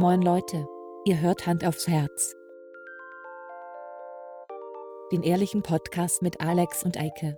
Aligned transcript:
Moin 0.00 0.22
Leute, 0.22 0.64
ihr 1.06 1.20
hört 1.20 1.44
Hand 1.48 1.64
aufs 1.64 1.88
Herz. 1.88 2.36
Den 5.10 5.24
ehrlichen 5.24 5.64
Podcast 5.64 6.22
mit 6.22 6.40
Alex 6.40 6.84
und 6.84 6.96
Eike. 6.96 7.34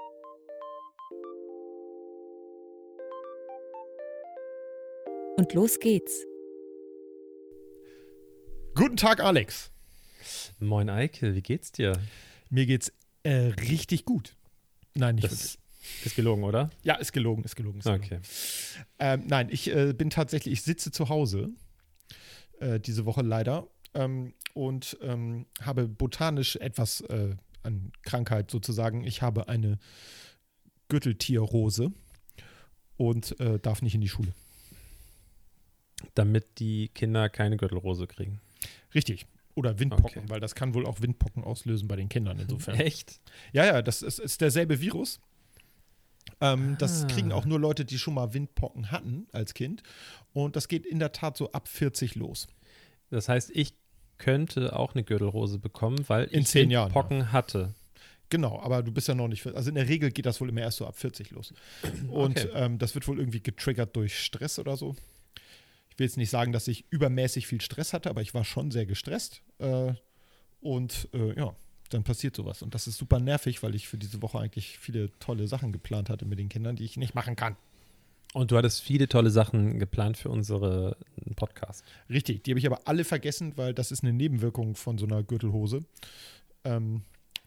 Und 5.39 5.55
los 5.55 5.79
geht's. 5.79 6.27
Guten 8.75 8.99
Tag, 8.99 9.21
Alex. 9.21 9.71
Moin 10.59 10.91
Eike, 10.91 11.35
wie 11.35 11.41
geht's 11.41 11.73
dir? 11.73 11.95
Mir 12.51 12.67
geht's 12.67 12.93
äh, 13.23 13.55
richtig 13.71 14.05
gut. 14.05 14.37
Nein, 14.95 15.15
nicht 15.15 15.25
Das 15.25 15.33
wirklich. 15.33 16.05
ist 16.05 16.15
gelogen, 16.15 16.45
oder? 16.45 16.69
Ja, 16.83 16.97
ist 16.97 17.13
gelogen, 17.15 17.43
ist 17.43 17.57
gelogen. 17.57 17.79
Ist 17.79 17.85
gelogen. 17.87 18.05
Okay. 18.05 18.21
Ähm, 18.99 19.23
nein, 19.29 19.49
ich 19.51 19.75
äh, 19.75 19.95
bin 19.95 20.11
tatsächlich, 20.11 20.53
ich 20.53 20.63
sitze 20.63 20.93
zu 20.93 21.09
Hause 21.09 21.55
äh, 22.61 22.81
diese 22.81 23.05
Woche 23.07 23.23
leider 23.23 23.67
ähm, 23.95 24.35
und 24.55 24.97
ähm, 25.03 25.47
habe 25.61 25.89
botanisch 25.89 26.57
etwas 26.57 27.01
äh, 27.03 27.37
an 27.63 27.93
Krankheit 28.03 28.51
sozusagen. 28.51 29.05
Ich 29.05 29.23
habe 29.23 29.49
eine 29.49 29.79
Gürteltierrose 30.89 31.93
und 32.97 33.39
äh, 33.41 33.59
darf 33.59 33.83
nicht 33.83 33.95
in 33.95 34.01
die 34.01 34.09
Schule. 34.09 34.33
Damit 36.15 36.59
die 36.59 36.89
Kinder 36.89 37.29
keine 37.29 37.57
Gürtelrose 37.57 38.07
kriegen. 38.07 38.41
Richtig. 38.95 39.27
Oder 39.55 39.79
Windpocken, 39.79 40.23
Okay. 40.23 40.31
weil 40.31 40.41
das 40.41 40.55
kann 40.55 40.75
wohl 40.75 40.87
auch 40.87 41.03
Windpocken 41.03 41.45
auslösen 41.45 41.89
bei 41.89 41.97
den 41.97 42.09
Kindern 42.09 42.39
insofern. 42.39 42.75
Echt? 42.81 43.21
Ja, 43.53 43.67
ja, 43.67 43.83
das 43.83 44.03
ist, 44.03 44.19
ist 44.19 44.41
derselbe 44.41 44.81
Virus. 44.81 45.21
Ähm, 46.41 46.77
Das 46.79 47.05
Ah. 47.05 47.07
kriegen 47.13 47.33
auch 47.33 47.45
nur 47.45 47.59
Leute, 47.61 47.85
die 47.85 47.99
schon 47.99 48.15
mal 48.15 48.33
Windpocken 48.35 48.91
hatten 48.91 49.27
als 49.33 49.55
Kind. 49.55 49.83
Und 50.33 50.57
das 50.57 50.69
geht 50.69 50.87
in 50.87 50.99
der 50.99 51.13
Tat 51.13 51.37
so 51.37 51.53
ab 51.53 51.69
40 51.69 52.15
los. 52.15 52.49
Das 53.11 53.29
heißt, 53.29 53.51
ich 53.55 53.75
könnte 54.19 54.77
auch 54.77 54.95
eine 54.95 55.03
Gürtelrose 55.05 55.59
bekommen, 55.59 56.05
weil 56.09 56.25
In 56.25 56.41
ich 56.43 56.47
zehn 56.49 56.71
Jahren, 56.71 56.93
Pocken 56.93 57.33
hatte. 57.33 57.75
Genau, 58.29 58.61
aber 58.61 58.83
du 58.83 58.93
bist 58.93 59.09
ja 59.09 59.15
noch 59.15 59.27
nicht. 59.29 59.45
Also 59.47 59.71
in 59.71 59.75
der 59.75 59.89
Regel 59.89 60.13
geht 60.13 60.25
das 60.27 60.41
wohl 60.41 60.49
immer 60.51 60.61
erst 60.61 60.79
so 60.79 60.87
ab 60.87 60.97
40 60.97 61.31
los. 61.33 61.53
Und 62.09 62.39
Okay. 62.39 62.49
ähm, 62.55 62.79
das 62.79 62.95
wird 62.95 63.09
wohl 63.09 63.19
irgendwie 63.19 63.43
getriggert 63.43 63.97
durch 63.97 64.19
Stress 64.23 64.59
oder 64.59 64.77
so. 64.77 64.95
Ich 65.91 65.99
will 65.99 66.07
jetzt 66.07 66.17
nicht 66.17 66.31
sagen, 66.31 66.53
dass 66.53 66.69
ich 66.69 66.85
übermäßig 66.91 67.47
viel 67.47 67.61
Stress 67.61 67.93
hatte, 67.93 68.09
aber 68.09 68.23
ich 68.23 68.33
war 68.33 68.45
schon 68.45 68.71
sehr 68.71 68.87
gestresst. 68.87 69.43
Äh, 69.59 69.95
und 70.61 71.09
äh, 71.13 71.35
ja, 71.37 71.55
dann 71.91 72.05
passiert 72.05 72.35
sowas. 72.37 72.63
Und 72.63 72.75
das 72.75 72.87
ist 72.87 72.97
super 72.97 73.19
nervig, 73.21 73.63
weil 73.63 73.75
ich 73.75 73.89
für 73.89 73.99
diese 73.99 74.23
Woche 74.23 74.39
eigentlich 74.39 74.79
viele 74.79 75.11
tolle 75.19 75.47
Sachen 75.47 75.73
geplant 75.73 76.09
hatte 76.09 76.25
mit 76.25 76.39
den 76.39 76.49
Kindern, 76.49 76.77
die 76.77 76.85
ich 76.85 76.97
nicht 76.97 77.15
machen 77.15 77.37
kann. 77.37 77.57
Und 78.33 78.53
du 78.53 78.57
hattest 78.57 78.81
viele 78.83 79.09
tolle 79.09 79.31
Sachen 79.31 79.79
geplant 79.81 80.17
für 80.17 80.29
unsere 80.29 80.97
Podcast. 81.35 81.85
Richtig, 82.09 82.45
die 82.45 82.53
habe 82.53 82.61
ich 82.61 82.67
aber 82.67 82.81
alle 82.87 83.05
vergessen, 83.05 83.55
weil 83.57 83.75
das 83.75 83.91
ist 83.91 84.05
eine 84.05 84.13
Nebenwirkung 84.13 84.77
von 84.77 84.99
so 84.99 85.07
einer 85.07 85.23
Gürtelhose. 85.25 85.85
Ähm, 86.65 87.03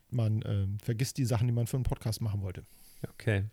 man 0.09 0.43
ähm, 0.45 0.77
vergisst 0.83 1.17
die 1.17 1.25
Sachen, 1.25 1.47
die 1.47 1.53
man 1.53 1.67
für 1.67 1.77
einen 1.77 1.85
Podcast 1.85 2.21
machen 2.21 2.41
wollte. 2.41 2.63
Okay. 3.13 3.45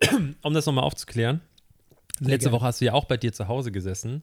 Um 0.42 0.54
das 0.54 0.66
nochmal 0.66 0.84
aufzuklären. 0.84 1.42
Sehr 2.18 2.28
Letzte 2.28 2.46
gerne. 2.48 2.56
Woche 2.60 2.66
hast 2.66 2.80
du 2.80 2.86
ja 2.86 2.94
auch 2.94 3.04
bei 3.04 3.16
dir 3.18 3.32
zu 3.32 3.48
Hause 3.48 3.70
gesessen. 3.70 4.22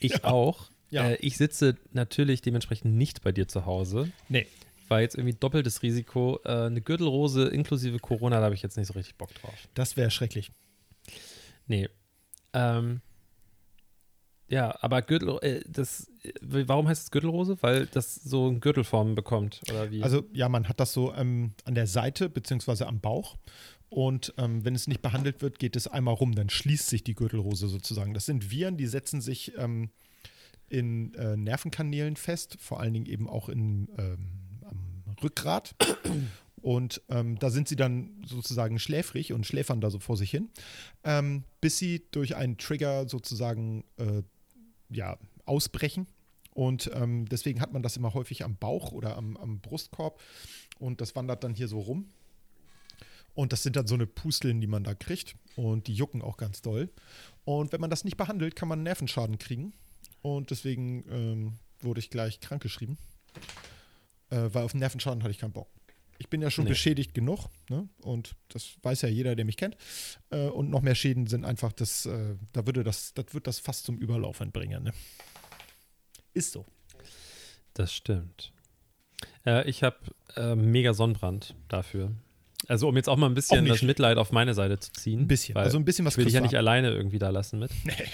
Ich 0.00 0.12
Ja. 0.12 0.24
auch. 0.24 0.70
Ja. 0.90 1.10
Äh, 1.10 1.16
ich 1.16 1.36
sitze 1.38 1.76
natürlich 1.92 2.42
dementsprechend 2.42 2.94
nicht 2.94 3.22
bei 3.22 3.32
dir 3.32 3.48
zu 3.48 3.66
Hause. 3.66 4.10
Nee. 4.28 4.46
War 4.88 5.00
jetzt 5.00 5.16
irgendwie 5.16 5.36
doppeltes 5.38 5.82
Risiko. 5.82 6.40
Äh, 6.44 6.66
eine 6.66 6.80
Gürtelrose 6.80 7.48
inklusive 7.48 7.98
Corona, 7.98 8.38
da 8.38 8.44
habe 8.44 8.54
ich 8.54 8.62
jetzt 8.62 8.76
nicht 8.76 8.86
so 8.86 8.94
richtig 8.94 9.16
Bock 9.16 9.34
drauf. 9.34 9.68
Das 9.74 9.96
wäre 9.96 10.10
schrecklich. 10.10 10.50
Nee. 11.66 11.88
Ähm, 12.52 13.00
ja, 14.48 14.74
aber 14.80 15.02
Gürtel, 15.02 15.38
äh, 15.42 15.60
das, 15.68 16.10
äh, 16.22 16.32
warum 16.40 16.88
heißt 16.88 17.04
es 17.04 17.10
Gürtelrose? 17.10 17.58
Weil 17.60 17.86
das 17.86 18.14
so 18.14 18.48
eine 18.48 18.60
Gürtelform 18.60 19.14
bekommt, 19.14 19.60
oder 19.70 19.90
wie? 19.90 20.02
Also 20.02 20.24
ja, 20.32 20.48
man 20.48 20.68
hat 20.68 20.80
das 20.80 20.92
so 20.92 21.14
ähm, 21.14 21.52
an 21.64 21.74
der 21.74 21.86
Seite 21.86 22.30
beziehungsweise 22.30 22.86
am 22.86 23.00
Bauch. 23.00 23.36
Und 23.90 24.34
ähm, 24.36 24.64
wenn 24.64 24.74
es 24.74 24.86
nicht 24.86 25.00
behandelt 25.00 25.40
wird, 25.40 25.58
geht 25.58 25.76
es 25.76 25.86
einmal 25.86 26.14
rum, 26.14 26.34
dann 26.34 26.50
schließt 26.50 26.88
sich 26.88 27.04
die 27.04 27.14
Gürtelrose 27.14 27.68
sozusagen. 27.68 28.14
Das 28.14 28.26
sind 28.26 28.50
Viren, 28.50 28.76
die 28.76 28.86
setzen 28.86 29.20
sich 29.20 29.56
ähm, 29.56 29.90
in 30.68 31.14
äh, 31.14 31.36
Nervenkanälen 31.36 32.16
fest, 32.16 32.58
vor 32.60 32.80
allen 32.80 32.92
Dingen 32.92 33.06
eben 33.06 33.28
auch 33.28 33.48
in, 33.48 33.88
ähm, 33.96 34.47
Rückgrat. 35.22 35.74
Und 36.60 37.02
ähm, 37.08 37.38
da 37.38 37.50
sind 37.50 37.68
sie 37.68 37.76
dann 37.76 38.22
sozusagen 38.26 38.78
schläfrig 38.78 39.32
und 39.32 39.46
schläfern 39.46 39.80
da 39.80 39.90
so 39.90 39.98
vor 39.98 40.16
sich 40.16 40.30
hin, 40.30 40.50
ähm, 41.04 41.44
bis 41.60 41.78
sie 41.78 42.02
durch 42.10 42.36
einen 42.36 42.58
Trigger 42.58 43.08
sozusagen 43.08 43.84
äh, 43.96 44.22
ja, 44.90 45.18
ausbrechen. 45.44 46.06
Und 46.52 46.90
ähm, 46.92 47.26
deswegen 47.26 47.60
hat 47.60 47.72
man 47.72 47.82
das 47.82 47.96
immer 47.96 48.14
häufig 48.14 48.44
am 48.44 48.56
Bauch 48.56 48.90
oder 48.92 49.16
am, 49.16 49.36
am 49.36 49.60
Brustkorb. 49.60 50.20
Und 50.78 51.00
das 51.00 51.14
wandert 51.14 51.44
dann 51.44 51.54
hier 51.54 51.68
so 51.68 51.78
rum. 51.78 52.08
Und 53.34 53.52
das 53.52 53.62
sind 53.62 53.76
dann 53.76 53.86
so 53.86 53.94
eine 53.94 54.06
Pusteln, 54.06 54.60
die 54.60 54.66
man 54.66 54.82
da 54.82 54.94
kriegt. 54.94 55.36
Und 55.54 55.86
die 55.86 55.94
jucken 55.94 56.22
auch 56.22 56.36
ganz 56.36 56.60
doll. 56.60 56.90
Und 57.44 57.72
wenn 57.72 57.80
man 57.80 57.90
das 57.90 58.04
nicht 58.04 58.16
behandelt, 58.16 58.56
kann 58.56 58.68
man 58.68 58.82
Nervenschaden 58.82 59.38
kriegen. 59.38 59.72
Und 60.22 60.50
deswegen 60.50 61.04
ähm, 61.10 61.52
wurde 61.80 62.00
ich 62.00 62.10
gleich 62.10 62.40
krankgeschrieben. 62.40 62.98
Äh, 64.30 64.48
weil 64.52 64.64
auf 64.64 64.72
den 64.72 64.80
Nervenschaden 64.80 65.22
hatte 65.22 65.30
ich 65.30 65.38
keinen 65.38 65.52
Bock. 65.52 65.68
Ich 66.20 66.28
bin 66.28 66.42
ja 66.42 66.50
schon 66.50 66.64
Nee. 66.64 66.70
beschädigt 66.70 67.14
genug. 67.14 67.46
Ne? 67.70 67.88
Und 68.02 68.34
das 68.48 68.76
weiß 68.82 69.02
ja 69.02 69.08
jeder, 69.08 69.36
der 69.36 69.44
mich 69.44 69.56
kennt. 69.56 69.76
Äh, 70.30 70.46
und 70.48 70.68
noch 70.68 70.82
mehr 70.82 70.94
Schäden 70.96 71.26
sind 71.28 71.44
einfach 71.44 71.72
das, 71.72 72.06
äh, 72.06 72.34
da 72.52 72.66
würde 72.66 72.82
das, 72.82 73.14
das 73.14 73.26
wird 73.34 73.46
das 73.46 73.60
fast 73.60 73.84
zum 73.84 73.98
Überlaufen 73.98 74.50
bringen. 74.50 74.82
Ne? 74.84 74.92
Ist 76.34 76.52
so. 76.52 76.64
das 77.74 77.92
stimmt. 77.92 78.52
Äh, 79.46 79.68
ich 79.70 79.82
habe 79.84 79.96
äh, 80.36 80.56
mega 80.56 80.92
Sonnenbrand 80.94 81.54
dafür. 81.68 82.10
Also 82.66 82.88
um 82.88 82.96
jetzt 82.96 83.08
auch 83.08 83.16
mal 83.16 83.26
ein 83.26 83.34
bisschen 83.34 83.64
das. 83.66 83.82
Mitleid 83.82 84.18
auf 84.18 84.32
meine 84.32 84.52
Seite 84.54 84.80
zu 84.80 84.92
ziehen. 84.92 85.20
Ein 85.20 85.28
bisschen. 85.28 85.56
Also 85.56 85.78
ein 85.78 85.84
bisschen 85.84 86.04
was 86.04 86.14
ich 86.14 86.18
will 86.18 86.24
dich 86.24 86.34
ja 86.34 86.40
nicht 86.40 86.56
alleine 86.56 86.90
irgendwie 86.90 87.20
da 87.20 87.30
lassen 87.30 87.60
mit. 87.60 87.70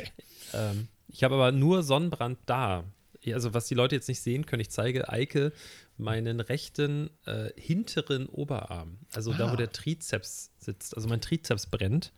ähm, 0.53 0.89
ich 1.09 1.25
habe 1.25 1.35
aber 1.37 1.51
nur 1.53 1.83
Sonnenbrand 1.83 2.39
da. 2.45 2.85
Also 3.27 3.55
was 3.55 3.67
die 3.67 3.75
Leute 3.75 3.95
jetzt 3.95 4.09
nicht 4.09 4.21
sehen 4.21 4.45
können, 4.45 4.61
ich 4.61 4.71
zeige 4.71 5.09
Eike 5.09 5.53
meinen 5.97 6.41
rechten 6.41 7.11
äh, 7.27 7.51
hinteren 7.57 8.27
Oberarm. 8.27 8.99
Also 9.13 9.33
da, 9.33 9.49
Ah. 9.49 9.53
wo 9.53 9.57
der 9.57 9.71
Trizeps 9.73 10.51
sitzt. 10.59 10.97
Also 10.97 11.09
mein 11.09 11.21
Trizeps 11.21 11.67
brennt. 11.67 12.13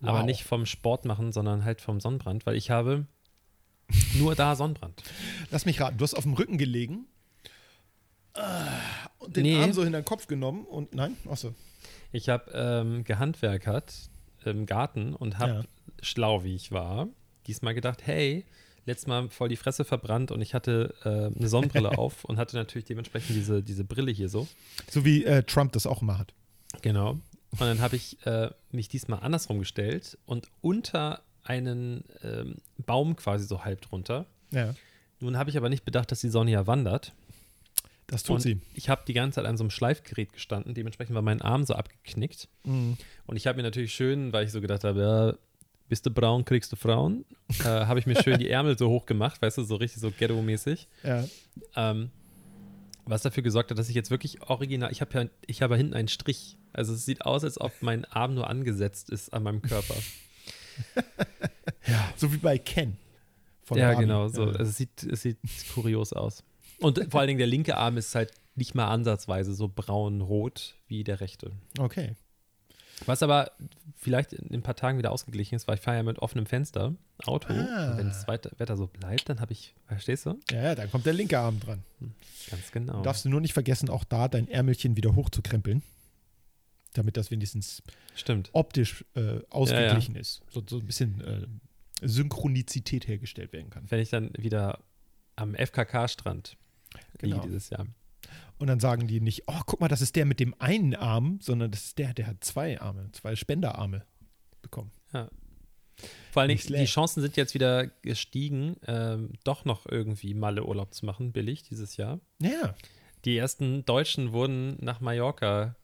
Aber 0.00 0.20
Wow. 0.20 0.26
nicht 0.26 0.44
vom 0.44 0.66
Sport 0.66 1.04
machen, 1.04 1.30
sondern 1.32 1.64
halt 1.64 1.80
vom 1.80 2.00
Sonnenbrand, 2.00 2.44
weil 2.46 2.56
ich 2.56 2.70
habe 2.70 3.06
nur 4.14 4.34
da 4.34 4.56
Sonnenbrand. 4.56 5.02
Lass 5.50 5.64
mich 5.66 5.80
raten, 5.80 5.98
du 5.98 6.02
hast 6.02 6.14
auf 6.14 6.24
dem 6.24 6.32
Rücken 6.34 6.58
gelegen 6.58 7.06
ah, 8.34 8.66
und 9.18 9.36
den 9.36 9.44
Nee. 9.44 9.60
Arm 9.60 9.72
so 9.72 9.84
hinter 9.84 10.00
den 10.00 10.04
Kopf 10.04 10.26
genommen 10.26 10.64
und 10.64 10.94
nein, 10.94 11.16
achso. 11.28 11.54
Ich 12.12 12.28
habe 12.28 12.50
ähm, 12.54 13.04
gehandwerkert 13.04 13.92
im 14.44 14.66
Garten 14.66 15.14
und 15.14 15.38
habe, 15.38 15.52
Ja. 15.52 15.64
schlau 16.02 16.44
wie 16.44 16.54
ich 16.54 16.72
war, 16.72 17.08
diesmal 17.46 17.74
gedacht, 17.74 18.02
hey, 18.06 18.44
letztes 18.86 19.06
Mal 19.06 19.28
voll 19.28 19.48
die 19.48 19.56
Fresse 19.56 19.84
verbrannt 19.84 20.30
und 20.30 20.40
ich 20.40 20.54
hatte 20.54 20.94
äh, 21.04 21.36
eine 21.36 21.48
Sonnenbrille 21.48 21.90
auf 21.98 22.24
und 22.24 22.38
hatte 22.38 22.56
natürlich 22.56 22.84
dementsprechend 22.86 23.36
diese, 23.36 23.62
diese 23.62 23.84
Brille 23.84 24.10
hier 24.10 24.28
so. 24.28 24.48
So 24.90 25.04
wie 25.04 25.24
äh, 25.24 25.42
Trump 25.42 25.72
das 25.72 25.86
auch 25.86 26.02
immer 26.02 26.18
hat. 26.18 26.32
Genau. 26.82 27.20
Und 27.52 27.60
dann 27.60 27.80
habe 27.80 27.96
ich 27.96 28.24
äh, 28.26 28.50
mich 28.70 28.88
diesmal 28.88 29.20
andersrum 29.20 29.58
gestellt 29.58 30.18
und 30.24 30.48
unter 30.62 31.22
einen 31.44 32.04
ähm, 32.22 32.56
Baum 32.78 33.16
quasi 33.16 33.46
so 33.46 33.64
halb 33.64 33.82
drunter. 33.82 34.26
Ja, 34.50 34.74
Nun 35.20 35.36
habe 35.36 35.50
ich 35.50 35.56
aber 35.56 35.68
nicht 35.68 35.84
bedacht, 35.84 36.10
dass 36.10 36.20
die 36.20 36.28
Sonne 36.28 36.52
ja 36.52 36.66
wandert. 36.66 37.12
das 38.06 38.22
tut 38.22 38.36
und 38.36 38.40
sie. 38.40 38.60
ich 38.74 38.88
habe 38.88 39.02
die 39.06 39.12
ganze 39.12 39.36
Zeit 39.36 39.46
an 39.46 39.56
so 39.56 39.64
einem 39.64 39.70
Schleifgerät 39.70 40.32
gestanden. 40.32 40.74
Dementsprechend 40.74 41.14
war 41.14 41.22
mein 41.22 41.42
Arm 41.42 41.64
so 41.64 41.74
abgeknickt. 41.74 42.48
Mhm. 42.64 42.96
Und 43.26 43.36
ich 43.36 43.46
habe 43.46 43.56
mir 43.56 43.62
natürlich 43.62 43.92
schön, 43.92 44.32
weil 44.32 44.46
ich 44.46 44.52
so 44.52 44.60
gedacht 44.60 44.84
habe, 44.84 45.00
ja, 45.00 45.34
bist 45.92 46.06
du 46.06 46.10
braun, 46.10 46.46
kriegst 46.46 46.72
du 46.72 46.76
Frauen, 46.76 47.26
äh, 47.60 47.64
habe 47.64 48.00
ich 48.00 48.06
mir 48.06 48.16
schön 48.22 48.38
die 48.38 48.48
Ärmel 48.48 48.78
so 48.78 48.88
hoch 48.88 49.04
gemacht, 49.04 49.42
weißt 49.42 49.58
du, 49.58 49.62
so 49.62 49.76
richtig 49.76 50.00
so 50.00 50.10
ghetto-mäßig. 50.10 50.88
Ja. 51.04 51.26
Ähm, 51.76 52.10
was 53.04 53.20
dafür 53.20 53.42
gesorgt 53.42 53.70
hat, 53.70 53.76
dass 53.76 53.90
ich 53.90 53.94
jetzt 53.94 54.10
wirklich 54.10 54.40
original, 54.48 54.90
ich 54.90 55.02
habe 55.02 55.18
ja, 55.18 55.28
ich 55.46 55.60
habe 55.60 55.76
hinten 55.76 55.92
einen 55.92 56.08
Strich. 56.08 56.56
Also 56.72 56.94
es 56.94 57.04
sieht 57.04 57.26
aus, 57.26 57.44
als 57.44 57.60
ob 57.60 57.72
mein 57.82 58.06
Arm 58.06 58.32
nur 58.32 58.48
angesetzt 58.48 59.10
ist 59.10 59.34
an 59.34 59.42
meinem 59.42 59.60
Körper. 59.60 59.94
So 62.16 62.32
wie 62.32 62.38
bei 62.38 62.56
Ken. 62.56 62.96
Von 63.64 63.76
ja, 63.76 63.88
Barbie. 63.88 64.02
genau, 64.02 64.28
so. 64.28 64.46
Ja. 64.46 64.52
Also 64.52 64.70
es 64.70 64.76
sieht, 64.78 65.02
es 65.02 65.20
sieht 65.20 65.36
kurios 65.74 66.14
aus. 66.14 66.42
Und 66.78 67.06
vor 67.10 67.20
allen 67.20 67.28
Dingen 67.28 67.38
der 67.38 67.48
linke 67.48 67.76
Arm 67.76 67.98
ist 67.98 68.14
halt 68.14 68.32
nicht 68.54 68.74
mal 68.74 68.86
ansatzweise 68.86 69.52
so 69.52 69.68
braun-rot 69.68 70.76
wie 70.86 71.04
der 71.04 71.20
rechte. 71.20 71.50
Okay. 71.78 72.14
Was 73.06 73.22
aber 73.22 73.52
vielleicht 73.96 74.32
in 74.32 74.52
ein 74.54 74.62
paar 74.62 74.74
Tagen 74.76 74.98
wieder 74.98 75.12
ausgeglichen 75.12 75.54
ist, 75.54 75.68
weil 75.68 75.76
ich 75.76 75.80
fahre 75.80 75.98
ja 75.98 76.02
mit 76.02 76.18
offenem 76.18 76.46
Fenster 76.46 76.94
Auto. 77.24 77.52
Ah. 77.52 77.96
Wenn 77.96 78.08
das 78.08 78.26
Wetter, 78.26 78.76
so 78.76 78.86
bleibt, 78.88 79.28
dann 79.28 79.40
habe 79.40 79.52
ich, 79.52 79.74
verstehst 79.86 80.26
du? 80.26 80.38
Ja, 80.50 80.62
ja, 80.62 80.74
dann 80.74 80.90
kommt 80.90 81.06
der 81.06 81.12
linke 81.12 81.38
Arm 81.38 81.60
dran. 81.60 81.82
Ganz 82.50 82.72
genau. 82.72 83.02
Darfst 83.02 83.24
du 83.24 83.28
nur 83.28 83.40
nicht 83.40 83.52
vergessen, 83.52 83.88
auch 83.88 84.04
da 84.04 84.28
dein 84.28 84.48
Ärmelchen 84.48 84.96
wieder 84.96 85.14
hochzukrempeln. 85.14 85.82
Damit 86.94 87.16
das 87.16 87.30
wenigstens 87.30 87.82
Stimmt. 88.14 88.50
optisch 88.52 89.04
äh, 89.14 89.40
ausgeglichen 89.50 90.14
ist. 90.16 90.42
So, 90.50 90.62
so 90.68 90.78
ein 90.78 90.86
bisschen 90.86 91.20
äh, 91.22 91.46
Synchronizität 92.06 93.06
hergestellt 93.08 93.52
werden 93.52 93.70
kann. 93.70 93.84
Wenn 93.88 94.00
ich 94.00 94.10
dann 94.10 94.30
wieder 94.36 94.78
am 95.36 95.54
FKK-Strand 95.54 96.56
Genau. 97.18 97.40
dieses 97.40 97.70
Jahr. 97.70 97.86
Und 98.62 98.68
dann 98.68 98.78
sagen 98.78 99.08
die 99.08 99.20
nicht, 99.20 99.42
oh, 99.48 99.60
guck 99.66 99.80
mal, 99.80 99.88
das 99.88 100.02
ist 100.02 100.14
der 100.14 100.24
mit 100.24 100.38
dem 100.38 100.54
einen 100.60 100.94
Arm, 100.94 101.40
sondern 101.42 101.72
das 101.72 101.86
ist 101.86 101.98
der, 101.98 102.14
der 102.14 102.28
hat 102.28 102.44
zwei 102.44 102.80
Arme, 102.80 103.10
zwei 103.10 103.34
Spenderarme 103.34 104.06
bekommen. 104.62 104.92
Vor 106.30 106.42
allen 106.42 106.48
Dingen, 106.48 106.60
die 106.68 106.84
Chancen 106.84 107.22
sind 107.22 107.36
jetzt 107.36 107.54
wieder 107.54 107.88
gestiegen, 107.88 108.76
ähm, 108.86 109.32
doch 109.42 109.64
noch 109.64 109.86
irgendwie 109.86 110.32
Malle-Urlaub 110.34 110.94
zu 110.94 111.06
machen, 111.06 111.32
billig 111.32 111.64
dieses 111.64 111.96
Jahr. 111.96 112.20
Ja. 112.40 112.76
Die 113.24 113.36
ersten 113.36 113.84
Deutschen 113.84 114.30
wurden 114.30 114.76
nach 114.80 115.00
Mallorca 115.00 115.74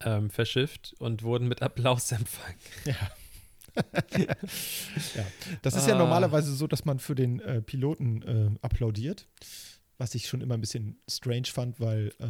ähm, 0.00 0.30
verschifft 0.30 0.94
und 0.98 1.22
wurden 1.22 1.48
mit 1.48 1.60
Applaus 1.60 2.10
empfangen. 2.12 2.56
ja. 2.86 2.96
Das 5.60 5.76
ist 5.76 5.86
ja 5.86 5.96
Ah. 5.96 5.98
normalerweise 5.98 6.54
so, 6.54 6.66
dass 6.66 6.86
man 6.86 6.98
für 6.98 7.14
den 7.14 7.40
äh, 7.40 7.60
Piloten 7.60 8.22
äh, 8.22 8.50
applaudiert. 8.62 9.28
Was 9.98 10.14
ich 10.14 10.28
schon 10.28 10.40
immer 10.40 10.54
ein 10.54 10.60
bisschen 10.60 11.00
strange 11.08 11.46
fand, 11.46 11.80
weil, 11.80 12.12
äh, 12.20 12.26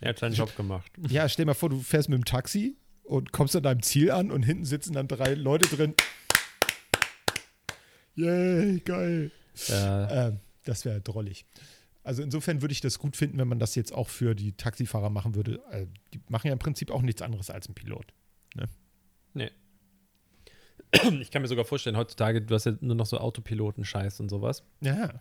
Er 0.00 0.08
hat 0.10 0.18
seinen 0.18 0.34
Job 0.34 0.54
gemacht. 0.56 0.90
ja, 1.08 1.28
stell 1.28 1.46
mal 1.46 1.54
vor, 1.54 1.70
du 1.70 1.78
fährst 1.80 2.08
mit 2.08 2.18
dem 2.18 2.24
Taxi 2.24 2.76
und 3.04 3.32
kommst 3.32 3.54
an 3.56 3.62
deinem 3.62 3.82
Ziel 3.82 4.10
an 4.10 4.30
und 4.30 4.42
hinten 4.42 4.64
sitzen 4.64 4.92
dann 4.94 5.06
drei 5.08 5.34
Leute 5.34 5.74
drin. 5.74 5.94
Yay, 8.16 8.80
geil. 8.80 9.30
Ja, 9.68 10.28
Ähm, 10.28 10.40
das 10.64 10.84
wäre 10.84 11.00
drollig. 11.00 11.44
Also 12.02 12.22
insofern 12.22 12.60
würde 12.62 12.72
ich 12.72 12.80
das 12.80 12.98
gut 12.98 13.16
finden, 13.16 13.38
wenn 13.38 13.48
man 13.48 13.58
das 13.58 13.74
jetzt 13.74 13.92
auch 13.92 14.08
für 14.08 14.34
die 14.34 14.52
Taxifahrer 14.52 15.10
machen 15.10 15.34
würde. 15.34 15.62
Äh, 15.70 15.86
die 16.12 16.20
machen 16.28 16.48
ja 16.48 16.52
im 16.52 16.58
Prinzip 16.58 16.90
auch 16.90 17.02
nichts 17.02 17.22
anderes 17.22 17.50
als 17.50 17.68
ein 17.68 17.74
Pilot. 17.74 18.12
nee. 19.34 19.50
Ich 21.20 21.30
kann 21.32 21.42
mir 21.42 21.48
sogar 21.48 21.64
vorstellen, 21.64 21.96
heutzutage, 21.96 22.40
du 22.40 22.54
hast 22.54 22.66
ja 22.66 22.72
nur 22.80 22.94
noch 22.94 23.06
so 23.06 23.18
Autopiloten-Scheiß 23.18 24.20
und 24.20 24.28
sowas. 24.28 24.62
Ja. 24.80 25.20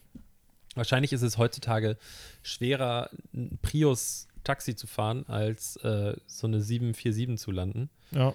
Wahrscheinlich 0.75 1.13
ist 1.13 1.21
es 1.21 1.37
heutzutage 1.37 1.97
schwerer, 2.41 3.09
ein 3.33 3.59
Prius-Taxi 3.61 4.75
zu 4.75 4.87
fahren, 4.87 5.25
als 5.27 5.75
äh, 5.77 6.15
so 6.27 6.47
eine 6.47 6.61
747 6.61 7.37
zu 7.37 7.51
landen. 7.51 7.89
Ja. 8.11 8.33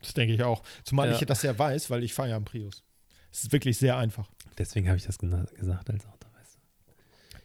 Das 0.00 0.12
denke 0.14 0.34
ich 0.34 0.42
auch. 0.42 0.62
Zumal 0.84 1.08
Ja. 1.10 1.14
ich 1.18 1.24
das 1.26 1.42
ja 1.42 1.58
weiß, 1.58 1.88
weil 1.90 2.02
ich 2.04 2.12
fahre 2.14 2.30
ja 2.30 2.36
einen 2.36 2.44
Prius. 2.44 2.82
Es 3.32 3.44
ist 3.44 3.52
wirklich 3.52 3.78
sehr 3.78 3.96
einfach. 3.96 4.28
Deswegen 4.58 4.86
habe 4.88 4.96
ich 4.98 5.06
das 5.06 5.18
gesagt 5.18 5.90
als 5.90 6.06
Auto. 6.06 6.28
Weißt 6.38 6.56
du. 6.56 6.92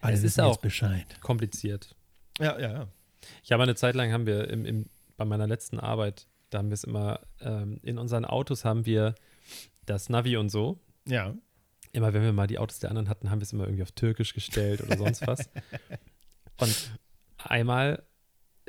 Alle 0.02 0.14
Es 0.16 0.24
ist 0.24 0.40
auch- 0.40 0.58
Bescheid. 0.58 1.06
Kompliziert. 1.22 1.96
Ja, 2.40 2.60
ja, 2.60 2.72
ja. 2.72 2.88
Ich 3.44 3.52
habe 3.52 3.64
eine 3.64 3.76
Zeit 3.76 3.96
lang 3.96 4.12
haben 4.12 4.26
wir 4.26 4.50
im, 4.50 4.66
im, 4.66 4.90
bei 5.18 5.26
meiner 5.26 5.48
letzten 5.48 5.80
Arbeit, 5.80 6.28
da 6.50 6.60
haben 6.60 6.70
wir 6.70 6.74
es 6.76 6.84
immer, 6.84 7.20
ähm, 7.42 7.80
in 7.84 7.98
unseren 7.98 8.26
Autos 8.26 8.66
haben 8.66 8.86
wir 8.86 9.16
das 9.86 10.10
Navi 10.10 10.38
und 10.38 10.50
so. 10.50 10.80
Ja. 11.06 11.34
Immer 11.92 12.14
wenn 12.14 12.22
wir 12.22 12.34
mal 12.34 12.48
die 12.48 12.60
Autos 12.60 12.80
der 12.80 12.90
anderen 12.90 13.10
hatten, 13.10 13.30
haben 13.32 13.40
wir 13.40 13.44
es 13.44 13.54
immer 13.54 13.64
irgendwie 13.66 13.84
auf 13.84 13.92
Türkisch 13.92 14.34
gestellt 14.34 14.82
oder 14.82 14.98
sonst 14.98 15.26
was. 15.26 15.50
Und 16.58 16.76
einmal, 17.38 18.04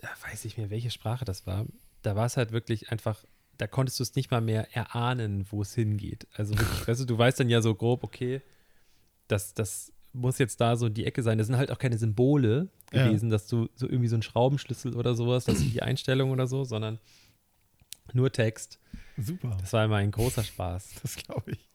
ja, 0.03 0.09
weiß 0.31 0.45
ich 0.45 0.57
mehr, 0.57 0.71
welche 0.71 0.91
Sprache 0.91 1.25
das 1.25 1.47
war, 1.47 1.67
da 2.03 2.17
war 2.17 2.27
es 2.27 2.37
halt 2.37 2.53
wirklich 2.53 2.91
einfach, 2.91 3.23
da 3.59 3.67
konntest 3.67 3.99
du 3.99 4.05
es 4.05 4.15
nicht 4.15 4.31
mal 4.31 4.41
mehr 4.41 4.75
erahnen, 4.75 5.45
wo 5.51 5.61
es 5.63 5.75
hingeht. 5.75 6.27
Also 6.35 6.59
wirklich, 6.59 6.87
weißt 6.89 7.01
du, 7.01 7.05
du 7.05 7.19
weißt 7.19 7.41
dann 7.41 7.51
ja 7.51 7.61
so 7.61 7.75
grob, 7.75 8.05
okay, 8.05 8.41
das, 9.29 9.53
das 9.55 9.93
muss 10.13 10.39
jetzt 10.39 10.61
da 10.61 10.77
so 10.77 10.89
die 10.89 11.05
Ecke 11.05 11.23
sein. 11.23 11.39
Das 11.39 11.47
sind 11.47 11.57
halt 11.57 11.71
auch 11.71 11.79
keine 11.79 11.99
Symbole 11.99 12.69
Ja. 12.93 13.05
gewesen, 13.05 13.29
dass 13.31 13.47
du 13.47 13.69
so 13.75 13.87
irgendwie 13.87 14.09
so 14.09 14.17
einen 14.17 14.23
Schraubenschlüssel 14.23 14.97
oder 14.97 15.15
sowas, 15.15 15.45
das 15.45 15.61
ist 15.61 15.73
die 15.75 15.83
Einstellung 15.83 16.31
oder 16.31 16.47
so, 16.47 16.65
sondern 16.65 16.99
nur 18.13 18.33
Text. 18.33 18.79
Super. 19.17 19.57
Das 19.61 19.73
war 19.73 19.85
immer 19.85 19.97
ein 19.97 20.11
großer 20.11 20.43
Spaß 20.43 20.95
Das 21.03 21.17
glaube 21.17 21.53
ich. 21.53 21.70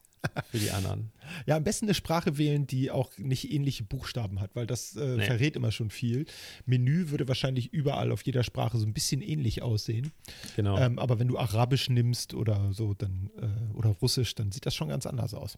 Für 0.52 0.60
die 0.60 0.72
anderen. 0.72 1.12
Ja, 1.46 1.56
am 1.58 1.64
besten 1.64 1.86
eine 1.86 1.94
Sprache 1.94 2.38
wählen, 2.38 2.68
die 2.68 2.92
auch 2.92 3.18
nicht 3.18 3.52
ähnliche 3.52 3.84
Buchstaben 3.84 4.40
hat, 4.40 4.56
weil 4.56 4.68
das 4.68 4.96
äh, 4.96 5.18
Nee. 5.18 5.26
verrät 5.26 5.56
immer 5.56 5.72
schon 5.72 5.90
viel. 5.90 6.26
Menü 6.66 7.10
würde 7.10 7.28
wahrscheinlich 7.28 7.74
überall 7.74 8.12
auf 8.12 8.22
jeder 8.24 8.44
Sprache 8.44 8.78
so 8.78 8.86
ein 8.86 8.94
bisschen 8.94 9.22
ähnlich 9.22 9.62
aussehen. 9.62 10.12
Genau. 10.56 10.78
Ähm, 10.78 11.00
aber 11.00 11.20
wenn 11.20 11.28
du 11.28 11.38
Arabisch 11.38 11.90
nimmst 11.90 12.34
oder 12.34 12.72
so, 12.74 12.94
dann 12.94 13.30
äh, 13.42 13.74
oder 13.76 13.90
Russisch, 13.90 14.36
dann 14.36 14.52
sieht 14.52 14.66
das 14.66 14.76
schon 14.76 14.90
ganz 14.90 15.06
anders 15.06 15.34
aus. 15.34 15.58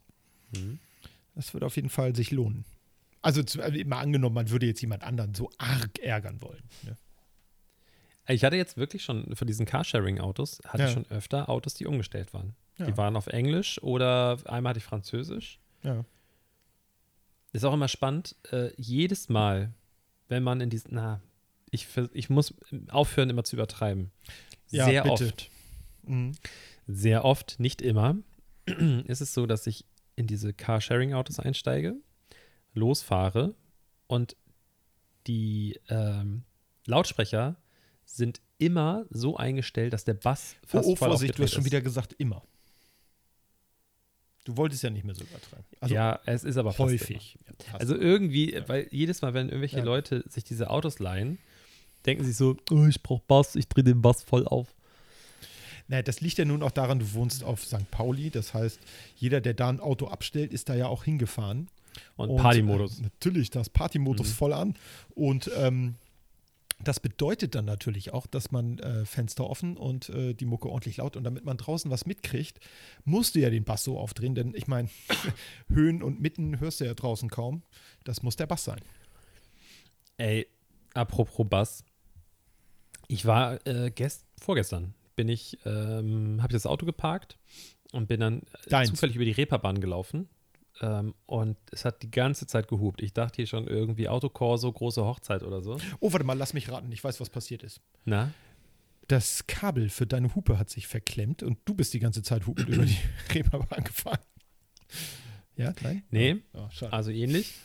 Mhm. 0.56 0.80
Das 1.36 1.54
würde 1.54 1.66
auf 1.66 1.76
jeden 1.76 1.90
Fall 1.90 2.16
sich 2.16 2.32
lohnen. 2.32 2.66
Also 3.22 3.42
immer 3.68 3.98
angenommen, 3.98 4.36
man 4.36 4.50
würde 4.50 4.66
jetzt 4.68 4.82
jemand 4.82 5.04
anderen 5.04 5.34
so 5.34 5.50
arg 5.58 6.00
ärgern 6.00 6.42
wollen. 6.42 6.64
Ne? 6.84 6.96
Ich 8.30 8.44
hatte 8.44 8.56
jetzt 8.58 8.78
wirklich 8.78 9.04
schon 9.04 9.36
von 9.36 9.48
diesen 9.48 9.66
Carsharing-Autos, 9.66 10.60
hatte 10.66 10.84
Ja. 10.84 10.88
ich 10.90 10.94
schon 10.94 11.06
öfter 11.10 11.50
Autos, 11.50 11.74
die 11.76 11.86
umgestellt 11.86 12.34
waren. 12.34 12.56
Ja. 12.78 12.86
Die 12.86 12.98
waren 12.98 13.16
auf 13.16 13.28
Englisch 13.28 13.82
oder 13.82 14.38
einmal 14.46 14.72
hatte 14.72 14.80
ich 14.80 14.84
Französisch. 14.84 15.60
Ja. 15.84 16.06
Ist 17.54 17.64
auch 17.66 17.74
immer 17.74 17.88
spannend, 17.88 18.36
äh, 18.52 18.72
jedes 18.78 19.30
Mal, 19.30 19.74
wenn 20.28 20.44
man 20.44 20.62
in 20.62 20.70
diesen, 20.70 20.94
na, 20.94 21.22
ich, 21.72 21.88
ich 22.14 22.30
muss 22.30 22.54
aufhören, 22.90 23.30
immer 23.30 23.44
zu 23.44 23.56
übertreiben. 23.56 24.12
Ja, 24.70 24.86
Sehr 24.86 25.04
bitte. 25.04 25.26
oft, 25.28 25.50
Mhm. 26.04 26.34
sehr 26.88 27.26
oft, 27.26 27.60
nicht 27.60 27.82
immer, 27.82 28.16
ist 29.08 29.22
es 29.22 29.34
so, 29.34 29.46
dass 29.46 29.66
ich 29.68 29.86
in 30.16 30.28
diese 30.28 30.54
Carsharing-Autos 30.54 31.40
einsteige, 31.40 31.96
losfahre 32.74 33.56
und 34.08 34.36
die 35.26 35.80
ähm, 35.90 36.44
Lautsprecher 36.86 37.58
sind 38.06 38.40
immer 38.58 39.06
so 39.10 39.36
eingestellt, 39.38 39.92
dass 39.94 40.06
der 40.06 40.14
Bass 40.14 40.56
Oh, 40.64 40.68
fast 40.68 40.88
oh 40.90 40.96
voll 40.96 41.10
Vorsicht, 41.10 41.38
du 41.38 41.44
hast 41.44 41.50
aufgedreht 41.50 41.50
schon 41.54 41.60
ist. 41.62 41.66
wieder 41.66 41.82
gesagt, 41.82 42.14
immer. 42.18 42.44
Du 44.48 44.56
wolltest 44.56 44.82
ja 44.82 44.90
nicht 44.90 45.04
mehr 45.04 45.14
so 45.14 45.24
übertreiben. 45.26 45.66
Also 45.82 45.94
ja, 45.94 46.20
es 46.26 46.46
ist 46.46 46.56
aber 46.56 46.78
häufig. 46.78 47.38
Ja. 47.68 47.80
Also 47.80 47.98
irgendwie, 47.98 48.58
weil 48.68 48.88
jedes 48.92 49.22
Mal, 49.22 49.34
wenn 49.34 49.48
irgendwelche 49.50 49.80
Ja. 49.80 49.84
Leute 49.84 50.24
sich 50.30 50.46
diese 50.46 50.70
Autos 50.70 51.00
leihen, 51.00 51.38
denken 52.06 52.24
sie 52.24 52.32
so, 52.32 52.56
oh, 52.72 52.86
ich 52.88 53.04
brauche 53.04 53.24
Bass, 53.28 53.58
ich 53.58 53.68
drehe 53.68 53.84
den 53.84 54.02
Bass 54.02 54.24
voll 54.24 54.48
auf. 54.48 54.74
Naja, 55.90 56.02
das 56.02 56.22
liegt 56.22 56.38
ja 56.38 56.46
nun 56.46 56.64
auch 56.64 56.72
daran, 56.72 57.00
du 57.00 57.14
wohnst 57.14 57.44
auf 57.44 57.66
St. 57.66 57.92
Pauli. 57.92 58.30
Das 58.30 58.54
heißt, 58.54 58.80
jeder, 59.18 59.42
der 59.42 59.54
da 59.54 59.68
ein 59.68 59.82
Auto 59.82 60.08
abstellt, 60.08 60.54
ist 60.54 60.70
da 60.70 60.76
ja 60.76 60.88
auch 60.88 61.04
hingefahren. 61.04 61.68
Und, 62.16 62.38
Partymodus. 62.38 63.00
Äh, 63.00 63.04
natürlich, 63.04 63.50
das 63.50 63.70
Partymodus 63.70 64.28
Mhm. 64.30 64.32
voll 64.34 64.54
an. 64.54 64.76
Und 65.14 65.52
ähm, 65.58 65.96
das 66.80 67.00
bedeutet 67.00 67.56
dann 67.56 67.66
natürlich 67.66 68.14
auch, 68.14 68.28
dass 68.28 68.52
man 68.52 68.78
äh, 68.80 69.06
Fenster 69.06 69.50
offen 69.50 69.78
und 69.78 70.10
äh, 70.10 70.34
die 70.34 70.46
Mucke 70.46 70.70
ordentlich 70.70 70.98
laut. 70.98 71.16
Und 71.16 71.24
damit 71.24 71.44
man 71.44 71.58
draußen 71.58 71.90
was 71.90 72.06
mitkriegt, 72.06 72.60
musst 73.04 73.36
du 73.36 73.40
ja 73.40 73.50
den 73.50 73.64
Bass 73.64 73.84
so 73.84 73.98
aufdrehen. 74.00 74.36
Denn 74.36 74.54
ich 74.56 74.68
meine, 74.68 74.90
Höhen 75.70 76.04
und 76.04 76.22
Mitten 76.22 76.60
hörst 76.60 76.80
du 76.80 76.86
ja 76.86 76.94
draußen 76.94 77.30
kaum. 77.30 77.64
Das 78.04 78.22
muss 78.22 78.36
der 78.36 78.46
Bass 78.46 78.64
sein. 78.64 78.80
Ey, 80.18 80.48
apropos 80.94 81.48
Bass. 81.50 81.84
Ich 83.08 83.26
war 83.26 83.66
äh, 83.66 83.90
gest 83.90 84.26
vorgestern, 84.40 84.94
bin 85.16 85.30
ich, 85.30 85.58
ähm, 85.66 86.42
habe 86.42 86.52
ich 86.52 86.58
das 86.58 86.66
Auto 86.66 86.86
geparkt 86.86 87.38
und 87.92 88.08
bin 88.08 88.20
dann 88.20 88.42
äh, 88.42 88.70
Deins. 88.70 88.90
zufällig 88.90 89.16
über 89.16 89.26
die 89.26 89.32
Reeperbahn 89.32 89.80
gelaufen. 89.80 90.28
Ähm, 90.82 91.16
und 91.26 91.58
es 91.72 91.86
hat 91.86 92.02
die 92.04 92.12
ganze 92.12 92.48
Zeit 92.48 92.68
gehupt. 92.68 93.02
Ich 93.02 93.14
dachte 93.14 93.38
hier 93.38 93.48
schon 93.48 93.68
irgendwie 93.68 94.10
Autokorso, 94.10 94.72
große 94.72 95.04
Hochzeit 95.04 95.44
oder 95.44 95.62
so. 95.62 95.78
Oh, 96.00 96.12
warte 96.14 96.26
mal, 96.26 96.38
lass 96.38 96.54
mich 96.54 96.70
raten. 96.70 96.92
Ich 96.92 97.04
weiß, 97.04 97.20
was 97.20 97.30
passiert 97.30 97.64
ist. 97.64 97.82
Na? 98.06 98.32
Das 99.08 99.48
Kabel 99.48 99.90
für 99.90 100.06
deine 100.06 100.36
Hupe 100.36 100.60
hat 100.60 100.70
sich 100.70 100.88
verklemmt 100.88 101.42
und 101.42 101.58
du 101.66 101.74
bist 101.74 101.94
die 101.94 102.00
ganze 102.00 102.22
Zeit 102.24 102.46
hupend 102.46 102.70
über 102.70 102.86
die 102.86 102.98
Reeperbahn 103.34 103.84
gefahren. 103.84 104.20
Ja, 105.56 105.74
nein? 105.82 106.04
Nee. 106.12 106.38
Oh, 106.54 106.68
schade. 106.70 106.94
Also 106.94 107.12
ähnlich. 107.12 107.56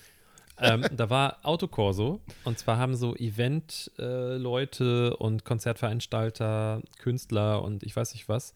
ähm, 0.58 0.84
da 0.96 1.10
war 1.10 1.44
Autokorso 1.44 2.20
und 2.44 2.58
zwar 2.58 2.78
haben 2.78 2.94
so 2.94 3.14
Event-Leute 3.16 5.16
und 5.16 5.44
Konzertveranstalter, 5.44 6.82
Künstler 6.98 7.62
und 7.62 7.82
ich 7.82 7.94
weiß 7.94 8.14
nicht 8.14 8.28
was, 8.28 8.54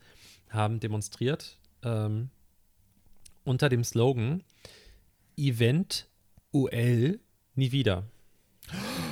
haben 0.48 0.80
demonstriert 0.80 1.58
ähm, 1.82 2.30
unter 3.46 3.68
dem 3.68 3.84
Slogan 3.84 4.42
Event 5.36 6.08
UL 6.52 7.20
nie 7.54 7.72
wieder. 7.72 8.04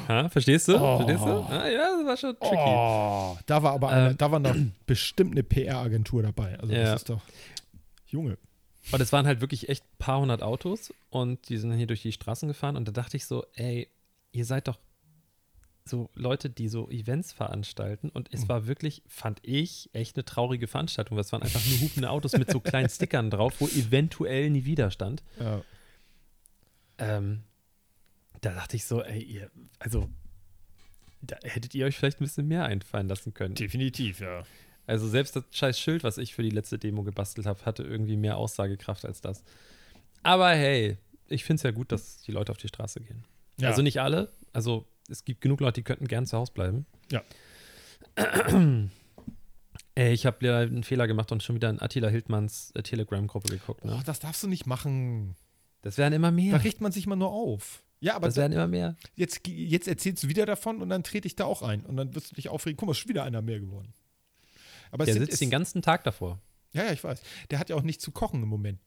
Ha, 0.09 0.29
verstehst 0.29 0.69
du? 0.69 0.77
Oh. 0.77 0.97
Verstehst 0.99 1.25
du? 1.25 1.31
Ah, 1.49 1.69
ja, 1.69 1.97
das 1.97 2.07
war 2.07 2.17
schon 2.17 2.37
tricky. 2.39 2.57
Oh, 2.57 3.39
da 3.47 3.63
war 3.63 3.73
aber 3.75 3.89
eine, 3.91 4.11
Ähm. 4.11 4.19
da 4.19 4.31
war 4.33 4.39
noch 4.41 4.57
bestimmt 4.87 5.33
eine 5.33 5.43
PR-Agentur 5.43 6.23
dabei. 6.23 6.59
Also 6.59 6.73
Ja. 6.73 6.83
das 6.93 7.03
ist 7.03 7.09
doch. 7.11 7.21
Junge. 8.07 8.37
Und 8.93 9.01
es 9.01 9.13
waren 9.13 9.27
halt 9.27 9.41
wirklich 9.41 9.69
echt 9.69 9.85
ein 9.85 9.97
paar 9.99 10.21
hundert 10.21 10.43
Autos 10.43 10.93
und 11.09 11.49
die 11.49 11.57
sind 11.57 11.71
dann 11.71 11.79
hier 11.79 11.87
durch 11.87 12.03
die 12.03 12.13
Straßen 12.13 12.49
gefahren 12.49 12.77
und 12.77 12.87
da 12.87 12.93
dachte 12.93 13.17
ich 13.17 13.25
so, 13.25 13.45
ey, 13.55 13.89
ihr 14.33 14.45
seid 14.45 14.69
doch 14.69 14.79
so 15.87 16.11
Leute, 16.15 16.49
die 16.49 16.69
so 16.69 16.89
Events 16.89 17.33
veranstalten 17.33 18.09
und 18.09 18.33
es 18.33 18.49
war 18.49 18.67
wirklich, 18.67 19.03
fand 19.07 19.41
ich, 19.43 19.91
echt 19.93 20.17
eine 20.17 20.25
traurige 20.25 20.67
Veranstaltung, 20.67 21.19
es 21.19 21.31
waren 21.33 21.43
einfach 21.43 21.65
nur 21.67 21.81
hupende 21.81 22.11
Autos 22.11 22.33
mit 22.33 22.51
so 22.51 22.61
kleinen 22.61 22.89
Stickern 22.89 23.31
drauf, 23.31 23.61
wo 23.61 23.67
eventuell 23.69 24.49
nie 24.49 24.65
Widerstand. 24.65 25.23
Ja. 25.39 25.63
Ähm, 26.99 27.43
da 28.41 28.55
dachte 28.55 28.77
ich 28.77 28.87
so, 28.87 29.03
ey, 29.03 29.23
ihr, 29.23 29.51
also 29.79 30.09
da 31.21 31.37
hättet 31.43 31.75
ihr 31.75 31.87
euch 31.87 31.97
vielleicht 31.97 32.21
ein 32.21 32.25
bisschen 32.25 32.49
mehr 32.49 32.65
einfallen 32.65 33.09
lassen 33.09 33.35
können. 33.35 33.55
Definitiv, 33.55 34.21
ja. 34.21 34.45
Also 34.87 35.09
selbst 35.09 35.37
das 35.37 35.45
scheiß 35.51 35.79
Schild, 35.79 36.05
was 36.05 36.19
ich 36.19 36.35
für 36.35 36.43
die 36.43 36.51
letzte 36.51 36.79
Demo 36.79 37.03
gebastelt 37.03 37.47
habe, 37.47 37.65
hatte 37.65 37.83
irgendwie 37.83 38.17
mehr 38.17 38.37
Aussagekraft 38.37 39.05
als 39.05 39.21
das. 39.21 39.43
Aber 40.23 40.51
hey, 40.51 40.99
ich 41.29 41.45
finde 41.45 41.57
es 41.57 41.63
ja 41.63 41.71
gut, 41.71 41.93
dass 41.93 42.23
die 42.23 42.33
Leute 42.33 42.53
auf 42.53 42.59
die 42.59 42.69
Straße 42.69 43.01
gehen. 43.01 43.25
Ja. 43.59 43.69
Also 43.69 43.83
nicht 43.83 44.01
alle. 44.01 44.33
Also 44.53 44.87
es 45.09 45.25
gibt 45.25 45.41
genug 45.41 45.61
Leute, 45.61 45.81
die 45.81 45.85
könnten 45.85 46.07
gern 46.09 46.27
zu 46.27 46.37
Hause 46.37 46.53
bleiben. 46.53 46.87
Ja. 47.11 47.23
Ey, 49.95 50.13
ich 50.15 50.27
habe 50.27 50.45
ja 50.47 50.59
einen 50.61 50.85
Fehler 50.85 51.07
gemacht 51.07 51.33
und 51.33 51.43
schon 51.43 51.57
wieder 51.57 51.71
in 51.71 51.81
Attila 51.81 52.09
Hildmanns 52.09 52.71
äh, 52.75 52.83
Telegram-Gruppe 52.83 53.49
geguckt. 53.49 53.85
Ne? 53.85 53.97
Oh, 53.99 54.03
das 54.05 54.21
darfst 54.21 54.43
du 54.43 54.49
nicht 54.49 54.67
machen. 54.67 55.37
Das 55.83 55.99
werden 55.99 56.15
immer 56.15 56.29
Da 56.29 56.33
mehr. 56.33 56.65
riecht 56.65 56.81
man 56.81 56.93
sich 56.93 57.07
mal 57.07 57.17
nur 57.17 57.31
auf. 57.31 57.83
Ja, 58.01 58.17
aber 58.17 58.27
Das 58.27 58.37
werden 58.37 58.53
immer 58.53 58.67
mehr. 58.67 58.97
jetzt, 59.17 59.47
jetzt 59.47 59.89
erzählst 59.89 60.23
du 60.23 60.29
wieder 60.29 60.45
davon 60.47 60.83
und 60.83 60.89
dann 60.91 61.03
trete 61.05 61.27
ich 61.27 61.37
da 61.37 61.45
auch 61.45 61.63
ein. 61.63 61.85
Und 61.87 61.97
dann 61.97 62.15
wirst 62.15 62.31
du 62.31 62.35
dich 62.35 62.49
aufregen. 62.49 62.77
Guck 62.77 62.87
mal, 62.87 62.93
ist 62.93 62.99
schon 62.99 63.09
wieder 63.09 63.25
einer 63.25 63.41
mehr 63.43 63.61
geworden. 63.61 63.93
Aber 64.91 65.05
Der 65.07 65.15
sind, 65.15 65.27
sitzt 65.27 65.41
den 65.41 65.51
ganzen 65.51 65.81
Tag 65.83 66.05
davor. 66.05 66.39
Ja, 66.73 66.85
ja, 66.85 66.93
ich 66.93 67.03
weiß. 67.03 67.21
Der 67.51 67.59
hat 67.59 67.71
ja 67.71 67.77
auch 67.77 67.83
nichts 67.83 68.03
zu 68.05 68.11
kochen 68.13 68.43
im 68.43 68.49
Moment. 68.49 68.79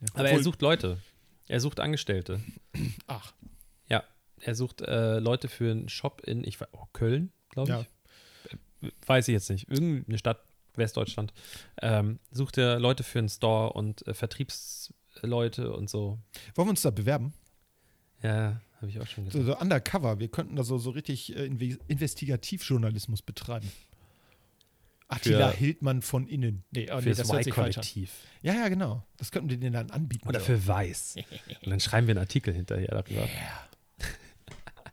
Ja, 0.00 0.08
Aber 0.14 0.30
er 0.30 0.42
sucht 0.42 0.62
Leute. 0.62 0.98
Er 1.48 1.60
sucht 1.60 1.80
Angestellte. 1.80 2.40
Ach, 3.06 3.32
Ja, 3.88 4.02
er 4.40 4.54
sucht 4.54 4.80
äh, 4.82 5.18
Leute 5.18 5.48
für 5.48 5.70
einen 5.70 5.88
Shop 5.88 6.20
in 6.22 6.44
ich, 6.44 6.58
oh, 6.72 6.86
Köln, 6.92 7.32
glaube 7.50 7.70
Ja. 7.70 7.80
ich. 7.80 8.52
Äh, 8.88 8.90
Weiß 9.06 9.28
ich 9.28 9.32
jetzt 9.32 9.48
nicht. 9.50 9.68
Irgendeine 9.70 10.18
Stadt, 10.18 10.44
Westdeutschland. 10.74 11.32
Ähm, 11.80 12.18
sucht 12.30 12.58
er 12.58 12.78
Leute 12.80 13.02
für 13.02 13.18
einen 13.20 13.28
Store 13.28 13.72
und 13.72 14.06
äh, 14.06 14.12
Vertriebsleute 14.14 15.72
und 15.72 15.88
so. 15.88 16.18
wollen 16.54 16.66
wir 16.68 16.70
uns 16.70 16.82
da 16.82 16.90
bewerben? 16.90 17.32
Ja, 18.22 18.60
habe 18.80 18.88
ich 18.90 19.00
auch 19.00 19.06
schon 19.06 19.28
So, 19.30 19.38
gedacht. 19.38 19.58
so 19.58 19.62
undercover. 19.62 20.18
Wir 20.18 20.28
könnten 20.28 20.56
da 20.56 20.64
so, 20.64 20.78
so 20.78 20.90
richtig 20.90 21.34
äh, 21.36 21.46
Inve- 21.46 21.78
Investigativjournalismus 21.88 23.22
betreiben. 23.22 23.70
Attila 25.08 25.50
Hildmann 25.50 26.02
von 26.02 26.26
innen. 26.26 26.64
Nee, 26.70 26.88
oh, 26.90 26.96
nee 26.96 27.02
Fürs 27.02 27.18
das 27.18 27.32
hört 27.32 27.44
sich. 27.44 27.52
Y-Kollektiv. 27.52 28.10
Ja, 28.42 28.54
ja, 28.54 28.68
genau. 28.68 29.04
Das 29.16 29.30
könnten 29.30 29.50
wir 29.50 29.56
denen 29.56 29.72
dann 29.72 29.90
anbieten. 29.90 30.28
Oder 30.28 30.40
so. 30.40 30.46
für 30.46 30.66
Weiß. 30.66 31.16
Und 31.64 31.70
dann 31.70 31.80
schreiben 31.80 32.06
wir 32.06 32.12
einen 32.12 32.20
Artikel 32.20 32.52
hinterher 32.54 32.88
darüber. 32.88 33.28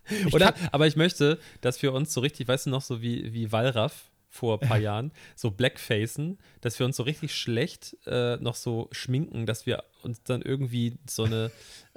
Ich 0.09 0.33
Oder, 0.33 0.53
aber 0.73 0.85
ich 0.85 0.97
möchte, 0.97 1.39
dass 1.61 1.81
wir 1.81 1.93
uns 1.93 2.13
so 2.13 2.19
richtig, 2.19 2.45
weißt 2.49 2.65
du 2.65 2.69
noch, 2.69 2.81
so 2.81 3.01
wie, 3.01 3.31
wie 3.33 3.53
Wallraff 3.53 4.11
vor 4.27 4.61
ein 4.61 4.67
paar 4.67 4.77
Jahren, 4.79 5.13
so 5.35 5.49
blackfacen, 5.49 6.39
dass 6.59 6.77
wir 6.77 6.85
uns 6.85 6.97
so 6.97 7.03
richtig 7.03 7.33
schlecht 7.33 7.95
äh, 8.05 8.35
noch 8.37 8.55
so 8.55 8.89
schminken, 8.91 9.45
dass 9.45 9.65
wir 9.65 9.83
uns 10.01 10.21
dann 10.21 10.41
irgendwie 10.41 10.97
so 11.09 11.23
eine, 11.23 11.51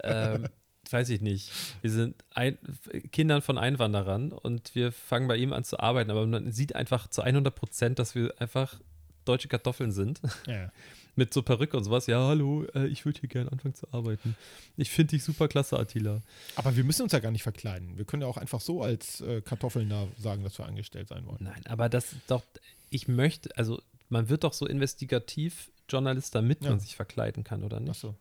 ähm, 0.04 0.48
weiß 0.92 1.08
ich 1.10 1.20
nicht, 1.20 1.50
wir 1.82 1.90
sind 1.90 2.14
ein, 2.34 2.58
Kindern 3.12 3.42
von 3.42 3.58
Einwanderern 3.58 4.32
und 4.32 4.74
wir 4.74 4.92
fangen 4.92 5.28
bei 5.28 5.36
ihm 5.36 5.52
an 5.52 5.64
zu 5.64 5.80
arbeiten, 5.80 6.10
aber 6.10 6.26
man 6.26 6.52
sieht 6.52 6.74
einfach 6.74 7.08
zu 7.08 7.22
100 7.22 7.54
Prozent, 7.54 7.98
dass 7.98 8.14
wir 8.14 8.34
einfach 8.40 8.78
deutsche 9.24 9.48
Kartoffeln 9.48 9.92
sind. 9.92 10.20
Ja. 10.46 10.70
Mit 11.18 11.32
so 11.32 11.40
Perücke 11.42 11.78
und 11.78 11.84
sowas. 11.84 12.06
Ja, 12.06 12.26
hallo, 12.28 12.64
äh, 12.74 12.88
ich 12.88 13.06
würde 13.06 13.18
hier 13.20 13.30
gerne 13.30 13.50
anfangen 13.50 13.74
zu 13.74 13.86
arbeiten. 13.90 14.36
Ich 14.76 14.90
finde 14.90 15.12
dich 15.12 15.24
super 15.24 15.48
klasse, 15.48 15.78
Attila. 15.78 16.20
Aber 16.56 16.76
wir 16.76 16.84
müssen 16.84 17.02
uns 17.04 17.12
ja 17.12 17.20
gar 17.20 17.30
nicht 17.30 17.42
verkleiden. 17.42 17.96
Wir 17.96 18.04
können 18.04 18.20
ja 18.20 18.28
auch 18.28 18.36
einfach 18.36 18.60
so 18.60 18.82
als 18.82 19.22
äh, 19.22 19.40
Kartoffeln 19.40 19.88
da 19.88 20.06
sagen, 20.18 20.44
dass 20.44 20.58
wir 20.58 20.66
angestellt 20.66 21.08
sein 21.08 21.24
wollen. 21.26 21.38
Nein, 21.40 21.62
aber 21.68 21.88
das 21.88 22.12
ist 22.12 22.20
doch, 22.30 22.42
ich 22.90 23.08
möchte, 23.08 23.56
also 23.56 23.80
man 24.10 24.28
wird 24.28 24.44
doch 24.44 24.52
so 24.52 24.66
investigativ 24.66 25.70
Journalist, 25.88 26.34
damit 26.34 26.62
Ja. 26.62 26.70
man 26.70 26.80
sich 26.80 26.96
verkleiden 26.96 27.44
kann, 27.44 27.64
oder 27.64 27.80
nicht? 27.80 27.90
Achso. 27.90 28.14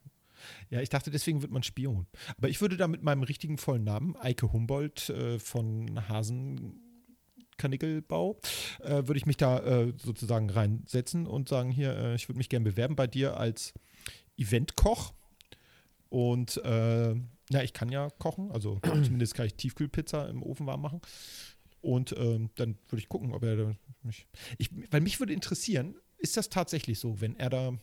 Ja, 0.69 0.81
ich 0.81 0.89
dachte, 0.89 1.11
deswegen 1.11 1.41
wird 1.41 1.51
man 1.51 1.63
Spion. 1.63 2.07
Aber 2.37 2.47
ich 2.49 2.61
würde 2.61 2.77
da 2.77 2.87
mit 2.87 3.03
meinem 3.03 3.23
richtigen 3.23 3.57
vollen 3.57 3.83
Namen, 3.83 4.15
Eike 4.17 4.53
Humboldt 4.53 5.09
äh, 5.09 5.39
von 5.39 6.07
Hasenkanickelbau, 6.09 8.39
äh, 8.81 9.07
würde 9.07 9.17
ich 9.17 9.25
mich 9.25 9.37
da 9.37 9.59
äh, 9.59 9.93
sozusagen 9.97 10.49
reinsetzen 10.49 11.27
und 11.27 11.49
sagen, 11.49 11.71
hier, 11.71 11.95
äh, 11.95 12.15
ich 12.15 12.29
würde 12.29 12.37
mich 12.37 12.49
gerne 12.49 12.65
bewerben 12.65 12.95
bei 12.95 13.07
dir 13.07 13.37
als 13.37 13.73
Eventkoch. 14.37 15.13
Und 16.09 16.57
äh, 16.63 17.15
na, 17.49 17.63
ich 17.63 17.73
kann 17.73 17.89
ja 17.89 18.09
kochen, 18.09 18.51
also 18.51 18.79
zumindest 18.83 19.35
kann 19.35 19.45
ich 19.45 19.55
Tiefkühlpizza 19.55 20.27
im 20.27 20.43
Ofen 20.43 20.65
warm 20.65 20.81
machen. 20.81 21.01
Und 21.81 22.15
ähm, 22.17 22.49
dann 22.55 22.77
würde 22.89 22.99
ich 22.99 23.09
gucken, 23.09 23.33
ob 23.33 23.43
er 23.43 23.75
mich. 24.01 24.27
Ich, 24.57 24.71
weil 24.91 25.01
mich 25.01 25.19
würde 25.19 25.33
interessieren, 25.33 25.95
ist 26.17 26.35
das 26.35 26.49
tatsächlich 26.49 26.99
so, 26.99 27.21
wenn 27.21 27.35
er 27.35 27.51
da 27.51 27.73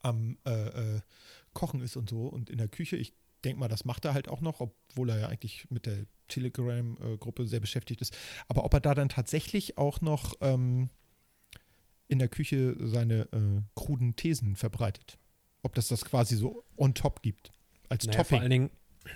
am 0.00 0.36
äh, 0.44 0.96
äh, 0.96 1.00
Kochen 1.58 1.80
ist 1.80 1.96
und 1.96 2.08
so 2.08 2.28
und 2.28 2.50
in 2.50 2.58
der 2.58 2.68
Küche. 2.68 2.96
Ich 2.96 3.12
denke 3.44 3.58
mal, 3.58 3.66
das 3.68 3.84
macht 3.84 4.04
er 4.04 4.14
halt 4.14 4.28
auch 4.28 4.40
noch, 4.40 4.60
obwohl 4.60 5.10
er 5.10 5.18
ja 5.18 5.26
eigentlich 5.28 5.68
mit 5.70 5.86
der 5.86 6.06
Telegram-Gruppe 6.28 7.46
sehr 7.48 7.58
beschäftigt 7.58 8.00
ist. 8.00 8.16
Aber 8.46 8.64
ob 8.64 8.72
er 8.74 8.80
da 8.80 8.94
dann 8.94 9.08
tatsächlich 9.08 9.76
auch 9.76 10.00
noch 10.00 10.34
ähm, 10.40 10.88
in 12.06 12.20
der 12.20 12.28
Küche 12.28 12.76
seine 12.80 13.22
äh, 13.32 13.60
kruden 13.74 14.14
Thesen 14.14 14.54
verbreitet. 14.54 15.18
Ob 15.62 15.74
das 15.74 15.88
das 15.88 16.04
quasi 16.04 16.36
so 16.36 16.64
on 16.76 16.94
top 16.94 17.22
gibt. 17.22 17.50
Als 17.88 18.06
Naja, 18.06 18.18
vor 18.18 18.24
Topping. 18.24 18.40
allen 18.40 18.50
Dingen 18.50 18.70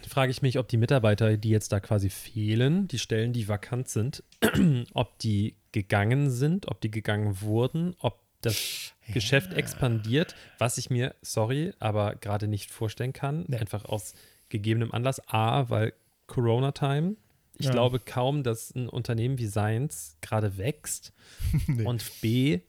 frage 0.08 0.32
ich 0.32 0.42
mich, 0.42 0.58
ob 0.58 0.68
die 0.68 0.78
Mitarbeiter, 0.78 1.36
die 1.36 1.50
jetzt 1.50 1.70
da 1.70 1.78
quasi 1.78 2.10
fehlen, 2.10 2.88
die 2.88 2.98
Stellen, 2.98 3.32
die 3.32 3.46
vakant 3.46 3.88
sind, 3.88 4.24
ob 4.94 5.16
die 5.20 5.56
gegangen 5.70 6.30
sind, 6.30 6.66
ob 6.68 6.80
die 6.80 6.90
gegangen 6.90 7.40
wurden, 7.40 7.94
ob 7.98 8.21
das 8.42 8.92
Geschäft 9.12 9.52
expandiert, 9.54 10.34
was 10.58 10.78
ich 10.78 10.90
mir, 10.90 11.14
sorry, 11.22 11.72
aber 11.78 12.14
gerade 12.16 12.46
nicht 12.48 12.70
vorstellen 12.70 13.12
kann. 13.12 13.44
Nee. 13.48 13.56
Einfach 13.56 13.84
aus 13.86 14.14
gegebenem 14.48 14.92
Anlass. 14.92 15.20
A, 15.28 15.68
weil 15.70 15.92
Corona-Time. 16.26 17.16
Ich 17.58 17.66
Ja. 17.66 17.72
glaube 17.72 17.98
kaum, 18.00 18.42
dass 18.42 18.74
ein 18.74 18.88
Unternehmen 18.88 19.38
wie 19.38 19.46
Seins 19.46 20.16
gerade 20.20 20.56
wächst. 20.58 21.12
Nee. 21.66 21.84
Und 21.84 22.04
B, 22.20 22.60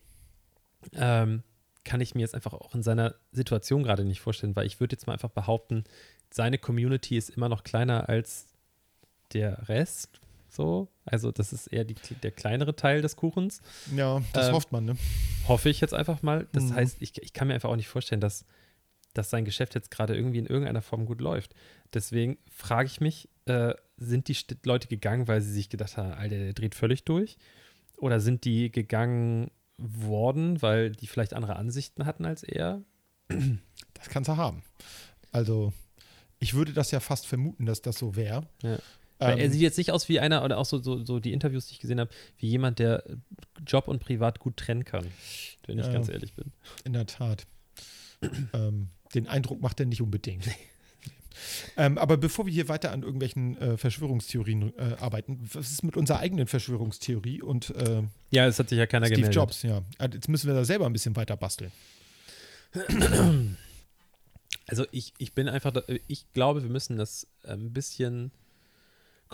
ähm, 0.94 1.42
kann 1.84 2.00
ich 2.00 2.14
mir 2.14 2.22
jetzt 2.22 2.34
einfach 2.34 2.52
auch 2.54 2.74
in 2.74 2.82
seiner 2.82 3.14
Situation 3.32 3.82
gerade 3.82 4.04
nicht 4.04 4.20
vorstellen, 4.20 4.56
weil 4.56 4.66
ich 4.66 4.80
würde 4.80 4.94
jetzt 4.94 5.06
mal 5.06 5.12
einfach 5.14 5.30
behaupten, 5.30 5.84
seine 6.30 6.58
Community 6.58 7.16
ist 7.16 7.30
immer 7.30 7.48
noch 7.48 7.62
kleiner 7.64 8.08
als 8.08 8.46
der 9.32 9.68
Rest. 9.68 10.20
So, 10.54 10.88
also 11.04 11.32
das 11.32 11.52
ist 11.52 11.66
eher 11.66 11.84
die, 11.84 11.94
der 12.22 12.30
kleinere 12.30 12.76
Teil 12.76 13.02
des 13.02 13.16
Kuchens. 13.16 13.60
ja, 13.94 14.22
das 14.32 14.48
ähm, 14.48 14.54
hofft 14.54 14.70
man, 14.72 14.84
ne? 14.84 14.96
Hoffe 15.48 15.68
ich 15.68 15.80
jetzt 15.80 15.94
einfach 15.94 16.22
mal. 16.22 16.46
Das 16.52 16.64
Mhm. 16.64 16.74
heißt, 16.74 16.96
ich, 17.02 17.20
ich 17.22 17.32
kann 17.32 17.48
mir 17.48 17.54
einfach 17.54 17.70
auch 17.70 17.76
nicht 17.76 17.88
vorstellen, 17.88 18.20
dass, 18.20 18.44
dass 19.14 19.30
sein 19.30 19.44
Geschäft 19.44 19.74
jetzt 19.74 19.90
gerade 19.90 20.14
irgendwie 20.16 20.38
in 20.38 20.46
irgendeiner 20.46 20.82
Form 20.82 21.06
gut 21.06 21.20
läuft. 21.20 21.54
Deswegen 21.92 22.38
frage 22.50 22.86
ich 22.86 23.00
mich, 23.00 23.28
äh, 23.46 23.74
sind 23.96 24.28
die 24.28 24.34
St 24.34 24.56
Leute 24.64 24.86
gegangen, 24.88 25.26
weil 25.28 25.40
sie 25.40 25.52
sich 25.52 25.68
gedacht 25.70 25.96
haben, 25.96 26.12
Alter, 26.12 26.36
der 26.36 26.52
dreht 26.52 26.74
völlig 26.76 27.04
durch? 27.04 27.36
Oder 27.96 28.20
sind 28.20 28.44
die 28.44 28.70
gegangen 28.70 29.50
worden, 29.76 30.62
weil 30.62 30.92
die 30.92 31.06
vielleicht 31.08 31.34
andere 31.34 31.56
Ansichten 31.56 32.06
hatten 32.06 32.24
als 32.24 32.42
er? 32.44 32.82
Das 33.94 34.08
kannst 34.08 34.28
du 34.28 34.36
haben. 34.36 34.62
Also, 35.32 35.72
ich 36.38 36.54
würde 36.54 36.72
das 36.72 36.90
ja 36.92 37.00
fast 37.00 37.26
vermuten, 37.26 37.66
dass 37.66 37.82
das 37.82 37.98
so 37.98 38.14
wäre. 38.14 38.46
Ja. 38.62 38.78
Weil 39.18 39.38
er 39.38 39.44
Ähm, 39.46 39.52
sieht 39.52 39.60
jetzt 39.62 39.78
nicht 39.78 39.92
aus 39.92 40.08
wie 40.08 40.18
einer, 40.20 40.44
oder 40.44 40.58
auch 40.58 40.64
so, 40.66 40.78
so, 40.82 41.04
so 41.04 41.20
die 41.20 41.32
Interviews, 41.32 41.66
die 41.66 41.72
ich 41.74 41.80
gesehen 41.80 42.00
habe, 42.00 42.10
wie 42.38 42.48
jemand, 42.48 42.78
der 42.80 43.04
Job 43.66 43.86
und 43.88 44.00
Privat 44.00 44.40
gut 44.40 44.56
trennen 44.56 44.84
kann, 44.84 45.06
wenn 45.66 45.78
ich 45.78 45.86
Ja. 45.86 45.92
ganz 45.92 46.08
ehrlich 46.08 46.34
bin. 46.34 46.52
In 46.84 46.92
der 46.94 47.06
Tat. 47.06 47.46
ähm, 48.52 48.88
den 49.14 49.28
Eindruck 49.28 49.60
macht 49.60 49.78
er 49.80 49.86
nicht 49.86 50.02
unbedingt. 50.02 50.48
ähm, 51.76 51.98
aber 51.98 52.16
bevor 52.16 52.46
wir 52.46 52.52
hier 52.52 52.68
weiter 52.68 52.90
an 52.92 53.02
irgendwelchen 53.02 53.56
äh, 53.58 53.76
Verschwörungstheorien 53.76 54.72
äh, 54.78 54.96
arbeiten, 55.00 55.48
was 55.52 55.70
ist 55.70 55.82
mit 55.84 55.96
unserer 55.96 56.18
eigenen 56.20 56.46
Verschwörungstheorie 56.46 57.40
und 57.42 57.70
äh, 57.70 58.02
Ja, 58.30 58.46
es 58.46 58.58
hat 58.58 58.68
sich 58.68 58.78
ja 58.78 58.86
keiner 58.86 59.06
Steve 59.06 59.16
gemeldet. 59.20 59.36
Jobs? 59.36 59.62
Ja, 59.62 59.82
Ah, 59.98 60.08
jetzt 60.12 60.28
müssen 60.28 60.46
wir 60.48 60.54
da 60.54 60.64
selber 60.64 60.86
ein 60.86 60.92
bisschen 60.92 61.14
weiter 61.16 61.36
basteln. 61.36 61.70
Also 64.66 64.86
ich, 64.92 65.12
ich 65.18 65.34
bin 65.34 65.48
einfach, 65.48 65.72
ich 66.08 66.24
glaube, 66.32 66.62
wir 66.62 66.70
müssen 66.70 66.96
das 66.96 67.26
ein 67.44 67.72
bisschen 67.72 68.30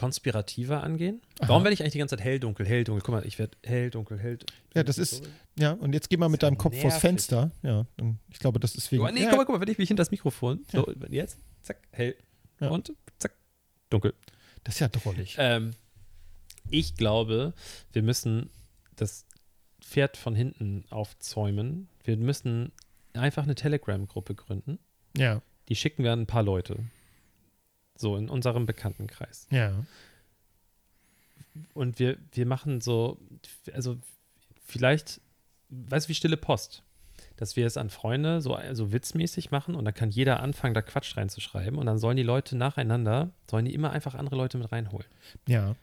konspirativer 0.01 0.83
angehen. 0.83 1.21
Warum 1.41 1.57
Aha. 1.57 1.65
werde 1.65 1.75
ich 1.75 1.81
eigentlich 1.83 1.93
die 1.93 1.99
ganze 1.99 2.17
Zeit 2.17 2.25
hell, 2.25 2.41
dunkel, 2.41 2.67
hell, 2.67 2.85
dunkel? 2.85 3.03
Guck 3.05 3.15
mal, 3.15 3.27
ich 3.27 3.39
werde 3.39 3.57
hell, 3.65 3.91
dunkel, 3.91 4.19
hell. 4.19 4.39
Ja, 4.75 4.83
das 4.83 4.97
ist, 4.99 5.23
ja, 5.59 5.73
und 5.73 5.93
jetzt 5.93 6.09
geh 6.09 6.17
mal 6.17 6.29
mit 6.29 6.43
ja 6.43 6.49
deinem 6.49 6.59
Kopf 6.59 6.75
vors 6.75 6.85
nervig. 6.95 7.01
Fenster. 7.01 7.51
Ja, 7.63 7.87
dann, 7.97 8.19
ich 8.33 8.39
glaube, 8.39 8.59
das 8.61 8.75
ist 8.75 8.91
wegen. 8.91 9.03
Oh, 9.03 9.09
nee, 9.13 9.23
ja, 9.23 9.29
guck 9.29 9.39
mal, 9.39 9.45
guck 9.45 9.55
mal, 9.57 9.61
wenn 9.61 9.71
ich 9.71 9.79
mich 9.79 9.89
hinter 9.89 10.01
das 10.01 10.11
Mikrofon, 10.11 10.65
so, 10.73 10.91
jetzt, 11.11 11.39
zack, 11.63 11.79
hell 11.93 12.17
Ja. 12.61 12.69
und 12.71 12.93
zack, 13.19 13.35
dunkel. 13.91 14.15
Das 14.65 14.75
ist 14.75 14.81
ja 14.81 14.89
drollig. 14.89 15.37
Ähm, 15.39 15.73
ich 16.71 16.95
glaube, 16.97 17.53
wir 17.93 18.03
müssen 18.03 18.51
das 18.97 19.27
Pferd 19.81 20.17
von 20.17 20.35
hinten 20.35 20.85
aufzäumen. 20.91 21.89
Wir 22.05 22.17
müssen 22.17 22.73
einfach 23.13 23.43
eine 23.43 23.55
Telegram-Gruppe 23.55 24.35
gründen. 24.35 24.79
Ja, 25.17 25.43
Die 25.69 25.75
schicken 25.77 26.05
wir 26.05 26.13
an 26.13 26.21
ein 26.23 26.27
paar 26.27 26.43
Leute. 26.43 26.85
So 28.01 28.17
in 28.17 28.31
unserem 28.31 28.67
Bekanntenkreis. 28.67 29.47
ja. 29.51 29.85
Und 31.75 31.99
wir, 31.99 32.17
wir 32.33 32.47
machen 32.47 32.81
so, 32.81 33.19
also 33.75 33.99
vielleicht, 34.65 35.21
weißt 35.69 36.07
du, 36.07 36.09
wie 36.09 36.15
stille 36.15 36.37
Post? 36.37 36.83
Dass 37.37 37.57
wir 37.57 37.67
es 37.67 37.77
an 37.77 37.91
Freunde 37.91 38.41
so 38.41 38.55
also 38.55 38.93
witzmäßig 38.93 39.51
machen 39.51 39.75
und 39.75 39.85
dann 39.85 39.93
kann 39.93 40.11
jeder 40.11 40.41
anfangen, 40.41 40.75
da 40.75 40.81
Quatsch 40.81 41.17
reinzuschreiben 41.17 41.79
und 41.79 41.87
dann 41.87 41.99
sollen 41.99 42.17
die 42.17 42.23
Leute 42.23 42.57
nacheinander, 42.57 43.31
sollen 43.51 43.65
die 43.65 43.75
immer 43.75 43.91
einfach 43.91 44.15
andere 44.15 44.37
Leute 44.37 44.59
mit 44.59 44.71
reinholen. 44.71 45.09
Ja. 45.47 45.75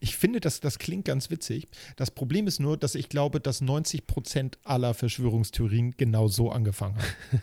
Ich 0.00 0.16
finde, 0.16 0.40
das, 0.40 0.60
das 0.60 0.78
klingt 0.78 1.04
ganz 1.04 1.30
witzig. 1.30 1.68
Das 1.96 2.10
Problem 2.10 2.46
ist 2.46 2.60
nur, 2.60 2.76
dass 2.76 2.94
ich 2.94 3.08
glaube, 3.08 3.40
dass 3.40 3.60
90 3.60 4.06
Prozent 4.06 4.58
aller 4.64 4.94
Verschwörungstheorien 4.94 5.94
genau 5.96 6.28
so 6.28 6.50
angefangen 6.50 6.96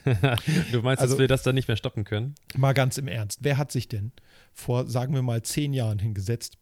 haben. 0.05 0.37
du 0.71 0.81
meinst, 0.81 1.01
Also- 1.01 1.15
dass 1.15 1.19
wir 1.19 1.27
das 1.27 1.43
dann 1.43 1.55
nicht 1.55 1.67
mehr 1.67 1.77
stoppen 1.77 2.03
können? 2.03 2.35
Mal 2.55 2.73
ganz 2.73 2.97
im 2.97 3.07
Ernst. 3.07 3.39
Wer 3.41 3.57
hat 3.57 3.71
sich 3.71 3.87
denn 3.87 4.11
vor, 4.53 4.87
sagen 4.87 5.13
wir 5.13 5.21
mal, 5.21 5.41
zehn 5.41 5.73
Jahren 5.73 5.99
hingesetzt 5.99 6.57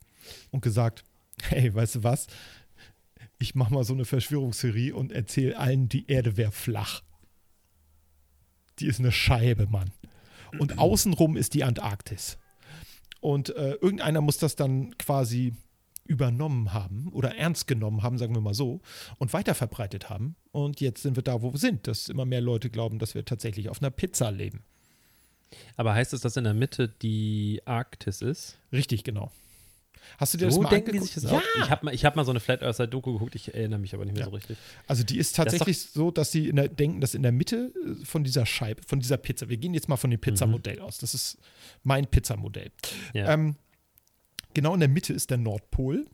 und 0.51 0.61
gesagt, 0.61 1.03
hey, 1.43 1.73
weißt 1.73 1.95
du 1.95 2.03
was? 2.03 2.27
Ich 3.39 3.55
mache 3.55 3.73
mal 3.73 3.83
so 3.83 3.93
eine 3.93 4.05
Verschwörungstheorie 4.05 4.91
und 4.91 5.11
erzähle 5.11 5.57
allen, 5.57 5.89
die 5.89 6.07
Erde 6.09 6.37
wäre 6.37 6.51
flach. 6.51 7.01
Die 8.79 8.85
ist 8.87 8.99
eine 8.99 9.11
Scheibe, 9.11 9.67
Mann. 9.67 9.91
Und 10.59 10.77
außenrum 10.77 11.35
ist 11.35 11.53
die 11.53 11.63
Antarktis. 11.63 12.37
Und 13.19 13.55
äh, 13.55 13.73
irgendeiner 13.73 14.21
muss 14.21 14.37
das 14.37 14.55
dann 14.55 14.97
quasi 14.97 15.55
übernommen 16.05 16.73
haben 16.73 17.07
oder 17.11 17.35
ernst 17.35 17.67
genommen 17.67 18.03
haben, 18.03 18.17
sagen 18.17 18.35
wir 18.35 18.41
mal 18.41 18.53
so, 18.53 18.81
und 19.19 19.33
weiterverbreitet 19.33 20.09
haben. 20.09 20.35
Und 20.51 20.81
jetzt 20.81 21.01
sind 21.03 21.15
wir 21.15 21.23
da, 21.23 21.41
wo 21.41 21.53
wir 21.53 21.59
sind, 21.59 21.87
dass 21.87 22.09
immer 22.09 22.25
mehr 22.25 22.41
Leute 22.41 22.69
glauben, 22.69 22.99
dass 22.99 23.15
wir 23.15 23.23
tatsächlich 23.25 23.69
auf 23.69 23.81
einer 23.81 23.91
Pizza 23.91 24.29
leben. 24.31 24.63
Aber 25.77 25.93
heißt 25.93 26.13
es, 26.13 26.21
dass 26.21 26.35
in 26.35 26.43
der 26.45 26.53
Mitte 26.53 26.89
die 27.01 27.61
Arktis 27.65 28.21
ist? 28.21 28.57
Richtig, 28.71 29.03
genau. 29.03 29.31
Hast 30.17 30.33
du 30.33 30.37
dir 30.37 30.45
das 30.47 30.55
So 30.55 30.61
mal 30.61 30.69
denken 30.69 30.91
die 30.91 30.97
angeguckt? 30.97 31.13
sich 31.13 31.23
das 31.23 31.31
ja, 31.31 31.37
auch? 31.37 31.63
Ich 31.63 31.69
habe 31.69 31.85
mal, 31.85 31.93
ich 31.93 32.03
hab 32.03 32.15
mal 32.17 32.25
so 32.25 32.31
eine 32.31 32.39
Flat 32.41 32.61
Earther 32.61 32.87
Doku 32.87 33.13
geguckt, 33.13 33.35
ich 33.35 33.53
erinnere 33.53 33.79
mich 33.79 33.93
aber 33.93 34.03
nicht 34.03 34.13
mehr 34.15 34.25
Ja. 34.25 34.29
so 34.29 34.35
richtig. 34.35 34.57
also 34.87 35.03
die 35.03 35.17
ist 35.17 35.35
tatsächlich 35.35 35.79
so, 35.79 36.11
dass 36.11 36.31
sie 36.31 36.49
in 36.49 36.57
der, 36.57 36.67
denken, 36.67 36.99
dass 36.99 37.13
in 37.15 37.23
der 37.23 37.31
Mitte 37.31 37.71
äh, 38.01 38.03
von 38.05 38.23
dieser 38.25 38.45
Scheibe, 38.45 38.81
von 38.85 38.99
dieser 38.99 39.15
Pizza, 39.17 39.47
wir 39.47 39.55
gehen 39.57 39.73
jetzt 39.73 39.87
mal 39.87 39.95
von 39.95 40.11
dem 40.11 40.19
Pizzamodell 40.19 40.81
aus, 40.81 40.97
das 40.97 41.13
ist 41.13 41.37
mein 41.83 42.05
Pizzamodell. 42.07 42.71
Ja. 43.13 43.31
Ähm, 43.33 43.55
genau 44.53 44.73
in 44.73 44.79
der 44.79 44.89
Mitte 44.89 45.13
ist 45.13 45.29
der 45.29 45.37
Nordpol, 45.37 46.07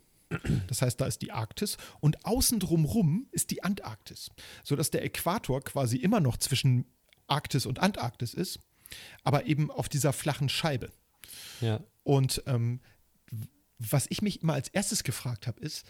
das 0.68 0.82
heißt, 0.82 1.02
da 1.02 1.06
ist 1.08 1.22
die 1.22 1.32
Arktis 1.32 1.78
und 2.00 2.26
außen 2.26 2.60
drumrum 2.60 3.28
ist 3.32 3.50
die 3.50 3.64
Antarktis, 3.64 4.30
sodass 4.64 4.92
der 4.92 5.04
Äquator 5.04 5.62
quasi 5.62 5.98
immer 5.98 6.20
noch 6.20 6.38
zwischen 6.38 6.86
Arktis 7.28 7.66
und 7.66 7.80
Antarktis 7.80 8.34
ist, 8.34 8.60
aber 9.24 9.46
eben 9.48 9.72
auf 9.72 9.90
dieser 9.90 10.14
flachen 10.14 10.50
Scheibe. 10.50 10.92
ja. 11.62 11.84
Und 12.04 12.42
ähm, 12.48 12.80
was 13.78 14.08
ich 14.10 14.22
mich 14.22 14.42
immer 14.42 14.54
als 14.54 14.68
erstes 14.70 15.04
gefragt 15.04 15.48
habe, 15.48 15.60
ist, 15.62 15.86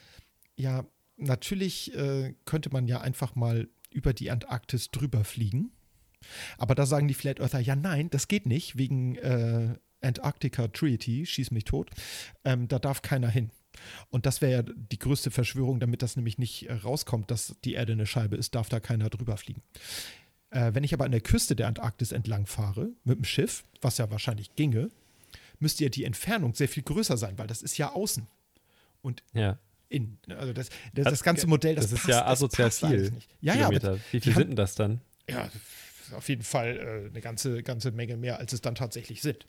ja, 0.56 0.86
natürlich 1.18 1.94
äh, 1.96 2.36
könnte 2.46 2.70
man 2.72 2.88
ja 2.88 3.02
einfach 3.02 3.36
mal 3.36 3.70
über 3.92 4.14
die 4.14 4.30
Antarktis 4.32 4.92
drüber 4.92 5.24
fliegen. 5.24 5.72
Aber 6.58 6.76
da 6.76 6.86
sagen 6.86 7.08
die 7.08 7.14
Flat 7.14 7.40
Earther, 7.40 7.60
ja, 7.60 7.76
nein, 7.76 8.10
das 8.10 8.28
geht 8.28 8.46
nicht, 8.46 8.78
wegen 8.78 9.16
äh, 9.16 9.76
Antarctica 10.02 10.68
Treaty, 10.68 11.26
schieß 11.26 11.52
mich 11.52 11.66
tot. 11.66 11.90
Ähm, 12.44 12.68
da 12.68 12.80
darf 12.80 13.02
keiner 13.02 13.30
hin. 13.30 13.52
Und 14.10 14.26
das 14.26 14.42
wäre 14.42 14.52
ja 14.52 14.62
die 14.64 15.00
größte 15.00 15.32
Verschwörung, 15.32 15.80
damit 15.80 16.02
das 16.02 16.16
nämlich 16.16 16.38
nicht 16.38 16.70
äh, 16.70 16.74
rauskommt, 16.74 17.32
dass 17.32 17.56
die 17.64 17.74
Erde 17.74 17.94
eine 17.94 18.06
Scheibe 18.06 18.36
ist, 18.36 18.56
darf 18.56 18.70
da 18.70 18.80
keiner 18.80 19.10
drüber 19.10 19.38
fliegen. 19.38 19.62
Äh, 20.52 20.74
wenn 20.74 20.84
ich 20.84 20.94
aber 20.94 21.06
an 21.06 21.12
der 21.12 21.22
Küste 21.22 21.56
der 21.56 21.68
Antarktis 21.68 22.12
entlang 22.12 22.46
fahre, 22.46 22.90
mit 23.04 23.18
dem 23.18 23.24
Schiff, 23.24 23.64
was 23.82 23.98
ja 23.98 24.10
wahrscheinlich 24.10 24.56
ginge, 24.56 24.90
müsste 25.60 25.84
ja 25.84 25.90
die 25.90 26.06
Entfernung 26.06 26.56
sehr 26.56 26.70
viel 26.70 26.84
größer 26.84 27.18
sein, 27.18 27.38
weil 27.38 27.48
das 27.48 27.62
ist 27.62 27.78
ja 27.78 27.92
außen 27.92 28.28
und 29.02 29.24
ja. 29.34 29.60
innen. 29.90 30.18
Also 30.30 30.54
das, 30.54 30.70
das, 30.94 31.06
Also, 31.06 31.10
das 31.12 31.24
ganze 31.24 31.48
Modell, 31.48 31.76
das, 31.76 31.86
Das, 31.86 31.94
ist 31.94 32.00
passt, 32.00 32.10
ja 32.10 32.22
das 32.22 32.30
asozial 32.30 32.72
viel. 32.72 33.14
Ja, 33.42 33.56
ja, 33.56 33.68
aber. 33.68 34.00
Wie 34.12 34.20
viel 34.20 34.34
sind 34.34 34.50
denn 34.50 34.56
das 34.56 34.76
dann? 34.76 35.02
ja, 35.30 35.50
auf 36.14 36.30
jeden 36.30 36.44
Fall 36.44 36.78
äh, 36.78 37.10
eine 37.10 37.22
ganze, 37.22 37.64
ganze 37.64 37.92
Menge 37.92 38.18
mehr, 38.18 38.40
als 38.40 38.54
es 38.54 38.62
dann 38.62 38.76
tatsächlich 38.76 39.22
sind. 39.22 39.46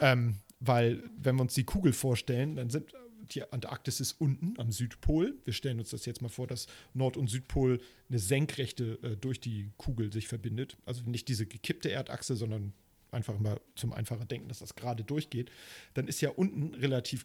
Ähm, 0.00 0.36
weil, 0.60 1.02
wenn 1.16 1.36
wir 1.36 1.42
uns 1.42 1.54
die 1.54 1.64
Kugel 1.64 1.92
vorstellen, 1.92 2.56
dann 2.56 2.70
sind 2.70 2.92
die 3.32 3.50
Antarktis 3.52 4.00
ist 4.00 4.20
unten 4.20 4.58
am 4.58 4.72
Südpol. 4.72 5.38
Wir 5.44 5.52
stellen 5.52 5.78
uns 5.78 5.90
das 5.90 6.06
jetzt 6.06 6.22
mal 6.22 6.28
vor, 6.28 6.46
dass 6.46 6.66
Nord- 6.94 7.16
und 7.16 7.28
Südpol 7.28 7.80
eine 8.08 8.18
Senkrechte 8.18 8.98
äh, 9.02 9.16
durch 9.16 9.40
die 9.40 9.70
Kugel 9.76 10.12
sich 10.12 10.28
verbindet. 10.28 10.76
Also 10.84 11.02
nicht 11.04 11.28
diese 11.28 11.46
gekippte 11.46 11.90
Erdachse, 11.90 12.36
sondern 12.36 12.72
einfach 13.12 13.38
mal 13.38 13.60
zum 13.74 13.92
einfacher 13.92 14.24
Denken, 14.24 14.48
dass 14.48 14.60
das 14.60 14.74
gerade 14.74 15.04
durchgeht. 15.04 15.50
Dann 15.94 16.08
ist 16.08 16.20
ja 16.20 16.30
unten 16.30 16.74
relativ 16.74 17.24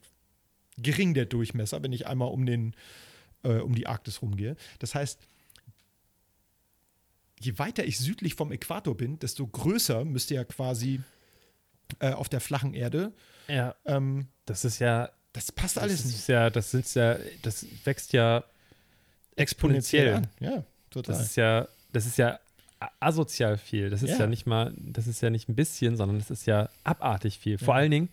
gering 0.77 1.13
der 1.13 1.25
Durchmesser, 1.25 1.83
wenn 1.83 1.93
ich 1.93 2.07
einmal 2.07 2.29
um, 2.29 2.45
den, 2.45 2.75
äh, 3.43 3.59
um 3.59 3.75
die 3.75 3.87
Arktis 3.87 4.21
rumgehe. 4.21 4.55
Das 4.79 4.95
heißt, 4.95 5.19
je 7.39 7.57
weiter 7.59 7.83
ich 7.85 7.97
südlich 7.99 8.35
vom 8.35 8.51
Äquator 8.51 8.95
bin, 8.95 9.19
desto 9.19 9.45
größer 9.47 10.05
müsste 10.05 10.35
ja 10.35 10.43
quasi 10.43 11.01
äh, 11.99 12.11
auf 12.11 12.29
der 12.29 12.41
flachen 12.41 12.73
Erde. 12.73 13.11
Ja. 13.47 13.75
Ähm, 13.85 14.27
Das 14.45 14.65
ist 14.65 14.79
ja. 14.79 15.09
das 15.33 15.51
passt 15.51 15.77
Das 15.77 15.83
alles 15.83 16.05
nicht. 16.05 16.15
ist 16.15 16.27
ja, 16.27 16.49
das 16.49 16.71
sind 16.71 16.93
ja, 16.95 17.17
das 17.43 17.65
wächst 17.83 18.13
ja 18.13 18.43
exponentiell. 19.35 20.13
an. 20.15 20.27
Ja, 20.39 20.63
total. 20.89 21.15
Das 21.15 21.25
ist 21.25 21.35
ja, 21.35 21.67
das 21.91 22.05
ist 22.05 22.17
ja 22.17 22.39
asozial 22.99 23.57
viel. 23.57 23.89
Das 23.89 24.03
ist 24.03 24.11
ja. 24.11 24.19
Ja. 24.19 24.27
nicht 24.27 24.45
mal, 24.45 24.73
das 24.77 25.07
ist 25.07 25.21
ja 25.21 25.29
nicht 25.29 25.49
ein 25.49 25.55
bisschen, 25.55 25.97
sondern 25.97 26.19
das 26.19 26.29
ist 26.31 26.45
ja 26.45 26.69
abartig 26.83 27.39
viel. 27.39 27.57
Vor 27.57 27.73
Ja. 27.75 27.79
allen 27.81 27.91
Dingen, 27.91 28.09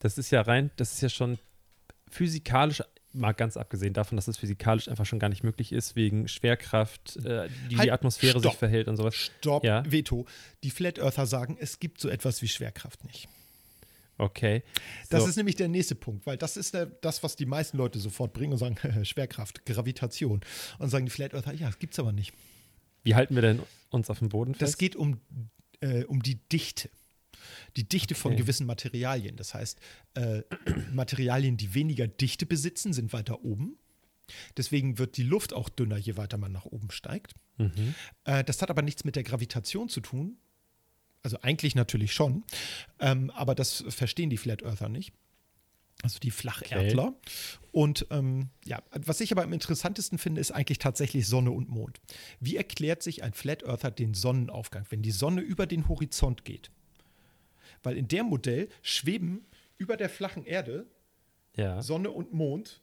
das 0.00 0.18
ist 0.18 0.30
ja 0.30 0.40
rein, 0.42 0.70
das 0.76 0.92
ist 0.94 1.00
ja 1.00 1.08
schon 1.08 1.38
physikalisch, 2.10 2.82
mal 3.14 3.32
ganz 3.32 3.56
abgesehen 3.56 3.94
davon, 3.94 4.16
dass 4.16 4.28
es 4.28 4.36
physikalisch 4.36 4.88
einfach 4.88 5.06
schon 5.06 5.18
gar 5.18 5.28
nicht 5.28 5.42
möglich 5.44 5.72
ist, 5.72 5.96
wegen 5.96 6.28
Schwerkraft, 6.28 7.16
äh, 7.24 7.48
wie 7.68 7.76
Halt, 7.76 7.86
die 7.86 7.92
Atmosphäre 7.92 8.34
sich 8.40 8.42
stopp. 8.50 8.58
verhält 8.58 8.88
und 8.88 8.96
sowas. 8.96 9.14
Stopp, 9.14 9.64
Ja. 9.64 9.82
Veto. 9.90 10.26
Die 10.62 10.70
Flat 10.70 10.98
Earther 10.98 11.26
sagen, 11.26 11.56
es 11.60 11.78
gibt 11.80 12.00
so 12.00 12.08
etwas 12.08 12.42
wie 12.42 12.48
Schwerkraft 12.48 13.04
nicht. 13.04 13.28
Okay. 14.16 14.62
Das 15.10 15.22
So. 15.24 15.28
ist 15.28 15.36
nämlich 15.36 15.56
der 15.56 15.68
nächste 15.68 15.94
Punkt, 15.96 16.24
weil 16.26 16.36
das 16.36 16.56
ist 16.56 16.74
der, 16.74 16.86
das, 16.86 17.22
was 17.22 17.34
die 17.36 17.46
meisten 17.46 17.76
Leute 17.78 17.98
sofort 17.98 18.32
bringen 18.32 18.52
und 18.52 18.58
sagen, 18.58 18.76
Schwerkraft, 19.04 19.64
Gravitation. 19.66 20.40
Und 20.78 20.88
sagen 20.90 21.06
die 21.06 21.10
Flat 21.10 21.34
Earther, 21.34 21.52
ja, 21.52 21.66
das 21.66 21.78
gibt 21.78 21.94
es 21.94 21.98
aber 21.98 22.12
nicht. 22.12 22.32
Wie 23.02 23.14
halten 23.14 23.34
wir 23.34 23.42
denn 23.42 23.60
uns 23.90 24.10
auf 24.10 24.20
dem 24.20 24.28
Boden 24.28 24.52
Das 24.52 24.70
fest? 24.70 24.78
geht 24.78 24.96
um, 24.96 25.20
äh, 25.80 26.04
um 26.04 26.22
die 26.22 26.36
Dichte. 26.48 26.88
Die 27.76 27.88
Dichte 27.88 28.14
von 28.14 28.32
Okay. 28.32 28.42
gewissen 28.42 28.66
Materialien. 28.66 29.36
Das 29.36 29.54
heißt, 29.54 29.78
äh, 30.14 30.42
Materialien, 30.92 31.56
die 31.56 31.74
weniger 31.74 32.06
Dichte 32.06 32.46
besitzen, 32.46 32.92
sind 32.92 33.12
weiter 33.12 33.44
oben. 33.44 33.76
Deswegen 34.56 34.98
wird 34.98 35.16
die 35.16 35.22
Luft 35.22 35.52
auch 35.52 35.68
dünner, 35.68 35.98
je 35.98 36.16
weiter 36.16 36.38
man 36.38 36.52
nach 36.52 36.64
oben 36.64 36.90
steigt. 36.90 37.34
Mhm. 37.58 37.94
Äh, 38.24 38.42
das 38.44 38.62
hat 38.62 38.70
aber 38.70 38.82
nichts 38.82 39.04
mit 39.04 39.16
der 39.16 39.22
Gravitation 39.22 39.88
zu 39.88 40.00
tun. 40.00 40.38
Also 41.22 41.38
eigentlich 41.40 41.74
natürlich 41.74 42.12
schon. 42.12 42.44
Ähm, 43.00 43.30
aber 43.30 43.54
das 43.54 43.84
verstehen 43.88 44.30
die 44.30 44.36
Flat 44.36 44.62
Earther 44.62 44.88
nicht. 44.88 45.12
Also 46.02 46.18
die 46.18 46.30
Flacherdler. 46.30 47.14
Und 47.72 48.06
ähm, 48.10 48.50
ja, 48.66 48.82
was 48.90 49.20
ich 49.20 49.32
aber 49.32 49.42
am 49.42 49.52
interessantesten 49.54 50.18
finde, 50.18 50.40
ist 50.40 50.50
eigentlich 50.50 50.78
tatsächlich 50.78 51.26
Sonne 51.26 51.50
und 51.50 51.70
Mond. 51.70 52.00
Wie 52.40 52.56
erklärt 52.56 53.02
sich 53.02 53.22
ein 53.22 53.32
Flat 53.32 53.62
Earther 53.62 53.90
den 53.90 54.12
Sonnenaufgang, 54.12 54.84
wenn 54.90 55.00
die 55.02 55.12
Sonne 55.12 55.40
über 55.40 55.66
den 55.66 55.88
Horizont 55.88 56.44
geht? 56.44 56.70
Weil 57.84 57.96
in 57.96 58.08
dem 58.08 58.26
Modell 58.26 58.68
schweben 58.82 59.46
über 59.78 59.96
der 59.96 60.08
flachen 60.08 60.44
Erde 60.44 60.86
Ja. 61.56 61.80
Sonne 61.82 62.10
und 62.10 62.32
Mond 62.32 62.80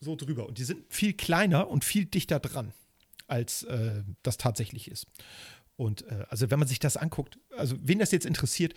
so 0.00 0.14
drüber. 0.14 0.46
Und 0.46 0.58
die 0.58 0.64
sind 0.64 0.84
viel 0.92 1.14
kleiner 1.14 1.68
und 1.68 1.84
viel 1.84 2.04
dichter 2.04 2.38
dran, 2.38 2.72
als 3.26 3.62
äh, 3.64 4.02
das 4.22 4.36
tatsächlich 4.36 4.90
ist. 4.90 5.06
Und 5.76 6.02
äh, 6.06 6.26
also 6.28 6.50
wenn 6.50 6.58
man 6.58 6.68
sich 6.68 6.78
das 6.78 6.96
anguckt, 6.96 7.38
also 7.56 7.76
wen 7.80 7.98
das 7.98 8.10
jetzt 8.12 8.26
interessiert, 8.26 8.74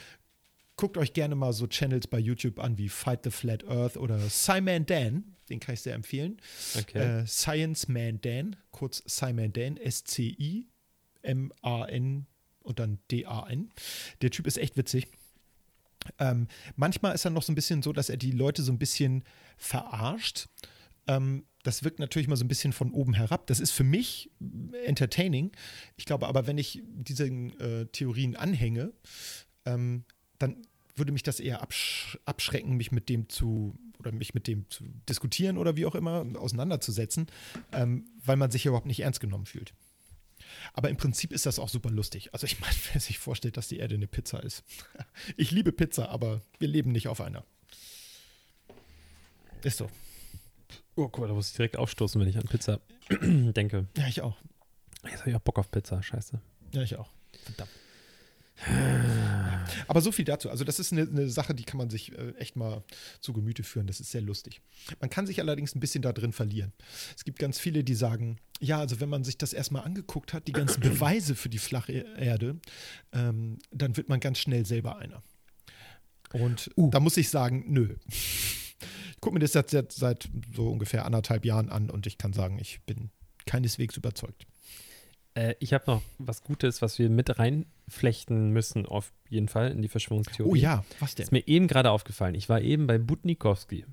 guckt 0.77 0.97
euch 0.97 1.13
gerne 1.13 1.35
mal 1.35 1.53
so 1.53 1.67
Channels 1.67 2.07
bei 2.07 2.17
YouTube 2.19 2.57
an 2.59 2.77
wie 2.77 2.89
Fight 2.89 3.23
the 3.23 3.29
Flat 3.31 3.67
Earth 3.67 3.97
oder 3.97 4.17
Simon 4.29 4.85
Dan, 4.85 5.35
den 5.49 5.59
kann 5.59 5.73
ich 5.75 5.81
sehr 5.81 5.93
empfehlen. 5.93 6.37
Okay. 6.79 7.21
Äh, 7.21 7.27
Science 7.27 7.87
Man 7.87 8.19
Dan, 8.21 8.55
kurz 8.71 9.03
Simon 9.05 9.51
Dan, 9.53 9.77
S-C-I-M-A-N 11.23 12.25
und 12.63 12.79
dann 12.79 12.99
D-A-N. 13.11 13.71
Der 14.21 14.31
Typ 14.31 14.47
ist 14.47 14.57
echt 14.57 14.77
witzig. 14.77 15.07
Ähm, 16.19 16.47
manchmal 16.75 17.15
ist 17.15 17.25
er 17.25 17.31
noch 17.31 17.43
so 17.43 17.51
ein 17.51 17.55
bisschen 17.55 17.81
so, 17.81 17.93
dass 17.93 18.09
er 18.09 18.17
die 18.17 18.31
Leute 18.31 18.63
so 18.63 18.71
ein 18.71 18.79
bisschen 18.79 19.23
verarscht. 19.57 20.47
Ähm, 21.07 21.45
das 21.63 21.83
wirkt 21.83 21.99
natürlich 21.99 22.27
mal 22.27 22.35
so 22.35 22.43
ein 22.45 22.47
bisschen 22.47 22.73
von 22.73 22.91
oben 22.91 23.13
herab. 23.13 23.47
Das 23.47 23.59
ist 23.59 23.71
für 23.71 23.83
mich 23.83 24.31
entertaining. 24.85 25.51
Ich 25.95 26.05
glaube 26.05 26.27
aber, 26.27 26.47
wenn 26.47 26.57
ich 26.57 26.81
diesen 26.85 27.59
äh, 27.59 27.85
Theorien 27.87 28.35
anhänge, 28.35 28.93
ähm, 29.65 30.05
dann 30.39 30.65
würde 30.95 31.11
mich 31.11 31.23
das 31.23 31.39
eher 31.39 31.61
absch 31.61 32.17
abschrecken, 32.25 32.77
mich 32.77 32.91
mit 32.91 33.09
dem 33.09 33.29
zu 33.29 33.75
oder 33.99 34.11
mich 34.11 34.33
mit 34.33 34.47
dem 34.47 34.67
zu 34.69 34.83
diskutieren 35.07 35.57
oder 35.57 35.77
wie 35.77 35.85
auch 35.85 35.93
immer 35.93 36.25
auseinanderzusetzen, 36.35 37.27
ähm, 37.71 38.05
weil 38.25 38.35
man 38.35 38.49
sich 38.49 38.65
überhaupt 38.65 38.87
nicht 38.87 39.01
ernst 39.01 39.19
genommen 39.19 39.45
fühlt. 39.45 39.73
Aber 40.73 40.89
im 40.89 40.97
Prinzip 40.97 41.31
ist 41.31 41.45
das 41.45 41.59
auch 41.59 41.69
super 41.69 41.89
lustig. 41.89 42.33
Also 42.33 42.45
ich 42.45 42.59
meine, 42.59 42.73
wer 42.93 43.01
sich 43.01 43.19
vorstellt, 43.19 43.57
dass 43.57 43.67
die 43.67 43.77
Erde 43.77 43.95
eine 43.95 44.07
Pizza 44.07 44.41
ist. 44.41 44.63
Ich 45.37 45.51
liebe 45.51 45.71
Pizza, 45.71 46.09
aber 46.09 46.41
wir 46.59 46.67
leben 46.67 46.91
nicht 46.91 47.07
auf 47.07 47.21
einer. 47.21 47.43
Ist 49.63 49.77
so. 49.77 49.89
Oh, 50.95 51.07
guck 51.07 51.19
mal, 51.19 51.27
da 51.27 51.33
muss 51.33 51.49
ich 51.49 51.55
direkt 51.55 51.77
aufstoßen, 51.77 52.19
wenn 52.19 52.27
ich 52.27 52.37
an 52.37 52.43
Pizza 52.43 52.79
denke. 53.09 53.87
Ja, 53.97 54.07
ich 54.07 54.21
auch. 54.21 54.37
Jetzt 55.03 55.21
habe 55.21 55.29
ich 55.31 55.35
auch 55.35 55.41
Bock 55.41 55.59
auf 55.59 55.69
Pizza, 55.71 56.01
scheiße. 56.01 56.39
Ja, 56.73 56.81
ich 56.81 56.95
auch. 56.95 57.09
Verdammt. 57.43 57.71
Aber 59.87 60.01
so 60.01 60.11
viel 60.11 60.25
dazu. 60.25 60.49
Also, 60.49 60.63
das 60.63 60.79
ist 60.79 60.91
eine, 60.91 61.01
eine 61.01 61.29
Sache, 61.29 61.53
die 61.53 61.63
kann 61.63 61.77
man 61.77 61.89
sich 61.89 62.17
äh, 62.17 62.33
echt 62.37 62.55
mal 62.55 62.83
zu 63.19 63.33
Gemüte 63.33 63.63
führen. 63.63 63.87
Das 63.87 63.99
ist 63.99 64.11
sehr 64.11 64.21
lustig. 64.21 64.61
Man 64.99 65.09
kann 65.09 65.27
sich 65.27 65.39
allerdings 65.39 65.75
ein 65.75 65.79
bisschen 65.79 66.01
da 66.01 66.13
drin 66.13 66.33
verlieren. 66.33 66.73
Es 67.15 67.23
gibt 67.23 67.39
ganz 67.39 67.59
viele, 67.59 67.83
die 67.83 67.95
sagen, 67.95 68.37
ja, 68.59 68.79
also 68.79 68.99
wenn 68.99 69.09
man 69.09 69.23
sich 69.23 69.37
das 69.37 69.53
erstmal 69.53 69.83
angeguckt 69.83 70.33
hat, 70.33 70.47
die 70.47 70.51
ganzen 70.53 70.79
Beweise 70.81 71.35
für 71.35 71.49
die 71.49 71.57
flache 71.57 71.91
Erde, 71.91 72.59
ähm, 73.11 73.59
dann 73.71 73.97
wird 73.97 74.09
man 74.09 74.19
ganz 74.19 74.39
schnell 74.39 74.65
selber 74.65 74.97
einer. 74.97 75.23
Und 76.33 76.71
da 76.77 76.99
muss 76.99 77.17
ich 77.17 77.29
sagen, 77.29 77.65
nö. 77.67 77.95
Ich 78.07 79.17
gucke 79.19 79.33
mir 79.33 79.39
das 79.39 79.53
jetzt, 79.53 79.73
jetzt 79.73 79.97
seit 79.97 80.29
so 80.55 80.69
ungefähr 80.69 81.05
anderthalb 81.05 81.45
Jahren 81.45 81.69
an 81.69 81.89
und 81.89 82.07
ich 82.07 82.17
kann 82.17 82.33
sagen, 82.33 82.57
ich 82.59 82.81
bin 82.85 83.11
keineswegs 83.45 83.97
überzeugt. 83.97 84.45
Äh, 85.33 85.55
ich 85.59 85.73
habe 85.73 85.83
noch 85.87 86.01
was 86.17 86.43
Gutes, 86.43 86.81
was 86.81 86.99
wir 86.99 87.09
mit 87.09 87.39
reinflechten 87.39 88.51
müssen, 88.51 88.85
auf 88.85 89.13
jeden 89.29 89.47
Fall 89.47 89.71
in 89.71 89.81
die 89.81 89.87
Verschwörungstheorie. 89.87 90.49
Oh 90.49 90.55
ja, 90.55 90.83
was 90.99 91.15
denn? 91.15 91.23
Ist 91.23 91.31
mir 91.31 91.47
eben 91.47 91.67
gerade 91.67 91.91
aufgefallen. 91.91 92.35
Ich 92.35 92.49
war 92.49 92.61
eben 92.61 92.87
bei 92.87 92.97
Butnikowski. 92.97 93.85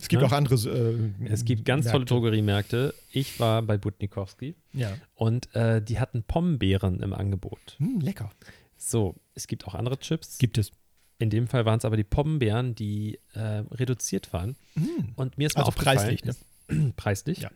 Es 0.00 0.08
gibt 0.08 0.22
Ne? 0.22 0.28
auch 0.28 0.32
andere. 0.32 0.54
Äh, 0.54 1.10
Es 1.26 1.44
gibt 1.44 1.64
ganz 1.66 1.84
tolle 1.84 1.98
Märkte. 1.98 2.14
Drogeriemärkte. 2.14 2.94
Ich 3.10 3.38
war 3.38 3.60
bei 3.62 3.76
Butnikowski 3.76 4.54
Ja. 4.72 4.94
und 5.14 5.54
äh, 5.54 5.82
die 5.82 5.98
hatten 6.00 6.22
Pombeeren 6.22 7.00
im 7.00 7.12
Angebot. 7.12 7.76
Hm, 7.78 8.00
lecker. 8.00 8.30
So, 8.78 9.14
es 9.34 9.46
gibt 9.46 9.66
auch 9.66 9.74
andere 9.74 9.98
Chips. 9.98 10.38
Gibt 10.38 10.56
es. 10.58 10.72
In 11.18 11.30
dem 11.30 11.46
Fall 11.46 11.64
waren 11.66 11.78
es 11.78 11.84
aber 11.84 11.96
die 11.96 12.02
Pombeeren, 12.04 12.74
die 12.74 13.18
äh, 13.34 13.38
reduziert 13.70 14.32
waren. 14.32 14.56
Hm. 14.74 15.12
Und 15.16 15.36
mir 15.38 15.46
ist 15.46 15.54
mal 15.56 15.62
Also 15.62 15.68
aufgefallen, 15.68 15.98
preislich, 15.98 16.24
ne? 16.24 16.30
ist- 16.30 16.96
preislich. 16.96 17.38
Ja. 17.42 17.50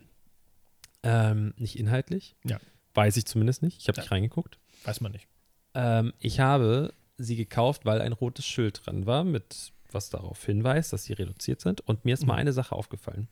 Ähm, 1.07 1.55
nicht 1.57 1.79
inhaltlich. 1.79 2.35
Ja. 2.45 2.59
Weiß 2.95 3.17
ich 3.17 3.27
zumindest 3.27 3.63
nicht. 3.63 3.81
Ich 3.81 3.89
habe 3.89 3.97
Ja. 3.97 4.03
nicht 4.03 4.11
reingeguckt. 4.13 4.59
Weiß 4.85 5.01
man 5.01 5.13
nicht. 5.13 5.27
Ähm, 5.75 6.13
ich 6.19 6.41
habe 6.41 6.93
sie 7.19 7.37
gekauft, 7.37 7.85
weil 7.85 8.01
ein 8.01 8.13
rotes 8.13 8.45
Schild 8.47 8.83
dran 8.87 9.07
war, 9.07 9.25
mit 9.25 9.73
was 9.93 10.11
darauf 10.11 10.45
hinweist, 10.45 10.93
dass 10.93 11.05
sie 11.05 11.13
reduziert 11.13 11.61
sind. 11.61 11.81
Und 11.83 12.05
mir 12.05 12.15
ist 12.15 12.27
mal 12.27 12.35
Mhm. 12.35 12.41
eine 12.41 12.53
Sache 12.53 12.75
aufgefallen. 12.75 13.29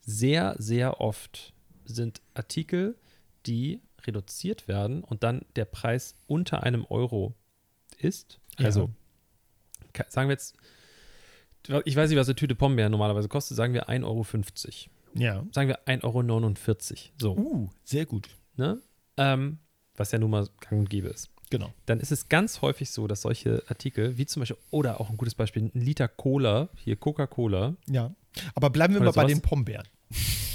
Sehr, 0.00 0.54
sehr 0.58 1.00
oft 1.00 1.52
sind 1.84 2.20
Artikel, 2.34 2.96
die 3.46 3.80
reduziert 4.06 4.68
werden 4.68 5.02
und 5.02 5.22
dann 5.22 5.44
der 5.56 5.64
Preis 5.64 6.14
unter 6.26 6.62
einem 6.62 6.84
Euro 6.84 7.34
ist. 7.98 8.38
Ja. 8.58 8.66
Also, 8.66 8.90
ka- 9.92 10.06
sagen 10.08 10.28
wir 10.28 10.34
jetzt, 10.34 10.56
ich 11.86 11.96
weiß 11.96 12.10
nicht, 12.10 12.18
was 12.18 12.28
eine 12.28 12.36
Tüte 12.36 12.54
Pombeeren 12.54 12.90
normalerweise 12.92 13.28
kostet, 13.28 13.56
sagen 13.56 13.72
wir 13.72 13.88
1,50 13.88 14.04
Euro. 14.88 14.93
Ja. 15.14 15.44
Sagen 15.52 15.68
wir 15.68 15.84
1,49 15.86 16.02
Euro. 16.04 17.12
So, 17.18 17.36
Uh, 17.36 17.70
sehr 17.84 18.06
gut. 18.06 18.28
ne? 18.56 18.80
Ähm, 19.16 19.58
was 19.96 20.10
ja 20.12 20.18
nun 20.18 20.30
mal 20.30 20.48
gang 20.60 20.80
und 20.80 20.90
gäbe 20.90 21.08
ist 21.08 21.30
Genau. 21.50 21.72
dann 21.86 22.00
ist 22.00 22.10
es 22.10 22.28
ganz 22.28 22.62
häufig 22.62 22.90
so, 22.90 23.06
dass 23.06 23.22
solche 23.22 23.62
Artikel, 23.68 24.18
wie 24.18 24.26
zum 24.26 24.40
Beispiel, 24.40 24.56
oder 24.70 25.00
auch 25.00 25.08
ein 25.10 25.16
gutes 25.16 25.34
Beispiel, 25.36 25.62
ein 25.62 25.70
Liter 25.80 26.08
Cola, 26.08 26.68
hier 26.76 26.96
Coca-Cola, 26.96 27.76
Ja. 27.86 28.12
Aber 28.56 28.70
bleiben 28.70 28.94
wir 28.94 29.00
mal 29.00 29.12
bei 29.12 29.26
den 29.26 29.40
Pombeeren. 29.40 29.86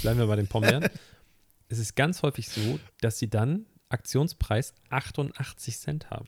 bleiben 0.02 0.18
wir 0.18 0.26
bei 0.26 0.36
den 0.36 0.46
Pombeeren, 0.48 0.86
es 1.68 1.78
ist 1.78 1.94
ganz 1.96 2.22
häufig 2.22 2.48
so, 2.50 2.78
dass 3.00 3.18
sie 3.18 3.30
dann 3.30 3.64
Aktionspreis 3.88 4.74
88 4.90 5.78
Cent 5.78 6.10
haben. 6.10 6.26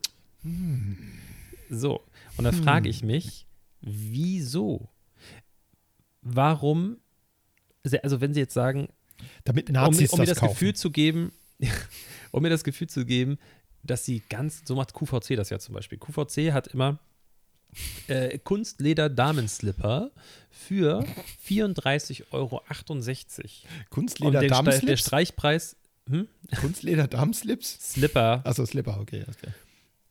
So, 1.69 2.01
und 2.39 2.45
da 2.45 2.53
frage 2.53 2.89
ich 2.89 3.03
mich, 3.03 3.47
wieso? 3.83 4.89
Warum, 6.23 6.99
also 8.03 8.21
wenn 8.21 8.35
sie 8.35 8.41
jetzt 8.41 8.55
sagen, 8.55 8.89
Damit 9.45 9.69
um, 9.69 9.75
Nazis 9.75 10.11
um 10.13 10.19
mir 10.21 10.27
das 10.27 10.35
das 10.35 10.41
kaufen. 10.41 10.53
Gefühl 10.55 10.75
zu 10.75 10.91
geben, 10.91 11.33
um 12.31 12.43
mir 12.43 12.51
das 12.51 12.65
Gefühl 12.65 12.89
zu 12.89 13.05
geben, 13.05 13.39
dass 13.83 14.05
sie 14.05 14.23
ganz, 14.29 14.63
so 14.65 14.75
macht 14.77 14.93
QVC 14.95 15.37
das 15.37 15.51
ja 15.51 15.59
zum 15.59 15.75
Beispiel. 15.75 15.99
QVC 15.99 16.53
hat 16.53 16.69
immer 16.69 16.99
äh, 18.07 18.39
Kunstleder 18.39 19.09
Damenslipper 19.09 20.11
für 20.51 21.05
34,68 21.49 22.23
Euro. 22.33 22.63
Kunstleder 23.91 24.27
Und 24.27 24.33
der, 24.35 24.41
Ste- 24.41 24.49
der 24.49 24.49
Damenslips? 24.49 25.01
Streichpreis, 25.01 25.77
hm? 26.09 26.29
Kunstleder 26.61 27.09
Damenslips? 27.09 27.93
Slipper, 27.95 28.43
Achso, 28.45 28.65
Slipper, 28.67 28.99
okay. 29.01 29.25
klar. 29.39 29.55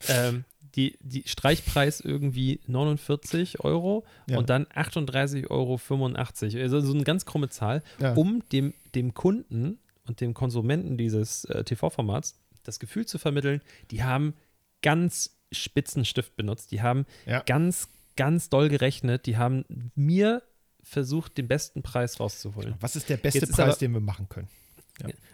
ähm, 0.08 0.44
die, 0.76 0.98
die 1.02 1.24
Streichpreis 1.28 2.00
irgendwie 2.00 2.60
49 2.68 3.60
Euro 3.62 4.06
Ja. 4.28 4.38
und 4.38 4.50
dann 4.50 4.66
38,85 4.68 5.50
Euro. 5.50 6.62
Also 6.64 6.82
so 6.82 6.94
eine 6.94 7.04
ganz 7.04 7.26
krumme 7.26 7.50
Zahl. 7.50 7.84
Ja. 8.00 8.14
um 8.14 8.44
dem, 8.52 8.74
dem 8.96 9.14
Kunden 9.14 9.80
und 10.08 10.22
dem 10.22 10.34
Konsumenten 10.34 10.98
dieses 10.98 11.46
äh, 11.46 11.64
TV-Formats 11.64 12.38
das 12.64 12.80
Gefühl 12.80 13.06
zu 13.06 13.18
vermitteln, 13.18 13.62
die 13.92 14.04
haben 14.04 14.34
ganz 14.82 15.38
spitzen 15.52 16.06
Stift 16.06 16.36
benutzt, 16.36 16.72
die 16.72 16.82
haben 16.82 17.06
Ja. 17.26 17.42
ganz, 17.42 17.90
ganz 18.16 18.50
doll 18.50 18.70
gerechnet, 18.70 19.26
die 19.26 19.38
haben 19.38 19.66
mir 19.96 20.44
versucht, 20.84 21.38
den 21.38 21.48
besten 21.48 21.84
Preis 21.84 22.20
rauszuholen. 22.20 22.76
Was 22.80 22.96
ist 22.96 23.10
der 23.10 23.18
beste 23.18 23.40
Jetzt 23.42 23.54
Preis, 23.54 23.70
aber- 23.70 23.78
den 23.80 23.94
wir 23.94 24.00
machen 24.00 24.30
können? 24.30 24.48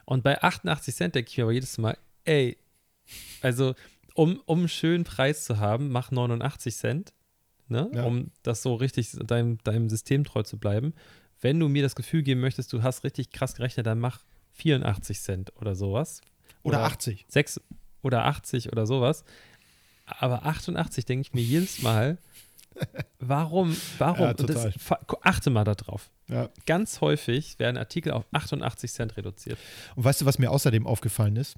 Und 0.06 0.24
bei 0.24 0.42
88 0.42 0.96
Cent 0.96 1.16
denke 1.16 1.30
ich 1.30 1.38
mir 1.38 1.44
aber 1.44 1.52
jedes 1.52 1.78
Mal, 1.78 1.98
ey, 2.24 2.58
also 3.42 3.76
um, 4.18 4.42
um 4.46 4.60
einen 4.60 4.68
schönen 4.68 5.04
Preis 5.04 5.46
zu 5.46 5.60
haben, 5.60 5.90
mach 5.90 6.10
89 6.10 6.76
Cent, 6.76 7.14
ne? 7.68 7.88
Ja. 7.94 8.04
um 8.04 8.32
das 8.42 8.64
so 8.64 8.74
richtig 8.74 9.12
deinem, 9.12 9.60
deinem 9.60 9.90
System 9.90 10.24
treu 10.24 10.42
zu 10.42 10.58
bleiben. 10.58 10.94
Wenn 11.40 11.60
du 11.60 11.70
mir 11.70 11.84
das 11.84 11.96
Gefühl 11.96 12.24
geben 12.24 12.42
möchtest, 12.42 12.74
du 12.74 12.82
hast 12.82 13.04
richtig 13.04 13.30
krass 13.30 13.54
gerechnet, 13.54 13.86
dann 13.86 14.00
mach 14.00 14.24
84 14.54 15.22
Cent 15.22 15.56
oder 15.58 15.76
sowas. 15.76 16.22
Oder 16.64 16.80
80. 16.80 17.26
6 17.28 17.62
oder 18.02 18.26
80 18.26 18.72
oder 18.72 18.88
sowas. 18.88 19.24
Aber 20.08 20.48
88 20.48 21.06
denke 21.06 21.22
ich 21.22 21.34
mir 21.34 21.44
jedes 21.44 21.84
Mal, 21.84 22.18
warum, 23.20 23.76
warum? 23.98 24.20
Ja, 24.22 24.34
das, 24.34 24.70
achte 25.22 25.50
mal 25.50 25.64
darauf. 25.64 26.10
Ja. 26.28 26.50
Ganz 26.66 27.02
häufig 27.02 27.58
werden 27.60 27.78
Artikel 27.78 28.12
auf 28.12 28.26
88 28.32 28.92
Cent 28.92 29.18
reduziert. 29.18 29.58
Und 29.96 30.04
weißt 30.04 30.22
du, 30.22 30.26
was 30.26 30.40
mir 30.40 30.52
außerdem 30.52 30.86
aufgefallen 30.86 31.36
ist? 31.36 31.56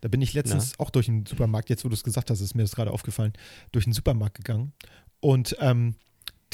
Da 0.00 0.08
bin 0.08 0.20
ich 0.22 0.32
letztens 0.32 0.78
auch 0.78 0.90
durch 0.90 1.06
den 1.06 1.26
Supermarkt, 1.26 1.70
jetzt 1.70 1.84
wo 1.84 1.88
du 1.88 1.94
es 1.94 2.02
gesagt 2.02 2.30
hast, 2.30 2.40
ist 2.40 2.54
mir 2.54 2.62
das 2.62 2.74
gerade 2.74 2.90
aufgefallen, 2.90 3.32
durch 3.72 3.84
den 3.84 3.92
Supermarkt 3.92 4.36
gegangen. 4.36 4.72
Und 5.20 5.56
ähm, 5.60 5.94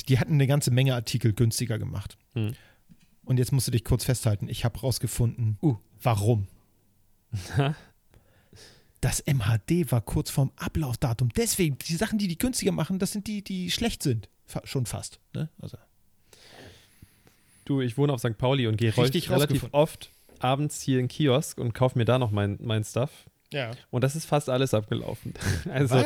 die 0.08 0.18
hatten 0.18 0.34
eine 0.34 0.46
ganze 0.46 0.70
Menge 0.70 0.94
Artikel 0.94 1.32
günstiger 1.32 1.78
gemacht. 1.78 2.18
Hm. 2.34 2.52
Und 3.24 3.38
jetzt 3.38 3.52
musst 3.52 3.66
du 3.66 3.70
dich 3.70 3.84
kurz 3.84 4.04
festhalten. 4.04 4.48
Ich 4.48 4.64
habe 4.64 4.78
rausgefunden, 4.80 5.58
Uh. 5.62 5.76
warum. 6.02 6.46
Das 9.06 9.22
MHD 9.24 9.92
war 9.92 10.00
kurz 10.00 10.30
vorm 10.30 10.50
Ablaufdatum. 10.56 11.28
Deswegen, 11.36 11.78
die 11.78 11.94
Sachen, 11.94 12.18
die 12.18 12.26
die 12.26 12.38
günstiger 12.38 12.72
machen, 12.72 12.98
das 12.98 13.12
sind 13.12 13.28
die, 13.28 13.40
die 13.40 13.70
schlecht 13.70 14.02
sind. 14.02 14.28
Fa 14.46 14.62
schon 14.64 14.84
fast. 14.84 15.20
Ne? 15.32 15.48
Also, 15.62 15.78
Du, 17.66 17.80
ich 17.80 17.96
wohne 17.96 18.12
auf 18.12 18.18
St. 18.18 18.36
Pauli 18.36 18.66
und 18.66 18.78
gehe 18.78 18.96
Richtig 18.96 19.30
relativ 19.30 19.68
oft 19.70 20.10
abends 20.40 20.80
hier 20.80 20.98
in 20.98 21.04
den 21.04 21.08
Kiosk 21.08 21.56
und 21.58 21.72
kaufe 21.72 21.96
mir 21.96 22.04
da 22.04 22.18
noch 22.18 22.32
mein, 22.32 22.58
mein 22.60 22.82
Stuff. 22.82 23.12
ja. 23.52 23.70
Und 23.90 24.02
das 24.02 24.16
ist 24.16 24.24
fast 24.24 24.50
alles 24.50 24.74
abgelaufen. 24.74 25.34
Also, 25.72 26.04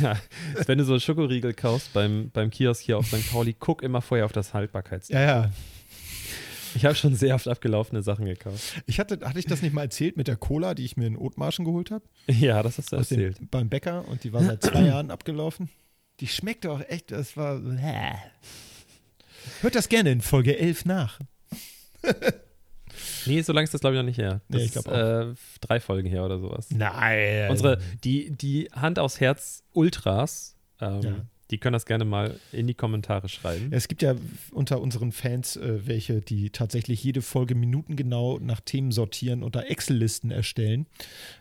ja, 0.00 0.16
wenn 0.64 0.78
du 0.78 0.84
so 0.84 0.98
Schokoriegel 0.98 1.52
kaufst 1.52 1.92
beim, 1.92 2.30
beim 2.30 2.48
Kiosk 2.48 2.84
hier 2.84 2.96
auf 2.96 3.06
St. 3.08 3.30
Pauli, 3.30 3.54
guck 3.58 3.82
immer 3.82 4.00
vorher 4.00 4.24
auf 4.24 4.32
das 4.32 4.54
Haltbarkeitsdatum. 4.54 5.22
ja, 5.28 5.42
ja. 5.42 5.50
Ich 6.74 6.84
habe 6.84 6.94
schon 6.94 7.14
sehr 7.14 7.34
oft 7.34 7.48
abgelaufene 7.48 8.02
Sachen 8.02 8.24
gekauft. 8.26 8.82
Ich 8.86 8.98
hatte, 9.00 9.20
hatte 9.26 9.38
ich 9.38 9.46
das 9.46 9.62
nicht 9.62 9.72
mal 9.72 9.82
erzählt 9.82 10.16
mit 10.16 10.28
der 10.28 10.36
Cola, 10.36 10.74
die 10.74 10.84
ich 10.84 10.96
mir 10.96 11.06
in 11.06 11.16
Othmarschen 11.16 11.64
geholt 11.64 11.90
habe? 11.90 12.04
Ja, 12.26 12.62
das 12.62 12.78
hast 12.78 12.92
du 12.92 12.96
aus 12.96 13.08
dem, 13.08 13.20
erzählt. 13.20 13.50
beim 13.50 13.68
Bäcker 13.68 14.06
und 14.08 14.24
die 14.24 14.32
war 14.32 14.42
seit 14.42 14.62
zwei 14.62 14.82
Jahren 14.86 15.10
abgelaufen. 15.10 15.68
Die 16.20 16.26
schmeckt 16.26 16.66
auch 16.66 16.80
echt, 16.88 17.12
das 17.12 17.36
war. 17.36 17.60
Hört 19.60 19.74
das 19.74 19.88
gerne 19.88 20.10
in 20.12 20.20
Folge 20.20 20.58
11 20.58 20.84
nach. 20.84 21.18
Nee, 23.26 23.42
so 23.42 23.52
lange 23.52 23.64
ist 23.64 23.74
das, 23.74 23.80
glaube 23.80 23.94
ich, 23.96 23.98
noch 24.00 24.06
nicht 24.06 24.18
her. 24.18 24.40
Das 24.48 24.58
Nee, 24.60 24.64
ich 24.64 24.72
glaub 24.72 24.86
ist, 24.86 24.92
äh, 24.92 25.34
drei 25.60 25.80
Folgen 25.80 26.08
her 26.08 26.24
oder 26.24 26.38
sowas. 26.38 26.68
Nein. 26.70 27.50
Unsere, 27.50 27.78
die, 28.02 28.30
die 28.30 28.70
Hand 28.72 28.98
aufs 28.98 29.20
Herz 29.20 29.62
Ultras, 29.72 30.56
ähm, 30.80 31.00
Ja. 31.02 31.12
Die 31.50 31.58
können 31.58 31.72
das 31.72 31.86
gerne 31.86 32.04
mal 32.04 32.38
in 32.52 32.66
die 32.66 32.74
Kommentare 32.74 33.28
schreiben. 33.28 33.68
Es 33.70 33.88
gibt 33.88 34.02
ja 34.02 34.14
unter 34.52 34.80
unseren 34.80 35.12
Fans 35.12 35.56
äh, 35.56 35.86
welche, 35.86 36.20
die 36.20 36.50
tatsächlich 36.50 37.02
jede 37.02 37.22
Folge 37.22 37.54
minutengenau 37.54 38.38
nach 38.38 38.60
Themen 38.60 38.92
sortieren 38.92 39.42
und 39.42 39.56
da 39.56 39.62
Excel-Listen 39.62 40.30
erstellen 40.30 40.86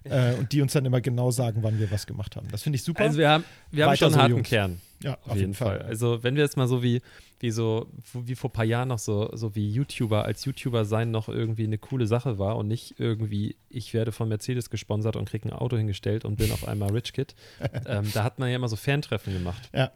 äh, 0.04 0.34
und 0.36 0.52
die 0.54 0.62
uns 0.62 0.74
dann 0.74 0.86
immer 0.86 1.02
genau 1.02 1.32
sagen, 1.32 1.64
wann 1.64 1.80
wir 1.80 1.92
was 1.92 2.08
gemacht 2.08 2.36
haben. 2.36 2.48
Das 2.52 2.64
finde 2.64 2.78
ich 2.78 2.84
super. 2.84 3.04
Also 3.04 3.18
wir 3.18 3.30
haben, 3.30 3.44
wir 3.72 3.84
haben 3.84 3.92
Weiter 3.92 3.98
schon 3.98 4.08
einen 4.08 4.14
so, 4.14 4.22
harten 4.22 4.36
Jungs. 4.36 4.50
Kern. 4.50 4.82
Ja, 5.04 5.18
Auf, 5.26 5.38
jeden 5.38 5.54
Fall. 5.54 5.82
Also 5.82 6.24
wenn 6.24 6.36
wir 6.36 6.44
jetzt 6.44 6.58
mal 6.58 6.68
so 6.68 6.82
wie, 6.82 7.02
wie 7.40 7.52
so, 7.52 7.88
wie 8.14 8.36
vor 8.36 8.50
ein 8.50 8.54
paar 8.54 8.66
Jahren 8.66 8.88
noch 8.88 9.00
so, 9.00 9.30
so 9.34 9.56
wie 9.56 9.70
YouTuber, 9.70 10.26
als 10.26 10.44
YouTuber 10.46 10.86
sein 10.86 11.12
noch 11.12 11.30
irgendwie 11.30 11.66
eine 11.66 11.78
coole 11.78 12.08
Sache 12.08 12.40
war 12.40 12.58
und 12.58 12.68
nicht 12.68 12.96
irgendwie, 13.00 13.56
ich 13.70 13.94
werde 13.94 14.12
von 14.12 14.28
Mercedes 14.28 14.70
gesponsert 14.70 15.16
und 15.16 15.30
kriege 15.30 15.48
ein 15.48 15.54
Auto 15.54 15.78
hingestellt 15.78 16.26
und 16.26 16.38
bin 16.38 16.52
auf 16.52 16.68
einmal 16.68 16.90
Rich 16.92 17.14
Kid. 17.14 17.36
ähm, 17.86 18.10
da 18.14 18.24
hat 18.24 18.40
man 18.40 18.50
ja 18.50 18.56
immer 18.56 18.70
so 18.70 18.76
Fantreffen 18.76 19.34
gemacht. 19.34 19.70
Ja. 19.74 19.92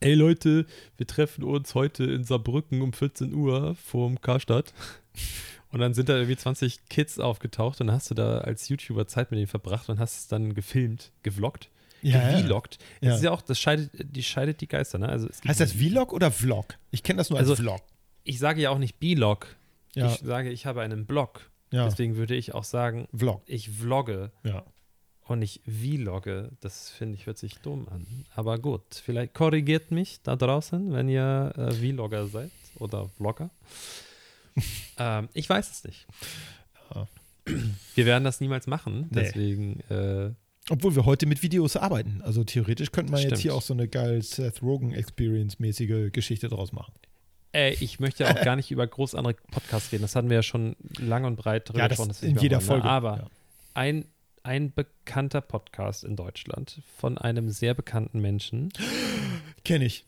Ey 0.00 0.14
Leute, 0.14 0.66
wir 0.96 1.06
treffen 1.06 1.44
uns 1.44 1.74
heute 1.74 2.04
in 2.04 2.24
Saarbrücken 2.24 2.82
um 2.82 2.92
14 2.92 3.32
Uhr 3.32 3.76
vorm 3.76 4.20
Karstadt. 4.20 4.74
Und 5.70 5.80
dann 5.80 5.94
sind 5.94 6.08
da 6.08 6.16
irgendwie 6.16 6.36
20 6.36 6.88
Kids 6.88 7.18
aufgetaucht 7.18 7.80
und 7.80 7.88
dann 7.88 7.96
hast 7.96 8.10
du 8.10 8.14
da 8.14 8.38
als 8.38 8.68
YouTuber 8.68 9.06
Zeit 9.06 9.30
mit 9.30 9.38
denen 9.38 9.46
verbracht 9.46 9.88
und 9.88 9.98
hast 9.98 10.18
es 10.18 10.28
dann 10.28 10.54
gefilmt, 10.54 11.12
gevloggt. 11.22 11.70
Ja, 12.12 12.38
gevloggt. 12.40 12.78
Ja. 13.00 13.10
Das 13.10 13.18
ist 13.18 13.24
ja 13.24 13.30
auch, 13.32 13.42
das 13.42 13.58
scheidet, 13.58 13.90
die 14.16 14.22
scheidet 14.22 14.60
die 14.60 14.68
Geister, 14.68 14.98
ne? 14.98 15.08
Also 15.08 15.28
Heißt 15.46 15.60
das 15.60 15.72
Vlog 15.72 16.12
oder 16.12 16.30
Vlog? 16.30 16.74
Ich 16.90 17.02
kenne 17.02 17.18
das 17.18 17.30
nur 17.30 17.38
als 17.38 17.48
Also- 17.48 17.62
Vlog. 17.62 17.80
ich 18.24 18.38
sage 18.38 18.60
ja 18.62 18.70
auch 18.70 18.78
nicht 18.78 18.98
B-Log. 18.98 19.46
Ja, 19.94 20.12
Ich 20.12 20.18
sage, 20.20 20.50
ich 20.50 20.66
habe 20.66 20.82
einen 20.82 21.06
Blog. 21.06 21.50
ja. 21.70 21.84
Deswegen 21.84 22.16
würde 22.16 22.34
ich 22.34 22.54
auch 22.54 22.64
sagen, 22.64 23.08
Vlog. 23.16 23.42
ich 23.46 23.70
vlogge 23.70 24.30
Ja. 24.44 24.62
und 25.24 25.38
nicht 25.40 25.62
vlogge. 25.66 26.50
Das 26.60 26.90
finde 26.90 27.14
ich, 27.16 27.26
hört 27.26 27.38
sich 27.38 27.56
dumm 27.58 27.88
an. 27.88 28.06
Aber 28.34 28.58
gut, 28.58 28.94
vielleicht 28.94 29.32
korrigiert 29.34 29.90
mich 29.90 30.20
da 30.22 30.36
draußen, 30.36 30.92
wenn 30.92 31.08
ihr 31.08 31.52
äh, 31.56 31.72
Vlogger 31.72 32.26
seid 32.28 32.50
oder 32.78 33.08
Vlogger. 33.16 33.50
ähm, 34.98 35.28
ich 35.34 35.48
weiß 35.48 35.70
es 35.70 35.84
nicht. 35.84 36.06
Ja. 36.94 37.08
Wir 37.94 38.06
werden 38.06 38.24
das 38.24 38.40
niemals 38.40 38.66
machen, 38.66 39.08
Nee. 39.10 39.22
deswegen 39.22 39.80
äh, 39.88 40.30
Obwohl 40.70 40.96
wir 40.96 41.04
heute 41.04 41.26
mit 41.26 41.42
Videos 41.42 41.76
arbeiten. 41.76 42.20
Also 42.22 42.42
theoretisch 42.44 42.90
könnte 42.90 43.12
man 43.12 43.20
jetzt 43.20 43.28
Stimmt. 43.30 43.42
hier 43.42 43.54
auch 43.54 43.62
so 43.62 43.72
eine 43.74 43.86
geil 43.88 44.20
Seth 44.22 44.62
Rogen 44.62 44.92
Experience-mäßige 44.92 46.10
Geschichte 46.12 46.48
draus 46.48 46.72
machen. 46.72 46.92
Ey, 47.52 47.76
ich 47.80 48.00
möchte 48.00 48.28
auch 48.28 48.42
gar 48.42 48.56
nicht 48.56 48.70
über 48.72 48.86
groß 48.86 49.14
andere 49.14 49.34
Podcasts 49.34 49.92
reden. 49.92 50.02
Das 50.02 50.16
hatten 50.16 50.28
wir 50.28 50.36
ja 50.36 50.42
schon 50.42 50.74
lang 50.98 51.24
und 51.24 51.36
breit 51.36 51.68
drüber 51.68 51.78
Ja, 51.80 51.88
das 51.88 51.98
gesprochen. 51.98 52.28
in 52.28 52.38
jeder 52.38 52.58
ne? 52.58 52.62
Folge. 52.64 52.84
Aber 52.84 53.16
ja. 53.16 53.26
ein, 53.74 54.06
ein 54.42 54.72
bekannter 54.74 55.40
Podcast 55.40 56.02
in 56.04 56.16
Deutschland 56.16 56.82
von 56.96 57.16
einem 57.16 57.50
sehr 57.50 57.74
bekannten 57.74 58.20
Menschen, 58.20 58.72
Kenne 59.64 59.84
ich. 59.84 60.04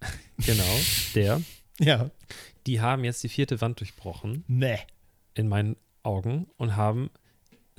genau, 0.46 0.78
der, 1.14 1.40
Ja. 1.80 2.10
die 2.66 2.80
haben 2.80 3.04
jetzt 3.04 3.22
die 3.22 3.28
vierte 3.28 3.60
Wand 3.60 3.80
durchbrochen, 3.80 4.44
Nee. 4.48 4.78
in 5.34 5.48
meinen 5.48 5.76
Augen, 6.02 6.46
und 6.56 6.76
haben 6.76 7.10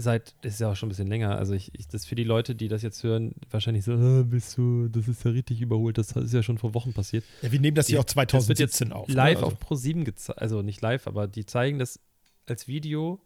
seit, 0.02 0.34
das 0.42 0.54
ist 0.54 0.60
ja 0.62 0.72
auch 0.72 0.76
schon 0.76 0.88
ein 0.88 0.92
bisschen 0.92 1.08
länger, 1.08 1.38
also 1.38 1.54
ich, 1.54 1.72
ich 1.78 1.88
das 1.88 2.06
für 2.06 2.16
die 2.16 2.24
Leute, 2.24 2.56
die 2.56 2.70
das 2.70 2.82
jetzt 2.82 3.04
hören, 3.04 3.34
wahrscheinlich 3.52 3.84
so, 3.84 3.92
"Ah, 3.94 4.24
bist 4.24 4.58
du, 4.58 4.88
das 4.88 5.08
ist 5.10 5.26
ja 5.26 5.32
richtig 5.32 5.60
überholt, 5.62 5.98
das 5.98 6.14
ist 6.14 6.34
ja 6.34 6.42
schon 6.42 6.58
vor 6.58 6.74
Wochen 6.74 6.94
passiert. 6.94 7.24
Ja, 7.42 7.52
wir 7.52 7.60
nehmen 7.60 7.76
das 7.76 7.88
hier 7.88 8.00
auch 8.00 8.06
Das 8.06 8.16
wird 8.16 8.60
jetzt 8.60 8.78
2017 8.78 8.94
auf. 8.94 9.08
ne? 9.10 9.14
live 9.14 9.36
Also- 9.44 9.48
auf 9.48 9.58
Pro7 9.62 10.06
gezeigt, 10.06 10.40
also 10.42 10.62
nicht 10.62 10.82
live, 10.82 11.06
aber 11.06 11.28
die 11.28 11.46
zeigen 11.46 11.80
das 11.80 12.00
als 12.48 12.68
Video 12.68 13.20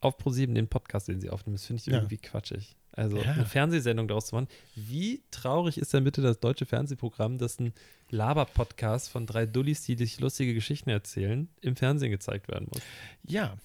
auf 0.00 0.18
Pro7, 0.18 0.54
den 0.54 0.68
Podcast, 0.68 1.08
den 1.08 1.20
sie 1.20 1.30
aufnehmen. 1.30 1.54
Das 1.56 1.66
finde 1.66 1.80
ich 1.80 1.86
Ja. 1.86 1.94
irgendwie 1.98 2.18
quatschig. 2.18 2.76
Also 2.92 3.18
Ja. 3.18 3.32
eine 3.32 3.44
Fernsehsendung 3.44 4.08
daraus 4.08 4.26
zu 4.26 4.34
machen. 4.36 4.48
Wie 4.74 5.22
traurig 5.30 5.76
ist 5.78 5.92
denn 5.92 6.04
bitte 6.04 6.22
das 6.22 6.40
deutsche 6.40 6.64
Fernsehprogramm, 6.64 7.36
dass 7.38 7.58
ein 7.60 7.72
Laber-Podcast 8.10 9.10
von 9.10 9.26
drei 9.26 9.46
Dullis, 9.46 9.82
die 9.82 9.96
sich 9.96 10.18
lustige 10.20 10.54
Geschichten 10.54 10.90
erzählen, 10.90 11.48
im 11.60 11.76
Fernsehen 11.76 12.10
gezeigt 12.10 12.48
werden 12.48 12.68
muss? 12.72 12.82
Ja. 13.24 13.56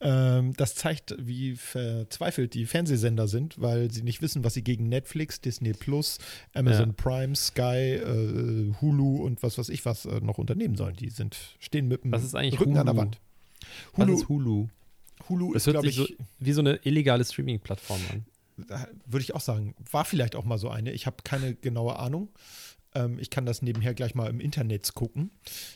Ähm, 0.00 0.52
das 0.56 0.74
zeigt, 0.74 1.14
wie 1.18 1.56
verzweifelt 1.56 2.52
die 2.54 2.66
Fernsehsender 2.66 3.28
sind, 3.28 3.60
weil 3.60 3.90
sie 3.90 4.02
nicht 4.02 4.20
wissen, 4.20 4.44
was 4.44 4.54
sie 4.54 4.62
gegen 4.62 4.88
Netflix, 4.88 5.40
Disney 5.40 5.72
Plus, 5.72 6.18
Amazon 6.52 6.88
Ja. 6.90 6.94
Prime, 6.96 7.34
Sky, 7.34 7.94
äh, 7.94 8.74
Hulu 8.80 9.22
und 9.24 9.42
was 9.42 9.56
weiß 9.56 9.70
ich 9.70 9.84
was 9.86 10.04
äh, 10.04 10.20
noch 10.20 10.36
unternehmen 10.38 10.76
sollen. 10.76 10.96
Die 10.96 11.08
sind, 11.08 11.36
stehen 11.58 11.88
mit 11.88 12.04
dem 12.04 12.12
Was 12.12 12.24
ist 12.24 12.34
eigentlich 12.34 12.60
Rücken 12.60 12.76
an 12.76 12.86
der 12.86 12.94
Hulu? 12.94 13.02
Wand. 13.02 13.20
Was 13.94 14.06
Hulu, 14.06 14.14
ist 14.14 14.28
Hulu? 14.28 14.68
Hulu 15.28 15.52
Das 15.54 15.66
ist, 15.66 15.72
glaube 15.72 15.88
ich, 15.88 15.96
so 15.96 16.06
wie 16.40 16.52
so 16.52 16.60
eine 16.60 16.76
illegale 16.84 17.24
Streaming-Plattform 17.24 18.00
an. 18.12 18.26
da 18.68 18.86
würde 19.06 19.22
ich 19.22 19.34
auch 19.34 19.40
sagen, 19.40 19.74
war 19.90 20.04
vielleicht 20.04 20.36
auch 20.36 20.44
mal 20.44 20.58
so 20.58 20.68
eine. 20.68 20.92
Ich 20.92 21.06
habe 21.06 21.16
keine 21.24 21.54
genaue 21.54 21.98
Ahnung. 21.98 22.28
Ähm, 22.96 23.18
ich 23.18 23.30
kann 23.30 23.46
das 23.46 23.62
nebenher 23.62 23.94
gleich 23.94 24.14
mal 24.14 24.28
im 24.30 24.40
Internet 24.40 24.94
gucken. 24.94 25.30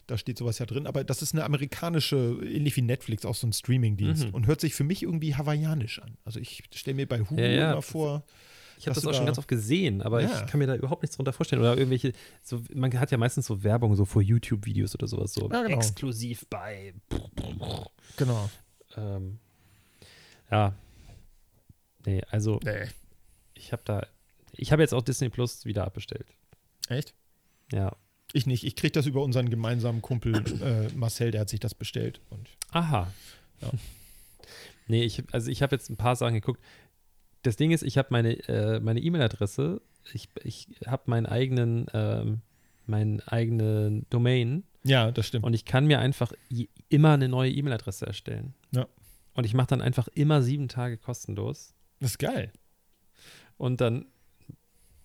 Da 0.06 0.16
steht 0.18 0.38
sowas 0.38 0.59
ja 0.59 0.66
drin. 0.66 0.87
Aber 0.87 1.04
das 1.04 1.22
ist 1.22 1.35
eine 1.35 1.44
amerikanische, 1.44 2.38
ähnlich 2.42 2.76
wie 2.76 2.83
Netflix, 2.83 3.24
auch 3.24 3.35
so 3.35 3.46
ein 3.46 3.52
Streaming-Dienst. 3.52 4.26
Mhm. 4.28 4.35
Und 4.35 4.46
hört 4.46 4.61
sich 4.61 4.74
für 4.74 4.85
mich 4.85 5.02
irgendwie 5.02 5.35
hawaiianisch 5.37 6.00
an. 6.00 6.16
Also 6.24 6.40
ich 6.40 6.62
stelle 6.74 6.94
mir 6.96 7.06
bei 7.06 7.20
Hulu 7.20 7.40
Ja, 7.40 7.48
ja. 7.48 7.72
immer 7.72 7.83
vor. 7.83 8.24
Ich 8.78 8.87
habe 8.87 8.94
das 8.94 9.04
auch 9.06 9.12
schon 9.12 9.26
ganz 9.26 9.37
oft 9.37 9.48
gesehen, 9.48 10.00
aber 10.00 10.22
Ja. 10.22 10.40
ich 10.40 10.46
kann 10.50 10.59
mir 10.59 10.66
da 10.66 10.74
überhaupt 10.74 11.02
nichts 11.02 11.16
drunter 11.16 11.35
vorstellen. 11.35 11.61
Oder 11.61 11.76
irgendwelche, 11.76 12.12
so, 12.42 12.62
man 12.74 12.98
hat 12.98 13.11
ja 13.11 13.18
meistens 13.18 13.44
so 13.46 13.62
Werbung 13.62 13.94
so 13.94 14.06
vor 14.06 14.22
YouTube-Videos 14.22 14.94
oder 14.94 15.06
sowas, 15.06 15.35
so 15.35 15.50
Ja, 15.50 15.62
genau. 15.64 15.76
exklusiv 15.76 16.46
bei. 16.48 16.94
Genau. 18.16 18.48
Ähm, 18.96 19.38
ja. 20.50 20.74
Nee, 22.06 22.22
also 22.30 22.59
Nee. 22.64 22.88
ich 23.52 23.72
habe 23.72 23.83
da, 23.85 24.06
ich 24.52 24.72
habe 24.72 24.80
jetzt 24.80 24.94
auch 24.94 25.02
Disney 25.02 25.28
Plus 25.28 25.66
wieder 25.66 25.85
abbestellt. 25.85 26.26
Echt? 26.90 27.14
Ja. 27.72 27.96
Ich 28.33 28.46
nicht. 28.46 28.64
Ich 28.64 28.76
kriege 28.76 28.92
das 28.92 29.07
über 29.07 29.22
unseren 29.22 29.48
gemeinsamen 29.48 30.03
Kumpel 30.03 30.35
äh, 30.62 30.88
Marcel, 30.94 31.31
der 31.31 31.42
hat 31.42 31.48
sich 31.48 31.61
das 31.61 31.74
bestellt. 31.74 32.20
Aha. 32.70 33.12
Ja. 33.61 33.70
Nee, 34.87 35.05
ich, 35.05 35.22
also 35.33 35.50
ich 35.50 35.62
habe 35.62 35.74
jetzt 35.74 35.88
ein 35.88 35.96
paar 35.96 36.16
Sachen 36.16 36.35
geguckt. 36.35 36.61
Das 37.42 37.57
Ding 37.57 37.70
ist, 37.70 37.83
ich 37.83 37.96
habe 37.96 38.09
meine 38.11 38.33
äh, 38.48 38.81
meine 38.81 39.00
E-Mail-Adresse, 39.00 39.81
ich, 40.12 40.29
ich 40.42 40.68
habe 40.87 41.05
meinen 41.07 41.26
eigenen, 41.26 41.87
ähm, 41.94 42.40
meinen 42.87 43.20
eigenen 43.20 44.07
Domain 44.11 44.64
ja, 44.83 45.11
das 45.12 45.26
stimmt. 45.26 45.44
und 45.44 45.55
ich 45.55 45.64
kann 45.64 45.87
mir 45.87 46.00
einfach 46.00 46.33
immer 46.88 47.12
eine 47.12 47.29
neue 47.29 47.50
E-Mail-Adresse 47.50 48.07
erstellen. 48.07 48.55
Ja. 48.72 48.87
Und 49.35 49.44
ich 49.44 49.55
mache 49.55 49.68
dann 49.68 49.81
einfach 49.81 50.09
immer 50.09 50.42
sieben 50.42 50.68
Tage 50.68 50.96
kostenlos 50.96 51.74
das 52.00 52.12
ist 52.12 52.18
geil. 52.18 52.53
und 53.57 53.81
dann 53.81 54.07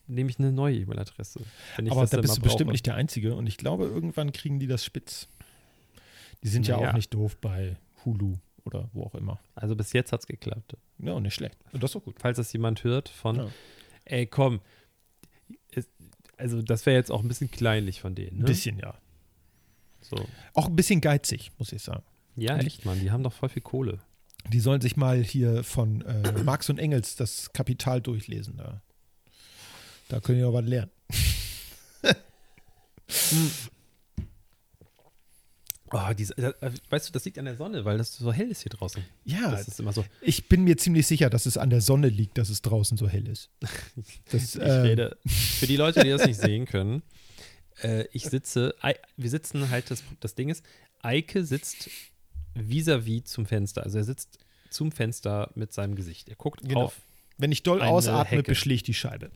nehme 0.07 0.29
ich 0.29 0.39
eine 0.39 0.51
neue 0.51 0.75
E-Mail-Adresse. 0.77 1.41
Aber 1.89 2.01
das 2.01 2.09
da 2.11 2.21
bist 2.21 2.37
du 2.37 2.41
bestimmt 2.41 2.67
brauche. 2.67 2.71
nicht 2.73 2.85
der 2.85 2.95
Einzige. 2.95 3.35
Und 3.35 3.47
ich 3.47 3.57
glaube, 3.57 3.85
irgendwann 3.85 4.31
kriegen 4.31 4.59
die 4.59 4.67
das 4.67 4.83
spitz. 4.85 5.27
Die 6.43 6.47
sind 6.47 6.67
ja 6.67 6.77
Naja. 6.77 6.89
auch 6.89 6.93
nicht 6.93 7.13
doof 7.13 7.37
bei 7.37 7.75
Hulu 8.05 8.35
oder 8.65 8.89
wo 8.93 9.03
auch 9.03 9.15
immer. 9.15 9.39
Also 9.55 9.75
bis 9.75 9.93
jetzt 9.93 10.11
hat 10.11 10.21
es 10.21 10.27
geklappt. 10.27 10.77
Ja, 10.99 11.13
und 11.13 11.23
nicht 11.23 11.33
schlecht. 11.33 11.57
Und 11.71 11.81
das 11.83 11.89
ist 11.91 11.95
doch 11.95 12.03
gut. 12.03 12.15
Falls 12.19 12.37
das 12.37 12.51
jemand 12.53 12.83
hört 12.83 13.09
von, 13.09 13.35
Ja. 13.37 13.47
ey 14.05 14.25
komm, 14.27 14.59
also 16.37 16.61
das 16.61 16.85
wäre 16.85 16.97
jetzt 16.97 17.11
auch 17.11 17.21
ein 17.21 17.27
bisschen 17.27 17.49
kleinlich 17.49 18.01
von 18.01 18.13
denen. 18.15 18.37
Ein 18.37 18.39
Ne? 18.39 18.45
bisschen, 18.45 18.77
ja. 18.79 18.95
So. 20.01 20.17
Auch 20.53 20.67
ein 20.67 20.75
bisschen 20.75 21.01
geizig, 21.01 21.51
muss 21.57 21.71
ich 21.71 21.81
sagen. 21.81 22.03
Ja, 22.35 22.57
Die- 22.57 22.67
echt, 22.67 22.85
Mann, 22.85 22.99
die 22.99 23.11
haben 23.11 23.23
doch 23.23 23.33
voll 23.33 23.49
viel 23.49 23.61
Kohle. 23.61 23.99
Die 24.49 24.59
sollen 24.59 24.81
sich 24.81 24.95
mal 24.97 25.23
hier 25.23 25.63
von 25.63 26.01
äh, 26.01 26.31
Marx 26.43 26.69
und 26.69 26.77
Engels 26.77 27.15
das 27.15 27.51
Kapital 27.53 28.01
durchlesen. 28.01 28.57
Da, 28.57 28.81
da 30.09 30.19
können 30.19 30.39
die 30.39 30.43
auch 30.45 30.53
was 30.53 30.65
lernen. 30.65 30.91
Oh, 35.91 36.13
diese, 36.17 36.35
äh, 36.37 36.71
weißt 36.89 37.07
du, 37.07 37.13
das 37.13 37.23
liegt 37.25 37.37
an 37.37 37.45
der 37.45 37.55
Sonne, 37.55 37.85
weil 37.85 37.97
das 37.97 38.13
so 38.17 38.33
hell 38.33 38.49
ist 38.49 38.63
hier 38.63 38.71
draußen. 38.71 39.03
Ja, 39.23 39.51
Das 39.51 39.67
ist 39.67 39.79
immer 39.79 39.93
so. 39.93 40.03
ich 40.19 40.49
bin 40.49 40.63
mir 40.63 40.77
ziemlich 40.77 41.05
sicher, 41.05 41.29
dass 41.29 41.45
es 41.45 41.57
an 41.57 41.69
der 41.69 41.79
Sonne 41.79 42.09
liegt, 42.09 42.37
dass 42.37 42.49
es 42.49 42.61
draußen 42.63 42.97
so 42.97 43.07
hell 43.07 43.27
ist. 43.27 43.49
Das, 44.31 44.55
Ich 44.55 44.61
äh, 44.61 44.71
rede. 44.71 45.17
Für 45.25 45.67
die 45.67 45.77
Leute, 45.77 46.01
die 46.03 46.09
das 46.09 46.25
nicht 46.25 46.39
sehen 46.39 46.65
können, 46.65 47.03
äh, 47.81 48.05
ich 48.11 48.25
sitze, 48.25 48.75
wir 49.15 49.29
sitzen 49.29 49.69
halt, 49.69 49.91
das, 49.91 50.03
das 50.19 50.33
Ding 50.35 50.49
ist, 50.49 50.65
Eike 51.01 51.45
sitzt 51.45 51.89
vis-à-vis 52.55 53.25
zum 53.25 53.45
Fenster. 53.45 53.83
Also 53.83 53.99
er 53.99 54.03
sitzt 54.05 54.39
zum 54.71 54.91
Fenster 54.91 55.51
mit 55.55 55.71
seinem 55.71 55.95
Gesicht. 55.95 56.27
Er 56.29 56.35
guckt 56.35 56.61
Genau. 56.63 56.85
auf. 56.85 56.95
Wenn 57.37 57.51
ich 57.51 57.63
doll 57.63 57.81
ausatme, 57.81 58.37
Hecke. 58.39 58.51
beschlägt 58.51 58.87
die 58.87 58.93
Scheibe. 58.93 59.29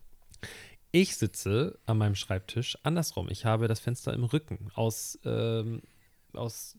Ich 0.91 1.15
sitze 1.17 1.78
an 1.86 1.97
meinem 1.99 2.15
Schreibtisch 2.15 2.78
andersrum. 2.84 3.28
Ich 3.30 3.45
habe 3.45 3.67
das 3.67 3.80
Fenster 3.80 4.13
im 4.13 4.23
Rücken 4.23 4.69
aus, 4.73 5.19
ähm, 5.23 5.82
aus 6.34 6.78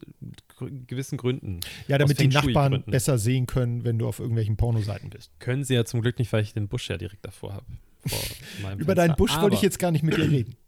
gewissen 0.86 1.16
Gründen. 1.16 1.60
Ja, 1.86 1.96
damit 1.98 2.18
die 2.20 2.28
Nachbarn 2.28 2.82
besser 2.86 3.18
sehen 3.18 3.46
können, 3.46 3.84
wenn 3.84 3.98
du 3.98 4.08
auf 4.08 4.18
irgendwelchen 4.18 4.56
Pornoseiten 4.56 5.10
bist. 5.10 5.30
Können 5.38 5.62
sie 5.64 5.74
ja 5.74 5.84
zum 5.84 6.02
Glück 6.02 6.18
nicht, 6.18 6.32
weil 6.32 6.42
ich 6.42 6.54
den 6.54 6.66
Busch 6.68 6.88
ja 6.90 6.96
direkt 6.96 7.24
davor 7.24 7.52
habe. 7.54 7.66
Über 8.78 8.94
deinen 8.94 9.14
Busch 9.16 9.32
wollte 9.40 9.54
ich 9.54 9.58
Aber- 9.60 9.66
jetzt 9.66 9.78
gar 9.78 9.90
nicht 9.92 10.02
mit 10.02 10.16
dir 10.16 10.30
reden. 10.30 10.56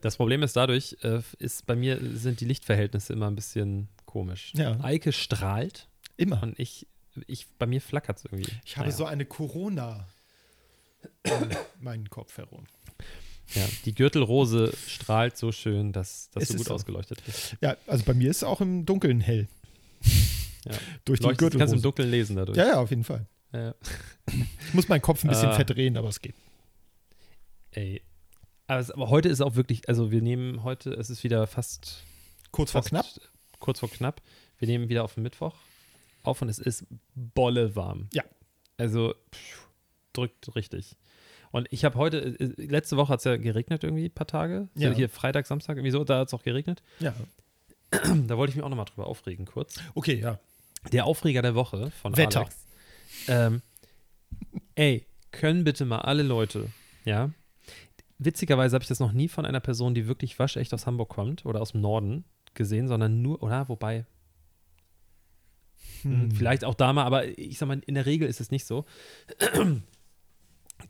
Das 0.00 0.16
Problem 0.16 0.42
ist 0.42 0.56
dadurch, 0.56 0.96
äh, 1.02 1.20
ist 1.38 1.64
bei 1.64 1.76
mir 1.76 2.00
sind 2.16 2.40
die 2.40 2.44
Lichtverhältnisse 2.44 3.12
immer 3.12 3.28
ein 3.28 3.36
bisschen 3.36 3.86
komisch. 4.04 4.52
Ja. 4.56 4.80
Eike 4.82 5.12
strahlt 5.12 5.88
Immer. 6.16 6.42
und 6.42 6.58
ich, 6.58 6.88
ich 7.28 7.46
bei 7.56 7.66
mir 7.66 7.80
flackert 7.80 8.18
es 8.18 8.24
irgendwie. 8.24 8.50
Ich 8.64 8.76
habe 8.78 8.88
Naja. 8.88 8.96
so 8.96 9.04
eine 9.04 9.24
Corona 9.26 10.08
meinen 11.80 12.08
Kopf 12.10 12.36
herum. 12.38 12.64
Ja, 13.54 13.62
die 13.84 13.94
Gürtelrose 13.94 14.72
strahlt 14.88 15.36
so 15.36 15.52
schön, 15.52 15.92
dass 15.92 16.30
das 16.30 16.48
so 16.48 16.56
gut 16.56 16.66
so. 16.66 16.74
ausgeleuchtet 16.74 17.22
ist. 17.28 17.56
Ja, 17.60 17.76
also 17.86 18.04
bei 18.04 18.14
mir 18.14 18.30
ist 18.30 18.38
es 18.38 18.44
auch 18.44 18.60
im 18.60 18.84
Dunkeln 18.86 19.20
hell. 19.20 19.46
Ja. 20.64 20.72
Durch 21.04 21.20
die 21.20 21.26
Leuchtet, 21.26 21.38
kannst 21.38 21.52
du 21.52 21.56
im 21.56 21.60
Gürtelrose. 21.60 21.82
Dunkeln 21.82 22.10
lesen 22.10 22.36
dadurch. 22.36 22.58
Ja, 22.58 22.66
ja, 22.66 22.80
auf 22.80 22.90
jeden 22.90 23.04
Fall. 23.04 23.26
Ja. 23.52 23.74
Ich 24.66 24.74
muss 24.74 24.88
meinen 24.88 25.00
Kopf 25.02 25.22
ein 25.24 25.28
bisschen 25.30 25.50
Ah. 25.50 25.54
verdrehen, 25.54 25.96
aber 25.96 26.08
es 26.08 26.20
geht. 26.20 26.34
Ey. 27.70 28.02
Aber, 28.66 28.80
es, 28.80 28.90
aber 28.90 29.08
heute 29.10 29.28
ist 29.28 29.40
auch 29.40 29.54
wirklich, 29.54 29.88
also 29.88 30.10
wir 30.10 30.22
nehmen 30.22 30.64
heute, 30.64 30.90
es 30.94 31.08
ist 31.10 31.22
wieder 31.22 31.46
fast 31.46 32.02
Kurz 32.50 32.72
vor 32.72 32.82
fast 32.82 32.90
knapp. 32.90 33.06
Kurz 33.60 33.78
vor 33.78 33.88
knapp. 33.90 34.20
Wir 34.58 34.66
nehmen 34.66 34.88
wieder 34.88 35.04
auf 35.04 35.14
den 35.14 35.22
Mittwoch 35.22 35.54
auf 36.24 36.42
und 36.42 36.48
es 36.48 36.58
ist 36.58 36.84
bolle 37.14 37.76
warm. 37.76 38.08
Ja. 38.12 38.24
Also 38.76 39.14
pff, 39.32 39.65
drückt 40.16 40.54
richtig. 40.54 40.96
Und 41.52 41.68
ich 41.70 41.84
habe 41.84 41.96
heute, 41.96 42.18
äh, 42.18 42.66
letzte 42.66 42.96
Woche 42.96 43.12
hat 43.12 43.20
es 43.20 43.24
ja 43.24 43.36
geregnet 43.36 43.84
irgendwie 43.84 44.06
ein 44.06 44.14
paar 44.14 44.26
Tage. 44.26 44.68
Ja. 44.74 44.92
Hier 44.92 45.08
Freitag, 45.08 45.46
Samstag, 45.46 45.76
irgendwie 45.76 45.92
so, 45.92 46.04
da 46.04 46.20
hat 46.20 46.28
es 46.28 46.34
auch 46.34 46.42
geregnet. 46.42 46.82
Ja. 47.00 47.14
Da 47.90 48.36
wollte 48.36 48.50
ich 48.50 48.56
mich 48.56 48.64
auch 48.64 48.68
nochmal 48.68 48.86
drüber 48.86 49.06
aufregen, 49.06 49.46
kurz. 49.46 49.80
Okay, 49.94 50.20
ja. 50.20 50.40
Der 50.92 51.06
Aufreger 51.06 51.40
der 51.42 51.54
Woche 51.54 51.90
von 51.90 52.16
Wetter. 52.16 52.40
Alex. 52.40 52.66
Ähm, 53.28 53.62
ey, 54.74 55.06
können 55.30 55.64
bitte 55.64 55.84
mal 55.84 56.00
alle 56.00 56.22
Leute, 56.22 56.68
ja, 57.04 57.30
witzigerweise 58.18 58.74
habe 58.74 58.82
ich 58.82 58.88
das 58.88 59.00
noch 59.00 59.12
nie 59.12 59.28
von 59.28 59.44
einer 59.44 59.60
Person, 59.60 59.94
die 59.94 60.06
wirklich 60.06 60.38
waschecht 60.38 60.72
aus 60.74 60.86
Hamburg 60.86 61.08
kommt 61.08 61.44
oder 61.44 61.60
aus 61.60 61.72
dem 61.72 61.80
Norden 61.80 62.24
gesehen, 62.54 62.88
sondern 62.88 63.22
nur, 63.22 63.42
oder 63.42 63.68
wobei, 63.68 64.06
hm. 66.02 66.30
vielleicht 66.30 66.64
auch 66.64 66.74
da 66.74 66.92
mal, 66.92 67.04
aber 67.04 67.38
ich 67.38 67.58
sag 67.58 67.68
mal, 67.68 67.80
in 67.86 67.94
der 67.94 68.06
Regel 68.06 68.28
ist 68.28 68.40
es 68.40 68.50
nicht 68.50 68.66
so. 68.66 68.84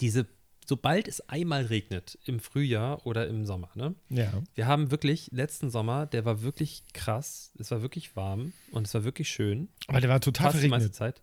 Diese, 0.00 0.26
sobald 0.66 1.09
es 1.09 1.20
einmal 1.28 1.66
regnet, 1.66 2.18
im 2.24 2.40
Frühjahr 2.40 3.06
oder 3.06 3.28
im 3.28 3.44
Sommer, 3.46 3.70
ne? 3.74 3.94
Ja. 4.09 4.32
Wir 4.54 4.66
haben 4.66 4.90
wirklich, 4.90 5.30
letzten 5.32 5.70
Sommer, 5.70 6.06
der 6.06 6.24
war 6.24 6.42
wirklich 6.42 6.85
krass, 6.92 7.52
es 7.59 7.70
war 7.70 7.82
wirklich 7.82 8.16
warm 8.16 8.52
und 8.70 8.87
es 8.87 8.94
war 8.94 9.04
wirklich 9.04 9.28
schön. 9.28 9.68
Aber 9.87 10.00
der 10.00 10.11
war 10.11 10.20
total 10.20 10.52
Fast 10.52 10.64
die 10.64 10.68
meiste 10.68 10.92
verregnet. 10.92 11.16
Zeit. 11.16 11.22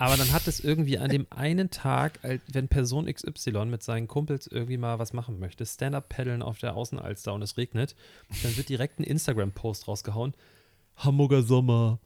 Aber 0.00 0.16
dann 0.16 0.32
hat 0.32 0.48
es 0.48 0.60
irgendwie 0.60 0.96
an 0.96 1.10
dem 1.10 1.26
einen 1.28 1.68
Tag, 1.68 2.20
wenn 2.50 2.68
Person 2.68 3.04
XY 3.04 3.66
mit 3.66 3.82
seinen 3.82 4.08
Kumpels 4.08 4.46
irgendwie 4.46 4.78
mal 4.78 4.98
was 4.98 5.12
machen 5.12 5.38
möchte, 5.38 5.66
Stand-Up-Paddeln 5.66 6.40
auf 6.40 6.58
der 6.58 6.74
Außenalster 6.74 7.34
und 7.34 7.42
es 7.42 7.58
regnet, 7.58 7.94
dann 8.42 8.56
wird 8.56 8.70
direkt 8.70 8.98
ein 8.98 9.04
Instagram-Post 9.04 9.88
rausgehauen. 9.88 10.32
Hamburger 10.96 11.42
Sommer. 11.42 11.98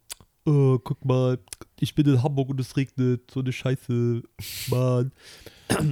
Oh, 0.47 0.79
guck 0.79 1.05
mal, 1.05 1.39
ich 1.81 1.95
bin 1.95 2.07
in 2.07 2.23
Hamburg 2.23 2.51
und 2.51 2.61
es 2.61 2.77
regnet. 2.77 3.31
So 3.31 3.41
eine 3.41 3.53
Scheiße. 3.53 4.23
Mann. 4.69 5.13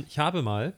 Ich 0.09 0.19
habe 0.19 0.43
mal, 0.43 0.75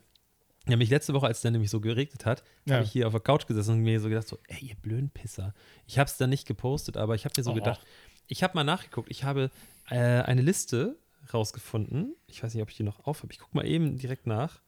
nämlich 0.67 0.91
letzte 0.91 1.13
Woche, 1.13 1.27
als 1.27 1.39
es 1.39 1.43
dann 1.43 1.53
nämlich 1.53 1.71
so 1.71 1.81
geregnet 1.81 2.25
hat, 2.25 2.45
Ja. 2.67 2.75
habe 2.77 2.85
ich 2.85 2.93
hier 2.93 3.07
auf 3.09 3.13
der 3.13 3.21
Couch 3.21 3.47
gesessen 3.47 3.73
und 3.75 3.81
mir 3.81 3.99
so 4.01 4.09
gedacht, 4.09 4.29
so, 4.29 4.39
ey, 4.47 4.61
ihr 4.69 4.77
blöden 4.77 5.11
Pisser. 5.11 5.55
Ich 5.87 5.99
habe 5.99 6.09
es 6.09 6.17
dann 6.17 6.31
nicht 6.31 6.47
gepostet, 6.47 6.97
aber 6.97 7.15
ich 7.17 7.25
habe 7.25 7.35
mir 7.37 7.43
so 7.43 7.51
Oh. 7.51 7.55
gedacht, 7.55 7.81
ich 8.29 8.43
habe 8.45 8.55
mal 8.55 8.65
nachgeguckt, 8.65 9.11
ich 9.11 9.25
habe 9.25 9.51
äh, 9.91 9.97
eine 9.99 10.43
Liste 10.43 10.97
rausgefunden. 11.33 12.15
Ich 12.29 12.43
weiß 12.43 12.55
nicht, 12.55 12.63
ob 12.63 12.71
ich 12.71 12.77
die 12.77 12.83
noch 12.85 13.07
auf 13.07 13.23
habe. 13.23 13.33
Ich 13.33 13.39
gucke 13.41 13.57
mal 13.57 13.67
eben 13.67 13.97
direkt 13.99 14.27
nach. 14.27 14.61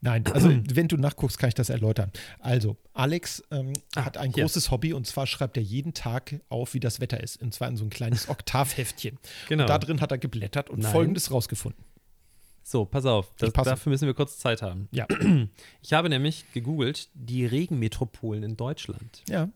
Nein, 0.00 0.24
also 0.26 0.48
wenn 0.74 0.88
du 0.88 0.96
nachguckst, 0.96 1.38
kann 1.38 1.48
ich 1.48 1.54
das 1.54 1.68
erläutern. 1.68 2.10
Also, 2.40 2.76
Alex 2.92 3.42
ähm, 3.50 3.72
Ah, 3.94 4.04
hat 4.04 4.16
ein 4.16 4.32
großes 4.32 4.70
Hobby 4.70 4.92
und 4.92 5.06
zwar 5.06 5.26
schreibt 5.26 5.56
er 5.56 5.62
jeden 5.62 5.94
Tag 5.94 6.40
auf, 6.48 6.74
wie 6.74 6.80
das 6.80 7.00
Wetter 7.00 7.22
ist. 7.22 7.40
Und 7.42 7.52
zwar 7.54 7.68
in 7.68 7.76
so 7.76 7.84
ein 7.84 7.90
kleines 7.90 8.28
Oktavheftchen. 8.28 9.18
Genau. 9.48 9.64
Und 9.64 9.68
da 9.68 9.78
drin 9.78 10.00
hat 10.00 10.10
er 10.10 10.18
geblättert 10.18 10.70
und 10.70 10.80
Nein. 10.80 10.92
folgendes 10.92 11.30
rausgefunden. 11.30 11.84
So, 12.62 12.84
pass 12.84 13.04
auf. 13.06 13.32
Das, 13.38 13.52
dafür 13.52 13.90
müssen 13.90 14.06
wir 14.06 14.14
kurz 14.14 14.38
Zeit 14.38 14.62
haben. 14.62 14.88
Ja. 14.92 15.06
Ich 15.82 15.92
habe 15.92 16.08
nämlich 16.08 16.44
gegoogelt, 16.52 17.08
die 17.14 17.44
Regenmetropolen 17.44 18.42
in 18.44 18.56
Deutschland. 18.56 19.22
Ja. 19.28 19.50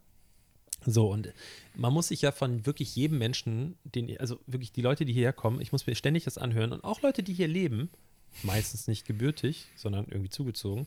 So, 0.85 1.11
und 1.11 1.33
man 1.75 1.93
muss 1.93 2.09
sich 2.09 2.23
ja 2.23 2.33
von 2.33 2.67
wirklich 2.67 2.95
jedem 2.95 3.19
Menschen, 3.19 3.77
den, 3.85 4.19
also 4.19 4.39
wirklich 4.47 4.73
die 4.73 4.83
Leute, 4.83 5.05
die 5.05 5.13
hierher 5.13 5.33
kommen, 5.33 5.61
ich 5.61 5.73
muss 5.73 5.87
mir 5.87 5.95
ständig 5.95 6.25
das 6.25 6.37
anhören 6.39 6.73
und 6.73 6.85
auch 6.85 7.03
Leute, 7.03 7.23
die 7.23 7.33
hier 7.33 7.49
leben, 7.49 7.91
meistens 8.43 8.87
nicht 8.89 9.07
gebürtig, 9.07 9.67
sondern 9.77 10.07
irgendwie 10.09 10.31
zugezogen, 10.31 10.87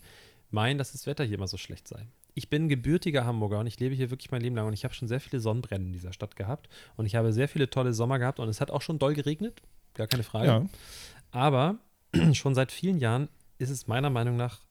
meinen, 0.51 0.77
dass 0.77 0.91
das 0.93 1.05
Wetter 1.05 1.23
hier 1.23 1.35
immer 1.35 1.47
so 1.47 1.57
schlecht 1.57 1.87
sei. 1.87 2.07
Ich 2.35 2.49
bin 2.49 2.69
gebürtiger 2.69 3.25
Hamburger 3.25 3.59
und 3.59 3.67
ich 3.67 3.79
lebe 3.79 3.95
hier 3.95 4.09
wirklich 4.11 4.31
mein 4.31 4.41
Leben 4.41 4.55
lang 4.55 4.67
und 4.67 4.73
ich 4.73 4.83
habe 4.85 4.93
schon 4.93 5.07
sehr 5.07 5.19
viele 5.19 5.39
Sonnenbrennen 5.41 5.87
in 5.87 5.93
dieser 5.93 6.13
Stadt 6.13 6.35
gehabt 6.35 6.69
und 6.95 7.05
ich 7.05 7.15
habe 7.15 7.33
sehr 7.33 7.49
viele 7.49 7.69
tolle 7.69 7.93
Sommer 7.93 8.17
gehabt 8.19 8.39
und 8.39 8.47
es 8.49 8.61
hat 8.61 8.71
auch 8.71 8.81
schon 8.81 8.97
doll 8.99 9.13
geregnet, 9.13 9.61
gar 9.93 10.07
keine 10.07 10.23
Frage. 10.23 10.47
Ja. 10.47 10.65
Aber 11.31 11.77
schon 12.33 12.55
seit 12.55 12.71
vielen 12.71 12.97
Jahren 12.99 13.29
ist 13.57 13.69
es 13.69 13.87
meiner 13.87 14.09
Meinung 14.09 14.37
nach 14.37 14.61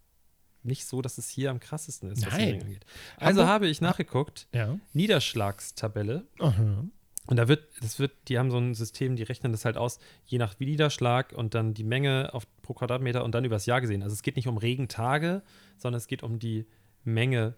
nicht 0.63 0.87
so, 0.87 1.03
dass 1.03 1.19
es 1.19 1.29
hier 1.29 1.51
am 1.51 1.61
krassesten 1.61 2.11
ist, 2.11 2.25
was 2.27 2.33
Nein. 2.33 2.39
den 2.41 2.49
Regen 2.55 2.63
angeht. 2.67 2.87
Also 3.17 3.41
Hamburg- 3.43 3.49
habe 3.53 3.69
ich 3.69 3.81
nachgeguckt, 3.81 4.49
Ja. 4.53 4.79
Niederschlagstabelle. 4.93 6.27
Aha. 6.41 6.85
Und 7.29 7.37
da 7.37 7.47
wird, 7.47 7.69
das 7.83 7.99
wird, 7.99 8.13
die 8.29 8.39
haben 8.39 8.51
so 8.51 8.57
ein 8.57 8.73
System, 8.75 9.15
die 9.15 9.23
rechnen 9.23 9.53
das 9.53 9.67
halt 9.67 9.77
aus, 9.77 9.99
je 10.25 10.39
nach 10.39 10.59
Niederschlag 10.59 11.35
und 11.35 11.55
dann 11.55 11.75
die 11.75 11.85
Menge 11.85 12.31
auf, 12.33 12.47
pro 12.63 12.73
Quadratmeter 12.73 13.23
und 13.23 13.35
dann 13.35 13.45
übers 13.45 13.67
Jahr 13.67 13.83
gesehen. 13.83 14.03
Also 14.03 14.15
es 14.15 14.23
geht 14.23 14.37
nicht 14.37 14.49
um 14.49 14.57
Regentage, 14.57 15.43
sondern 15.77 15.99
es 15.99 16.07
geht 16.07 16.23
um 16.23 16.39
die 16.39 16.67
Menge 17.05 17.55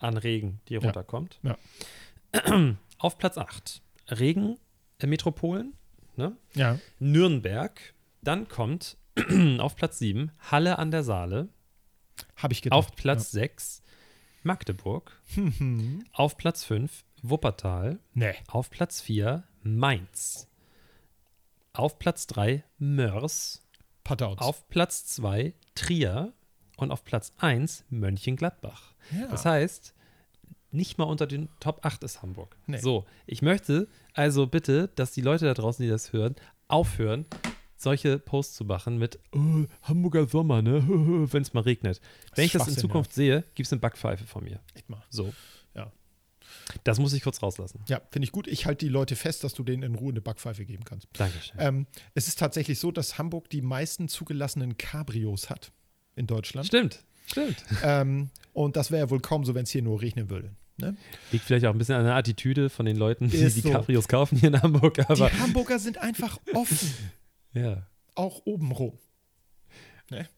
an 0.00 0.16
Regen, 0.16 0.60
die 0.68 0.74
runterkommt. 0.74 1.38
Ja. 1.44 1.56
Auf 2.98 3.16
Platz 3.16 3.38
8 3.38 3.82
Regen 4.18 4.58
äh, 4.98 5.06
Metropolen, 5.06 5.74
ne? 6.16 6.36
Ja. 6.54 6.80
Nürnberg. 6.98 7.80
Dann 8.20 8.48
kommt 8.48 8.96
auf 9.58 9.76
Platz 9.76 9.98
7 9.98 10.32
Halle 10.50 10.78
an 10.78 10.90
der 10.90 11.04
Saale. 11.04 11.48
Habe 12.36 12.52
ich 12.52 12.62
gedacht. 12.62 12.78
Auf 12.78 12.96
Platz 12.96 13.30
6 13.30 13.82
Magdeburg. 14.42 15.20
Ja. 15.36 15.44
Auf 16.12 16.36
Platz 16.36 16.64
5 16.64 17.04
Wuppertal. 17.26 17.98
Nee. 18.12 18.34
Auf 18.48 18.68
Platz 18.68 19.00
4 19.00 19.44
Mainz. 19.62 20.46
Auf 21.72 21.98
Platz 21.98 22.26
3 22.26 22.62
Mörs. 22.78 23.62
Patouts. 24.04 24.42
Auf 24.42 24.68
Platz 24.68 25.06
2 25.06 25.54
Trier. 25.74 26.34
Und 26.76 26.90
auf 26.90 27.02
Platz 27.02 27.32
1 27.38 27.86
Mönchengladbach. 27.88 28.92
Ja. 29.10 29.28
Das 29.28 29.46
heißt, 29.46 29.94
nicht 30.70 30.98
mal 30.98 31.04
unter 31.04 31.26
den 31.26 31.48
Top 31.60 31.86
8 31.86 32.04
ist 32.04 32.20
Hamburg. 32.20 32.58
Nee. 32.66 32.78
So, 32.78 33.06
ich 33.26 33.40
möchte 33.40 33.88
also 34.12 34.46
bitte, 34.46 34.90
dass 34.94 35.12
die 35.12 35.22
Leute 35.22 35.46
da 35.46 35.54
draußen, 35.54 35.82
die 35.82 35.88
das 35.88 36.12
hören, 36.12 36.36
aufhören, 36.68 37.24
solche 37.76 38.18
Posts 38.18 38.56
zu 38.56 38.64
machen 38.66 38.98
mit 38.98 39.18
oh, 39.32 39.64
Hamburger 39.82 40.26
Sommer, 40.26 40.60
ne? 40.60 40.82
Wenn 41.32 41.42
es 41.42 41.54
mal 41.54 41.62
regnet. 41.62 42.02
Wenn 42.34 42.44
ich 42.44 42.52
das 42.52 42.68
in 42.68 42.76
Zukunft 42.76 43.14
sehe, 43.14 43.44
gibt 43.54 43.66
es 43.66 43.72
eine 43.72 43.80
Backpfeife 43.80 44.24
von 44.26 44.44
mir. 44.44 44.60
Echt 44.74 44.90
mal. 44.90 45.02
So. 45.08 45.32
Das 46.84 46.98
muss 46.98 47.12
ich 47.12 47.22
kurz 47.22 47.42
rauslassen. 47.42 47.80
Ja, 47.88 48.00
finde 48.10 48.24
ich 48.24 48.32
gut. 48.32 48.46
Ich 48.46 48.66
halte 48.66 48.86
die 48.86 48.90
Leute 48.90 49.16
fest, 49.16 49.44
dass 49.44 49.54
du 49.54 49.62
denen 49.64 49.82
in 49.82 49.94
Ruhe 49.94 50.10
eine 50.10 50.20
Backpfeife 50.20 50.64
geben 50.64 50.84
kannst. 50.84 51.08
Dankeschön. 51.12 51.56
Ähm, 51.58 51.86
es 52.14 52.28
ist 52.28 52.38
tatsächlich 52.38 52.78
so, 52.78 52.90
dass 52.90 53.18
Hamburg 53.18 53.50
die 53.50 53.62
meisten 53.62 54.08
zugelassenen 54.08 54.76
Cabrios 54.78 55.50
hat 55.50 55.72
in 56.16 56.26
Deutschland. 56.26 56.66
Stimmt, 56.66 57.04
stimmt. 57.26 57.64
Ähm, 57.82 58.30
und 58.52 58.76
das 58.76 58.90
wäre 58.90 59.06
ja 59.06 59.10
wohl 59.10 59.20
kaum 59.20 59.44
so, 59.44 59.54
wenn 59.54 59.64
es 59.64 59.70
hier 59.70 59.82
nur 59.82 60.00
regnen 60.00 60.30
würde. 60.30 60.54
Ne? 60.76 60.96
Liegt 61.30 61.44
vielleicht 61.44 61.66
auch 61.66 61.72
ein 61.72 61.78
bisschen 61.78 61.94
an 61.94 62.04
der 62.04 62.16
Attitüde 62.16 62.68
von 62.68 62.84
den 62.84 62.96
Leuten, 62.96 63.28
die 63.30 63.36
Ist 63.36 63.56
die 63.56 63.60
so. 63.60 63.70
Cabrios 63.70 64.08
kaufen 64.08 64.38
hier 64.38 64.48
in 64.48 64.60
Hamburg. 64.60 64.98
Aber 65.08 65.30
Die 65.30 65.38
Hamburger 65.38 65.78
sind 65.78 65.98
einfach 65.98 66.38
offen, 66.52 66.92
ja. 67.52 67.86
auch 68.14 68.42
obenrum. 68.44 68.98
Ne? 70.10 70.28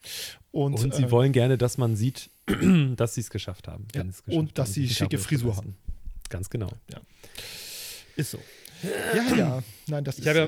Und, 0.51 0.75
Und, 0.75 0.95
sie 0.95 1.05
äh, 1.05 1.11
wollen 1.11 1.33
gerne, 1.33 1.59
dass 1.59 1.79
man 1.79 1.97
sieht, 1.97 2.31
dass 2.97 3.15
sie 3.15 3.23
es 3.23 3.31
geschafft 3.31 3.67
haben. 3.67 3.89
Ja, 3.95 4.03
und 4.27 4.59
dass 4.59 4.69
haben, 4.69 4.75
sie 4.75 4.89
schicke 4.89 5.19
Frisur 5.19 5.55
leisten. 5.55 5.77
Ganz 6.29 6.51
genau. 6.51 6.69
Ist 8.17 8.31
so. 8.33 8.39
Ja, 9.15 9.35
ja. 9.37 9.63
Nein, 9.87 10.05
das 10.05 10.19
Ich 10.19 10.27
ist. 10.27 10.29
habe 10.29 10.39
ja- 10.39 10.47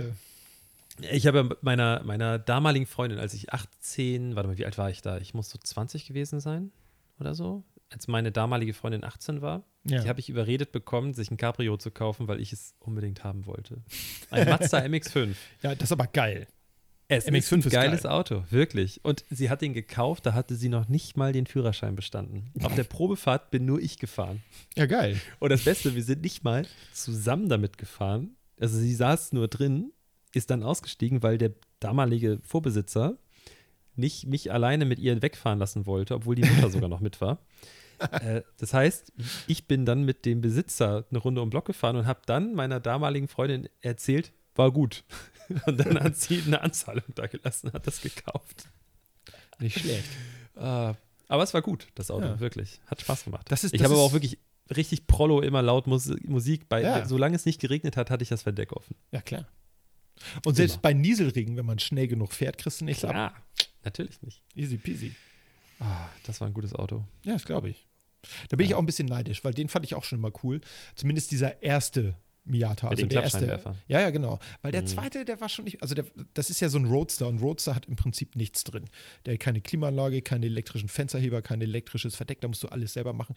äh, 1.09 1.17
Ich 1.17 1.27
habe 1.27 1.39
ja 1.39 1.57
meiner, 1.61 2.03
meiner 2.05 2.39
damaligen 2.39 2.87
Freundin, 2.87 3.19
als 3.19 3.33
ich 3.35 3.53
18, 3.53 4.35
warte 4.37 4.49
mal, 4.49 4.59
wie 4.59 4.65
alt 4.67 4.79
war 4.79 4.91
ich 4.91 5.01
da? 5.03 5.19
Ich 5.19 5.33
muss 5.35 5.49
so 5.51 5.59
20 5.63 6.07
gewesen 6.07 6.41
sein 6.41 6.73
oder 7.21 7.35
so. 7.35 7.63
Als 7.91 8.07
meine 8.09 8.33
damalige 8.33 8.75
Freundin 8.75 9.03
18 9.05 9.41
war, 9.41 9.65
ja. 9.85 10.03
die 10.03 10.09
habe 10.09 10.21
ich 10.21 10.29
überredet 10.29 10.73
bekommen, 10.73 11.15
sich 11.15 11.31
ein 11.31 11.37
Cabrio 11.39 11.77
zu 11.79 11.91
kaufen, 11.91 12.29
weil 12.29 12.41
ich 12.41 12.53
es 12.53 12.75
unbedingt 12.81 13.25
haben 13.25 13.47
wollte. 13.47 13.79
Ein 14.31 14.49
Mazda 14.49 14.79
MX5. 14.81 15.35
ja, 15.63 15.75
das 15.75 15.85
ist 15.89 15.93
aber 15.93 16.07
geil. 16.07 16.47
Es 17.11 17.27
MX5 17.27 17.67
ist 17.67 17.71
geiles 17.71 18.03
geil. 18.03 18.13
Auto, 18.13 18.45
wirklich. 18.51 19.03
Und 19.03 19.25
sie 19.31 19.49
hat 19.49 19.63
den 19.63 19.73
gekauft, 19.73 20.27
da 20.27 20.35
hatte 20.35 20.55
sie 20.55 20.69
noch 20.69 20.89
nicht 20.89 21.17
mal 21.17 21.33
den 21.33 21.47
Führerschein 21.47 21.97
bestanden. 21.97 22.53
Auf 22.63 22.75
der 22.75 22.85
Probefahrt 22.85 23.51
bin 23.51 23.65
nur 23.65 23.81
ich 23.81 23.99
gefahren. 23.99 24.43
Ja, 24.77 24.85
geil. 24.85 25.19
Und 25.39 25.51
das 25.51 25.65
Beste, 25.65 25.95
wir 25.95 26.05
sind 26.05 26.21
nicht 26.21 26.45
mal 26.45 26.67
zusammen 26.93 27.49
damit 27.49 27.79
gefahren. 27.79 28.37
Also 28.61 28.77
sie 28.77 28.95
saß 28.95 29.33
nur 29.33 29.49
drin, 29.49 29.93
ist 30.35 30.51
dann 30.51 30.63
ausgestiegen, 30.63 31.23
weil 31.23 31.39
der 31.39 31.53
damalige 31.81 32.41
Vorbesitzer 32.43 33.17
nicht 33.97 34.27
mich 34.27 34.53
alleine 34.53 34.85
mit 34.85 34.99
ihr 34.99 35.21
wegfahren 35.23 35.59
lassen 35.59 35.87
wollte, 35.87 36.15
obwohl 36.15 36.35
die 36.35 36.49
Mutter 36.49 36.69
sogar 36.71 36.89
noch 36.89 37.01
mit 37.01 37.21
war. 37.21 37.39
Äh, 38.13 38.43
das 38.59 38.73
heißt, 38.75 39.13
ich 39.49 39.67
bin 39.67 39.85
dann 39.85 40.05
mit 40.05 40.25
dem 40.25 40.41
Besitzer 40.41 41.05
eine 41.11 41.19
Runde 41.19 41.43
um 41.43 41.49
den 41.49 41.51
Block 41.51 41.65
gefahren 41.65 41.97
und 41.97 42.07
habe 42.07 42.21
dann 42.27 42.55
meiner 42.55 42.79
damaligen 42.79 43.27
Freundin 43.27 43.69
erzählt, 43.81 44.33
war 44.55 44.71
gut. 44.71 45.03
Und 45.67 45.79
dann 45.79 45.99
hat 46.01 46.17
sie 46.17 46.43
eine 46.47 46.61
Anzahlung 46.61 47.05
da 47.15 47.27
gelassen, 47.27 47.73
hat 47.73 47.87
das 47.87 48.01
gekauft. 48.01 48.69
Nicht 49.59 49.79
schlecht. 49.81 50.09
Äh, 50.57 50.61
aber 51.29 51.43
es 51.43 51.55
war 51.55 51.63
gut, 51.63 51.89
das 51.95 52.11
Auto, 52.11 52.27
Ja. 52.27 52.41
wirklich. 52.41 52.81
Hat 52.87 53.01
Spaß 53.01 53.25
gemacht. 53.25 53.47
Das 53.51 53.65
ist- 53.65 53.75
ich 53.75 53.83
habe 53.83 53.95
aber 53.95 54.03
auch 54.03 54.13
wirklich 54.13 54.39
richtig 54.75 55.07
Prollo 55.07 55.41
immer 55.41 55.63
laut 55.63 55.87
Mus 55.87 56.11
Musik. 56.25 56.69
Bei, 56.69 56.83
Ja. 56.83 57.07
Solange 57.07 57.37
es 57.37 57.47
nicht 57.47 57.61
geregnet 57.61 57.97
hat, 57.97 58.11
hatte 58.11 58.23
ich 58.23 58.29
das 58.29 58.43
Verdeck 58.43 58.73
offen. 58.73 58.95
Ja, 59.13 59.21
klar. 59.23 59.47
Und 60.45 60.55
selbst 60.57 60.75
Immer. 60.75 60.83
bei 60.83 60.93
Nieselregen, 60.95 61.57
wenn 61.57 61.65
man 61.67 61.79
schnell 61.79 62.09
genug 62.09 62.33
fährt, 62.33 62.59
kriegst 62.59 62.81
du 62.81 62.85
nichts 62.85 63.05
ab. 63.05 63.13
Klar, 63.13 63.35
natürlich 63.85 64.21
nicht. 64.23 64.43
Easy 64.55 64.77
peasy. 64.77 65.15
Ah, 65.81 66.09
das 66.25 66.41
war 66.41 66.49
ein 66.49 66.55
gutes 66.55 66.75
Auto. 66.75 67.05
Ja, 67.25 67.35
das 67.35 67.45
glaube 67.45 67.71
ich. 67.71 67.87
Da 68.49 68.57
bin 68.57 68.65
ich 68.65 68.71
Ja. 68.71 68.77
auch 68.77 68.81
ein 68.81 68.87
bisschen 68.87 69.07
neidisch, 69.07 69.45
weil 69.45 69.55
den 69.55 69.69
fand 69.69 69.85
ich 69.85 69.95
auch 69.95 70.03
schon 70.05 70.19
immer 70.19 70.33
cool. 70.43 70.61
Zumindest 70.97 71.31
dieser 71.31 71.63
erste 71.63 72.17
Miata. 72.45 72.89
Also 72.89 73.05
der 73.07 73.23
erste. 73.23 73.75
Ja, 73.89 74.01
ja, 74.01 74.11
genau. 74.11 74.39
Weil 74.63 74.73
der 74.73 74.83
Mhm. 74.83 74.87
zweite, 74.87 75.25
der 75.25 75.41
war 75.41 75.49
schon 75.49 75.65
nicht, 75.67 75.83
also 75.83 75.95
der, 75.95 76.05
das 76.35 76.51
ist 76.51 76.61
ja 76.61 76.69
so 76.69 76.79
ein 76.79 76.87
Roadster 76.87 77.29
und 77.29 77.41
Roadster 77.41 77.75
hat 77.75 77.87
im 77.87 77.97
Prinzip 77.97 78.37
nichts 78.37 78.65
drin. 78.65 78.87
Der 79.27 79.35
hat 79.35 79.41
keine 79.41 79.61
Klimaanlage, 79.61 80.23
keine 80.23 80.47
elektrischen 80.47 80.89
Fensterheber, 80.89 81.43
kein 81.43 81.61
elektrisches 81.61 82.17
Verdeck, 82.17 82.41
da 82.41 82.49
musst 82.49 82.63
du 82.63 82.69
alles 82.69 82.95
selber 82.95 83.13
machen. 83.13 83.35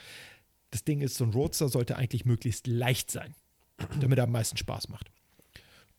Das 0.69 0.83
Ding 0.85 1.01
ist, 1.01 1.15
so 1.15 1.25
ein 1.25 1.31
Roadster 1.31 1.67
sollte 1.67 1.97
eigentlich 1.97 2.23
möglichst 2.25 2.67
leicht 2.67 3.11
sein, 3.11 3.35
damit 3.99 4.17
er 4.17 4.23
am 4.23 4.31
meisten 4.31 4.55
Spaß 4.57 4.87
macht. 4.89 5.11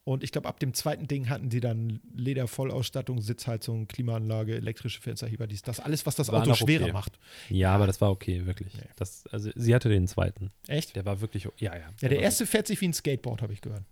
Und 0.05 0.25
ich 0.25 0.33
glaube, 0.33 0.49
ab 0.49 0.59
dem 0.59 0.75
zweiten 0.75 1.07
Ding 1.07 1.29
hatten 1.29 1.49
sie 1.51 1.61
dann 1.61 2.01
Ledervollausstattung, 2.13 3.21
Sitzheizung, 3.21 3.87
Klimaanlage, 3.87 4.57
elektrische 4.57 5.01
Fensterheber, 5.01 5.47
dies, 5.47 5.63
das 5.63 5.79
alles, 5.79 6.05
was 6.07 6.17
das 6.17 6.33
War 6.33 6.43
Auto 6.43 6.55
schwerer 6.55 6.85
okay. 6.85 6.93
macht. 6.93 7.19
Ja, 7.49 7.73
aber 7.73 7.87
das 7.87 8.01
war 8.01 8.11
okay, 8.11 8.45
wirklich. 8.45 8.75
Nee. 8.75 8.83
Das, 8.97 9.27
also 9.29 9.51
sie 9.55 9.73
hatte 9.75 9.89
den 9.89 10.09
zweiten. 10.09 10.51
Echt? 10.67 10.97
Der 10.97 11.05
war 11.05 11.21
wirklich, 11.21 11.45
ja, 11.59 11.77
ja. 11.77 11.81
Ja, 12.01 12.09
der 12.09 12.11
war 12.19 12.19
erste 12.19 12.47
fährt 12.47 12.67
sich 12.67 12.81
wie 12.81 12.89
ein 12.89 12.93
Skateboard, 12.93 13.43
habe 13.43 13.53
ich 13.53 13.61
gehört. 13.61 13.85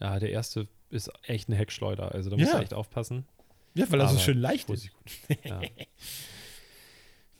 Ja, 0.00 0.18
der 0.18 0.30
erste 0.30 0.68
ist 0.88 1.10
echt 1.24 1.48
eine 1.48 1.56
Heckschleuder. 1.58 2.12
Also 2.14 2.30
da 2.30 2.36
musst 2.36 2.50
Ja. 2.50 2.56
du 2.56 2.62
echt 2.62 2.72
aufpassen. 2.72 3.26
Ja, 3.74 3.90
weil 3.90 4.00
er 4.00 4.08
so 4.08 4.18
schön 4.18 4.38
leicht 4.38 4.70
ist. 4.70 4.90
gut. 4.90 5.38
Ja. 5.44 5.60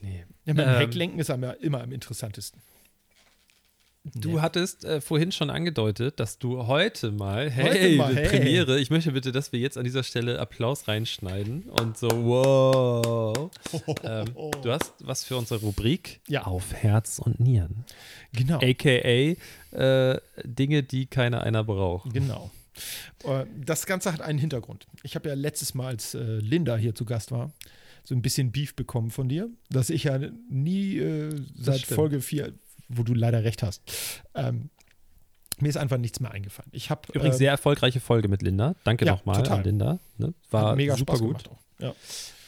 nee. 0.00 0.24
Ja, 0.44 0.54
mit 0.54 0.58
dem 0.58 0.68
Ähm, 0.68 0.76
Hecklenken 0.76 1.18
ist 1.18 1.30
er 1.30 1.60
immer 1.62 1.80
am 1.80 1.92
interessantesten. 1.92 2.60
Du 4.04 4.36
Ja. 4.36 4.42
hattest 4.42 4.84
äh, 4.86 5.02
vorhin 5.02 5.30
schon 5.30 5.50
angedeutet, 5.50 6.20
dass 6.20 6.38
du 6.38 6.66
heute 6.66 7.10
mal, 7.10 7.50
hey, 7.50 7.96
mal, 7.96 8.16
hey. 8.16 8.28
Premiere, 8.28 8.80
ich 8.80 8.88
möchte 8.90 9.12
bitte, 9.12 9.30
dass 9.30 9.52
wir 9.52 9.60
jetzt 9.60 9.76
an 9.76 9.84
dieser 9.84 10.02
Stelle 10.02 10.38
Applaus 10.38 10.88
reinschneiden 10.88 11.64
und 11.64 11.98
so, 11.98 12.08
wow. 12.10 13.50
Ähm, 14.02 14.26
du 14.62 14.70
hast 14.72 14.94
was 15.00 15.24
für 15.24 15.36
unsere 15.36 15.60
Rubrik 15.60 16.20
Ja. 16.28 16.44
auf 16.46 16.72
Herz 16.72 17.18
und 17.18 17.40
Nieren. 17.40 17.84
Genau. 18.32 18.58
AKA 18.62 19.36
äh, 19.72 20.20
Dinge, 20.44 20.82
die 20.82 21.04
keiner 21.06 21.42
einer 21.42 21.62
braucht. 21.62 22.12
Genau. 22.14 22.50
Äh, 23.24 23.44
Das 23.64 23.84
Ganze 23.84 24.12
hat 24.14 24.22
einen 24.22 24.38
Hintergrund. 24.38 24.86
Ich 25.02 25.14
habe 25.14 25.28
ja 25.28 25.34
letztes 25.34 25.74
Mal, 25.74 25.88
als 25.88 26.14
äh, 26.14 26.38
Linda 26.38 26.76
hier 26.76 26.94
zu 26.94 27.04
Gast 27.04 27.32
war, 27.32 27.52
so 28.04 28.14
ein 28.14 28.22
bisschen 28.22 28.50
Beef 28.50 28.74
bekommen 28.74 29.10
von 29.10 29.28
dir, 29.28 29.50
dass 29.68 29.90
ich 29.90 30.04
ja 30.04 30.18
nie 30.48 30.96
äh, 30.96 31.30
seit. 31.54 31.82
Folge 31.82 32.22
4, 32.22 32.52
wo 32.90 33.02
du 33.02 33.14
leider 33.14 33.44
recht 33.44 33.62
hast, 33.62 33.82
ähm, 34.34 34.70
mir 35.60 35.68
ist 35.68 35.76
einfach 35.76 35.98
nichts 35.98 36.20
mehr 36.20 36.30
eingefallen. 36.30 36.70
Ich 36.72 36.90
habe 36.90 37.02
Übrigens 37.12 37.38
sehr 37.38 37.50
erfolgreiche 37.50 38.00
Folge 38.00 38.28
mit 38.28 38.42
Linda. 38.42 38.74
Danke 38.84 39.04
ja, 39.04 39.12
nochmal 39.12 39.46
an 39.46 39.64
Linda. 39.64 39.98
Ne? 40.16 40.34
War 40.50 40.74
mega 40.74 40.96
super 40.96 41.16
Spaß 41.16 41.26
gut. 41.26 41.50
Ja. 41.78 41.94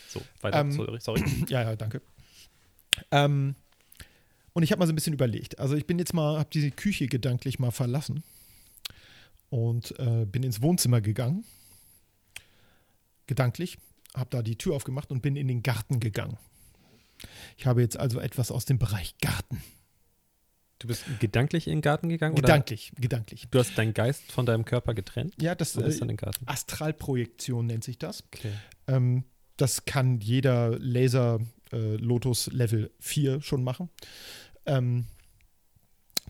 So, 0.08 0.20
weiter. 0.40 0.60
Ähm, 0.60 0.72
sorry, 0.72 1.00
sorry. 1.00 1.24
Ja, 1.48 1.62
ja, 1.62 1.76
danke. 1.76 2.02
Ähm, 3.10 3.54
und 4.52 4.62
ich 4.62 4.70
habe 4.70 4.80
mal 4.80 4.86
so 4.86 4.92
ein 4.92 4.96
bisschen 4.96 5.14
überlegt. 5.14 5.58
Also 5.58 5.76
ich 5.76 5.86
bin 5.86 5.98
jetzt 5.98 6.12
mal, 6.14 6.38
habe 6.38 6.50
diese 6.52 6.70
Küche 6.70 7.06
gedanklich 7.06 7.58
mal 7.58 7.70
verlassen 7.70 8.22
und 9.50 9.98
äh, 9.98 10.26
bin 10.26 10.42
ins 10.42 10.60
Wohnzimmer 10.60 11.00
gegangen. 11.00 11.44
Gedanklich. 13.26 13.78
Habe 14.14 14.28
da 14.30 14.42
die 14.42 14.56
Tür 14.56 14.74
aufgemacht 14.74 15.10
und 15.10 15.22
bin 15.22 15.36
in 15.36 15.48
den 15.48 15.62
Garten 15.62 16.00
gegangen. 16.00 16.36
Ich 17.56 17.66
habe 17.66 17.80
jetzt 17.80 17.96
also 17.96 18.20
etwas 18.20 18.50
aus 18.50 18.66
dem 18.66 18.78
Bereich 18.78 19.16
Garten. 19.18 19.62
Du 20.82 20.88
bist 20.88 21.04
gedanklich 21.20 21.68
in 21.68 21.74
den 21.74 21.80
Garten 21.80 22.08
gegangen? 22.08 22.34
Gedanklich, 22.34 22.90
gedanklich. 22.98 23.42
Oder 23.44 23.50
du 23.52 23.58
hast 23.60 23.78
deinen 23.78 23.94
Geist 23.94 24.32
von 24.32 24.46
deinem 24.46 24.64
Körper 24.64 24.94
getrennt? 24.94 25.32
Ja, 25.40 25.54
das 25.54 25.74
dann 25.74 25.84
äh. 25.88 26.16
Astralprojektion 26.46 27.66
nennt 27.66 27.84
sich 27.84 27.98
das. 27.98 28.24
Okay. 28.34 28.50
Ähm, 28.88 29.22
das 29.56 29.84
kann 29.84 30.18
jeder 30.18 30.76
Laser 30.80 31.38
äh, 31.72 31.94
Lotus 31.94 32.48
Level 32.48 32.90
4 32.98 33.42
schon 33.42 33.62
machen. 33.62 33.90
Ähm, 34.66 35.06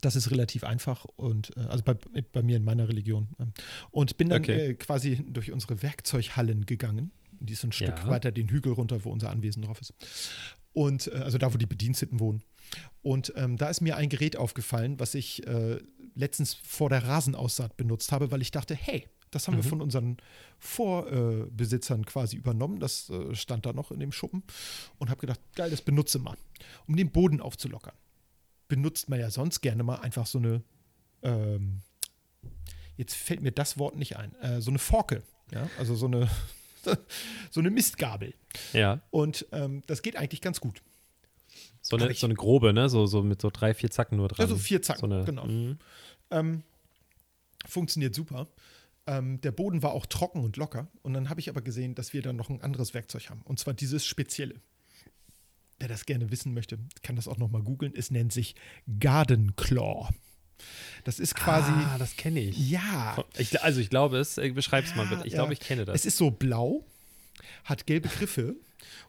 das 0.03 0.17
ist 0.17 0.31
relativ 0.31 0.65
einfach 0.65 1.07
und 1.17 1.57
äh, 1.57 1.61
also 1.61 1.83
bei, 1.83 1.95
bei 1.95 2.43
mir 2.43 2.59
in 2.59 2.65
meiner 2.65 2.89
Religion. 2.91 3.29
Ähm, 3.41 3.55
und 3.91 4.19
bin 4.19 4.29
dann 4.29 4.43
Okay. 4.43 4.73
äh, 4.73 4.75
quasi 4.75 5.25
durch 5.27 5.51
unsere 5.51 5.83
Werkzeughallen 5.83 6.67
gegangen. 6.67 7.11
Die 7.47 7.53
ist 7.53 7.65
ein 7.65 7.73
Stück 7.73 7.99
Ja. 7.99 8.09
weiter 8.09 8.33
den 8.33 8.49
Hügel 8.49 8.73
runter, 8.73 9.05
wo 9.05 9.11
unser 9.11 9.31
Anwesen 9.31 9.63
drauf 9.63 9.81
ist. 9.81 9.93
Und 10.73 11.09
äh, 11.09 11.17
also 11.19 11.39
da, 11.39 11.53
wo 11.53 11.59
die 11.59 11.67
Bediensteten 11.67 12.19
wohnen. 12.21 12.43
Und 13.03 13.33
ähm, 13.37 13.57
da 13.57 13.69
ist 13.69 13.81
mir 13.81 13.97
ein 13.97 14.09
Gerät 14.09 14.37
aufgefallen, 14.37 14.99
was 15.01 15.15
ich 15.15 15.47
äh, 15.47 15.79
letztens 16.15 16.55
vor 16.55 16.89
der 16.89 17.05
Rasenaussaat 17.05 17.77
benutzt 17.77 18.13
habe, 18.13 18.31
weil 18.31 18.41
ich 18.43 18.51
dachte, 18.51 18.75
hey, 18.75 19.07
das 19.31 19.47
haben 19.49 19.57
wir 19.57 19.65
Mhm. 19.65 19.69
von 19.69 19.81
unseren 19.83 20.17
Vorbesitzern 20.59 21.57
Besitzern 21.57 22.07
quasi 22.07 22.37
übernommen. 22.37 22.81
Das 22.81 23.09
äh, 23.11 23.35
stand 23.35 23.65
da 23.67 23.73
noch 23.73 23.91
in 23.91 24.01
dem 24.01 24.13
Schuppen. 24.13 24.43
Und 24.99 25.11
habe 25.11 25.21
gedacht, 25.21 25.41
geil, 25.55 25.71
das 25.71 25.83
benutze 25.83 26.19
mal, 26.19 26.37
um 26.87 26.97
den 26.97 27.11
Boden 27.11 27.41
aufzulockern. 27.41 27.95
Benutzt 28.69 29.09
man 29.09 29.21
ja 29.21 29.31
sonst 29.31 29.61
gerne 29.61 29.83
mal 29.83 29.97
einfach 29.97 30.27
so 30.27 30.39
eine, 30.39 30.63
ähm, 31.23 31.81
jetzt 32.97 33.15
fällt 33.15 33.43
mir 33.43 33.53
das 33.53 33.79
Wort 33.79 33.97
nicht 33.97 34.17
ein, 34.17 34.35
äh, 34.37 34.61
so 34.61 34.71
eine 34.71 34.79
Forke. 34.79 35.23
Ja? 35.51 35.69
Also 35.79 35.95
so 35.95 36.07
eine, 36.07 36.31
so 37.51 37.61
eine 37.61 37.71
Mistgabel. 37.71 38.35
Ja, 38.73 39.01
Und 39.11 39.47
ähm, 39.53 39.83
das 39.87 40.03
geht 40.03 40.17
eigentlich 40.17 40.41
ganz 40.41 40.61
gut. 40.61 40.83
so 41.81 41.97
eine, 41.97 42.13
so 42.15 42.27
eine 42.27 42.35
grobe, 42.35 42.73
ne? 42.73 42.89
So, 42.89 43.07
so 43.07 43.23
mit 43.23 43.41
so 43.41 43.51
drei, 43.51 43.75
vier 43.75 43.91
Zacken 43.91 44.17
nur 44.19 44.29
dran. 44.29 44.45
Ja, 44.45 44.49
so 44.49 44.57
vier 44.57 44.83
Zacken, 44.83 45.01
So 45.01 45.07
eine, 45.07 45.25
genau. 45.25 45.47
Mhm. 45.47 45.79
Ähm, 46.31 46.63
funktioniert 47.67 48.15
super. 48.15 48.49
Ähm, 49.07 49.41
der 49.41 49.53
Boden 49.53 49.83
war 49.83 49.93
auch 49.93 50.07
trocken 50.07 50.45
und 50.45 50.57
locker. 50.57 50.89
Und 51.03 51.15
dann 51.15 51.29
habe 51.29 51.41
ich 51.41 51.49
aber 51.49 51.61
gesehen, 51.63 51.95
dass 51.95 52.13
wir 52.13 52.23
dann 52.23 52.37
noch 52.37 52.51
ein 52.51 52.61
anderes 52.63 52.95
Werkzeug 52.95 53.31
haben. 53.31 53.43
Und 53.43 53.59
zwar 53.59 53.75
dieses 53.75 54.07
spezielle. 54.07 54.61
Wer 55.79 55.89
das 55.89 56.07
gerne 56.07 56.31
wissen 56.31 56.55
möchte, 56.55 56.79
kann 57.03 57.17
das 57.17 57.27
auch 57.27 57.39
noch 57.39 57.51
mal 57.51 57.63
googeln. 57.63 57.93
Es 57.97 58.13
nennt 58.13 58.33
sich 58.33 58.55
Garden 59.01 59.57
Claw. 59.57 60.11
Das 61.05 61.19
ist 61.19 61.35
quasi. 61.35 61.73
Ah, 61.73 61.97
das 61.99 62.17
kenne 62.17 62.41
ich. 62.41 62.57
ja. 62.71 63.23
ich. 63.37 63.61
Also 63.63 63.81
ich 63.81 63.91
glaube 63.91 64.19
es, 64.19 64.39
äh, 64.39 64.51
beschreib's 64.51 64.95
mal 64.95 65.07
bitte. 65.07 65.27
Ich 65.27 65.33
ja. 65.33 65.39
glaube, 65.39 65.53
ich 65.53 65.61
kenne 65.61 65.85
das. 65.85 65.97
Es 65.97 66.07
ist 66.07 66.17
so 66.17 66.31
blau, 66.31 66.85
hat 67.65 67.87
gelbe 67.87 68.09
Griffe 68.09 68.55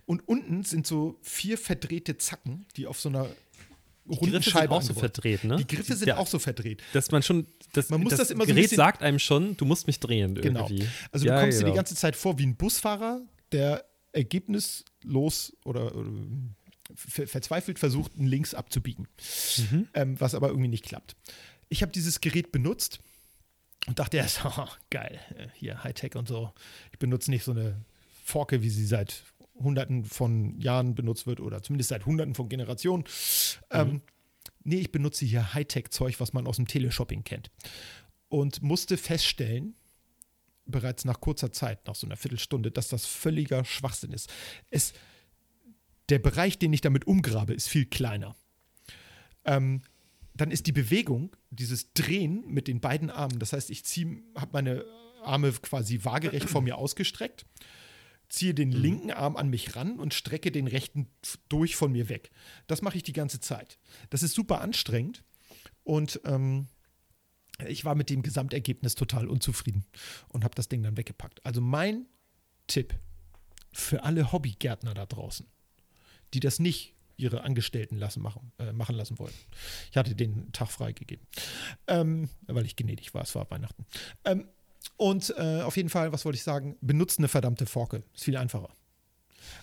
und 0.06 0.28
unten 0.28 0.64
sind 0.64 0.88
so 0.88 1.18
vier 1.22 1.58
verdrehte 1.58 2.18
Zacken, 2.18 2.66
die 2.76 2.88
auf 2.88 3.00
so 3.00 3.10
einer 3.10 3.26
Die 4.06 4.10
runden 4.10 4.32
Griffe 4.32 4.44
sind 4.44 4.52
Scheibe 4.52 4.74
auch 4.74 4.82
so 4.82 4.94
verdreht, 4.94 5.44
ne? 5.44 5.58
Die 5.58 5.68
Griffe 5.68 5.96
sind 5.96 6.08
ja, 6.08 6.18
auch 6.18 6.28
so 6.28 6.40
verdreht. 6.40 6.82
Dass 6.94 7.12
man 7.12 7.22
schon, 7.24 7.46
das, 7.74 7.90
Man 7.90 8.02
muss 8.02 8.12
das, 8.12 8.20
das 8.20 8.32
immer 8.32 8.44
so 8.44 8.48
Gerät 8.48 8.64
bisschen- 8.64 8.78
sagt 8.78 9.02
einem 9.04 9.20
schon, 9.20 9.56
du 9.56 9.66
musst 9.66 9.86
mich 9.88 10.00
drehen 10.00 10.36
Genau. 10.36 10.68
irgendwie. 10.68 10.88
Also 11.12 11.26
Ja, 11.26 11.36
du 11.36 11.42
kommst 11.42 11.58
dir 11.60 11.64
genau. 11.64 11.74
die 11.74 11.78
ganze 11.78 11.96
Zeit 11.96 12.16
vor 12.16 12.38
wie 12.40 12.46
ein 12.48 12.56
Busfahrer, 12.56 13.22
der 13.52 13.86
ergebnislos 14.12 15.54
oder, 15.66 15.96
oder 15.96 16.10
ver 16.96 17.28
verzweifelt 17.28 17.80
versucht, 17.80 18.14
einen 18.18 18.28
links 18.28 18.54
abzubiegen, 18.54 19.08
Mhm. 19.72 19.88
ähm, 19.94 20.20
was 20.20 20.36
aber 20.36 20.50
irgendwie 20.50 20.68
nicht 20.70 20.86
klappt. 20.86 21.16
Ich 21.70 21.82
habe 21.82 21.92
dieses 21.92 22.22
Gerät 22.22 22.52
benutzt 22.52 23.00
und 23.88 24.00
dachte 24.00 24.18
erst, 24.18 24.42
oh, 24.46 24.68
geil, 24.90 25.20
äh, 25.38 25.48
hier 25.56 25.84
Hightech 25.84 26.16
und 26.16 26.28
so. 26.28 26.52
Ich 26.92 27.00
benutze 27.00 27.32
nicht 27.32 27.44
so 27.44 27.52
eine 27.52 27.84
Forke, 28.24 28.62
wie 28.62 28.70
sie 28.70 28.86
seit 28.86 29.24
Hunderten 29.56 30.06
von 30.06 30.60
Jahren 30.60 30.96
benutzt 30.96 31.28
wird 31.28 31.40
oder 31.40 31.62
zumindest 31.62 31.90
seit 31.90 32.06
Hunderten 32.06 32.34
von 32.36 32.50
Generationen. 32.50 33.04
Ähm, 33.70 34.02
nee, 34.64 34.78
ich 34.80 34.92
benutze 34.92 35.26
hier 35.26 35.54
Hightech-Zeug, 35.54 36.20
was 36.20 36.34
man 36.34 36.48
aus 36.48 36.56
dem 36.56 36.68
Teleshopping 36.68 37.24
kennt. 37.24 37.52
Und 38.30 38.64
musste 38.64 38.98
feststellen, 38.98 39.76
bereits 40.66 41.06
nach 41.06 41.20
kurzer 41.20 41.52
Zeit, 41.52 41.86
nach 41.88 41.96
so 41.96 42.08
einer 42.08 42.16
Viertelstunde, 42.18 42.72
dass 42.72 42.88
das 42.88 43.06
völliger 43.06 43.66
Schwachsinn 43.66 44.12
ist. 44.14 44.32
Es, 44.70 44.94
der 46.10 46.20
Bereich, 46.20 46.60
den 46.60 46.74
ich 46.74 46.82
damit 46.82 47.08
umgrabe, 47.08 47.54
ist 47.54 47.70
viel 47.70 47.86
kleiner. 47.86 48.36
Ähm, 49.46 49.82
dann 50.34 50.52
ist 50.52 50.68
die 50.68 50.72
Bewegung, 50.72 51.36
dieses 51.52 51.94
Drehen 51.94 52.44
mit 52.48 52.68
den 52.68 52.80
beiden 52.80 53.10
Armen, 53.10 53.40
das 53.40 53.54
heißt, 53.54 53.70
ich 53.70 53.84
habe 54.36 54.52
meine 54.54 54.86
Arme 55.24 55.52
quasi 55.54 56.04
waagerecht 56.04 56.50
vor 56.50 56.62
mir 56.62 56.78
ausgestreckt, 56.78 57.46
ziehe 58.30 58.54
den 58.54 58.72
linken 58.72 59.12
Arm 59.12 59.36
an 59.36 59.50
mich 59.50 59.76
ran 59.76 60.00
und 60.00 60.14
strecke 60.14 60.52
den 60.52 60.68
rechten 60.68 61.08
durch 61.50 61.76
von 61.76 61.92
mir 61.92 62.10
weg. 62.10 62.32
Das 62.68 62.82
mache 62.82 62.98
ich 62.98 63.04
die 63.04 63.14
ganze 63.14 63.40
Zeit. 63.40 63.78
Das 64.10 64.24
ist 64.24 64.34
super 64.34 64.62
anstrengend 64.62 65.24
und 65.84 66.20
ähm, 66.26 66.68
ich 67.68 67.86
war 67.86 67.94
mit 67.94 68.10
dem 68.10 68.24
Gesamtergebnis 68.24 68.96
total 68.96 69.28
unzufrieden 69.28 69.86
und 70.30 70.44
habe 70.44 70.56
das 70.56 70.68
Ding 70.68 70.82
dann 70.82 70.98
weggepackt. 70.98 71.46
Also 71.46 71.62
mein 71.62 72.08
Tipp 72.68 72.96
für 73.72 74.04
alle 74.04 74.32
Hobbygärtner 74.32 74.94
da 74.94 75.06
draußen, 75.06 75.48
die 76.34 76.40
das 76.40 76.60
nicht 76.60 76.94
ihre 77.16 77.42
Angestellten 77.44 77.98
lassen 77.98 78.22
machen, 78.22 78.52
äh, 78.58 78.74
machen 78.74 78.96
lassen 78.96 79.20
wollen. 79.20 79.34
Ich 79.92 79.98
hatte 79.98 80.16
den 80.16 80.52
Tag 80.52 80.70
freigegeben, 80.72 81.26
ähm, 81.88 82.30
weil 82.48 82.66
ich 82.66 82.76
gnädig 82.76 83.14
war. 83.14 83.22
Es 83.22 83.36
war 83.36 83.50
Weihnachten. 83.52 83.86
Ähm, 84.26 84.48
und 84.98 85.34
äh, 85.38 85.62
auf 85.62 85.78
jeden 85.78 85.90
Fall, 85.90 86.12
was 86.12 86.26
wollte 86.26 86.38
ich 86.38 86.44
sagen? 86.44 86.76
Benutzt 86.82 87.20
eine 87.20 87.28
verdammte 87.28 87.66
Forke. 87.66 88.04
Ist 88.14 88.24
viel 88.26 88.36
einfacher. 88.38 88.70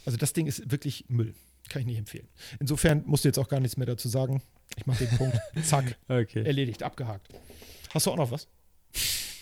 Also 0.05 0.17
das 0.17 0.33
Ding 0.33 0.47
ist 0.47 0.71
wirklich 0.71 1.07
Müll. 1.09 1.35
Kann 1.69 1.81
ich 1.81 1.87
nicht 1.87 1.99
empfehlen. 1.99 2.29
Insofern 2.59 3.03
musst 3.07 3.25
du 3.25 3.29
jetzt 3.29 3.39
auch 3.39 3.49
gar 3.49 3.61
nichts 3.61 3.77
mehr 3.77 3.87
dazu 3.87 4.09
sagen. 4.09 4.43
Ich 4.77 4.87
mache 4.87 5.05
den 5.07 5.17
Punkt. 5.17 5.39
Zack. 5.63 5.97
Okay. 6.09 6.45
Erledigt, 6.45 6.83
abgehakt. 6.83 7.29
Hast 7.93 8.07
du 8.07 8.11
auch 8.13 8.17
noch 8.17 8.31
was? 8.31 8.49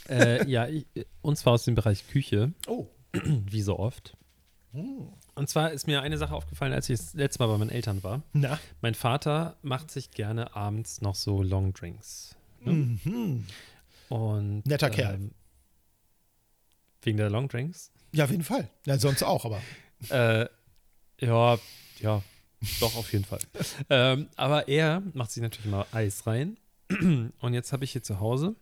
äh, 0.08 0.48
ja, 0.48 0.66
ich, 0.68 0.86
und 1.22 1.36
zwar 1.36 1.54
aus 1.54 1.64
dem 1.64 1.74
Bereich 1.74 2.06
Küche, 2.08 2.52
Oh. 2.66 2.86
wie 3.12 3.62
so 3.62 3.78
oft. 3.78 4.16
Und 5.38 5.48
zwar 5.48 5.70
ist 5.70 5.86
mir 5.86 6.02
eine 6.02 6.18
Sache 6.18 6.34
aufgefallen, 6.34 6.72
als 6.72 6.88
ich 6.88 6.98
das 6.98 7.14
letzte 7.14 7.38
Mal 7.38 7.46
bei 7.46 7.58
meinen 7.58 7.70
Eltern 7.70 8.02
war. 8.02 8.22
Na. 8.32 8.58
Mein 8.80 8.94
Vater 8.94 9.56
macht 9.62 9.88
sich 9.88 10.10
gerne 10.10 10.56
abends 10.56 11.00
noch 11.00 11.14
so 11.14 11.44
Long 11.44 11.72
Drinks. 11.72 12.34
Ne? 12.60 12.72
Mhm. 13.04 13.46
Und, 14.08 14.66
Netter 14.66 14.90
Kerl. 14.90 15.14
ähm, 15.14 15.30
Wegen 17.02 17.18
der 17.18 17.30
Long 17.30 17.46
Drinks? 17.46 17.92
Ja, 18.12 18.24
auf 18.24 18.32
jeden 18.32 18.42
Fall. 18.42 18.68
Ja, 18.84 18.98
sonst 18.98 19.22
auch, 19.22 19.44
aber. 19.44 19.62
Äh, 20.10 20.46
ja, 21.20 21.58
ja, 21.98 22.22
doch, 22.78 22.94
auf 22.94 23.12
jeden 23.12 23.24
Fall. 23.24 23.40
ähm, 23.90 24.28
aber 24.36 24.68
er 24.68 25.02
macht 25.12 25.32
sich 25.32 25.42
natürlich 25.42 25.68
mal 25.68 25.86
Eis 25.90 26.24
rein. 26.24 26.56
Und 27.40 27.52
jetzt 27.52 27.72
habe 27.72 27.82
ich 27.84 27.90
hier 27.90 28.04
zu 28.04 28.20
Hause 28.20 28.54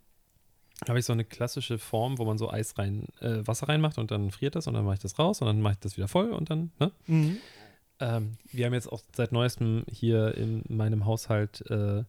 habe 0.89 0.99
ich 0.99 1.05
so 1.07 1.13
eine 1.13 1.25
klassische 1.25 1.79
Form, 1.79 2.19
wo 2.19 2.25
man 2.25 2.39
so 2.39 2.51
Eis 2.51 2.77
rein, 2.79 3.07
äh, 3.21 3.47
Wasser 3.47 3.69
reinmacht 3.69 3.99
und 3.99 4.11
dann 4.11 4.31
friert 4.31 4.55
das 4.57 4.67
und 4.67 4.75
dann 4.75 4.85
mache 4.85 4.95
ich 4.95 5.01
das 5.01 5.19
raus 5.19 5.41
und 5.41 5.47
dann 5.47 5.61
mache 5.61 5.75
ich 5.75 5.79
das 5.81 5.97
wieder 5.97 6.09
voll 6.09 6.31
und 6.33 6.51
dann, 6.51 6.71
ne? 6.79 6.91
Mhm. 7.07 7.37
Ähm, 7.99 8.33
wir 8.53 8.67
haben 8.67 8.75
jetzt 8.75 8.93
auch 8.93 9.01
seit 9.17 9.33
neuestem 9.33 9.85
hier 9.91 10.37
in 10.37 10.63
meinem 10.69 11.07
Haushalt 11.07 11.63
äh, 11.71 12.05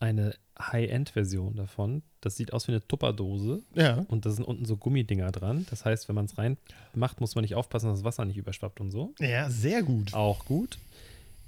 eine 0.00 0.34
High-End-Version 0.60 1.54
davon. 1.54 2.02
Das 2.20 2.36
sieht 2.36 2.52
aus 2.52 2.66
wie 2.66 2.72
eine 2.72 2.86
Tupperdose 2.86 3.62
Ja. 3.74 4.04
und 4.08 4.26
da 4.26 4.30
sind 4.30 4.44
unten 4.44 4.64
so 4.64 4.76
Gummidinger 4.76 5.30
dran. 5.30 5.64
Das 5.70 5.84
heißt, 5.84 6.08
wenn 6.08 6.16
man 6.16 6.24
es 6.24 6.36
reinmacht, 6.38 7.20
muss 7.20 7.36
man 7.36 7.42
nicht 7.42 7.54
aufpassen, 7.54 7.86
dass 7.88 8.00
das 8.00 8.04
Wasser 8.04 8.24
nicht 8.24 8.36
überschwappt 8.36 8.80
und 8.80 8.90
so. 8.90 9.14
Ja, 9.20 9.48
sehr 9.48 9.84
gut. 9.84 10.12
Auch 10.12 10.44
gut. 10.44 10.78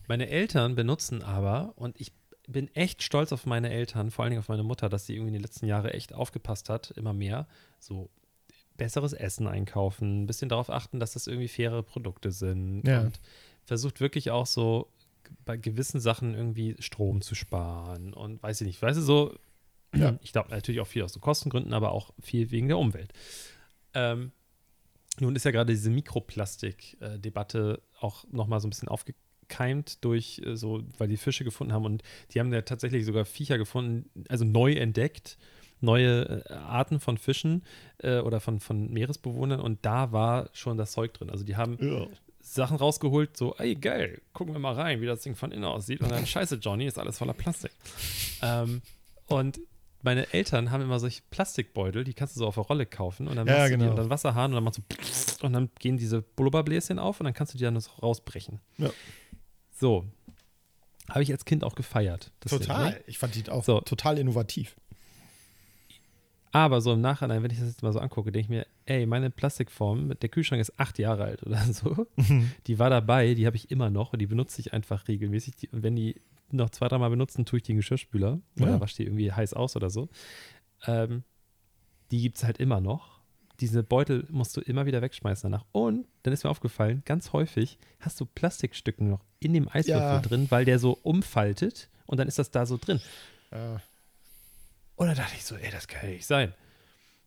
Meine 0.06 0.28
Eltern 0.28 0.76
benutzen 0.76 1.22
aber, 1.24 1.72
und 1.76 2.00
ich 2.00 2.12
bin 2.46 2.68
echt 2.74 3.02
stolz 3.02 3.32
auf 3.32 3.46
meine 3.46 3.70
Eltern, 3.70 4.10
vor 4.10 4.24
allen 4.24 4.30
Dingen 4.30 4.40
auf 4.40 4.48
meine 4.48 4.62
Mutter, 4.62 4.88
dass 4.88 5.06
sie 5.06 5.14
irgendwie 5.14 5.28
in 5.28 5.34
den 5.34 5.42
letzten 5.42 5.66
Jahren 5.66 5.86
echt 5.90 6.12
aufgepasst 6.12 6.68
hat, 6.68 6.90
immer 6.92 7.12
mehr, 7.12 7.46
so 7.80 8.10
besseres 8.76 9.12
Essen 9.12 9.46
einkaufen, 9.46 10.22
ein 10.22 10.26
bisschen 10.26 10.48
darauf 10.48 10.68
achten, 10.68 11.00
dass 11.00 11.12
das 11.14 11.26
irgendwie 11.26 11.48
faire 11.48 11.82
Produkte 11.82 12.30
sind 12.32 12.86
Ja. 12.86 13.02
und 13.02 13.20
versucht 13.64 14.00
wirklich 14.00 14.30
auch 14.30 14.46
so 14.46 14.88
bei 15.46 15.56
gewissen 15.56 16.00
Sachen 16.00 16.34
irgendwie 16.34 16.76
Strom 16.80 17.22
zu 17.22 17.34
sparen 17.34 18.12
und 18.12 18.42
weiß 18.42 18.60
ich 18.60 18.66
nicht, 18.66 18.82
weißt 18.82 18.98
du, 18.98 19.02
so, 19.02 19.38
Ja. 19.94 20.18
ich 20.22 20.32
glaube 20.32 20.50
natürlich 20.50 20.80
auch 20.80 20.86
viel 20.86 21.02
aus 21.02 21.12
so 21.12 21.20
Kostengründen, 21.20 21.72
aber 21.72 21.92
auch 21.92 22.10
viel 22.20 22.50
wegen 22.50 22.68
der 22.68 22.78
Umwelt. 22.78 23.12
Ähm, 23.94 24.32
nun 25.20 25.36
ist 25.36 25.44
ja 25.44 25.52
gerade 25.52 25.72
diese 25.72 25.90
Mikroplastik-Debatte 25.90 27.80
auch 28.00 28.24
nochmal 28.30 28.60
so 28.60 28.66
ein 28.66 28.70
bisschen 28.70 28.88
aufgekeimt 29.44 30.04
durch 30.04 30.40
äh, 30.44 30.56
so, 30.56 30.82
weil 30.98 31.08
die 31.08 31.16
Fische 31.16 31.44
gefunden 31.44 31.72
haben 31.72 31.84
und 31.84 32.02
die 32.32 32.40
haben 32.40 32.52
ja 32.52 32.62
tatsächlich 32.62 33.04
sogar 33.04 33.24
Viecher 33.24 33.58
gefunden, 33.58 34.08
also 34.28 34.44
neu 34.44 34.72
entdeckt, 34.72 35.38
neue 35.80 36.44
äh, 36.48 36.52
Arten 36.54 37.00
von 37.00 37.18
Fischen 37.18 37.62
äh, 37.98 38.18
oder 38.18 38.40
von, 38.40 38.60
von 38.60 38.90
Meeresbewohnern 38.92 39.60
und 39.60 39.84
da 39.84 40.12
war 40.12 40.48
schon 40.52 40.76
das 40.78 40.92
Zeug 40.92 41.12
drin. 41.14 41.30
Also 41.30 41.44
die 41.44 41.56
haben 41.56 41.78
Ja. 41.80 42.06
Sachen 42.40 42.76
rausgeholt, 42.76 43.36
so, 43.36 43.54
ey, 43.56 43.74
geil, 43.74 44.20
gucken 44.34 44.54
wir 44.54 44.58
mal 44.58 44.74
rein, 44.74 45.00
wie 45.00 45.06
das 45.06 45.22
Ding 45.22 45.34
von 45.34 45.50
innen 45.50 45.64
aussieht. 45.64 46.00
Und 46.02 46.10
dann, 46.10 46.26
scheiße, 46.26 46.56
Johnny, 46.56 46.84
ist 46.86 46.98
alles 46.98 47.16
voller 47.18 47.32
Plastik. 47.32 47.72
ähm, 48.42 48.82
und 49.26 49.60
meine 50.02 50.30
Eltern 50.34 50.70
haben 50.70 50.82
immer 50.82 50.98
solche 51.00 51.22
Plastikbeutel, 51.30 52.04
die 52.04 52.12
kannst 52.12 52.36
du 52.36 52.40
so 52.40 52.46
auf 52.46 52.56
der 52.56 52.64
Rolle 52.64 52.84
kaufen 52.84 53.26
und 53.28 53.36
dann 53.36 53.46
Ja, 53.46 53.54
machst 53.60 53.72
du 53.72 53.78
die 53.78 53.84
genau. 53.84 53.94
dann 53.94 54.10
Wasserhahn 54.10 54.50
und 54.50 54.56
dann 54.56 54.64
machst 54.64 54.78
du 55.40 55.46
und 55.46 55.54
dann 55.54 55.70
gehen 55.78 55.96
diese 55.96 56.20
Blubberbläschen 56.20 56.98
auf 56.98 57.20
und 57.20 57.24
dann 57.24 57.32
kannst 57.32 57.54
du 57.54 57.58
die 57.58 57.64
dann 57.64 57.78
rausbrechen. 58.02 58.60
Ja. 58.76 58.90
So. 59.74 60.06
Habe 61.10 61.22
ich 61.22 61.30
als 61.32 61.44
Kind 61.44 61.64
auch 61.64 61.74
gefeiert. 61.74 62.32
das 62.40 62.50
Ding, 62.52 62.60
Total. 62.60 62.90
ne? 62.92 63.00
Ich 63.06 63.18
fand 63.18 63.34
die 63.34 63.48
auch 63.50 63.62
So. 63.64 63.80
total 63.80 64.18
innovativ. 64.18 64.76
Aber 66.52 66.80
so 66.80 66.92
im 66.92 67.00
Nachhinein, 67.00 67.42
wenn 67.42 67.50
ich 67.50 67.58
das 67.58 67.66
jetzt 67.66 67.82
mal 67.82 67.92
so 67.92 67.98
angucke, 67.98 68.30
denke 68.30 68.44
ich 68.44 68.48
mir, 68.48 68.66
ey, 68.86 69.06
meine 69.06 69.28
Plastikform, 69.28 70.16
der 70.20 70.28
Kühlschrank 70.28 70.60
ist 70.60 70.78
acht 70.78 70.98
Jahre 71.00 71.24
alt 71.24 71.42
oder 71.42 71.60
so. 71.72 72.06
Die 72.66 72.78
war 72.78 72.90
dabei, 72.90 73.34
die 73.34 73.46
habe 73.46 73.56
ich 73.56 73.70
immer 73.72 73.90
noch 73.90 74.12
und 74.12 74.20
die 74.20 74.26
benutze 74.28 74.60
ich 74.60 74.72
einfach 74.72 75.08
regelmäßig. 75.08 75.56
Die, 75.56 75.68
und 75.70 75.82
wenn 75.82 75.96
die 75.96 76.20
noch 76.52 76.70
zwei, 76.70 76.86
dreimal 76.86 77.10
benutzen, 77.10 77.44
tue 77.44 77.56
ich 77.56 77.64
die 77.64 77.72
in 77.72 77.76
den 77.76 77.80
Geschirrspüler 77.80 78.38
oder 78.60 78.70
Ja. 78.70 78.80
wasche 78.80 78.96
die 78.96 79.02
irgendwie 79.04 79.32
heiß 79.32 79.54
aus 79.54 79.74
oder 79.74 79.90
so. 79.90 80.08
Ähm, 80.86 81.24
die 82.12 82.20
gibt 82.22 82.36
es 82.36 82.44
halt 82.44 82.58
immer 82.58 82.80
noch. 82.80 83.13
Diese 83.60 83.82
Beutel 83.82 84.26
musst 84.30 84.56
du 84.56 84.60
immer 84.60 84.84
wieder 84.86 85.00
wegschmeißen 85.00 85.50
danach. 85.50 85.64
Und 85.72 86.06
dann 86.24 86.32
ist 86.32 86.42
mir 86.44 86.50
aufgefallen, 86.50 87.02
ganz 87.04 87.32
häufig 87.32 87.78
hast 88.00 88.20
du 88.20 88.26
Plastikstücken 88.26 89.08
noch 89.08 89.24
in 89.38 89.52
dem 89.54 89.68
Eiswürfel 89.68 90.00
Ja. 90.02 90.20
drin, 90.20 90.46
weil 90.50 90.64
der 90.64 90.78
so 90.78 90.98
umfaltet 91.02 91.88
und 92.06 92.18
dann 92.18 92.26
ist 92.28 92.38
das 92.38 92.50
da 92.50 92.66
so 92.66 92.76
drin. 92.76 93.00
Ja. 93.52 93.80
Und 94.96 95.06
dann 95.08 95.16
dachte 95.16 95.34
ich 95.36 95.44
so, 95.44 95.56
ey, 95.56 95.70
das 95.70 95.86
kann 95.88 96.08
ja 96.08 96.14
nicht 96.14 96.26
sein. 96.26 96.54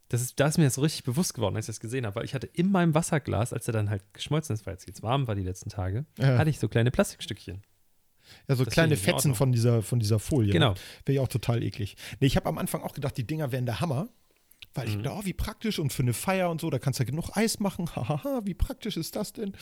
Das 0.10 0.22
ist, 0.22 0.40
da 0.40 0.48
ist 0.48 0.58
mir 0.58 0.64
das 0.66 0.76
so 0.76 0.82
richtig 0.82 1.04
bewusst 1.04 1.34
geworden, 1.34 1.56
als 1.58 1.66
ich 1.66 1.76
das 1.76 1.80
gesehen 1.82 2.06
habe, 2.06 2.16
weil 2.16 2.26
ich 2.26 2.34
hatte 2.34 2.48
in 2.48 2.72
meinem 2.72 2.94
Wasserglas, 2.96 3.52
als 3.52 3.68
er 3.68 3.74
dann 3.74 3.90
halt 3.90 4.02
geschmolzen 4.14 4.54
ist, 4.54 4.66
weil 4.66 4.76
es 4.76 4.86
jetzt 4.86 5.04
warm 5.04 5.28
war 5.28 5.36
die 5.36 5.44
letzten 5.44 5.70
Tage, 5.70 6.06
Ja. 6.18 6.38
hatte 6.38 6.50
ich 6.50 6.60
so 6.60 6.70
kleine 6.70 6.92
Plastikstückchen. 6.92 7.62
Ja, 8.48 8.56
so 8.56 8.64
Das 8.66 8.74
kleine 8.74 8.96
Fetzen 8.98 9.36
von 9.36 9.52
dieser, 9.52 9.82
von 9.82 10.00
dieser 10.00 10.20
Folie. 10.20 10.52
Genau. 10.54 10.74
Wäre 11.06 11.14
ich 11.16 11.20
auch 11.20 11.28
total 11.30 11.62
eklig. 11.64 11.96
Nee, 12.20 12.28
ich 12.28 12.36
habe 12.36 12.48
am 12.48 12.58
Anfang 12.58 12.82
auch 12.84 12.94
gedacht, 12.94 13.18
die 13.18 13.26
Dinger 13.26 13.52
wären 13.54 13.66
der 13.66 13.80
Hammer. 13.80 14.10
Weil 14.78 14.88
ich 14.88 14.98
Mhm. 14.98 15.04
dachte, 15.04 15.18
oh, 15.20 15.26
wie 15.26 15.34
praktisch 15.34 15.80
und 15.80 15.92
für 15.92 16.04
eine 16.04 16.14
Feier 16.14 16.50
und 16.52 16.62
so, 16.62 16.70
da 16.70 16.78
kannst 16.80 17.00
du 17.00 17.04
ja 17.04 17.10
genug 17.10 17.36
Eis 17.36 17.60
machen. 17.60 17.88
Hahaha, 17.96 18.42
wie 18.46 18.54
praktisch 18.54 18.96
ist 18.96 19.16
das 19.16 19.34
denn? 19.34 19.54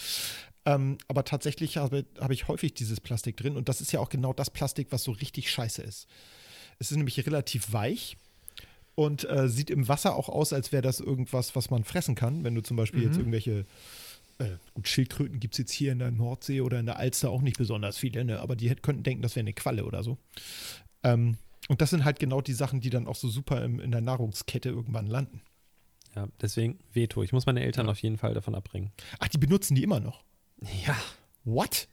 Ähm, 0.66 0.98
aber 1.08 1.24
tatsächlich 1.24 1.78
habe, 1.78 2.06
habe 2.20 2.34
ich 2.34 2.48
häufig 2.48 2.74
dieses 2.74 3.00
Plastik 3.00 3.38
drin 3.38 3.56
und 3.56 3.70
das 3.70 3.82
ist 3.82 3.92
ja 3.92 4.00
auch 4.00 4.10
genau 4.10 4.34
das 4.34 4.50
Plastik, 4.50 4.88
was 4.92 5.04
so 5.04 5.12
richtig 5.12 5.50
scheiße 5.52 5.82
ist. 5.82 6.08
Es 6.80 6.92
ist 6.92 6.98
nämlich 6.98 7.26
relativ 7.26 7.72
weich 7.72 8.18
und 8.96 9.24
äh, 9.30 9.48
sieht 9.48 9.70
im 9.70 9.88
Wasser 9.88 10.16
auch 10.16 10.28
aus, 10.28 10.52
als 10.54 10.72
wäre 10.72 10.82
das 10.82 11.00
irgendwas, 11.00 11.56
was 11.56 11.70
man 11.70 11.84
fressen 11.84 12.16
kann. 12.16 12.44
Wenn 12.44 12.56
du 12.56 12.62
zum 12.62 12.76
Beispiel 12.78 13.04
jetzt 13.04 13.18
irgendwelche, 13.18 13.66
äh, 14.40 14.50
gut, 14.74 14.88
Schildkröten 14.88 15.40
gibt 15.40 15.54
es 15.54 15.60
jetzt 15.60 15.72
hier 15.72 15.92
in 15.94 16.00
der 16.00 16.12
Nordsee 16.12 16.60
oder 16.62 16.80
in 16.80 16.86
der 16.88 16.98
Alster 16.98 17.30
auch 17.30 17.42
nicht 17.42 17.58
besonders 17.58 17.98
viele, 17.98 18.26
ne? 18.26 18.40
aber 18.42 18.56
die 18.58 18.70
hätt- 18.70 18.84
könnten 18.84 19.04
denken, 19.04 19.22
das 19.22 19.36
wäre 19.36 19.44
eine 19.46 19.54
Qualle 19.54 19.86
oder 19.86 20.04
so. 20.04 20.18
Ähm, 21.04 21.38
und 21.70 21.82
das 21.82 21.90
sind 21.90 22.06
halt 22.06 22.20
genau 22.20 22.42
die 22.42 22.54
Sachen, 22.54 22.82
die 22.82 22.90
dann 22.90 23.08
auch 23.08 23.16
so 23.16 23.28
super 23.28 23.64
im, 23.64 23.80
in 23.80 23.92
der 23.92 24.02
Nahrungskette 24.02 24.70
irgendwann 24.70 25.08
landen. 25.08 25.42
Ja, 26.16 26.28
deswegen 26.42 26.80
Veto. 26.94 27.24
Ich 27.24 27.34
muss 27.34 27.46
meine 27.46 27.62
Eltern 27.64 27.88
Ja. 27.88 27.92
auf 27.92 28.00
jeden 28.00 28.18
Fall 28.18 28.34
davon 28.34 28.56
abbringen. 28.56 28.92
Ach, 29.20 29.28
die 29.28 29.38
benutzen 29.38 29.76
die 29.76 29.84
immer 29.84 30.00
noch. 30.00 30.24
Ja. 30.86 30.96
What? 31.44 31.88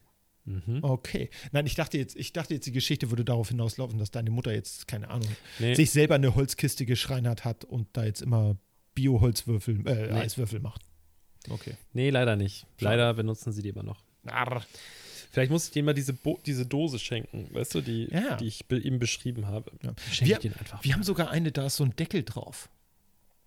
Mhm. 0.44 0.78
Okay. 0.82 1.30
Nein, 1.52 1.66
ich 1.66 1.74
dachte 1.74 1.98
jetzt, 1.98 2.16
ich 2.16 2.32
dachte 2.32 2.54
jetzt, 2.54 2.66
die 2.66 2.72
Geschichte 2.72 3.10
würde 3.10 3.24
darauf 3.24 3.48
hinauslaufen, 3.48 3.98
dass 3.98 4.10
deine 4.10 4.30
Mutter 4.30 4.52
jetzt, 4.52 4.86
keine 4.88 5.08
Ahnung, 5.10 5.28
Nee, 5.58 5.74
sich 5.74 5.90
selber 5.90 6.14
eine 6.16 6.34
Holzkiste 6.34 6.84
geschreinert 6.86 7.44
hat 7.44 7.64
und 7.64 7.88
da 7.92 8.04
jetzt 8.04 8.22
immer 8.22 8.56
Bio-Holzwürfel, 8.94 9.86
äh, 9.88 10.12
Nee. 10.12 10.20
Eiswürfel 10.20 10.60
macht. 10.60 10.82
Okay. 11.50 11.74
nee, 11.92 12.10
leider 12.10 12.36
nicht. 12.36 12.66
Leider 12.78 13.14
benutzen 13.14 13.52
sie 13.52 13.62
die 13.62 13.70
immer 13.70 13.82
noch. 13.82 14.04
Arr. 14.26 14.64
Vielleicht 15.32 15.50
muss 15.50 15.64
ich 15.66 15.70
denen 15.72 15.86
mal 15.86 15.94
diese, 15.94 16.12
Bo 16.12 16.38
diese 16.46 16.66
Dose 16.66 16.98
schenken, 16.98 17.48
weißt 17.52 17.74
du, 17.74 17.80
die, 17.80 18.08
Ja. 18.12 18.36
die 18.36 18.46
ich 18.46 18.66
be 18.66 18.78
ihm 18.78 18.98
beschrieben 18.98 19.46
habe. 19.48 19.72
Ja. 19.82 19.92
Schenke 20.10 20.28
Wir- 20.30 20.36
ich 20.36 20.42
den 20.42 20.54
einfach. 20.56 20.84
Wir 20.84 20.92
haben 20.94 21.02
sogar 21.02 21.30
eine, 21.30 21.50
da 21.50 21.66
ist 21.66 21.76
so 21.76 21.84
ein 21.84 21.96
Deckel 21.96 22.22
drauf. 22.22 22.68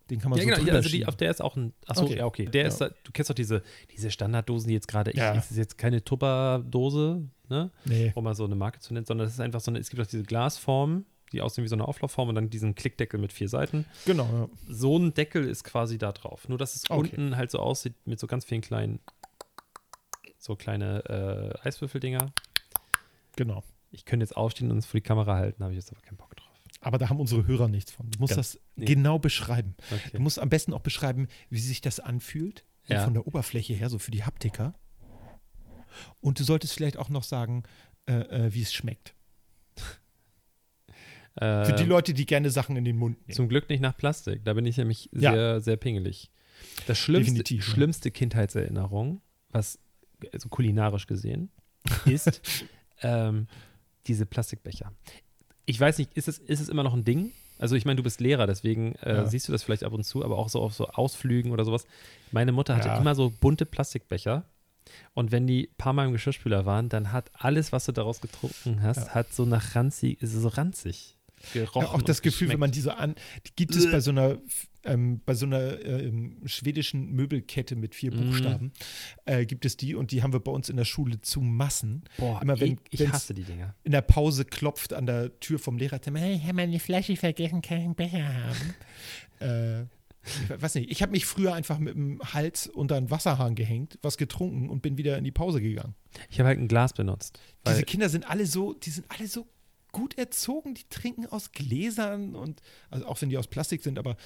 Den 0.09 0.19
kann 0.19 0.29
man 0.29 0.37
ja, 0.39 0.43
so 0.55 0.61
genau, 0.63 0.75
also 0.77 0.89
die, 0.89 1.05
auf 1.07 1.15
der 1.15 1.31
ist 1.31 1.41
auch 1.41 1.55
ein. 1.55 1.73
Achso, 1.87 2.03
Okay. 2.05 2.17
ja, 2.17 2.25
okay. 2.25 2.45
Der 2.45 2.63
Ja. 2.63 2.67
ist, 2.67 2.77
da- 2.79 2.89
du 2.89 3.11
kennst 3.11 3.29
doch 3.29 3.35
diese, 3.35 3.63
diese 3.91 4.11
Standarddosen, 4.11 4.67
die 4.67 4.73
jetzt 4.75 4.87
gerade. 4.87 5.11
ich- 5.11 5.17
Ja. 5.17 5.33
Es 5.35 5.49
ist 5.49 5.57
jetzt 5.57 5.77
keine 5.79 6.03
Tupperdose, 6.03 7.23
ne? 7.49 7.71
Nee. 7.85 8.11
um 8.15 8.23
mal 8.23 8.35
so 8.35 8.45
eine 8.45 8.55
Marke 8.55 8.79
zu 8.79 8.93
nennen, 8.93 9.05
sondern 9.05 9.27
es 9.27 9.33
ist 9.33 9.39
einfach 9.39 9.61
so 9.61 9.71
eine, 9.71 9.79
es 9.79 9.89
gibt 9.89 10.01
auch 10.01 10.07
diese 10.07 10.23
Glasform, 10.23 11.05
die 11.31 11.41
aussehen 11.41 11.63
wie 11.63 11.67
so 11.67 11.75
eine 11.75 11.87
Auflaufform 11.87 12.29
und 12.29 12.35
dann 12.35 12.49
diesen 12.51 12.75
Klickdeckel 12.75 13.19
mit 13.19 13.33
vier 13.33 13.49
Seiten. 13.49 13.85
Genau, 14.05 14.25
ja. 14.31 14.49
So 14.69 14.97
ein 14.97 15.13
Deckel 15.13 15.47
ist 15.47 15.63
quasi 15.63 15.97
da 15.97 16.11
drauf. 16.11 16.47
Nur, 16.47 16.57
dass 16.59 16.75
es 16.75 16.89
Okay. 16.89 16.99
unten 16.99 17.35
halt 17.35 17.49
so 17.51 17.59
aussieht 17.59 17.93
mit 18.05 18.19
so 18.19 18.27
ganz 18.27 18.45
vielen 18.45 18.61
kleinen, 18.61 18.99
so 20.45 20.55
kleine 20.55 21.53
äh, 21.63 21.67
Eiswürfeldinger. 21.67 22.31
Genau. 23.35 23.63
Ich 23.91 24.05
könnte 24.05 24.23
jetzt 24.23 24.35
aufstehen 24.37 24.71
und 24.71 24.77
es 24.77 24.85
vor 24.85 24.99
die 24.99 25.03
Kamera 25.03 25.35
halten, 25.35 25.63
habe 25.63 25.73
ich 25.73 25.77
jetzt 25.77 25.91
aber 25.91 26.01
keinen 26.01 26.17
Bock 26.17 26.35
drauf. 26.35 26.45
Aber 26.81 26.97
da 26.97 27.09
haben 27.09 27.19
unsere 27.19 27.47
Hörer 27.47 27.67
nichts 27.67 27.91
von. 27.91 28.09
Du 28.11 28.19
musst 28.19 28.35
Ganz- 28.35 28.53
das 28.53 28.61
nee. 28.75 28.85
genau 28.85 29.17
beschreiben. 29.17 29.75
Okay. 29.91 30.11
Du 30.13 30.21
musst 30.21 30.37
am 30.39 30.49
besten 30.49 30.73
auch 30.73 30.81
beschreiben, 30.81 31.27
wie 31.49 31.59
sich 31.59 31.81
das 31.81 31.99
anfühlt. 31.99 32.63
Ja. 32.87 33.03
Von 33.03 33.13
der 33.15 33.25
Oberfläche 33.25 33.73
her, 33.73 33.89
so 33.89 33.97
für 33.97 34.11
die 34.11 34.23
Haptiker. 34.23 34.75
Und 36.21 36.39
du 36.39 36.43
solltest 36.43 36.73
vielleicht 36.73 36.97
auch 36.97 37.09
noch 37.09 37.23
sagen, 37.23 37.63
äh, 38.05 38.13
äh, 38.13 38.53
wie 38.53 38.61
es 38.61 38.71
schmeckt. 38.73 39.15
Für 41.37 41.75
die 41.77 41.83
Leute, 41.83 42.13
die 42.13 42.25
gerne 42.25 42.49
Sachen 42.49 42.77
in 42.77 42.85
den 42.85 42.95
Mund 42.95 43.17
nehmen. 43.27 43.35
Zum 43.35 43.49
Glück 43.49 43.67
nicht 43.67 43.81
nach 43.81 43.97
Plastik. 43.97 44.45
Da 44.45 44.53
bin 44.53 44.65
ich 44.65 44.77
nämlich 44.77 45.09
Ja. 45.11 45.33
sehr, 45.33 45.59
sehr 45.59 45.75
pingelig. 45.75 46.31
Das 46.87 46.97
schlimmste, 46.97 47.31
Definitiv, 47.33 47.67
ja. 47.67 47.73
schlimmste 47.73 48.09
Kindheitserinnerung, 48.11 49.21
was 49.49 49.77
also 50.33 50.49
kulinarisch 50.49 51.07
gesehen, 51.07 51.49
ist 52.05 52.41
ähm, 53.01 53.47
diese 54.07 54.25
Plastikbecher. 54.25 54.91
Ich 55.65 55.79
weiß 55.79 55.97
nicht, 55.97 56.13
ist 56.13 56.27
es, 56.27 56.37
ist 56.37 56.59
es 56.61 56.69
immer 56.69 56.83
noch 56.83 56.93
ein 56.93 57.03
Ding? 57.05 57.31
Also 57.57 57.75
ich 57.75 57.85
meine, 57.85 57.95
du 57.97 58.03
bist 58.03 58.19
Lehrer, 58.19 58.47
deswegen 58.47 58.95
äh, 58.95 59.15
Ja. 59.15 59.25
siehst 59.25 59.47
du 59.47 59.51
das 59.51 59.63
vielleicht 59.63 59.83
ab 59.83 59.93
und 59.93 60.03
zu, 60.03 60.23
aber 60.23 60.37
auch 60.37 60.49
so 60.49 60.61
auf 60.61 60.73
so 60.73 60.87
Ausflügen 60.87 61.51
oder 61.51 61.63
sowas. 61.65 61.85
Meine 62.31 62.51
Mutter 62.51 62.75
hatte 62.75 62.89
Ja. 62.89 62.97
immer 62.97 63.15
so 63.15 63.29
bunte 63.31 63.65
Plastikbecher. 63.65 64.43
Und 65.15 65.31
wenn 65.31 65.47
die 65.47 65.69
ein 65.69 65.75
paar 65.77 65.93
Mal 65.93 66.05
im 66.05 66.11
Geschirrspüler 66.11 66.65
waren, 66.65 66.89
dann 66.89 67.11
hat 67.11 67.31
alles, 67.33 67.71
was 67.71 67.85
du 67.85 67.91
daraus 67.91 68.21
getrunken 68.21 68.83
hast, 68.83 69.07
Ja. 69.07 69.15
hat 69.15 69.33
so 69.33 69.45
nach 69.45 69.73
ranzig, 69.75 70.21
ist 70.21 70.33
so 70.33 70.47
ranzig 70.49 71.14
gerochen. 71.53 71.81
Ja, 71.81 71.89
auch 71.91 72.01
das 72.01 72.21
Gefühl, 72.21 72.49
wenn 72.49 72.59
man 72.59 72.71
diese 72.71 72.97
an, 72.97 73.15
die 73.47 73.51
gibt 73.55 73.75
es 73.75 73.89
bei 73.91 73.99
so 73.99 74.11
einer 74.11 74.37
ähm, 74.83 75.19
bei 75.25 75.33
so 75.33 75.47
einer 75.47 75.83
ähm, 75.83 76.37
schwedischen 76.45 77.11
Möbelkette 77.13 77.75
mit 77.75 77.95
vier 77.95 78.13
Mhm. 78.13 78.17
Buchstaben 78.29 78.71
äh, 79.25 79.45
gibt 79.45 79.65
es 79.65 79.77
die 79.77 79.95
und 79.95 80.11
die 80.11 80.21
haben 80.21 80.31
wir 80.31 80.39
bei 80.39 80.51
uns 80.51 80.69
in 80.69 80.77
der 80.77 80.85
Schule 80.85 81.19
zu 81.21 81.41
Massen. 81.41 82.03
Boah, 82.17 82.39
immer 82.41 82.59
wenn- 82.59 82.77
ich, 82.91 83.01
ich 83.01 83.11
hasse 83.11 83.33
die 83.33 83.43
Dinger. 83.43 83.73
In 83.83 83.91
der 83.93 84.01
Pause 84.01 84.45
klopft 84.45 84.93
an 84.93 85.05
der 85.07 85.39
Tür 85.39 85.57
vom 85.57 85.77
Lehrer, 85.77 85.99
hey, 86.13 86.35
ich 86.35 86.43
habe 86.43 86.53
meine 86.53 86.79
Flasche 86.79 87.15
vergessen, 87.15 87.61
kann 87.63 87.79
ich 87.79 87.83
einen 87.85 87.95
Becher 87.95 88.27
haben? 88.27 88.75
äh, 89.39 89.81
ich 90.27 90.61
weiß 90.61 90.75
nicht, 90.75 90.89
ich 90.89 91.01
habe 91.03 91.11
mich 91.11 91.25
früher 91.25 91.53
einfach 91.53 91.77
mit 91.77 91.93
dem 91.95 92.19
Hals 92.33 92.65
unter 92.67 92.95
einen 92.95 93.11
Wasserhahn 93.11 93.53
gehängt, 93.53 93.99
was 94.01 94.17
getrunken 94.17 94.69
und 94.69 94.81
bin 94.81 94.97
wieder 94.97 95.17
in 95.19 95.23
die 95.23 95.31
Pause 95.31 95.61
gegangen. 95.61 95.93
Ich 96.31 96.39
habe 96.39 96.47
halt 96.47 96.59
ein 96.59 96.67
Glas 96.67 96.93
benutzt. 96.93 97.39
Diese 97.67 97.83
Kinder 97.83 98.09
sind 98.09 98.27
alle 98.27 98.45
so, 98.47 98.73
die 98.73 98.89
sind 98.89 99.05
alle 99.09 99.27
so 99.27 99.47
gut 99.95 100.17
erzogen, 100.17 100.75
die 100.75 100.83
trinken 100.89 101.25
aus 101.25 101.53
Gläsern 101.53 102.35
und, 102.35 102.61
also 102.89 103.05
auch 103.07 103.21
wenn 103.21 103.29
die 103.29 103.37
aus 103.37 103.47
Plastik 103.47 103.81
sind, 103.81 103.97
aber 103.97 104.17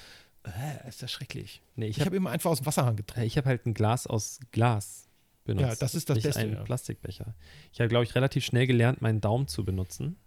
äh, 0.43 0.89
ist 0.89 1.03
das 1.03 1.11
schrecklich. 1.11 1.61
Nee, 1.75 1.87
Ich 1.87 1.97
habe 1.97 2.07
habe 2.07 2.15
immer 2.17 2.31
einfach 2.31 2.49
aus 2.49 2.59
dem 2.59 2.65
Wasserhahn 2.65 2.95
getrunken. 2.95 3.27
ich 3.27 3.37
hab 3.37 3.45
halt 3.45 3.67
ein 3.67 3.75
Glas 3.75 4.07
aus 4.07 4.39
Glas 4.51 5.07
benutzt. 5.43 5.67
Ja, 5.67 5.75
das 5.75 5.93
ist 5.93 6.09
das 6.09 6.15
nicht 6.15 6.23
Beste, 6.23 6.41
einen 6.41 6.53
ja. 6.53 6.63
Plastikbecher. 6.63 7.35
Ich 7.71 7.79
habe, 7.79 7.87
glaube 7.87 8.03
ich, 8.03 8.15
relativ 8.15 8.43
schnell 8.43 8.65
gelernt, 8.65 9.01
meinen 9.01 9.21
Daumen 9.21 9.47
zu 9.47 9.63
benutzen. 9.63 10.17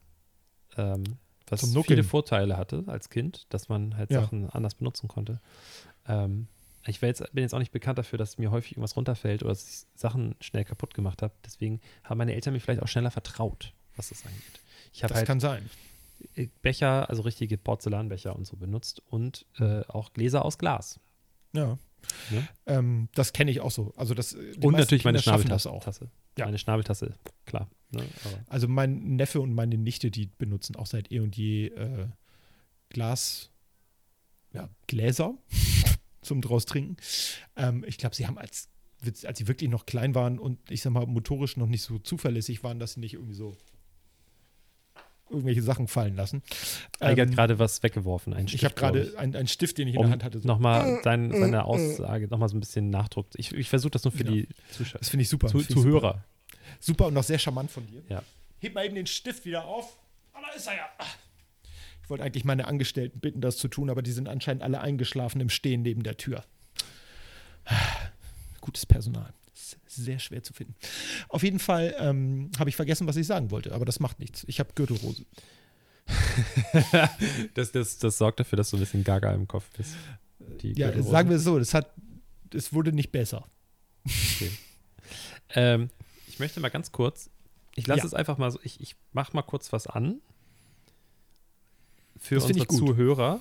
Ähm, 0.76 1.03
was 1.49 1.61
viele. 1.84 2.05
Vorteile 2.05 2.57
hatte 2.57 2.84
als 2.86 3.11
Kind, 3.11 3.47
dass 3.51 3.68
man 3.68 3.97
halt 3.97 4.11
Ja. 4.12 4.22
Sachen 4.22 4.49
anders 4.49 4.76
benutzen 4.76 5.09
konnte. 5.09 5.40
Ähm, 6.07 6.47
ich 6.86 7.01
jetzt, 7.01 7.20
bin 7.32 7.43
jetzt 7.43 7.53
auch 7.55 7.59
nicht 7.59 7.72
bekannt 7.72 7.99
dafür, 7.99 8.16
dass 8.18 8.38
mir 8.38 8.51
häufig 8.53 8.72
irgendwas 8.72 8.97
runterfällt 8.97 9.43
oder 9.43 9.51
dass 9.51 9.68
ich 9.68 10.01
Sachen 10.01 10.36
schnell 10.40 10.64
kaputt 10.64 10.95
gemacht 10.95 11.20
habe. 11.22 11.34
Deswegen 11.45 11.80
haben 12.05 12.18
meine 12.18 12.34
Eltern 12.34 12.55
mir 12.55 12.61
vielleicht 12.61 12.82
auch 12.82 12.88
schneller 12.88 13.11
vertraut, 13.11 13.72
was 13.97 14.09
das 14.09 14.24
angeht. 14.24 14.61
Ich 14.93 15.03
habe 15.03 15.11
Das 15.11 15.18
halt 15.18 15.26
kann 15.26 15.40
sein. 15.40 15.68
Becher, 16.62 17.09
also 17.11 17.22
richtige 17.22 17.59
Porzellanbecher 17.59 18.36
und 18.36 18.47
so 18.47 18.57
benutzt 18.57 19.03
und 19.09 19.47
äh, 19.59 19.80
auch 19.88 20.12
Gläser 20.12 20.45
aus 20.45 20.59
Glas. 20.59 21.01
Ja. 21.53 21.78
Ne? 22.30 22.49
Ähm, 22.66 23.09
das 23.14 23.32
kenne 23.32 23.51
ich 23.51 23.61
auch 23.61 23.70
so. 23.70 23.93
Also 23.97 24.14
das, 24.14 24.34
und 24.34 24.72
natürlich 24.72 25.05
meine 25.05 25.20
Schnabeltasse. 25.20 25.70
auch. 25.70 25.86
Ja. 26.38 26.47
Meine 26.47 26.59
Schnabeltasse, 26.59 27.14
klar. 27.45 27.70
Ne? 27.90 28.05
Also 28.49 28.68
mein 28.68 29.16
Neffe 29.16 29.40
und 29.40 29.53
meine 29.55 29.76
Nichte, 29.76 30.11
die 30.11 30.26
benutzen 30.26 30.76
auch 30.76 30.86
seit 30.86 31.12
eh 31.12 31.20
und 31.20 31.36
je 31.36 31.68
äh, 31.68 32.09
Glas, 32.88 33.51
ja, 34.53 34.68
Gläser 34.86 35.34
zum 36.22 36.40
draus 36.40 36.66
trinken. 36.66 36.97
Ähm, 37.57 37.84
ich 37.86 37.99
glaube, 37.99 38.14
sie 38.14 38.26
haben 38.26 38.38
als, 38.38 38.68
als 39.24 39.38
sie 39.38 39.49
wirklich 39.49 39.70
noch 39.70 39.86
klein 39.86 40.14
waren 40.14 40.38
und 40.38 40.59
ich 40.70 40.82
sag 40.82 40.93
mal 40.93 41.07
motorisch 41.07 41.57
noch 41.57 41.66
nicht 41.66 41.82
so 41.82 41.99
zuverlässig 41.99 42.62
waren, 42.62 42.78
dass 42.78 42.95
sie 42.95 43.01
nicht 43.01 43.14
irgendwie 43.14 43.34
so 43.34 43.57
irgendwelche 45.33 45.62
Sachen 45.62 45.89
fallen 45.89 46.14
lassen. 46.16 46.43
Eiger 47.01 47.22
hat 47.22 47.28
Ähm, 47.30 47.35
gerade 47.35 47.59
was 47.59 47.83
weggeworfen. 47.83 48.33
Einen 48.35 48.47
ich 48.47 48.53
Stift, 48.53 48.64
habe 48.64 48.74
gerade 48.74 49.18
einen, 49.18 49.47
Stift, 49.49 49.78
den 49.78 49.89
ich 49.89 49.95
ich, 49.95 49.99
in 49.99 50.01
um 50.01 50.07
der 50.07 50.12
Hand 50.12 50.24
hatte. 50.24 50.39
So. 50.41 50.47
nochmal 50.47 51.01
sein, 51.03 51.30
seine 51.33 51.64
Aussage 51.64 52.28
nochmal 52.28 52.49
so 52.49 52.57
ein 52.57 52.61
bisschen 52.61 52.91
Nachdruck. 52.91 53.26
Ich, 53.35 53.53
ich 53.53 53.68
versuche 53.68 53.91
das 53.91 54.05
nur 54.05 54.12
für 54.12 54.18
Genau. 54.24 54.33
die 54.33 54.49
Zuschauer. 54.70 54.99
Das 55.01 55.09
finde 55.09 55.22
ich 55.22 55.28
super. 55.28 55.49
Zu, 55.49 55.59
Finde 55.59 55.62
ich 55.70 55.74
super. 55.74 55.83
Zuhörer. 55.83 56.24
Super 56.80 57.07
und 57.07 57.14
noch 57.14 57.24
sehr 57.24 57.39
charmant 57.39 57.70
von 57.70 57.87
dir. 57.87 58.03
Ja. 58.09 58.22
Heb 58.59 58.74
mal 58.74 58.85
eben 58.87 58.95
den 58.95 59.07
Stift 59.07 59.45
wieder 59.45 59.64
auf. 59.64 59.97
Ah, 60.33 60.39
da 60.41 60.57
ist 60.57 60.66
er 60.66 60.74
ja. 60.74 60.85
Ich 62.03 62.11
wollte 62.11 62.24
eigentlich 62.24 62.45
meine 62.45 62.66
Angestellten 62.66 63.20
bitten, 63.20 63.41
das 63.41 63.57
zu 63.57 63.68
tun, 63.68 63.89
aber 63.91 64.03
die 64.03 64.12
sind 64.12 64.28
anscheinend 64.28 64.62
alle 64.62 64.80
eingeschlafen 64.80 65.41
im 65.41 65.49
Stehen 65.49 65.83
neben 65.83 66.03
der 66.03 66.16
Tür. 66.16 66.45
Gutes 68.61 68.87
Personal. 68.87 69.33
Sehr 69.95 70.18
schwer 70.18 70.43
zu 70.43 70.53
finden. 70.53 70.74
Auf 71.28 71.43
jeden 71.43 71.59
Fall 71.59 71.95
ähm, 71.99 72.51
habe 72.59 72.70
ich 72.70 72.76
vergessen, 72.76 73.07
was 73.07 73.16
ich 73.16 73.26
sagen 73.26 73.51
wollte, 73.51 73.74
aber 73.74 73.84
das 73.84 74.01
macht 74.01 74.18
nichts. 74.20 74.45
Ich 74.49 74.59
habe 74.61 74.70
Gürtelrose. 74.74 75.24
Das, 77.55 77.70
das, 77.72 77.99
das 77.99 78.18
sorgt 78.18 78.40
dafür, 78.40 78.57
dass 78.57 78.70
du 78.70 78.76
ein 78.76 78.80
bisschen 78.80 79.05
gaga 79.05 79.32
im 79.32 79.47
Kopf 79.47 79.70
bist. 79.76 79.95
Ja, 80.62 81.01
sagen 81.03 81.28
wir 81.28 81.36
es 81.36 81.45
so, 81.45 81.59
das 81.59 81.74
hat, 81.74 81.93
es 82.53 82.72
wurde 82.72 82.93
nicht 82.93 83.12
besser. 83.12 83.47
Ähm, 85.51 85.90
ich 86.26 86.38
möchte 86.38 86.61
mal 86.61 86.70
ganz 86.70 86.90
kurz, 86.93 87.30
ich 87.74 87.86
lasse 87.86 88.01
Ja. 88.01 88.07
es 88.07 88.14
einfach 88.14 88.38
mal 88.38 88.51
so, 88.51 88.59
ich, 88.64 88.80
ich 88.80 88.97
mache 89.12 89.34
mal 89.36 89.43
kurz 89.43 89.72
was 89.72 89.86
an. 89.86 90.20
Für 92.18 92.36
Das 92.36 92.45
unsere. 92.45 92.66
Zuhörer. 92.68 93.40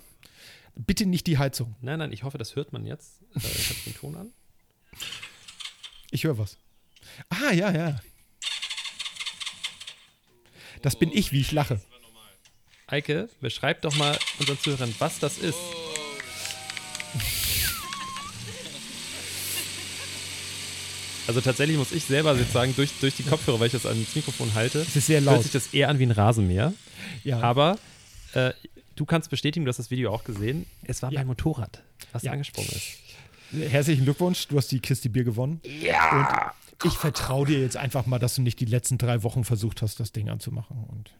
Bitte 0.75 1.05
nicht 1.05 1.27
die 1.27 1.37
Heizung. 1.37 1.75
Nein, 1.81 1.99
nein, 1.99 2.11
ich 2.11 2.23
hoffe, 2.23 2.37
das 2.37 2.55
hört 2.55 2.73
man 2.73 2.85
jetzt. 2.85 3.21
Äh, 3.35 3.39
ich 3.39 3.69
habe 3.69 3.79
den 3.85 3.95
Ton 3.95 4.15
an. 4.15 4.31
Ich 6.11 6.23
höre 6.25 6.37
was. 6.37 6.57
Ah, 7.29 7.51
ja, 7.51 7.71
ja. 7.71 7.99
Das 10.81 10.97
bin 10.97 11.11
ich, 11.13 11.31
wie 11.31 11.41
ich 11.41 11.51
lache. 11.51 11.79
Eike, 12.87 13.29
beschreib 13.39 13.81
doch 13.83 13.95
mal 13.95 14.17
unseren 14.39 14.59
Zuhörern, 14.59 14.93
was 14.99 15.19
das 15.19 15.37
ist. 15.37 15.57
Also 21.27 21.39
tatsächlich 21.39 21.77
muss 21.77 21.91
ich 21.91 22.03
selber 22.03 22.35
jetzt 22.35 22.51
sagen, 22.51 22.73
durch, 22.75 22.89
durch 22.99 23.15
die 23.15 23.23
Kopfhörer, 23.23 23.59
weil 23.59 23.67
ich 23.67 23.73
das 23.73 23.85
ans 23.85 24.15
Mikrofon 24.15 24.53
halte, 24.53 24.79
Es 24.79 24.95
ist 24.95 25.05
sehr 25.07 25.21
hört 25.21 25.25
laut. 25.35 25.43
sich 25.43 25.51
das 25.51 25.67
eher 25.73 25.87
an 25.89 25.99
wie 25.99 26.03
ein 26.03 26.11
Rasenmäher. 26.11 26.73
Ja. 27.23 27.39
Aber 27.41 27.77
äh, 28.33 28.51
du 28.95 29.05
kannst 29.05 29.29
bestätigen, 29.29 29.65
du 29.65 29.69
hast 29.69 29.77
das 29.77 29.91
Video 29.91 30.11
auch 30.11 30.23
gesehen. 30.23 30.65
Es 30.83 31.01
war 31.01 31.11
Ja. 31.11 31.19
mein 31.19 31.27
Motorrad, 31.27 31.81
was 32.11 32.23
Ja. 32.23 32.31
angesprungen 32.31 32.69
ist. 32.71 32.97
Herzlichen 33.51 34.03
Glückwunsch, 34.05 34.47
du 34.47 34.57
hast 34.57 34.71
die 34.71 34.79
Kiste 34.79 35.09
Bier 35.09 35.23
gewonnen. 35.23 35.61
Ja. 35.81 36.53
Und 36.83 36.91
ich 36.91 36.97
vertraue 36.97 37.45
dir 37.45 37.59
jetzt 37.61 37.77
einfach 37.77 38.05
mal, 38.05 38.17
dass 38.19 38.35
du 38.35 38.41
nicht 38.41 38.59
die 38.59 38.65
letzten 38.65 38.97
drei 38.97 39.23
Wochen 39.23 39.43
versucht 39.43 39.81
hast, 39.81 39.99
das 39.99 40.11
Ding 40.11 40.29
anzumachen. 40.29 40.83
Und 40.85 41.11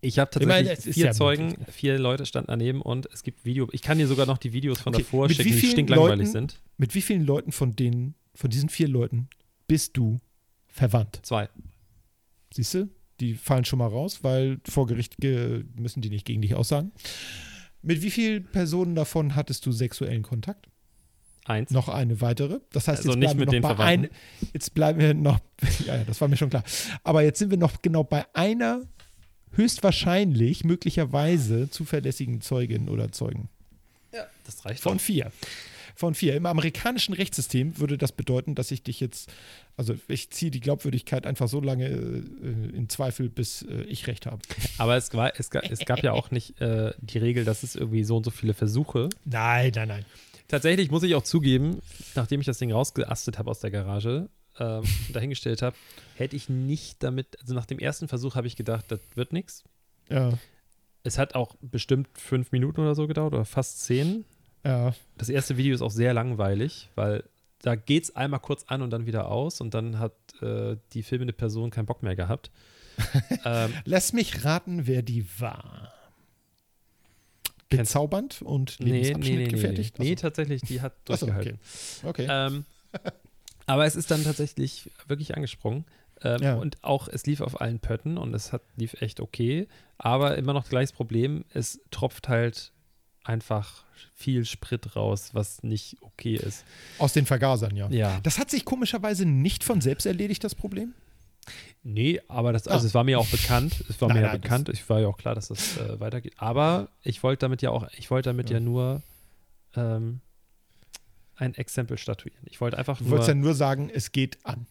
Ich 0.00 0.18
habe 0.18 0.30
Ich 0.40 0.46
meine, 0.46 0.68
tatsächlich 0.68 0.78
es 0.78 0.86
ist 0.86 0.94
vier 0.94 1.06
ja 1.06 1.12
Zeugen, 1.12 1.46
möglich, 1.48 1.68
vier 1.74 1.98
Leute 1.98 2.26
standen 2.26 2.48
daneben 2.48 2.82
und 2.82 3.06
es 3.12 3.22
gibt 3.22 3.44
Video. 3.44 3.68
Ich 3.72 3.82
kann 3.82 3.98
dir 3.98 4.06
sogar 4.06 4.26
noch 4.26 4.38
die 4.38 4.52
Videos 4.52 4.80
von 4.80 4.94
Okay, 4.94 5.02
davor 5.04 5.28
mit 5.28 5.36
schicken, 5.36 5.54
wie 5.54 5.60
die 5.60 5.66
stinklangweilig 5.68 6.18
Leuten- 6.18 6.32
sind. 6.32 6.60
mit 6.76 6.94
wie 6.94 7.02
vielen 7.02 7.24
Leuten 7.24 7.52
von 7.52 7.76
denen, 7.76 8.14
von 8.34 8.50
diesen 8.50 8.68
vier 8.68 8.88
Leuten, 8.88 9.28
bist 9.66 9.96
du 9.96 10.20
verwandt? 10.66 11.20
Zwei. 11.22 11.48
Siehst 12.52 12.74
du? 12.74 12.88
Die 13.20 13.34
fallen 13.34 13.64
schon 13.64 13.78
mal 13.80 13.88
raus, 13.88 14.20
weil 14.22 14.58
vor 14.68 14.86
Gericht 14.86 15.16
ge- 15.18 15.64
müssen 15.76 16.00
die 16.02 16.08
nicht 16.10 16.24
gegen 16.24 16.40
dich 16.42 16.54
aussagen. 16.54 16.92
Mit 17.82 18.02
wie 18.02 18.10
vielen 18.10 18.44
Personen 18.44 18.94
davon 18.94 19.34
hattest 19.34 19.66
du 19.66 19.72
sexuellen 19.72 20.22
Kontakt? 20.22 20.66
Eins. 21.48 21.70
Noch 21.70 21.88
eine 21.88 22.20
weitere. 22.20 22.60
Das 22.72 22.88
heißt, 22.88 22.98
Also 23.06 23.10
jetzt 23.10 23.18
nicht 23.18 23.36
bleiben 23.36 23.52
wir 23.52 23.60
noch 23.60 23.68
den 23.70 23.78
bei 23.78 23.84
ein, 23.84 24.08
Jetzt 24.52 24.74
bleiben 24.74 24.98
wir 25.00 25.14
noch. 25.14 25.38
Ja, 25.86 25.96
ja, 25.96 26.04
das 26.04 26.20
war 26.20 26.28
mir 26.28 26.36
schon 26.36 26.50
klar. 26.50 26.62
Aber 27.02 27.22
jetzt 27.22 27.38
sind 27.38 27.50
wir 27.50 27.58
noch 27.58 27.82
genau 27.82 28.04
bei 28.04 28.24
einer 28.34 28.82
höchstwahrscheinlich, 29.52 30.64
möglicherweise 30.64 31.68
zuverlässigen 31.70 32.40
Zeugin 32.40 32.88
oder 32.88 33.10
Zeugen. 33.12 33.48
Das 34.48 34.64
reicht 34.64 34.82
Von 34.82 34.96
doch. 34.96 35.04
vier. 35.04 35.30
Von 35.94 36.14
vier. 36.14 36.36
Im 36.36 36.46
amerikanischen 36.46 37.12
Rechtssystem 37.12 37.78
würde 37.78 37.98
das 37.98 38.12
bedeuten, 38.12 38.54
dass 38.54 38.70
ich 38.70 38.82
dich 38.82 38.98
jetzt, 39.00 39.30
also 39.76 39.94
ich 40.06 40.30
ziehe 40.30 40.50
die 40.50 40.60
Glaubwürdigkeit 40.60 41.26
einfach 41.26 41.48
so 41.48 41.60
lange 41.60 41.86
äh, 41.86 42.76
in 42.76 42.88
Zweifel, 42.88 43.28
bis 43.28 43.62
äh, 43.62 43.82
ich 43.82 44.06
recht 44.06 44.24
habe. 44.24 44.38
Aber 44.78 44.96
es, 44.96 45.12
war, 45.12 45.32
es, 45.38 45.50
es 45.52 45.80
gab 45.80 46.02
ja 46.02 46.12
auch 46.12 46.30
nicht 46.30 46.60
äh, 46.62 46.92
die 47.00 47.18
Regel, 47.18 47.44
dass 47.44 47.62
es 47.62 47.74
irgendwie 47.74 48.04
so 48.04 48.16
und 48.16 48.24
so 48.24 48.30
viele 48.30 48.54
Versuche. 48.54 49.10
Nein, 49.24 49.72
nein, 49.74 49.88
nein. 49.88 50.04
Tatsächlich 50.48 50.90
muss 50.90 51.02
ich 51.02 51.14
auch 51.14 51.22
zugeben, 51.22 51.80
nachdem 52.14 52.40
ich 52.40 52.46
das 52.46 52.58
Ding 52.58 52.72
rausgeastet 52.72 53.38
habe 53.38 53.50
aus 53.50 53.60
der 53.60 53.70
Garage, 53.70 54.28
ähm, 54.58 54.80
und 54.80 54.88
dahingestellt 55.16 55.62
habe, 55.62 55.76
hätte 56.16 56.36
ich 56.36 56.48
nicht 56.48 57.02
damit, 57.02 57.40
also 57.40 57.54
nach 57.54 57.66
dem 57.66 57.78
ersten 57.78 58.08
Versuch 58.08 58.34
habe 58.34 58.46
ich 58.46 58.56
gedacht, 58.56 58.86
das 58.88 59.00
wird 59.14 59.32
nichts. 59.32 59.64
Ja, 60.10 60.32
Es 61.04 61.18
hat 61.18 61.34
auch 61.34 61.54
bestimmt 61.60 62.08
fünf 62.14 62.50
Minuten 62.50 62.80
oder 62.80 62.94
so 62.94 63.06
gedauert 63.06 63.34
oder 63.34 63.44
fast 63.44 63.82
zehn. 63.82 64.24
ja. 64.64 64.94
Das 65.16 65.28
erste 65.28 65.56
Video 65.56 65.74
ist 65.74 65.82
auch 65.82 65.90
sehr 65.90 66.14
langweilig, 66.14 66.90
weil 66.94 67.24
da 67.62 67.74
geht 67.74 68.04
es 68.04 68.16
einmal 68.16 68.40
kurz 68.40 68.64
an 68.68 68.82
und 68.82 68.90
dann 68.90 69.06
wieder 69.06 69.28
aus 69.28 69.60
und 69.60 69.74
dann 69.74 69.98
hat 69.98 70.12
äh, 70.40 70.76
die 70.92 71.02
filmende 71.02 71.32
Person 71.32 71.70
keinen 71.70 71.86
Bock 71.86 72.02
mehr 72.02 72.16
gehabt. 72.16 72.50
ähm, 73.44 73.72
Lass 73.84 74.12
mich 74.12 74.44
raten, 74.44 74.86
wer 74.86 75.02
die 75.02 75.26
war. 75.38 75.92
Bezaubernd 77.68 78.42
und 78.42 78.76
nee, 78.80 78.86
nee, 78.86 78.92
Lebensabschnitt 79.02 79.24
nee, 79.24 79.36
nee, 79.36 79.44
nee. 79.44 79.50
gefertigt? 79.50 79.98
nee, 79.98 80.12
Achso. 80.12 80.22
tatsächlich, 80.22 80.62
die 80.62 80.80
hat 80.80 80.94
Achso, 81.08 81.26
durchgehalten. 81.26 81.58
okay. 82.04 82.24
okay. 82.24 82.26
Ähm, 82.28 82.64
aber 83.66 83.86
es 83.86 83.96
ist 83.96 84.10
dann 84.10 84.24
tatsächlich 84.24 84.90
wirklich 85.06 85.36
angesprungen. 85.36 85.84
Ähm, 86.22 86.42
Ja. 86.42 86.54
Und 86.56 86.82
auch, 86.82 87.08
es 87.08 87.26
lief 87.26 87.40
auf 87.40 87.60
allen 87.60 87.78
Pötten 87.78 88.18
und 88.18 88.34
es 88.34 88.52
hat, 88.52 88.62
lief 88.76 89.00
echt 89.02 89.20
okay. 89.20 89.68
Aber 89.98 90.38
immer 90.38 90.52
noch 90.52 90.68
gleiches 90.68 90.92
Problem, 90.92 91.44
es 91.52 91.80
tropft 91.90 92.28
halt 92.28 92.72
einfach 93.24 93.84
viel 94.14 94.44
Sprit 94.46 94.96
raus, 94.96 95.30
was 95.34 95.62
nicht 95.62 95.98
okay 96.00 96.36
ist. 96.36 96.64
Aus 96.98 97.12
den 97.12 97.26
Vergasern, 97.26 97.76
ja. 97.76 97.88
Ja. 97.90 98.20
Das 98.22 98.38
hat 98.38 98.50
sich 98.50 98.64
komischerweise 98.64 99.26
nicht 99.26 99.64
von 99.64 99.80
selbst 99.80 100.06
erledigt, 100.06 100.42
das 100.42 100.54
Problem? 100.54 100.94
Nee, 101.82 102.20
aber 102.28 102.52
das, 102.52 102.68
also 102.68 102.86
es 102.86 102.94
war 102.94 103.04
mir 103.04 103.18
auch 103.18 103.26
bekannt. 103.28 103.84
Es 103.88 104.00
war 104.00 104.08
Nein, 104.08 104.16
mir 104.18 104.22
ja 104.22 104.32
nein, 104.32 104.40
bekannt. 104.40 104.68
Ich 104.68 104.88
war 104.88 105.00
ja 105.00 105.08
auch 105.08 105.16
klar, 105.16 105.34
dass 105.34 105.48
das 105.48 105.76
äh, 105.78 105.98
weitergeht. 106.00 106.34
Aber 106.36 106.88
ich 107.02 107.22
wollte 107.22 107.40
damit 107.40 107.62
ja 107.62 107.70
auch, 107.70 107.86
ich 107.96 108.10
wollte 108.10 108.28
damit 108.30 108.50
ja, 108.50 108.58
Ja. 108.58 108.60
nur 108.64 109.02
ähm, 109.76 110.20
ein 111.36 111.54
Exempel 111.54 111.98
statuieren. 111.98 112.42
Ich 112.46 112.60
wollte 112.60 112.78
einfach 112.78 112.98
Du 112.98 113.04
nur. 113.04 113.12
wolltest 113.12 113.28
ja 113.28 113.34
nur 113.34 113.54
sagen, 113.54 113.90
es 113.92 114.12
geht 114.12 114.38
an. 114.44 114.66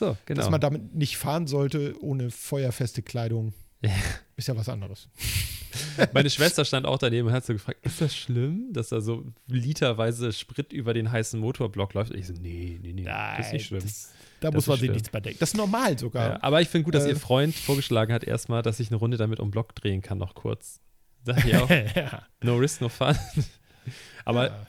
so, 0.00 0.16
genau. 0.26 0.40
Dass 0.40 0.50
man 0.50 0.60
damit 0.60 0.94
nicht 0.94 1.16
fahren 1.16 1.46
sollte 1.46 1.94
ohne 2.02 2.30
feuerfeste 2.30 3.02
Kleidung, 3.02 3.52
Ja. 3.82 3.90
ist 4.36 4.48
ja 4.48 4.56
was 4.56 4.68
anderes. 4.68 5.08
Meine 6.12 6.30
Schwester 6.30 6.64
stand 6.64 6.86
auch 6.86 6.98
daneben 6.98 7.28
und 7.28 7.34
hat 7.34 7.44
so 7.44 7.52
gefragt, 7.52 7.78
ist 7.84 8.00
das 8.00 8.14
schlimm, 8.14 8.72
dass 8.72 8.88
da 8.88 9.00
so 9.00 9.24
literweise 9.46 10.32
Sprit 10.32 10.72
über 10.72 10.94
den 10.94 11.10
heißen 11.10 11.38
Motorblock 11.38 11.94
läuft? 11.94 12.12
Und 12.12 12.18
ich 12.18 12.26
so, 12.26 12.32
nee, 12.34 12.78
nee, 12.82 12.92
nee, 12.92 13.04
das 13.04 13.46
ist 13.46 13.52
nicht 13.52 13.66
schlimm. 13.66 13.82
Das, 13.82 14.12
da 14.40 14.48
Das 14.50 14.54
muss 14.54 14.66
man 14.66 14.78
sich 14.78 14.90
nichts 14.90 15.08
bei 15.10 15.20
denken. 15.20 15.38
Das 15.40 15.50
ist 15.50 15.56
normal 15.56 15.98
sogar. 15.98 16.28
Ja, 16.30 16.42
aber 16.42 16.60
ich 16.60 16.68
finde 16.68 16.84
gut, 16.84 16.94
dass 16.94 17.04
Äh. 17.04 17.10
ihr 17.10 17.16
Freund 17.16 17.54
vorgeschlagen 17.54 18.12
hat 18.12 18.24
erstmal, 18.24 18.62
dass 18.62 18.80
ich 18.80 18.88
eine 18.88 18.96
Runde 18.96 19.16
damit 19.16 19.40
um 19.40 19.50
Block 19.50 19.74
drehen 19.74 20.02
kann, 20.02 20.18
noch 20.18 20.34
kurz. 20.34 20.80
Sag 21.24 21.44
ich 21.44 21.56
auch, 21.56 21.70
ja. 21.96 22.26
no 22.42 22.56
risk, 22.56 22.80
no 22.80 22.88
fun. 22.88 23.16
aber 24.24 24.46
ja. 24.48 24.66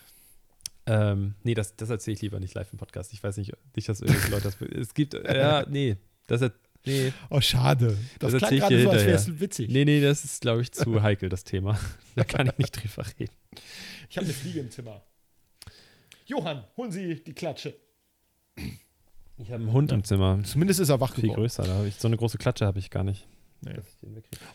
Ähm, 0.87 1.33
nee, 1.43 1.55
das, 1.55 1.75
das 1.75 1.89
erzähle 1.89 2.13
ich 2.15 2.21
lieber 2.21 2.39
nicht 2.39 2.53
live 2.53 2.71
im 2.71 2.77
Podcast. 2.77 3.11
Ich 3.11 3.23
weiß 3.23 3.37
nicht, 3.37 3.53
nicht 3.75 3.89
dass 3.89 4.01
irgendwelche 4.01 4.29
Leute 4.29 4.43
das. 4.43 4.61
Es 4.61 4.93
gibt, 4.93 5.15
ja, 5.15 5.65
nee, 5.67 5.97
das, 6.27 6.41
Nee, 6.85 7.13
Oh, 7.29 7.41
schade. 7.41 7.97
Das, 8.19 8.31
Das 8.33 8.41
klang 8.41 8.57
gerade 8.59 8.83
so, 8.83 8.89
als 8.91 9.05
wäre 9.05 9.15
es 9.15 9.39
witzig. 9.39 9.69
nee, 9.69 9.85
nee, 9.85 10.01
das 10.01 10.23
ist, 10.23 10.41
glaube 10.41 10.61
ich, 10.61 10.71
zu 10.71 11.01
heikel, 11.01 11.29
das 11.29 11.43
Thema. 11.43 11.79
Da 12.15 12.23
kann 12.23 12.47
ich 12.47 12.57
nicht 12.57 12.71
drüber 12.71 13.05
reden. 13.19 13.33
Ich 14.09 14.15
habe 14.17 14.25
eine 14.25 14.33
Fliege 14.33 14.61
im 14.61 14.71
Zimmer. 14.71 15.01
Johann, 16.27 16.63
holen 16.77 16.91
Sie 16.91 17.21
die 17.23 17.33
Klatsche. 17.33 17.75
Ich 19.37 19.51
habe 19.51 19.55
einen 19.63 19.73
Hund 19.73 19.91
im 19.91 20.03
Zimmer. 20.05 20.39
Zumindest 20.45 20.79
ist 20.79 20.87
er 20.89 21.01
wach 21.01 21.13
Viel 21.13 21.23
geworden. 21.23 21.41
größer. 21.41 21.63
Da 21.63 21.83
ich, 21.85 21.95
so 21.95 22.07
eine 22.07 22.15
große 22.15 22.37
Klatsche 22.37 22.65
habe 22.65 22.79
ich 22.79 22.89
gar 22.89 23.03
nicht. 23.03 23.27
Nee. 23.61 23.73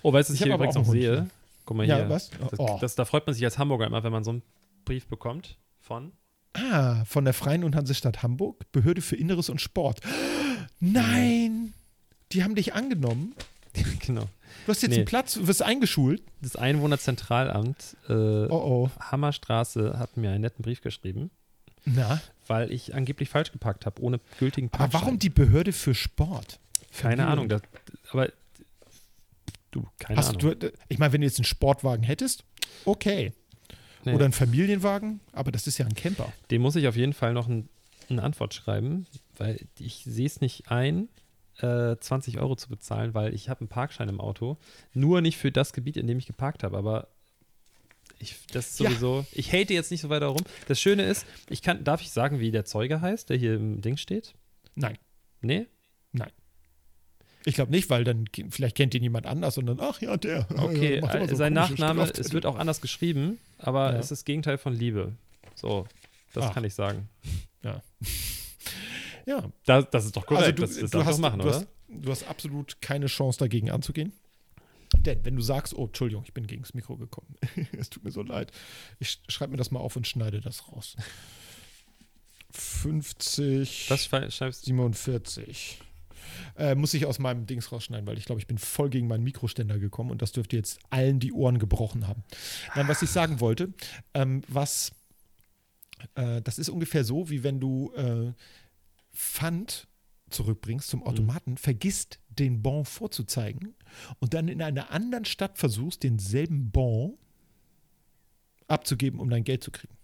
Oh, 0.03 0.11
weißt 0.13 0.31
du, 0.31 0.33
was 0.33 0.37
Ich 0.37 0.41
ich 0.41 0.47
hier 0.47 0.55
übrigens 0.55 0.77
auch 0.77 0.81
noch 0.81 0.87
Hund 0.89 1.01
sehe? 1.03 1.11
hier. 1.13 1.31
Guck 1.67 1.77
mal 1.77 1.87
Ja, 1.87 1.97
hier. 1.97 2.09
was? 2.09 2.31
Das, 2.31 2.59
Oh. 2.59 2.79
das, 2.81 2.95
da 2.95 3.05
freut 3.05 3.27
man 3.27 3.35
sich 3.35 3.45
als 3.45 3.59
Hamburger 3.59 3.87
immer, 3.87 4.03
wenn 4.03 4.13
man 4.13 4.25
so 4.25 4.31
einen 4.31 4.43
Brief 4.87 5.07
bekommt 5.07 5.59
von. 5.81 6.13
Ah, 6.55 7.05
von 7.05 7.25
der 7.27 7.35
Freien 7.35 7.63
und 7.63 7.77
Hansestadt 7.77 8.23
Hamburg, 8.23 8.73
Behörde 8.73 9.03
für 9.03 9.17
Inneres 9.17 9.51
und 9.51 9.61
Sport. 9.61 10.01
Nein! 10.81 11.75
Die 12.33 12.45
haben 12.45 12.55
dich 12.55 12.75
angenommen. 12.75 13.35
genau. 14.07 14.23
Du 14.67 14.73
hast 14.73 14.83
jetzt 14.83 14.91
Nee. 14.91 14.97
einen 14.99 15.05
Platz, 15.05 15.35
du 15.35 15.47
wirst 15.47 15.63
eingeschult. 15.63 16.23
Das 16.43 16.57
Einwohnerzentralamt 16.57 17.97
äh, 18.09 18.13
Oh 18.13 18.49
oh. 18.51 18.91
Hammerstraße 19.01 19.99
hat 19.99 20.17
mir 20.17 20.31
einen 20.31 20.43
netten 20.43 20.63
Brief 20.63 20.81
geschrieben, 20.81 21.31
Na, 21.85 22.21
weil 22.47 22.73
ich 22.73 22.95
angeblich 22.95 23.29
falsch 23.29 23.53
geparkt 23.53 23.87
habe, 23.87 24.03
ohne 24.03 24.21
gültigen 24.39 24.69
aber 24.73 24.79
Parkschein. 24.79 25.01
warum 25.01 25.19
die 25.19 25.31
Behörde 25.31 25.73
für 25.73 25.95
Sport? 25.95 26.59
Keine. 26.97 27.27
Ahnung. 27.27 27.49
Das, 27.49 27.63
aber 28.11 28.31
du, 29.71 29.87
keine 29.99 30.19
Hast 30.19 30.31
Ahnung. 30.37 30.59
du, 30.59 30.73
ich 30.89 30.99
meine, 30.99 31.13
wenn 31.13 31.21
du 31.21 31.27
jetzt 31.27 31.39
einen 31.39 31.45
Sportwagen 31.45 32.03
hättest, 32.03 32.45
okay. 32.85 33.33
Nee. 34.05 34.15
Oder 34.15 34.25
einen 34.25 34.33
Familienwagen, 34.33 35.21
aber 35.33 35.53
das 35.53 35.67
ist 35.67 35.77
ja 35.79 35.85
ein 35.87 35.95
Camper. 35.95 36.33
Dem 36.51 36.63
muss 36.63 36.75
ich 36.75 36.89
auf 36.89 36.97
jeden 36.97 37.13
Fall 37.13 37.35
noch 37.35 37.47
ein, 37.49 37.69
eine 38.09 38.23
Antwort 38.23 38.55
schreiben, 38.55 39.07
weil 39.37 39.61
ich 39.79 40.03
sehe 40.07 40.27
es 40.27 40.41
nicht 40.41 40.71
ein, 40.71 41.09
äh, 41.63 41.97
20 41.99 42.39
Euro 42.41 42.57
zu 42.57 42.69
bezahlen, 42.69 43.15
weil 43.15 43.35
ich 43.35 43.49
habe 43.49 43.61
einen 43.61 43.69
Parkschein 43.69 44.09
im 44.09 44.21
Auto. 44.21 44.57
Nur 44.95 45.21
nicht 45.21 45.37
für 45.39 45.51
das 45.53 45.73
Gebiet, 45.73 45.97
in 45.97 46.07
dem 46.07 46.19
ich 46.19 46.27
geparkt 46.27 46.63
habe, 46.65 46.77
aber 46.77 47.09
ich, 48.19 48.37
das 48.53 48.73
ist 48.73 48.81
Ja. 48.81 48.91
sowieso, 48.91 49.25
ich 49.33 49.53
hate 49.53 49.73
jetzt 49.73 49.91
nicht 49.91 50.01
so 50.03 50.09
weiter 50.11 50.27
rum. 50.27 50.43
Das 50.69 50.81
Schöne 50.81 51.05
ist, 51.05 51.25
ich 51.49 51.63
kann, 51.63 51.85
darf 51.85 52.03
ich 52.03 52.11
sagen, 52.11 52.39
wie 52.41 52.51
der 52.51 52.65
Zeuge 52.65 53.01
heißt, 53.01 53.31
der 53.31 53.37
hier 53.39 53.55
im 53.55 53.81
Ding 53.81 53.97
steht? 53.97 54.35
Nein, 54.75 54.99
Nee? 55.41 55.67
ich 57.47 57.55
glaube 57.55 57.71
nicht, 57.71 57.89
weil 57.89 58.05
dann 58.05 58.27
vielleicht 58.51 58.77
kennt 58.77 58.95
ihn 58.95 59.03
jemand 59.03 59.25
anders 59.27 59.57
und 59.57 59.65
dann, 59.65 59.81
ach 59.81 60.03
ja, 60.03 60.15
der. 60.19 60.47
Okay, 60.59 60.99
immer 60.99 61.27
so 61.27 61.35
sein 61.37 61.55
Nachname, 61.55 62.01
Strafzettel. 62.03 62.21
es 62.27 62.33
wird 62.35 62.45
auch 62.45 62.57
anders 62.59 62.83
geschrieben, 62.83 63.39
aber 63.57 63.93
Ja. 63.93 63.97
es 63.99 64.07
ist 64.07 64.11
das 64.11 64.25
Gegenteil 64.27 64.59
von 64.59 64.75
Liebe. 64.75 65.15
So, 65.55 65.87
das 66.35 66.45
Ach. 66.45 66.53
kann 66.55 66.65
ich 66.65 66.75
sagen. 66.75 67.09
Ja, 67.63 67.83
Das, 69.65 69.87
das 69.91 70.05
ist 70.07 70.17
doch 70.17 70.27
korrekt, 70.27 70.45
also 70.45 70.53
du, 70.57 70.63
das, 70.63 70.77
das 70.79 70.91
du, 70.91 71.05
hast, 71.05 71.17
doch 71.17 71.21
machen, 71.21 71.41
du, 71.41 71.47
oder? 71.49 71.57
hast, 71.57 71.69
du 71.89 72.11
hast 72.11 72.25
absolut 72.29 72.81
keine 72.81 73.07
Chance 73.07 73.39
dagegen 73.39 73.71
anzugehen. 73.71 74.13
Denn 74.99 75.25
wenn 75.25 75.37
du 75.37 75.43
sagst, 75.43 75.75
oh, 75.75 75.87
Entschuldigung, 75.87 76.25
ich 76.25 76.35
bin 76.35 76.47
gegen 76.47 76.63
das 76.63 76.75
Mikro 76.75 76.97
gekommen. 76.97 77.35
es 77.79 77.91
tut 77.91 78.03
mir 78.05 78.11
so 78.11 78.23
leid. 78.23 78.51
Ich 78.99 79.21
schreibe 79.29 79.53
mir 79.53 79.57
das 79.57 79.71
mal 79.71 79.79
auf 79.81 79.95
und 79.97 80.07
schneide 80.07 80.41
das 80.41 80.69
raus. 80.69 80.97
50, 82.53 83.91
Was 83.91 84.05
schrei- 84.05 84.31
schreibst 84.31 84.63
du? 84.63 84.67
47. 84.67 85.81
Äh, 86.57 86.75
muss 86.75 86.95
ich 86.95 87.07
aus 87.07 87.19
meinem 87.19 87.47
Dings 87.47 87.73
rausschneiden, 87.73 88.07
weil 88.07 88.19
ich 88.19 88.25
glaube, 88.25 88.41
ich 88.41 88.47
bin 88.47 88.59
voll 88.59 88.91
gegen 88.91 89.07
meinen 89.07 89.25
Mikroständer 89.25 89.79
gekommen 89.79 90.11
und 90.11 90.23
das 90.23 90.33
dürfte 90.33 90.57
jetzt 90.57 90.79
allen 90.91 91.19
die 91.21 91.33
Ohren 91.33 91.59
gebrochen 91.59 92.07
haben. 92.07 92.25
Nein, 92.75 92.89
was 92.89 93.03
ich 93.03 93.11
sagen 93.11 93.41
wollte, 93.41 93.73
ähm, 94.15 94.43
was, 94.49 94.93
äh, 96.15 96.41
das 96.43 96.59
ist 96.59 96.69
ungefähr 96.69 97.05
so, 97.05 97.31
wie 97.31 97.43
wenn 97.43 97.59
du 97.61 97.93
äh, 97.97 98.33
Pfand 99.13 99.89
zurückbringst 100.31 100.89
zum 100.89 101.03
Automaten, 101.03 101.57
vergisst 101.57 102.21
den 102.29 102.63
Bon 102.63 102.85
vorzuzeigen 102.85 103.75
und 104.21 104.35
dann 104.35 104.49
in 104.49 104.63
einer 104.63 104.91
anderen 104.91 105.25
Stadt 105.25 105.59
versuchst, 105.59 106.03
denselben 106.03 106.71
Bon 106.71 107.19
abzugeben, 108.69 109.19
um 109.19 109.29
dein 109.29 109.45
Geld 109.45 109.65
zu 109.65 109.71
kriegen. 109.71 109.97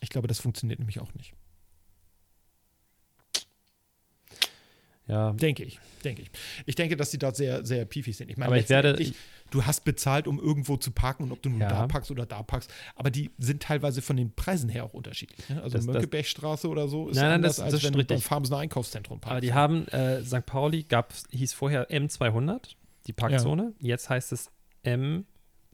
Ich 0.00 0.10
glaube, 0.10 0.26
das 0.26 0.40
funktioniert 0.40 0.80
nämlich 0.80 1.00
auch 1.00 1.14
nicht. 1.14 1.34
Ja, 5.12 5.32
Denke 5.32 5.62
ich, 5.64 5.78
denke 6.04 6.22
ich. 6.22 6.30
Ich 6.66 6.74
denke, 6.74 6.96
dass 6.96 7.10
sie 7.10 7.18
da 7.18 7.34
sehr, 7.34 7.64
sehr 7.66 7.84
piefig 7.84 8.16
sind. 8.16 8.30
Ich 8.30 8.36
meine, 8.38 8.46
Aber 8.48 8.56
ich 8.58 8.68
werde- 8.70 8.96
du 9.50 9.66
hast 9.66 9.84
bezahlt, 9.84 10.26
um 10.26 10.40
irgendwo 10.40 10.78
zu 10.78 10.90
parken 10.90 11.24
und 11.24 11.32
ob 11.32 11.42
du 11.42 11.50
nun 11.50 11.60
Ja. 11.60 11.68
da 11.68 11.86
parkst 11.86 12.10
oder 12.10 12.24
da 12.24 12.42
parkst, 12.42 12.70
aber 12.96 13.10
die 13.10 13.30
sind 13.38 13.62
teilweise 13.62 14.00
von 14.00 14.16
den 14.16 14.34
Preisen 14.34 14.70
her 14.70 14.84
auch 14.84 14.94
unterschiedlich. 14.94 15.46
Ne? 15.50 15.62
Also 15.62 15.78
Mönckebergstraße 15.78 16.66
oder 16.68 16.88
so 16.88 17.10
ist 17.10 17.16
Nein, 17.16 17.24
nein, 17.26 17.34
anders, 17.34 17.56
das- 17.56 17.64
als 17.64 17.72
das 17.74 17.82
wenn 17.82 17.88
ist 17.88 17.94
du 17.94 17.98
beim 18.06 18.14
richtig. 18.16 18.24
Farmsener 18.26 18.58
Einkaufszentrum 18.58 19.20
parkst. 19.20 19.32
aber 19.32 19.40
die 19.42 19.52
haben, 19.52 19.86
äh, 19.88 20.24
St. 20.24 20.46
Pauli 20.46 20.84
gab, 20.84 21.12
hieß 21.30 21.52
vorher 21.52 21.90
M200, 21.90 22.76
die 23.06 23.12
Parkzone. 23.12 23.74
Jetzt 23.80 24.08
heißt 24.08 24.32
es 24.32 24.50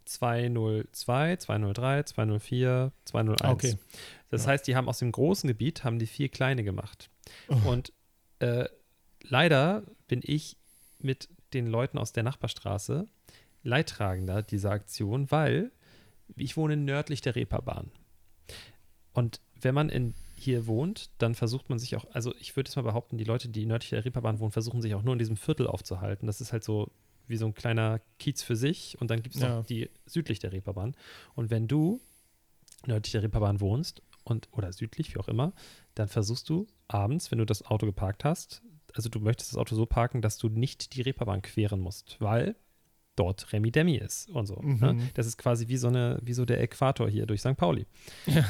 M202, 0.06 1.36
203, 1.38 2.02
204, 2.04 2.92
201. 3.04 3.42
Ah, 3.44 3.52
okay. 3.52 3.76
Das 4.30 4.44
Ja. 4.44 4.50
heißt, 4.52 4.66
die 4.66 4.76
haben 4.76 4.88
aus 4.88 4.98
dem 4.98 5.12
großen 5.12 5.46
Gebiet, 5.48 5.84
haben 5.84 5.98
die 5.98 6.06
vier 6.06 6.28
kleine 6.28 6.64
gemacht. 6.64 7.10
Oh. 7.48 7.56
Und 7.70 7.92
äh, 8.40 8.66
leider 9.22 9.82
bin 10.06 10.20
ich 10.24 10.56
mit 10.98 11.28
den 11.52 11.66
Leuten 11.66 11.98
aus 11.98 12.12
der 12.12 12.22
Nachbarstraße 12.22 13.06
Leidtragender 13.62 14.42
dieser 14.42 14.70
Aktion, 14.70 15.30
weil 15.30 15.72
ich 16.36 16.56
wohne 16.56 16.76
nördlich 16.76 17.20
der 17.20 17.34
Reeperbahn. 17.34 17.90
Und 19.12 19.40
wenn 19.60 19.74
man 19.74 19.88
in, 19.88 20.14
hier 20.36 20.66
wohnt, 20.66 21.10
dann 21.18 21.34
versucht 21.34 21.68
man 21.70 21.78
sich 21.78 21.96
auch, 21.96 22.06
also 22.12 22.34
ich 22.38 22.54
würde 22.56 22.68
jetzt 22.68 22.76
mal 22.76 22.82
behaupten, 22.82 23.18
die 23.18 23.24
Leute, 23.24 23.48
die 23.48 23.66
nördlich 23.66 23.90
der 23.90 24.04
Reeperbahn 24.04 24.38
wohnen, 24.38 24.52
versuchen 24.52 24.80
sich 24.82 24.94
auch 24.94 25.02
nur 25.02 25.14
in 25.14 25.18
diesem 25.18 25.36
Viertel 25.36 25.66
aufzuhalten. 25.66 26.26
Das 26.26 26.40
ist 26.40 26.52
halt 26.52 26.62
so 26.64 26.90
wie 27.26 27.36
so 27.36 27.46
ein 27.46 27.54
kleiner 27.54 28.00
Kiez 28.18 28.42
für 28.42 28.56
sich 28.56 28.96
und 29.00 29.10
dann 29.10 29.22
gibt 29.22 29.34
es 29.34 29.42
Ja. 29.42 29.56
noch 29.56 29.66
die 29.66 29.90
südlich 30.06 30.38
der 30.38 30.52
Reeperbahn. 30.52 30.94
Und 31.34 31.50
wenn 31.50 31.66
du 31.68 32.00
nördlich 32.86 33.12
der 33.12 33.22
Reeperbahn 33.22 33.60
wohnst 33.60 34.02
und 34.24 34.48
oder 34.52 34.72
südlich, 34.72 35.14
wie 35.14 35.18
auch 35.18 35.28
immer, 35.28 35.52
dann 35.94 36.08
versuchst 36.08 36.48
du 36.48 36.66
abends, 36.86 37.30
wenn 37.30 37.38
du 37.38 37.44
das 37.44 37.64
Auto 37.66 37.86
geparkt 37.86 38.24
hast, 38.24 38.62
also 38.94 39.08
du 39.08 39.20
möchtest 39.20 39.52
das 39.52 39.58
Auto 39.58 39.74
so 39.74 39.86
parken, 39.86 40.22
dass 40.22 40.38
du 40.38 40.48
nicht 40.48 40.94
die 40.94 41.02
Reeperbahn 41.02 41.42
queren 41.42 41.80
musst, 41.80 42.16
weil 42.20 42.56
dort 43.16 43.52
Remi 43.52 43.72
Demi 43.72 43.96
ist 43.96 44.28
und 44.30 44.46
so. 44.46 44.60
Mhm. 44.62 44.78
Ne? 44.78 45.10
Das 45.14 45.26
ist 45.26 45.38
quasi 45.38 45.68
wie 45.68 45.76
so 45.76 45.88
eine, 45.88 46.20
wie 46.22 46.32
so 46.32 46.44
der 46.44 46.60
Äquator 46.60 47.08
hier 47.08 47.26
durch 47.26 47.40
St. 47.40 47.56
Pauli. 47.56 47.86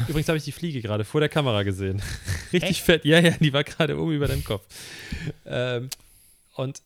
Übrigens 0.09 0.29
habe 0.29 0.37
ich 0.37 0.45
die 0.45 0.53
Fliege 0.53 0.83
gerade 0.83 1.05
vor 1.05 1.21
der 1.21 1.31
Kamera 1.31 1.63
gesehen. 1.63 2.03
Richtig 2.53 2.71
Echt? 2.71 2.81
fett. 2.83 3.05
Ja, 3.05 3.19
ja, 3.21 3.31
die 3.31 3.53
war 3.53 3.65
gerade 3.65 3.99
oben 3.99 4.13
über 4.13 4.29
deinem 4.29 4.45
Kopf. 4.45 4.67
Ähm, 5.47 5.89
und 6.55 6.83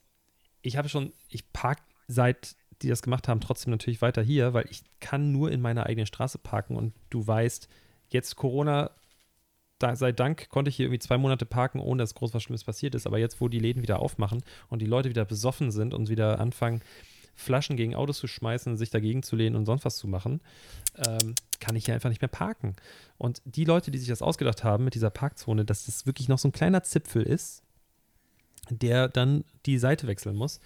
ich 0.61 0.76
habe 0.76 0.88
schon, 0.88 1.12
ich 1.28 1.53
park 1.53 1.78
seit 2.07 2.55
die 2.82 2.88
das 2.88 3.03
gemacht 3.03 3.28
haben, 3.28 3.40
trotzdem 3.40 3.70
natürlich 3.70 4.03
weiter 4.03 4.22
hier, 4.22 4.55
weil 4.55 4.66
ich 4.70 4.82
kann 5.00 5.32
nur 5.32 5.50
in 5.50 5.61
meiner 5.61 5.86
eigenen 5.86 6.07
Straße 6.07 6.38
parken 6.38 6.76
und 6.76 6.92
du 7.11 7.26
weißt, 7.26 7.68
jetzt 8.09 8.36
Corona, 8.36 8.90
da, 9.82 9.96
sei 9.96 10.12
Dank 10.12 10.48
konnte 10.48 10.68
ich 10.68 10.76
hier 10.76 10.86
irgendwie 10.86 11.00
zwei 11.00 11.18
Monate 11.18 11.46
parken, 11.46 11.80
ohne 11.80 12.02
dass 12.02 12.14
groß 12.14 12.34
was 12.34 12.42
Schlimmes 12.42 12.64
passiert 12.64 12.94
ist. 12.94 13.06
Aber 13.06 13.18
jetzt, 13.18 13.40
wo 13.40 13.48
die 13.48 13.58
Läden 13.58 13.82
wieder 13.82 14.00
aufmachen 14.00 14.42
und 14.68 14.80
die 14.80 14.86
Leute 14.86 15.08
wieder 15.08 15.24
besoffen 15.24 15.70
sind 15.70 15.94
und 15.94 16.08
wieder 16.08 16.40
anfangen, 16.40 16.82
Flaschen 17.34 17.76
gegen 17.76 17.94
Autos 17.94 18.18
zu 18.18 18.26
schmeißen, 18.26 18.76
sich 18.76 18.90
dagegen 18.90 19.22
zu 19.22 19.36
lehnen 19.36 19.56
und 19.56 19.66
sonst 19.66 19.84
was 19.84 19.96
zu 19.96 20.06
machen, 20.06 20.40
ähm, 21.06 21.34
kann 21.60 21.76
ich 21.76 21.86
hier 21.86 21.94
einfach 21.94 22.10
nicht 22.10 22.20
mehr 22.20 22.28
parken. 22.28 22.76
Und 23.18 23.40
die 23.44 23.64
Leute, 23.64 23.90
die 23.90 23.98
sich 23.98 24.08
das 24.08 24.22
ausgedacht 24.22 24.64
haben 24.64 24.84
mit 24.84 24.94
dieser 24.94 25.10
Parkzone, 25.10 25.64
dass 25.64 25.86
das 25.86 26.06
wirklich 26.06 26.28
noch 26.28 26.38
so 26.38 26.48
ein 26.48 26.52
kleiner 26.52 26.82
Zipfel 26.82 27.22
ist, 27.22 27.62
der 28.70 29.08
dann 29.08 29.44
die 29.66 29.78
Seite 29.78 30.06
wechseln 30.06 30.36
muss, 30.36 30.60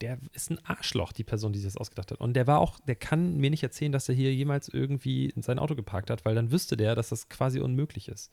der 0.00 0.18
ist 0.32 0.50
ein 0.50 0.58
Arschloch, 0.64 1.12
die 1.12 1.24
Person, 1.24 1.52
die 1.52 1.58
sich 1.58 1.66
das 1.66 1.76
ausgedacht 1.76 2.10
hat. 2.10 2.20
Und 2.20 2.34
der 2.34 2.46
war 2.46 2.60
auch, 2.60 2.78
der 2.80 2.96
kann 2.96 3.36
mir 3.36 3.50
nicht 3.50 3.62
erzählen, 3.62 3.92
dass 3.92 4.08
er 4.08 4.14
hier 4.14 4.34
jemals 4.34 4.68
irgendwie 4.68 5.26
in 5.26 5.42
sein 5.42 5.58
Auto 5.58 5.74
geparkt 5.74 6.10
hat, 6.10 6.24
weil 6.24 6.34
dann 6.34 6.50
wüsste 6.52 6.76
der, 6.76 6.94
dass 6.94 7.10
das 7.10 7.28
quasi 7.28 7.60
unmöglich 7.60 8.08
ist. 8.08 8.30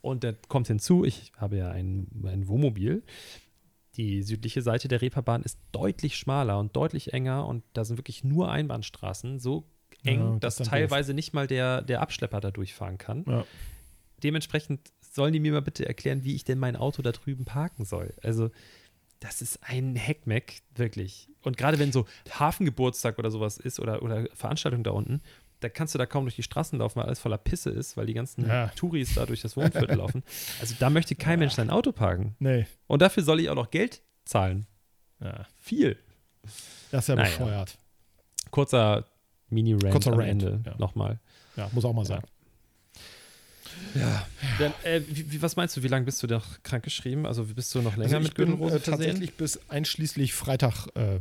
Und 0.00 0.22
der 0.24 0.34
kommt 0.48 0.66
hinzu, 0.66 1.04
ich 1.04 1.32
habe 1.36 1.56
ja 1.56 1.70
ein, 1.70 2.08
ein 2.24 2.48
Wohnmobil. 2.48 3.02
Die 3.96 4.22
südliche 4.22 4.62
Seite 4.62 4.88
der 4.88 5.00
Reeperbahn 5.00 5.42
ist 5.42 5.58
deutlich 5.72 6.16
schmaler 6.18 6.58
und 6.58 6.76
deutlich 6.76 7.12
enger 7.14 7.46
und 7.46 7.62
da 7.72 7.84
sind 7.84 7.96
wirklich 7.98 8.24
nur 8.24 8.50
Einbahnstraßen, 8.50 9.38
so 9.38 9.64
eng, 10.04 10.20
Ja, 10.20 10.30
das 10.32 10.40
dass 10.40 10.56
dann 10.56 10.64
doof. 10.66 10.70
teilweise 10.72 11.14
nicht 11.14 11.32
mal 11.32 11.46
der, 11.46 11.82
der 11.82 12.02
Abschlepper 12.02 12.40
da 12.40 12.50
durchfahren 12.50 12.98
kann. 12.98 13.24
Ja. 13.26 13.46
Dementsprechend 14.22 14.80
sollen 15.00 15.32
die 15.32 15.40
mir 15.40 15.52
mal 15.52 15.62
bitte 15.62 15.86
erklären, 15.86 16.24
wie 16.24 16.34
ich 16.34 16.44
denn 16.44 16.58
mein 16.58 16.76
Auto 16.76 17.00
da 17.02 17.12
drüben 17.12 17.44
parken 17.44 17.84
soll. 17.84 18.12
Also, 18.22 18.50
das 19.26 19.42
ist 19.42 19.58
ein 19.62 19.96
Heckmeck, 19.96 20.62
wirklich. 20.74 21.28
Und 21.42 21.56
gerade 21.56 21.78
wenn 21.78 21.92
so 21.92 22.06
Hafengeburtstag 22.30 23.18
oder 23.18 23.30
sowas 23.30 23.58
ist 23.58 23.80
oder, 23.80 24.02
oder 24.02 24.26
Veranstaltung 24.34 24.84
da 24.84 24.92
unten, 24.92 25.20
da 25.60 25.68
kannst 25.68 25.94
du 25.94 25.98
da 25.98 26.06
kaum 26.06 26.24
durch 26.24 26.36
die 26.36 26.42
Straßen 26.42 26.78
laufen, 26.78 26.96
weil 27.00 27.06
alles 27.06 27.18
voller 27.18 27.38
Pisse 27.38 27.70
ist, 27.70 27.96
weil 27.96 28.06
die 28.06 28.14
ganzen 28.14 28.46
Ja. 28.46 28.68
Touris 28.76 29.14
da 29.14 29.26
durch 29.26 29.40
das 29.42 29.56
Wohnviertel 29.56 29.96
laufen. 29.96 30.22
Also 30.60 30.74
da 30.78 30.90
möchte 30.90 31.14
kein 31.14 31.38
Mensch 31.38 31.54
sein 31.54 31.70
Auto 31.70 31.92
parken. 31.92 32.36
Nee. 32.38 32.66
Und 32.86 33.02
dafür 33.02 33.22
soll 33.22 33.40
ich 33.40 33.48
auch 33.50 33.54
noch 33.54 33.70
Geld 33.70 34.02
zahlen. 34.24 34.66
Ja. 35.20 35.46
Viel. 35.58 35.98
Das 36.90 37.04
ist 37.04 37.08
ja 37.08 37.14
Naja. 37.16 37.28
bescheuert. 37.30 37.78
Kurzer 38.50 39.06
Mini-Rant 39.48 39.92
Kurzer 39.92 40.12
am 40.12 40.18
Rant, 40.18 40.28
Ende 40.30 40.60
ja. 40.64 40.74
nochmal. 40.78 41.18
Ja, 41.56 41.68
muss 41.72 41.84
auch 41.84 41.92
mal 41.94 42.04
sein. 42.04 42.22
Ja. 43.94 44.26
Dann, 44.58 44.72
äh, 44.84 45.00
wie, 45.08 45.40
was 45.40 45.56
meinst 45.56 45.76
du, 45.76 45.82
wie 45.82 45.88
lange 45.88 46.04
bist 46.04 46.22
du 46.22 46.26
noch 46.26 46.62
krankgeschrieben? 46.62 47.24
Also 47.26 47.44
bist 47.44 47.74
du 47.74 47.80
noch 47.82 47.96
länger 47.96 48.16
also 48.16 48.28
mit 48.28 48.34
Gürtelrose 48.34 48.76
äh, 48.76 48.80
tatsächlich 48.80 49.34
bis 49.34 49.58
einschließlich 49.68 50.34
Freitag 50.34 50.86
äh, 50.94 51.20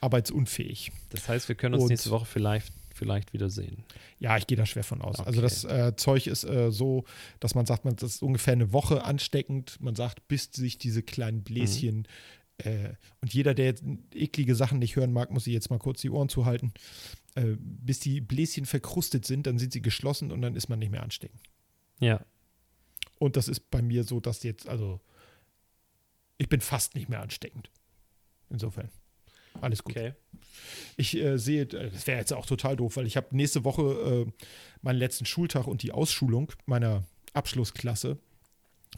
arbeitsunfähig. 0.00 0.92
Das 1.10 1.28
heißt, 1.28 1.48
wir 1.48 1.54
können 1.56 1.74
uns 1.74 1.84
Und- 1.84 1.90
nächste 1.90 2.10
Woche 2.10 2.26
vielleicht, 2.26 2.72
vielleicht 2.94 3.32
wiedersehen. 3.32 3.84
Ja, 4.18 4.36
ich 4.36 4.46
gehe 4.46 4.56
da 4.56 4.66
schwer 4.66 4.84
von 4.84 5.02
aus. 5.02 5.18
Also 5.18 5.40
Okay. 5.40 5.40
das 5.42 5.64
äh, 5.64 5.96
Zeug 5.96 6.26
ist 6.26 6.44
äh, 6.44 6.70
so, 6.70 7.04
dass 7.40 7.54
man 7.54 7.66
sagt, 7.66 7.84
man, 7.84 7.96
das 7.96 8.14
ist 8.16 8.22
ungefähr 8.22 8.52
eine 8.52 8.72
Woche 8.72 9.04
ansteckend. 9.04 9.76
Man 9.80 9.94
sagt, 9.96 10.26
bis 10.28 10.50
sich 10.52 10.78
diese 10.78 11.02
kleinen 11.02 11.42
Bläschen 11.42 12.06
äh, 12.58 12.94
und 13.20 13.34
jeder, 13.34 13.54
der 13.54 13.66
jetzt 13.66 13.84
eklige 14.12 14.54
Sachen 14.54 14.78
nicht 14.78 14.96
hören 14.96 15.12
mag, 15.12 15.30
muss 15.30 15.44
sich 15.44 15.54
jetzt 15.54 15.70
mal 15.70 15.78
kurz 15.78 16.00
die 16.00 16.10
Ohren 16.10 16.28
zuhalten. 16.28 16.72
Äh, 17.34 17.56
bis 17.58 18.00
die 18.00 18.20
Bläschen 18.20 18.64
verkrustet 18.64 19.24
sind, 19.24 19.46
dann 19.46 19.58
sind 19.58 19.72
sie 19.72 19.82
geschlossen 19.82 20.30
und 20.30 20.40
dann 20.42 20.54
ist 20.54 20.68
man 20.68 20.78
nicht 20.78 20.90
mehr 20.90 21.02
ansteckend. 21.02 21.40
Ja. 22.00 22.24
Und 23.18 23.36
das 23.36 23.48
ist 23.48 23.70
bei 23.70 23.82
mir 23.82 24.04
so, 24.04 24.20
dass 24.20 24.42
jetzt, 24.42 24.68
also 24.68 25.00
ich 26.38 26.48
bin 26.48 26.60
fast 26.60 26.94
nicht 26.94 27.08
mehr 27.08 27.22
ansteckend. 27.22 27.70
Insofern. 28.50 28.90
Alles 29.60 29.82
gut. 29.82 29.96
Okay. 29.96 30.14
Ich 30.96 31.16
äh, 31.16 31.38
sehe, 31.38 31.62
äh, 31.62 31.90
das 31.90 32.06
wäre 32.06 32.18
jetzt 32.18 32.32
auch 32.32 32.46
total 32.46 32.76
doof, 32.76 32.96
weil 32.96 33.06
ich 33.06 33.16
habe 33.16 33.34
nächste 33.36 33.64
Woche 33.64 34.26
äh, 34.28 34.44
meinen 34.82 34.98
letzten 34.98 35.26
Schultag 35.26 35.66
und 35.66 35.82
die 35.82 35.92
Ausschulung 35.92 36.52
meiner 36.66 37.04
Abschlussklasse. 37.32 38.18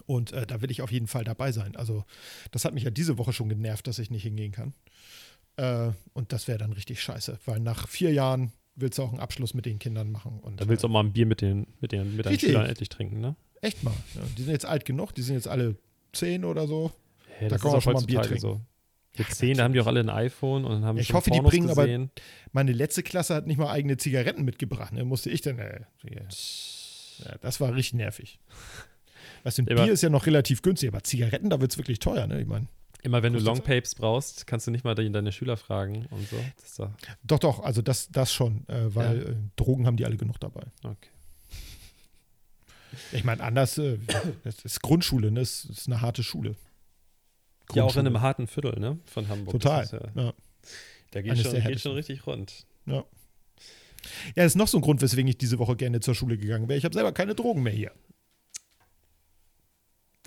Und 0.07 0.32
äh, 0.32 0.47
da 0.47 0.61
will 0.61 0.70
ich 0.70 0.82
auf 0.82 0.92
jeden 0.92 1.07
Fall 1.07 1.24
dabei 1.24 1.53
sein. 1.53 1.74
Also, 1.76 2.05
das 2.51 2.64
hat 2.64 2.74
mich 2.74 2.84
ja 2.84 2.90
diese 2.90 3.16
Woche 3.18 3.32
schon 3.32 3.49
genervt, 3.49 3.86
dass 3.86 3.99
ich 3.99 4.11
nicht 4.11 4.22
hingehen 4.24 4.53
kann. 4.53 4.74
Äh, 5.57 5.92
und 6.12 6.32
das 6.32 6.49
wäre 6.49 6.59
dann 6.59 6.72
richtig 6.72 7.01
scheiße, 7.01 7.38
weil 7.47 7.61
nach 7.61 7.88
vier 7.88 8.12
Jahren 8.12 8.53
willst 8.74 8.99
du 8.99 9.03
auch 9.03 9.11
einen 9.11 9.20
Abschluss 9.20 9.55
mit 9.55 9.64
den 9.64 9.78
Kindern 9.78 10.12
machen. 10.12 10.38
Und, 10.40 10.61
Da 10.61 10.68
willst 10.68 10.84
du 10.84 10.88
äh, 10.88 10.90
auch 10.90 10.92
mal 10.92 11.01
ein 11.05 11.12
Bier 11.12 11.24
mit 11.26 11.40
den, 11.40 11.66
mit 11.80 11.92
den, 11.92 12.14
mit 12.16 12.26
deinen. 12.26 12.38
Schülern 12.38 12.66
endlich 12.66 12.90
trinken, 12.90 13.20
ne? 13.20 13.36
echt 13.62 13.82
mal. 13.82 13.94
Ja, 14.14 14.20
die 14.36 14.42
sind 14.42 14.53
jetzt 14.53 14.66
alt 14.66 14.84
genug, 14.84 15.14
die 15.14 15.22
sind 15.22 15.34
jetzt 15.34 15.49
alle 15.49 15.76
zehn 16.12 16.44
oder 16.44 16.66
so. 16.68 16.92
Ja, 17.40 17.49
Da 17.49 17.57
das 17.57 17.62
kann 17.62 17.70
man 17.70 17.78
ist 17.78 17.78
auch 17.78 17.82
schon 17.84 17.92
mal 17.94 18.01
ein 18.01 18.07
Bier 18.07 18.20
trinken. 18.22 18.40
so. 18.40 18.61
Mit 19.18 19.28
zehn, 19.34 19.57
da 19.57 19.64
haben 19.64 19.72
die 19.72 19.80
auch 19.80 19.86
alle 19.86 20.01
ein 20.01 20.11
iPhone 20.11 20.66
und 20.66 20.72
dann 20.72 20.84
haben 20.84 20.99
Ich 20.99 21.07
schon 21.07 21.16
hoffe, 21.16 21.30
die 21.30 21.36
Pornos 21.38 21.51
bringen 21.51 21.70
aber- 21.70 21.84
gesehen. 21.86 22.11
Meine 22.53 22.72
letzte 22.72 23.03
Klasse 23.03 23.34
hat 23.34 23.47
nicht 23.47 23.57
mal 23.57 23.70
eigene 23.70 23.97
Zigaretten 23.97 24.44
mitgebracht. 24.44 24.92
Ne? 24.92 25.05
Musste 25.07 25.30
ich 25.30 25.40
dann. 25.40 25.59
Äh, 25.59 25.80
ja, 26.05 26.20
das 27.40 27.59
war 27.61 27.74
richtig 27.74 27.94
nervig. 27.94 28.38
Weißt 29.47 29.59
du, 29.59 29.62
ein 29.62 29.66
Immer- 29.68 29.84
Bier 29.84 29.92
ist 29.92 30.03
ja 30.03 30.09
noch 30.11 30.26
relativ 30.26 30.61
günstig, 30.62 30.88
aber 30.88 31.05
Zigaretten, 31.05 31.51
da 31.51 31.61
wird 31.61 31.70
es 31.70 31.78
wirklich 31.78 32.01
teuer. 32.01 32.26
Ne? 32.26 32.40
Ich 32.40 32.47
meine, 32.49 32.66
Immer 33.03 33.22
wenn 33.22 33.32
du 33.32 33.38
Longpapes 33.38 33.94
brauchst, 33.94 34.49
kannst 34.49 34.66
du 34.66 34.72
nicht 34.72 34.82
mal 34.82 34.97
deine 34.97 35.30
Schüler 35.30 35.57
fragen 35.57 36.07
und 36.11 36.28
so. 36.28 36.36
Ist 36.64 36.80
doch, 37.22 37.38
doch, 37.38 37.61
also 37.61 37.80
das, 37.80 38.09
das 38.11 38.32
schon, 38.32 38.68
äh, 38.68 38.92
weil 38.92 39.18
Ja. 39.18 39.24
äh, 39.28 39.36
Drogen 39.55 39.86
haben 39.86 39.97
die 39.97 40.05
alle 40.05 40.16
genug 40.16 40.40
dabei. 40.40 40.62
okay. 40.82 41.11
Ich 43.12 43.22
meine, 43.22 43.42
anders, 43.44 43.78
äh, 43.78 43.99
das 44.42 44.64
ist 44.64 44.82
Grundschule, 44.82 45.30
ne? 45.30 45.40
das 45.40 45.64
ist 45.66 45.86
eine 45.86 46.01
harte 46.01 46.24
Schule. 46.24 46.57
Ja, 47.74 47.84
auch 47.84 47.94
in 47.94 48.07
einem 48.07 48.20
harten 48.20 48.47
Viertel, 48.49 48.78
ne? 48.80 48.99
Von 49.07 49.28
Hamburg. 49.28 49.53
Total. 49.53 49.86
Ja, 50.16 50.22
Ja. 50.22 50.32
da 51.12 51.22
geht 51.22 51.32
Eines 51.32 51.44
schon, 51.44 51.62
geht 51.62 51.80
schon 51.80 51.92
richtig 51.92 52.26
rund. 52.26 52.64
Ja. 52.86 53.05
Ja, 54.34 54.44
das 54.44 54.47
ist 54.53 54.57
noch 54.57 54.68
so 54.68 54.78
ein 54.78 54.82
Grund, 54.82 55.01
weswegen 55.03 55.28
ich 55.28 55.36
diese 55.38 55.59
Woche 55.59 55.76
gerne 55.76 56.01
zur 56.01 56.14
Schule 56.14 56.38
gegangen 56.38 56.68
wäre. 56.68 56.78
Ich 56.78 56.84
habe 56.84 56.94
selber 56.94 57.12
keine 57.12 57.34
Drogen 57.34 57.62
mehr 57.62 57.72
hier. 57.72 57.92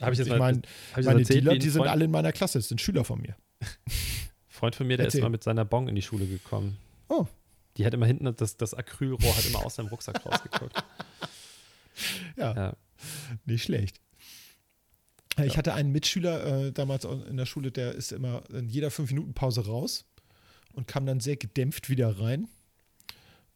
Habe 0.02 0.14
ich 0.14 0.20
jetzt 0.20 0.28
ich 0.28 0.34
mal, 0.34 0.40
meine, 0.40 0.62
hab 0.92 1.00
ich 1.00 1.06
meine 1.06 1.20
erzählt, 1.20 1.46
Dealer, 1.46 1.58
die 1.58 1.70
sind 1.70 1.80
Freund, 1.80 1.92
alle 1.92 2.06
in 2.06 2.12
meiner 2.12 2.32
Klasse, 2.32 2.60
das 2.60 2.68
sind 2.68 2.82
Schüler 2.82 3.04
von 3.04 3.22
mir. 3.22 3.36
Freund 4.48 4.76
von 4.76 4.88
mir, 4.88 4.98
der 4.98 5.06
Erzähl. 5.06 5.20
ist 5.20 5.24
mal 5.24 5.30
mit 5.30 5.44
seiner 5.44 5.66
Bong 5.66 5.88
in 5.88 5.96
die 5.96 6.02
Schule 6.02 6.26
gekommen. 6.26 6.78
Oh. 7.08 7.26
Die 7.78 7.86
hat 7.86 7.94
immer 7.94 8.06
hinten, 8.06 8.34
das, 8.36 8.58
das 8.58 8.74
Acrylrohr 8.74 9.36
hat 9.36 9.46
immer 9.46 9.66
aus 9.66 9.76
seinem 9.76 9.88
Rucksack 9.88 10.26
rausgeguckt. 10.26 10.84
Ja. 12.38 12.56
Ja. 12.56 12.74
Nicht 13.46 13.64
schlecht. 13.64 14.00
Ich 15.46 15.58
hatte 15.58 15.74
einen 15.74 15.92
Mitschüler 15.92 16.66
äh, 16.68 16.72
damals 16.72 17.06
in 17.06 17.38
der 17.38 17.46
Schule, 17.46 17.72
der 17.72 17.94
ist 17.94 18.12
immer 18.12 18.44
in 18.52 18.68
jeder 18.68 18.92
fünf 18.92 19.12
Minuten 19.12 19.34
Pause 19.34 19.66
raus 19.66 20.06
und 20.74 20.88
kam 20.88 21.06
dann 21.06 21.20
sehr 21.20 21.38
gedämpft 21.38 21.90
wieder 21.90 22.20
rein. 22.20 22.50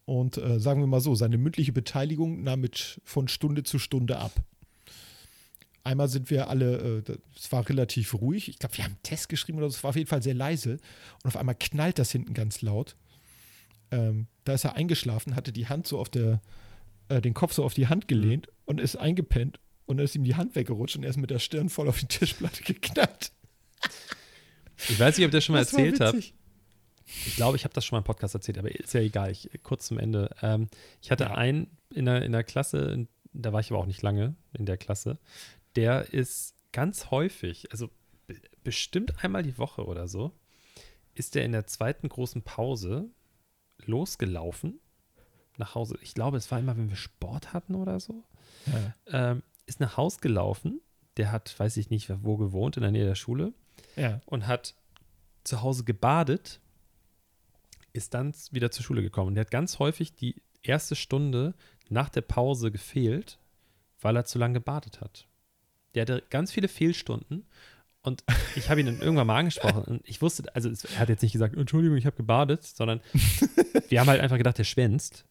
Und 0.06 0.38
äh, 0.38 0.60
sagen 0.60 0.82
wir 0.82 0.88
mal 0.88 1.02
so, 1.02 1.16
seine 1.16 1.38
mündliche 1.38 1.72
Beteiligung 1.72 2.44
nahm 2.44 2.62
mit 2.62 3.02
von 3.04 3.28
Stunde 3.28 3.64
zu 3.64 3.80
Stunde 3.80 4.18
ab. 4.18 4.34
Einmal 5.84 6.08
sind 6.08 6.30
wir 6.30 6.48
alle, 6.50 7.04
äh, 7.08 7.18
es 7.36 7.52
war 7.52 7.68
relativ 7.68 8.14
ruhig. 8.14 8.48
Ich 8.50 8.60
glaube, 8.60 8.78
wir 8.78 8.86
haben 8.86 8.94
einen 8.94 9.04
Test 9.04 9.28
geschrieben 9.30 9.58
oder 9.58 9.70
so, 9.70 9.78
es 9.78 9.84
war 9.84 9.90
auf 9.90 9.96
jeden 9.98 10.08
Fall 10.08 10.24
sehr 10.24 10.34
leise. 10.34 10.74
Und 11.24 11.28
auf 11.28 11.36
einmal 11.38 11.56
knallt 11.56 12.00
das 12.00 12.12
hinten 12.12 12.34
ganz 12.34 12.62
laut. 12.62 12.96
Ähm, 13.92 14.28
da 14.46 14.54
ist 14.54 14.64
er 14.64 14.76
eingeschlafen, 14.76 15.36
hatte 15.36 15.52
die 15.52 15.68
Hand 15.68 15.88
so 15.88 16.00
auf 16.00 16.10
der, 16.10 16.42
äh, 17.10 17.22
den 17.22 17.34
Kopf 17.34 17.54
so 17.54 17.64
auf 17.66 17.74
die 17.74 17.88
Hand 17.88 18.08
gelehnt 18.08 18.48
und 18.66 18.80
ist 18.80 18.96
eingepennt. 18.96 19.60
Und 19.86 19.98
dann 19.98 20.06
ist 20.06 20.16
ihm 20.16 20.24
die 20.24 20.36
Hand 20.36 20.56
weggerutscht 20.56 20.96
und 20.96 21.04
er 21.04 21.10
ist 21.10 21.18
mit 21.18 21.30
der 21.30 21.40
Stirn 21.40 21.68
voll 21.70 21.90
auf 21.90 22.00
die 22.00 22.08
Tischplatte 22.08 22.64
geknallt. 22.64 23.34
Ich 24.90 25.00
weiß 25.00 25.18
nicht, 25.18 25.26
ob 25.26 25.30
ich 25.30 25.38
das 25.38 25.44
schon 25.46 25.54
mal 25.54 25.60
Das 25.64 25.74
erzählt 25.74 26.00
habe. 26.00 26.18
Ich 26.18 27.36
glaube, 27.36 27.58
ich 27.58 27.66
habe 27.66 27.74
das 27.74 27.86
schon 27.86 27.98
mal 27.98 28.00
im 28.00 28.06
Podcast 28.06 28.34
erzählt, 28.34 28.58
aber 28.58 28.72
ist 28.74 28.94
ja 28.94 29.02
egal. 29.02 29.30
Ich, 29.32 29.50
kurz 29.62 29.86
zum 29.88 30.00
Ende. 30.00 30.30
Ähm, 30.42 30.68
ich 31.02 31.12
hatte 31.12 31.26
Ja. 31.26 31.36
einen 31.36 31.68
in 31.94 32.06
der, 32.06 32.24
in 32.24 32.32
der 32.32 32.44
Klasse, 32.44 33.06
da 33.34 33.52
war 33.54 33.60
ich 33.60 33.70
aber 33.72 33.80
auch 33.80 33.86
nicht 33.86 34.02
lange 34.02 34.36
in 34.54 34.66
der 34.66 34.78
Klasse, 34.78 35.20
der 35.76 36.14
ist 36.14 36.56
ganz 36.72 37.12
häufig, 37.12 37.72
also 37.72 37.90
be- 38.28 38.42
bestimmt 38.64 39.24
einmal 39.24 39.44
die 39.44 39.58
Woche 39.58 39.86
oder 39.86 40.08
so, 40.08 40.32
ist 41.14 41.36
der 41.36 41.46
in 41.46 41.52
der 41.52 41.68
zweiten 41.68 42.10
großen 42.10 42.42
Pause 42.42 43.10
losgelaufen 43.86 44.80
nach 45.58 45.76
Hause. 45.76 45.98
Ich 46.02 46.16
glaube, 46.16 46.38
es 46.38 46.50
war 46.52 46.60
immer, 46.60 46.76
wenn 46.78 46.90
wir 46.90 46.96
Sport 46.96 47.54
hatten 47.54 47.76
oder 47.76 48.00
so. 48.00 48.24
Ja. 48.66 49.32
Ähm, 49.32 49.44
ist 49.66 49.80
nach 49.80 49.98
Haus 49.98 50.20
gelaufen. 50.20 50.82
Der 51.18 51.32
hat, 51.32 51.60
weiß 51.60 51.78
ich 51.78 51.92
nicht, 51.92 52.12
wo 52.24 52.38
gewohnt, 52.38 52.76
in 52.78 52.82
der 52.82 52.92
Nähe 52.92 53.06
der 53.06 53.16
Schule 53.16 53.54
ja. 53.96 54.20
und 54.26 54.48
hat 54.48 54.74
zu 55.44 55.62
Hause 55.62 55.84
gebadet, 55.84 56.60
ist 57.92 58.16
dann 58.16 58.34
wieder 58.50 58.72
zur 58.72 58.84
Schule 58.84 59.04
gekommen. 59.04 59.36
Der 59.36 59.42
hat 59.42 59.52
ganz 59.52 59.78
häufig 59.78 60.16
die 60.16 60.42
erste 60.64 60.96
Stunde 60.96 61.54
nach 61.90 62.10
der 62.10 62.22
Pause 62.22 62.72
gefehlt, 62.72 63.38
weil 64.02 64.16
er 64.16 64.26
zu 64.26 64.40
lange 64.40 64.56
gebadet 64.56 65.02
hat. 65.02 65.28
Der 65.96 66.02
hatte 66.02 66.24
ganz 66.30 66.52
viele 66.52 66.68
Fehlstunden 66.68 67.46
und 68.06 68.24
ich 68.56 68.70
habe 68.70 68.82
ihn 68.82 68.86
dann 68.86 69.00
irgendwann 69.00 69.28
mal 69.28 69.40
angesprochen 69.40 69.84
und 69.86 70.02
ich 70.06 70.22
wusste, 70.22 70.54
also 70.54 70.70
es, 70.70 70.84
er 70.84 71.00
hat 71.00 71.10
jetzt 71.10 71.22
nicht 71.22 71.32
gesagt, 71.32 71.56
Entschuldigung, 71.56 71.98
ich 71.98 72.06
habe 72.06 72.18
gebadet, 72.18 72.64
sondern 72.64 73.00
wir 73.90 74.00
haben 74.00 74.08
halt 74.08 74.20
einfach 74.20 74.38
gedacht, 74.38 74.58
der 74.58 74.66
schwänzt. 74.66 75.26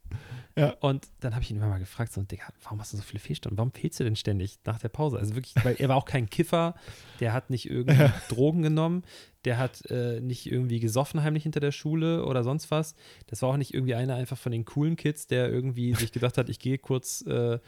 Ja. 0.56 0.70
Und 0.80 1.06
dann 1.20 1.34
habe 1.34 1.42
ich 1.42 1.50
ihn 1.50 1.56
immer 1.56 1.68
mal 1.68 1.78
gefragt, 1.78 2.12
so, 2.12 2.22
Digga, 2.22 2.44
warum 2.62 2.80
hast 2.80 2.92
du 2.92 2.96
so 2.96 3.02
viele 3.02 3.20
Fehlstunden? 3.20 3.56
Warum 3.56 3.72
fehlst 3.72 4.00
du 4.00 4.04
denn 4.04 4.16
ständig 4.16 4.58
nach 4.64 4.78
der 4.78 4.88
Pause? 4.88 5.18
Also 5.18 5.34
wirklich, 5.34 5.54
weil 5.64 5.76
er 5.78 5.88
war 5.88 5.96
auch 5.96 6.04
kein 6.04 6.28
Kiffer, 6.28 6.74
der 7.20 7.32
hat 7.32 7.50
nicht 7.50 7.70
irgendwie 7.70 8.10
Drogen 8.28 8.62
genommen, 8.62 9.02
der 9.44 9.58
hat 9.58 9.90
äh, 9.90 10.20
nicht 10.20 10.50
irgendwie 10.50 10.80
gesoffen 10.80 11.22
heimlich 11.22 11.42
hinter 11.42 11.60
der 11.60 11.72
Schule 11.72 12.24
oder 12.24 12.42
sonst 12.42 12.70
was. 12.70 12.94
Das 13.26 13.42
war 13.42 13.50
auch 13.50 13.56
nicht 13.56 13.74
irgendwie 13.74 13.94
einer 13.94 14.14
einfach 14.14 14.38
von 14.38 14.52
den 14.52 14.64
coolen 14.64 14.96
Kids, 14.96 15.26
der 15.26 15.50
irgendwie 15.50 15.94
sich 15.94 16.12
gedacht 16.12 16.38
hat, 16.38 16.48
ich 16.48 16.58
gehe 16.58 16.78
kurz 16.78 17.22
äh, 17.26 17.58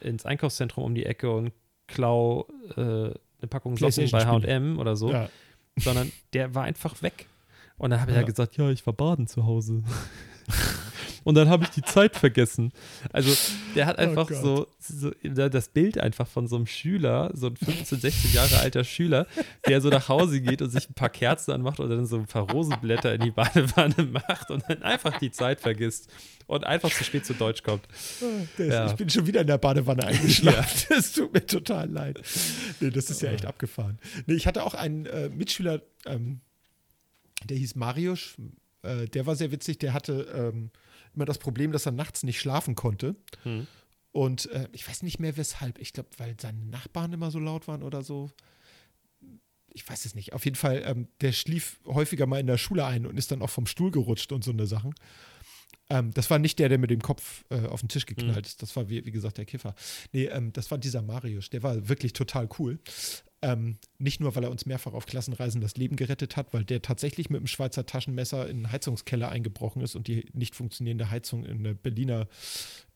ins 0.00 0.26
Einkaufszentrum 0.26 0.84
um 0.84 0.94
die 0.94 1.06
Ecke 1.06 1.30
und 1.30 1.52
klau 1.86 2.46
äh, 2.76 2.80
eine 2.80 3.14
Packung 3.48 3.76
Socken 3.76 4.10
bei. 4.10 4.24
H&M 4.26 4.78
oder 4.78 4.96
so, 4.96 5.10
ja. 5.10 5.28
sondern 5.76 6.10
der 6.32 6.54
war 6.54 6.64
einfach 6.64 7.02
weg. 7.02 7.26
Und 7.76 7.90
dann 7.90 8.00
habe 8.00 8.12
ich 8.12 8.14
Ja. 8.16 8.22
ja 8.22 8.26
gesagt, 8.26 8.56
ja, 8.56 8.70
ich 8.70 8.86
war 8.86 8.92
baden 8.92 9.26
zu 9.26 9.44
Hause. 9.46 9.82
Und 11.24 11.34
dann 11.36 11.48
habe 11.48 11.64
ich 11.64 11.70
die 11.70 11.82
Zeit 11.82 12.16
vergessen. 12.16 12.70
Also 13.12 13.34
der 13.74 13.86
hat 13.86 13.96
Oh 13.98 14.02
einfach 14.02 14.28
Gott. 14.28 14.42
so, 14.42 14.66
so 14.78 15.10
das 15.48 15.68
Bild 15.68 15.98
einfach 15.98 16.26
von 16.28 16.46
so 16.46 16.56
einem 16.56 16.66
Schüler, 16.66 17.30
so 17.34 17.46
ein 17.48 17.56
15, 17.56 18.00
16 18.00 18.32
Jahre 18.32 18.58
alter 18.58 18.84
Schüler, 18.84 19.26
der 19.66 19.80
so 19.80 19.88
nach 19.88 20.08
Hause 20.08 20.40
geht 20.40 20.60
und 20.62 20.70
sich 20.70 20.88
ein 20.88 20.94
paar 20.94 21.08
Kerzen 21.08 21.52
anmacht 21.52 21.80
oder 21.80 21.96
dann 21.96 22.06
so 22.06 22.16
ein 22.18 22.26
paar 22.26 22.50
Rosenblätter 22.50 23.14
in 23.14 23.22
die 23.22 23.30
Badewanne 23.30 24.04
macht 24.12 24.50
und 24.50 24.62
dann 24.68 24.82
einfach 24.82 25.18
die 25.18 25.30
Zeit 25.30 25.60
vergisst 25.60 26.10
und 26.46 26.64
einfach 26.64 26.90
zu 26.92 27.02
spät 27.04 27.24
zu 27.24 27.32
Deutsch 27.34 27.62
kommt. 27.62 27.84
Das, 28.58 28.66
Ja. 28.68 28.86
Ich 28.86 28.92
bin 28.94 29.08
schon 29.08 29.26
wieder 29.26 29.40
in 29.40 29.46
der 29.46 29.58
Badewanne 29.58 30.04
eingeschlafen. 30.06 30.86
Das 30.90 31.12
tut 31.12 31.32
mir 31.32 31.46
total 31.46 31.88
leid. 31.90 32.20
Nee, 32.80 32.90
das 32.90 33.08
ist 33.08 33.22
ja 33.22 33.30
echt 33.32 33.46
abgefahren. 33.46 33.98
Nee, 34.26 34.34
ich 34.34 34.46
hatte 34.46 34.62
auch 34.62 34.74
einen 34.74 35.06
äh, 35.06 35.30
Mitschüler, 35.30 35.80
ähm, 36.04 36.40
der 37.44 37.56
hieß 37.56 37.74
Mariusz. 37.76 38.34
Äh, 38.82 39.06
der 39.06 39.24
war 39.26 39.36
sehr 39.36 39.50
witzig. 39.52 39.78
Der 39.78 39.94
hatte 39.94 40.26
ähm, 40.34 40.70
immer 41.14 41.24
das 41.24 41.38
Problem, 41.38 41.72
dass 41.72 41.86
er 41.86 41.92
nachts 41.92 42.22
nicht 42.22 42.40
schlafen 42.40 42.74
konnte. 42.74 43.16
Hm. 43.42 43.66
Und 44.12 44.50
äh, 44.50 44.68
ich 44.72 44.88
weiß 44.88 45.02
nicht 45.02 45.18
mehr 45.18 45.36
weshalb. 45.36 45.78
Ich 45.78 45.92
glaube, 45.92 46.10
weil 46.18 46.36
seine 46.40 46.64
Nachbarn 46.66 47.12
immer 47.12 47.30
so 47.30 47.40
laut 47.40 47.66
waren 47.66 47.82
oder 47.82 48.02
so. 48.02 48.30
Ich 49.72 49.88
weiß 49.88 50.04
es 50.04 50.14
nicht. 50.14 50.32
Auf 50.32 50.44
jeden 50.44 50.56
Fall, 50.56 50.82
ähm, 50.86 51.08
der 51.20 51.32
schlief 51.32 51.80
häufiger 51.84 52.26
mal 52.26 52.38
in 52.38 52.46
der 52.46 52.58
Schule 52.58 52.84
ein 52.84 53.06
und 53.06 53.18
ist 53.18 53.32
dann 53.32 53.42
auch 53.42 53.50
vom 53.50 53.66
Stuhl 53.66 53.90
gerutscht 53.90 54.30
und 54.30 54.44
so 54.44 54.52
eine 54.52 54.66
Sachen. 54.66 54.94
Ähm, 55.90 56.12
das 56.14 56.30
war 56.30 56.38
nicht 56.38 56.58
der, 56.58 56.68
der 56.68 56.78
mit 56.78 56.90
dem 56.90 57.02
Kopf 57.02 57.44
äh, 57.50 57.66
auf 57.66 57.80
den 57.80 57.88
Tisch 57.88 58.06
geknallt 58.06 58.46
ist. 58.46 58.62
Das 58.62 58.74
war, 58.76 58.88
wie, 58.88 59.04
wie 59.04 59.10
gesagt, 59.10 59.36
der 59.38 59.44
Kiffer. 59.44 59.74
Nee, 60.12 60.26
ähm, 60.26 60.52
das 60.52 60.70
war 60.70 60.78
dieser 60.78 61.02
Marius. 61.02 61.50
Der 61.50 61.62
war 61.62 61.88
wirklich 61.88 62.12
total 62.12 62.48
cool. 62.58 62.78
Ähm, 63.44 63.76
nicht 63.98 64.20
nur, 64.20 64.34
weil 64.34 64.44
er 64.44 64.50
uns 64.50 64.64
mehrfach 64.64 64.94
auf 64.94 65.04
Klassenreisen 65.04 65.60
das 65.60 65.76
Leben 65.76 65.96
gerettet 65.96 66.34
hat, 66.34 66.54
weil 66.54 66.64
der 66.64 66.80
tatsächlich 66.80 67.28
mit 67.28 67.40
dem 67.40 67.46
Schweizer 67.46 67.84
Taschenmesser 67.84 68.48
in 68.48 68.60
den 68.60 68.72
Heizungskeller 68.72 69.28
eingebrochen 69.28 69.82
ist 69.82 69.96
und 69.96 70.08
die 70.08 70.24
nicht 70.32 70.54
funktionierende 70.54 71.10
Heizung 71.10 71.44
in 71.44 71.62
der 71.62 71.74
Berliner 71.74 72.26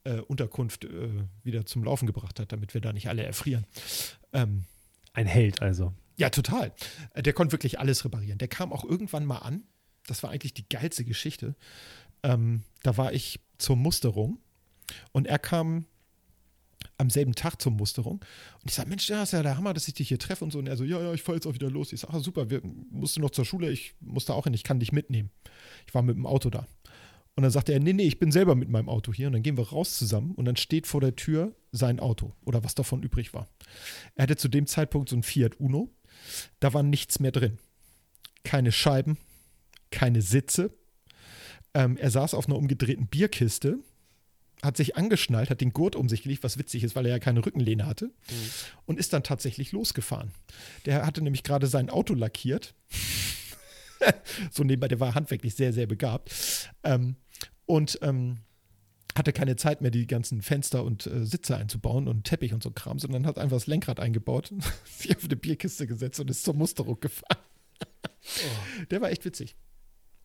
äh, 0.05 0.21
Unterkunft 0.21 0.87
äh, 0.87 1.11
wieder 1.43 1.67
zum 1.67 1.85
Laufen 1.85 2.07
gebracht 2.07 2.41
hat, 2.41 2.51
damit 2.51 2.73
wir 2.73 2.81
da 2.81 2.95
nicht 2.95 3.11
alle 3.11 3.25
erfrieren. 3.25 3.67
Ähm, 4.33 4.65
Ein 5.13 5.27
Held 5.27 5.61
also. 5.61 5.93
ja, 6.17 6.31
total. 6.31 6.73
Äh, 7.13 7.23
Der 7.23 7.35
konnte 7.35 7.53
wirklich 7.53 7.79
alles 7.79 8.07
reparieren. 8.07 8.39
Der 8.39 8.49
kam 8.49 8.73
auch 8.73 8.85
irgendwann 8.85 9.27
mal 9.27 9.41
an. 9.41 9.65
Das 10.07 10.23
war 10.23 10.31
eigentlich 10.31 10.55
die 10.55 10.67
geilste 10.67 11.05
Geschichte. 11.05 11.57
Ähm, 12.23 12.63
da 12.83 12.97
war 12.97 13.13
ich 13.13 13.41
zur 13.59 13.77
Musterung 13.77 14.39
und 15.13 15.27
er 15.27 15.39
kam 15.39 15.85
am 16.97 17.11
selben 17.11 17.35
Tag 17.35 17.61
zur 17.61 17.73
Musterung. 17.73 18.17
Und 18.17 18.67
ich 18.67 18.75
sage, 18.75 18.89
Mensch, 18.89 19.09
ja, 19.09 19.23
ist 19.23 19.33
ja 19.33 19.43
der 19.43 19.57
Hammer, 19.57 19.75
dass 19.75 19.89
ich 19.89 19.95
dich 19.95 20.09
hier 20.09 20.19
treffe 20.19 20.45
und 20.45 20.53
so. 20.53 20.59
Und 20.59 20.67
er 20.67 20.77
so, 20.77 20.85
ja, 20.85 21.01
ja, 21.01 21.13
ich 21.13 21.23
fahre 21.23 21.37
jetzt 21.37 21.47
auch 21.47 21.55
wieder 21.55 21.71
los. 21.71 21.93
Ich 21.93 22.01
sage, 22.01 22.15
ah, 22.15 22.21
super, 22.21 22.51
wir 22.51 22.61
mussten 22.91 23.21
noch 23.21 23.31
zur 23.31 23.45
Schule, 23.45 23.71
ich 23.71 23.95
musste 24.01 24.35
auch 24.35 24.45
hin, 24.45 24.55
ich 24.55 24.65
kann 24.65 24.81
dich 24.81 24.93
mitnehmen. 24.93 25.31
Ich 25.87 25.95
war 25.95 26.03
mit 26.03 26.17
dem 26.17 26.27
Auto 26.27 26.51
da. 26.51 26.67
Und 27.37 27.43
dann 27.43 27.53
sagte 27.53 27.73
er, 27.73 27.79
nee, 27.79 27.93
nee, 27.93 28.03
ich 28.03 28.19
bin 28.19 28.33
selber 28.33 28.57
mit 28.57 28.69
meinem 28.69 28.89
Auto 28.89 29.13
hier. 29.13 29.29
Und 29.29 29.35
dann 29.35 29.43
gehen 29.43 29.57
wir 29.57 29.69
raus 29.69 29.97
zusammen 29.97 30.33
und 30.35 30.45
dann 30.45 30.57
steht 30.57 30.89
vor 30.89 31.01
der 31.01 31.15
Tür 31.15 31.55
sein 31.71 32.01
Auto 32.01 32.33
oder 32.45 32.65
was 32.65 32.75
davon 32.75 33.03
übrig 33.03 33.33
war. 33.33 33.47
Er 34.17 34.25
hatte 34.25 34.37
zu 34.37 34.49
dem 34.49 34.67
Zeitpunkt 34.67 35.09
so 35.09 35.17
ein 35.17 35.23
Fiat 35.23 35.61
Uno. 35.61 35.89
Da 36.59 36.75
war 36.75 36.83
nichts 36.83 37.21
mehr 37.21 37.31
drin. 37.31 37.59
Keine 38.43 38.73
Scheiben, 38.73 39.19
keine 39.93 40.21
Sitze. 40.21 40.73
Ähm, 41.75 41.97
er 41.97 42.11
saß 42.11 42.35
auf 42.35 42.47
einer 42.47 42.57
umgedrehten 42.57 43.07
Bierkiste, 43.07 43.79
hat 44.63 44.77
sich 44.77 44.97
angeschnallt, 44.97 45.51
hat 45.51 45.61
den 45.61 45.73
Gurt 45.73 45.97
um 45.97 46.09
sich 46.09 46.23
gelegt, 46.23 46.43
was 46.43 46.59
witzig 46.59 46.83
ist, 46.85 46.97
weil 46.97 47.07
er 47.07 47.13
ja 47.13 47.19
keine 47.19 47.45
Rückenlehne 47.45 47.87
hatte, 47.87 48.11
und 48.87 48.99
ist 48.99 49.13
dann 49.13 49.23
tatsächlich 49.23 49.73
losgefahren. 49.73 50.33
Der 50.87 51.07
hatte 51.07 51.23
nämlich 51.23 51.43
gerade 51.43 51.67
sein 51.67 51.91
Auto 51.91 52.15
lackiert. 52.15 52.75
so 54.51 54.65
nebenbei, 54.65 54.89
der 54.89 55.01
war 55.01 55.15
handwerklich 55.15 55.55
sehr, 55.55 55.73
sehr 55.73 55.87
begabt. 55.87 56.33
Ähm, 56.83 57.17
und 57.67 57.99
ähm, 58.03 58.39
hatte 59.17 59.33
keine 59.33 59.57
Zeit 59.57 59.81
mehr, 59.81 59.91
die 59.91 60.07
ganzen 60.07 60.43
Fenster 60.43 60.85
und 60.85 61.07
äh, 61.07 61.25
Sitze 61.25 61.57
einzubauen 61.57 62.09
und 62.09 62.25
Teppich 62.25 62.55
und 62.55 62.63
so 62.63 62.71
Kram, 62.71 62.99
sondern 62.99 63.27
hat 63.27 63.39
einfach 63.39 63.57
das 63.57 63.67
Lenkrad 63.67 64.01
eingebaut, 64.01 64.53
sich 64.85 65.17
auf 65.17 65.25
eine 65.25 65.37
Bierkiste 65.37 65.87
gesetzt 65.87 66.21
und 66.21 66.31
ist 66.31 66.45
zur 66.45 66.55
Musterung 66.55 66.99
gefahren. 67.01 67.39
Der 68.91 69.01
war 69.01 69.11
echt 69.11 69.25
witzig. 69.25 69.57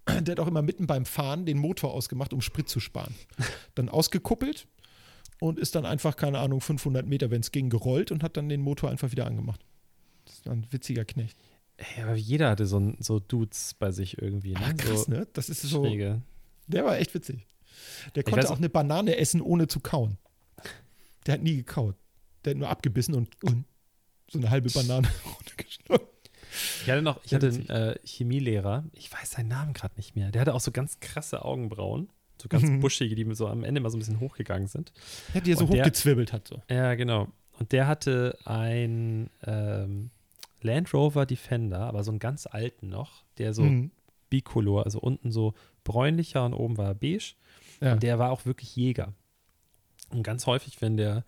Der 0.08 0.34
hat 0.34 0.40
auch 0.40 0.48
immer 0.48 0.62
mitten 0.62 0.86
beim 0.86 1.06
Fahren 1.06 1.46
den 1.46 1.58
Motor 1.58 1.94
ausgemacht, 1.94 2.34
um 2.34 2.42
Sprit 2.42 2.68
zu 2.68 2.80
sparen. 2.80 3.16
Dann 3.76 3.90
ausgekuppelt 3.90 4.68
und 5.40 5.60
ist 5.60 5.76
dann 5.76 5.86
einfach, 5.86 6.16
keine 6.18 6.40
Ahnung, 6.40 6.62
500 6.62 7.06
Meter, 7.08 7.32
wenn 7.32 7.42
es 7.42 7.52
ging, 7.52 7.70
gerollt 7.70 8.12
und 8.12 8.24
hat 8.24 8.38
dann 8.38 8.50
den 8.50 8.62
Motor 8.62 8.90
einfach 8.90 9.12
wieder 9.12 9.26
angemacht. 9.26 9.66
Das 10.26 10.46
war 10.46 10.54
ein 10.54 10.68
witziger 10.72 11.06
Knecht. 11.06 11.38
Ey, 11.78 12.04
aber 12.04 12.16
jeder 12.16 12.50
hatte 12.50 12.66
so, 12.66 12.94
so 13.00 13.20
Dudes 13.20 13.74
bei 13.80 13.92
sich 13.92 14.22
irgendwie. 14.22 14.54
Ne? 14.54 14.60
Ah, 14.62 14.74
krass, 14.74 15.06
so 15.06 15.12
ne? 15.12 15.28
Das 15.34 15.50
ist 15.50 15.62
so. 15.62 15.84
Schräge. 15.84 16.22
Der 16.68 16.86
war 16.86 16.98
echt 16.98 17.14
witzig. 17.14 17.48
Der 18.16 18.24
konnte 18.24 18.40
weiß 18.40 18.52
auch 18.52 18.58
eine 18.58 18.70
Banane 18.70 19.18
essen, 19.18 19.42
ohne 19.42 19.68
zu 19.68 19.80
kauen. 19.80 20.18
Der 21.26 21.36
hat 21.36 21.42
nie 21.42 21.58
gekaut. 21.58 21.96
Der 22.46 22.52
hat 22.52 22.58
nur 22.58 22.70
abgebissen 22.70 23.16
und 23.16 23.36
so 24.32 24.38
eine 24.38 24.50
halbe 24.50 24.70
Banane 24.70 25.08
runtergeschluckt. 25.38 26.13
Ich 26.84 26.90
hatte 26.90 27.02
noch, 27.02 27.20
ich 27.24 27.34
hatte 27.34 27.48
einen 27.48 27.70
äh, 27.70 27.96
Chemielehrer, 28.04 28.84
ich 28.94 29.12
weiß 29.12 29.32
seinen 29.32 29.48
Namen 29.50 29.74
gerade 29.74 29.96
nicht 29.98 30.16
mehr. 30.16 30.32
Der 30.32 30.42
hatte 30.42 30.54
auch 30.54 30.60
so 30.60 30.72
ganz 30.72 31.00
krasse 31.00 31.44
Augenbrauen, 31.46 32.10
so 32.42 32.48
ganz 32.50 32.64
Mhm. 32.64 32.80
buschige, 32.80 33.16
die 33.16 33.26
mir 33.26 33.36
so 33.36 33.48
am 33.48 33.64
Ende 33.64 33.82
mal 33.82 33.90
so 33.90 33.98
ein 33.98 34.00
bisschen 34.00 34.20
hochgegangen 34.20 34.68
sind. 34.68 34.92
Der 35.34 35.42
die 35.42 35.52
er 35.54 35.58
so 35.58 35.66
der- 35.66 35.82
hochgezwirbelt 35.82 36.34
hat. 36.34 36.48
So. 36.48 36.62
Ja, 36.70 36.96
genau. 36.96 37.28
Und 37.60 37.72
der 37.72 37.88
hatte 37.88 38.38
ein 38.46 39.30
ähm, 39.46 40.10
Land 40.62 40.94
Rover 40.94 41.26
Defender, 41.26 41.80
aber 41.82 42.04
so 42.04 42.12
einen 42.12 42.20
ganz 42.20 42.48
alten 42.48 42.90
noch, 42.90 43.24
der 43.38 43.54
so 43.54 43.64
Mhm. 43.64 43.92
bicolor, 44.30 44.86
also 44.86 45.00
unten 45.00 45.32
so 45.32 45.54
bräunlicher 45.84 46.46
und 46.46 46.54
oben 46.54 46.78
war 46.78 46.88
er 46.88 46.96
beige. 46.96 47.34
Ja. 47.82 47.94
Und 47.94 48.04
der 48.04 48.18
war 48.20 48.32
auch 48.32 48.46
wirklich 48.46 48.76
Jäger. 48.76 49.14
Und 50.10 50.24
ganz 50.24 50.46
häufig, 50.48 50.82
wenn 50.82 50.98
der 50.98 51.24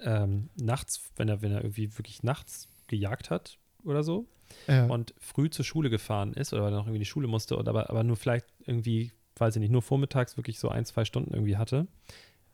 ähm, 0.00 0.48
nachts, 0.56 1.10
wenn 1.16 1.28
er, 1.28 1.42
wenn 1.42 1.52
er 1.52 1.62
irgendwie 1.62 1.96
wirklich 1.96 2.22
nachts 2.24 2.66
gejagt 2.88 3.30
hat 3.30 3.58
oder 3.84 4.02
so 4.02 4.26
Ja. 4.68 4.86
und 4.86 5.14
früh 5.18 5.50
zur 5.50 5.64
Schule 5.64 5.90
gefahren 5.90 6.32
ist 6.34 6.52
oder 6.52 6.62
weil 6.62 6.72
er 6.72 6.76
noch 6.76 6.84
irgendwie 6.86 6.96
in 6.96 7.02
die 7.02 7.06
Schule 7.06 7.28
musste 7.28 7.56
oder 7.56 7.70
aber, 7.70 7.90
aber 7.90 8.04
nur 8.04 8.16
vielleicht 8.16 8.46
irgendwie, 8.66 9.12
weiß 9.36 9.56
ich 9.56 9.60
nicht, 9.60 9.70
nur 9.72 9.82
vormittags 9.82 10.36
wirklich 10.36 10.58
so 10.58 10.68
ein, 10.68 10.84
zwei 10.84 11.04
Stunden 11.04 11.32
irgendwie 11.32 11.56
hatte, 11.56 11.86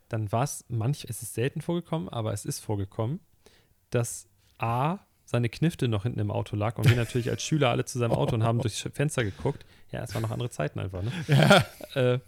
dann 0.09 0.31
war 0.33 0.45
es 0.45 0.65
manch, 0.69 1.05
es 1.09 1.23
ist 1.23 1.35
selten 1.35 1.61
vorgekommen, 1.61 2.09
aber 2.09 2.33
es 2.33 2.45
ist 2.45 2.61
vorgekommen, 2.61 3.21
dass 3.91 4.27
A, 4.59 4.99
seine 5.25 5.51
Knifte 5.51 5.89
noch 5.89 6.05
hinten 6.05 6.21
im 6.21 6.31
Auto 6.31 6.57
lag 6.57 6.79
und 6.79 6.89
wir 6.89 6.97
natürlich 6.97 7.29
als 7.29 7.43
Schüler 7.43 7.69
alle 7.69 7.85
zu 7.85 7.99
seinem 7.99 8.13
Auto 8.13 8.35
und 8.35 8.43
haben 8.45 8.61
durchs 8.61 8.81
Fenster 8.95 9.25
geguckt. 9.25 9.67
Ja, 9.93 10.03
es 10.03 10.15
waren 10.15 10.23
noch 10.23 10.31
andere 10.31 10.49
Zeiten 10.49 10.79
einfach, 10.81 11.03
ne? 11.03 11.13
ja. 11.29 11.67
äh, 12.15 12.19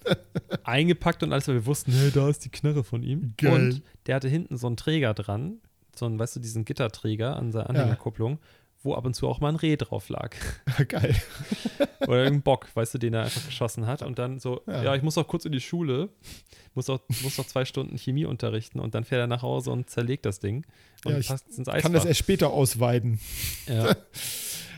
eingepackt 0.64 1.22
und 1.22 1.32
alles, 1.32 1.48
weil 1.48 1.54
wir 1.54 1.66
wussten, 1.66 1.92
hey, 1.92 2.10
da 2.10 2.28
ist 2.28 2.44
die 2.44 2.50
Knarre 2.50 2.84
von 2.84 3.02
ihm. 3.02 3.32
Geil. 3.38 3.54
Und 3.54 3.82
der 4.06 4.16
hatte 4.16 4.28
hinten 4.28 4.58
so 4.58 4.66
einen 4.66 4.76
Träger 4.76 5.14
dran, 5.14 5.60
so 5.96 6.04
einen, 6.06 6.18
weißt 6.18 6.36
du, 6.36 6.40
diesen 6.40 6.64
Gitterträger 6.66 7.36
an 7.36 7.52
seiner 7.52 7.70
Anhängerkupplung, 7.70 8.38
wo 8.82 8.94
ab 8.94 9.04
und 9.04 9.14
zu 9.14 9.28
auch 9.28 9.40
mal 9.40 9.48
ein 9.50 9.56
Reh 9.56 9.76
drauf 9.76 10.08
lag. 10.08 10.34
Geil. 10.88 11.14
Oder 12.00 12.18
irgendein 12.24 12.42
Bock, 12.42 12.68
weißt 12.74 12.94
du, 12.94 12.98
den 12.98 13.14
er 13.14 13.22
einfach 13.24 13.44
geschossen 13.44 13.86
hat. 13.86 14.02
Und 14.02 14.18
dann 14.18 14.38
so, 14.40 14.62
Ja. 14.66 14.82
ja, 14.84 14.94
ich 14.94 15.02
muss 15.02 15.18
auch 15.18 15.26
kurz 15.28 15.44
in 15.44 15.52
die 15.52 15.60
Schule, 15.60 16.08
muss 16.74 16.88
auch, 16.88 17.00
muss 17.22 17.36
noch 17.38 17.46
zwei 17.46 17.64
Stunden 17.64 17.98
Chemie 17.98 18.24
unterrichten 18.24 18.80
und 18.80 18.94
dann 18.94 19.04
fährt 19.04 19.20
er 19.20 19.26
nach 19.26 19.42
Hause 19.42 19.70
und 19.70 19.90
zerlegt 19.90 20.24
das 20.24 20.40
Ding 20.40 20.64
und 21.04 21.12
Ja, 21.12 21.18
ich 21.18 21.28
passt 21.28 21.46
ins 21.58 21.68
Kann 21.68 21.92
das 21.92 22.04
erst 22.06 22.20
später 22.20 22.50
ausweiden. 22.50 23.20
ja. 23.66 23.94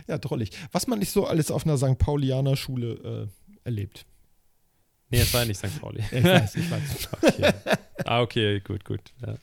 Ja, 0.08 0.18
drollig. 0.18 0.50
Was 0.72 0.88
man 0.88 0.98
nicht 0.98 1.12
so 1.12 1.26
alles 1.28 1.52
auf 1.52 1.64
einer 1.64 1.78
St. 1.78 1.96
Paulianer 1.96 2.56
Schule 2.56 3.28
äh, 3.64 3.64
erlebt. 3.64 4.04
Nee, 5.10 5.20
es 5.20 5.32
war 5.32 5.42
ja 5.42 5.46
nicht 5.46 5.58
St. 5.58 5.80
Pauli. 5.80 6.02
Ich 6.10 6.24
weiß, 6.24 6.56
ich 6.56 6.68
weiß. 6.68 7.08
Okay. 7.22 7.52
Ah, 8.04 8.20
okay, 8.20 8.58
gut, 8.58 8.84
gut. 8.84 9.00
Ja. 9.24 9.36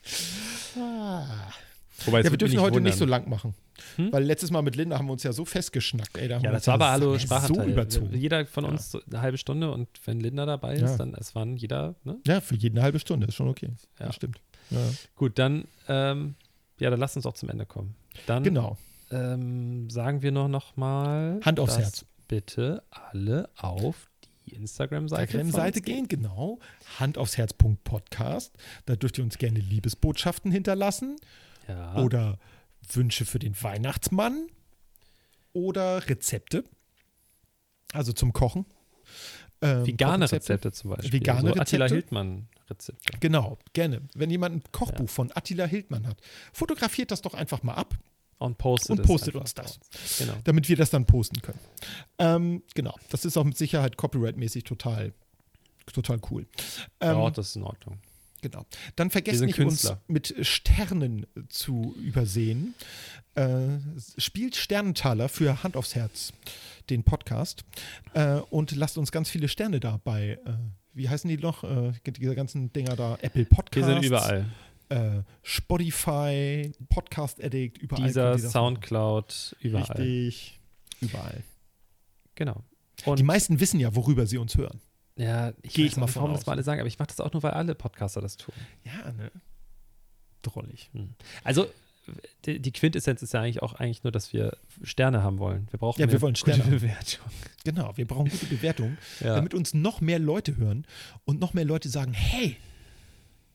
Wobei, 2.06 2.22
Ja, 2.22 2.30
wir 2.32 2.38
dürfen 2.38 2.60
heute 2.60 2.82
nicht 2.82 2.96
so 2.96 3.02
wundern. 3.02 3.22
lang 3.22 3.30
machen. 3.30 3.54
Hm? 3.96 4.12
Weil 4.12 4.24
letztes 4.24 4.52
Mal 4.52 4.62
mit 4.62 4.76
Linda 4.76 4.98
haben 4.98 5.08
wir 5.08 5.14
uns 5.14 5.24
ja 5.24 5.32
so 5.34 5.46
festgeschnackt. 5.46 6.18
Ey, 6.18 6.28
da 6.28 6.40
Ja, 6.40 6.52
das 6.52 6.68
war 6.68 6.76
aber 6.76 6.92
Hallo 6.92 7.18
so 7.18 7.62
überzogen. 7.64 8.14
Jeder 8.16 8.46
von 8.46 8.64
Ja. 8.66 8.72
uns 8.72 8.96
eine 8.96 9.22
halbe 9.22 9.38
Stunde 9.38 9.72
und 9.72 9.88
wenn 10.06 10.20
Linda 10.20 10.46
dabei 10.46 10.76
ist, 10.76 10.82
Ja. 10.82 10.98
dann 10.98 11.14
es 11.16 11.36
waren 11.36 11.58
jeder, 11.58 11.96
ne? 12.04 12.18
Ja, 12.26 12.42
für 12.42 12.56
jeden 12.56 12.78
eine 12.78 12.84
halbe 12.84 13.00
Stunde, 13.00 13.28
ist 13.28 13.36
schon 13.36 13.48
okay. 13.48 13.70
Ja. 14.00 14.08
Das 14.08 14.16
stimmt. 14.16 14.40
Gut, 15.16 15.40
dann, 15.40 15.66
ähm, 15.88 16.36
ja, 16.80 16.90
dann 16.90 17.00
lass 17.00 17.16
uns 17.16 17.26
auch 17.26 17.34
zum 17.34 17.50
Ende 17.50 17.66
kommen. 17.66 17.96
Dann 18.28 18.44
Genau. 18.44 18.78
ähm, 19.12 19.90
sagen 19.90 20.22
wir 20.22 20.32
noch, 20.32 20.48
noch 20.48 20.78
mal, 20.78 21.40
Hand 21.44 21.60
aufs 21.60 21.78
Herz. 21.78 22.06
bitte 22.28 22.84
alle 22.92 23.50
auf 23.58 24.08
die 24.46 24.54
Instagram-Seite 24.56 25.40
von 25.40 25.52
Seite 25.52 25.80
uns 25.80 25.86
gehen, 25.86 26.08
genau. 26.08 26.60
Hand 27.00 27.18
aufs 27.18 27.38
Herz.podcast. 27.38 28.56
Da 28.86 28.96
dürft 28.96 29.18
ihr 29.18 29.24
uns 29.24 29.38
gerne 29.38 29.60
Liebesbotschaften 29.60 30.52
hinterlassen 30.52 31.18
Ja. 31.70 31.96
oder 31.98 32.38
Wünsche 32.92 33.26
für 33.26 33.40
den 33.40 33.56
Weihnachtsmann 33.62 34.48
oder 35.54 36.08
Rezepte. 36.10 36.64
Also 37.94 38.14
zum 38.14 38.34
Kochen. 38.34 38.66
Ähm, 39.62 39.86
Vegane. 39.86 40.32
Rezepte 40.32 40.72
zum 40.72 40.92
Beispiel. 40.92 41.14
Vegane 41.14 41.50
so 41.54 41.56
Attila 41.60 41.86
Rezepte? 41.86 41.96
Hildmann-Rezepte. 41.96 43.18
Genau, 43.20 43.58
gerne. 43.74 44.02
Wenn 44.16 44.30
jemand 44.30 44.56
ein 44.56 44.64
Kochbuch 44.72 45.08
Ja. 45.08 45.14
von 45.14 45.32
Attila 45.36 45.66
Hildmann 45.66 46.08
hat, 46.08 46.18
fotografiert 46.54 47.12
das 47.12 47.22
doch 47.22 47.34
einfach 47.34 47.62
mal 47.64 47.74
ab, 47.74 47.96
Und 48.38 48.58
postet, 48.58 49.00
Und 49.00 49.06
postet 49.06 49.36
uns 49.36 49.54
das. 49.54 49.80
Genau. 50.18 50.34
damit 50.46 50.70
wir 50.70 50.78
das 50.78 50.90
dann 50.92 51.06
posten 51.06 51.42
können. 51.42 51.60
Ähm, 52.20 52.64
genau, 52.74 52.96
das 53.10 53.26
ist 53.26 53.36
auch 53.38 53.44
mit 53.44 53.58
Sicherheit 53.58 53.98
copyright-mäßig 53.98 54.64
total, 54.64 55.12
total 55.92 56.20
cool. 56.32 56.48
Ähm, 57.02 57.18
ja, 57.18 57.30
das 57.32 57.50
ist 57.50 57.56
in 57.58 57.64
Ordnung. 57.64 58.00
Genau. 58.42 58.66
Dann 58.96 59.10
vergesst 59.10 59.42
nicht, 59.42 59.60
uns 59.60 59.68
Künstler. 59.84 60.02
mit 60.08 60.36
Sternen 60.42 61.26
zu 61.50 61.96
übersehen. 62.00 62.74
Äh, 63.36 63.78
spielt 64.18 64.56
Sternentaler 64.56 65.30
für 65.30 65.64
Hand 65.64 65.76
aufs 65.76 65.96
Herz, 65.96 66.34
den 66.90 67.04
Podcast. 67.04 67.64
Äh, 68.14 68.36
und 68.50 68.76
lasst 68.76 68.98
uns 68.98 69.12
ganz 69.12 69.30
viele 69.30 69.48
Sterne 69.48 69.80
da 69.80 70.00
bei, 70.04 70.40
äh, 70.46 70.54
wie 70.94 71.10
heißen 71.10 71.30
die 71.30 71.38
noch? 71.38 71.64
Äh, 71.64 71.94
diese 72.06 72.36
ganzen 72.36 72.72
Dinger 72.74 72.96
da, 72.96 73.18
Apple 73.22 73.44
Wir 73.44 73.50
Podcasts. 73.50 73.88
sind 73.88 74.04
überall. 74.04 74.46
Äh, 74.90 75.22
Spotify, 75.44 76.72
Podcast 76.90 77.44
Addict, 77.44 77.78
überall. 77.78 78.08
Dieser 78.08 78.32
das 78.32 78.52
Soundcloud, 78.52 79.56
überall. 79.62 79.98
Richtig. 80.02 80.60
Überall. 81.02 81.44
Genau. 82.36 82.64
Die 83.06 83.10
Und 83.10 83.24
meisten 83.24 83.60
wissen 83.60 83.80
ja, 83.80 83.96
worüber 83.96 84.26
sie 84.26 84.38
uns 84.38 84.58
hören. 84.58 84.82
Ja, 85.20 85.54
ich 85.62 85.74
Geh 85.74 85.84
weiß 85.86 85.92
ich 85.92 85.98
mal 85.98 86.06
nicht, 86.06 86.16
warum 86.16 86.30
von 86.30 86.34
das 86.34 86.42
aus. 86.42 86.46
mal 86.48 86.54
alle 86.54 86.64
sagen, 86.64 86.80
aber 86.80 86.88
ich 86.88 86.98
mache 86.98 87.08
das 87.10 87.20
auch 87.20 87.32
nur, 87.34 87.44
weil 87.44 87.52
alle 87.52 87.76
Podcaster 87.76 88.22
das 88.22 88.38
tun. 88.38 88.54
Ja, 88.84 89.12
ne? 89.12 89.32
Drollig. 90.42 90.90
Also 91.44 91.68
die, 92.46 92.60
die 92.60 92.72
Quintessenz 92.72 93.22
ist 93.22 93.34
ja 93.34 93.42
eigentlich 93.42 93.62
auch 93.62 93.74
eigentlich 93.74 94.04
nur, 94.04 94.12
dass 94.12 94.34
wir 94.34 94.58
Sterne 94.82 95.22
haben 95.22 95.38
wollen. 95.40 95.68
Wir 95.72 95.80
brauchen 95.80 96.00
Ja, 96.02 96.12
wir 96.12 96.22
wollen 96.22 96.34
gute 96.34 96.52
Sterne 96.52 96.64
haben. 96.64 96.72
Bewertung. 96.72 97.26
Genau, 97.66 97.98
wir 97.98 98.08
brauchen 98.08 98.30
gute 98.30 98.46
Bewertungen. 98.46 98.98
Ja. 99.20 99.36
damit 99.36 99.54
uns 99.54 99.74
noch 99.74 100.00
mehr 100.02 100.20
Leute 100.20 100.56
hören 100.58 100.86
und 101.26 101.40
noch 101.42 101.54
mehr 101.54 101.66
Leute 101.66 101.90
sagen, 101.90 102.14
hey, 102.14 102.56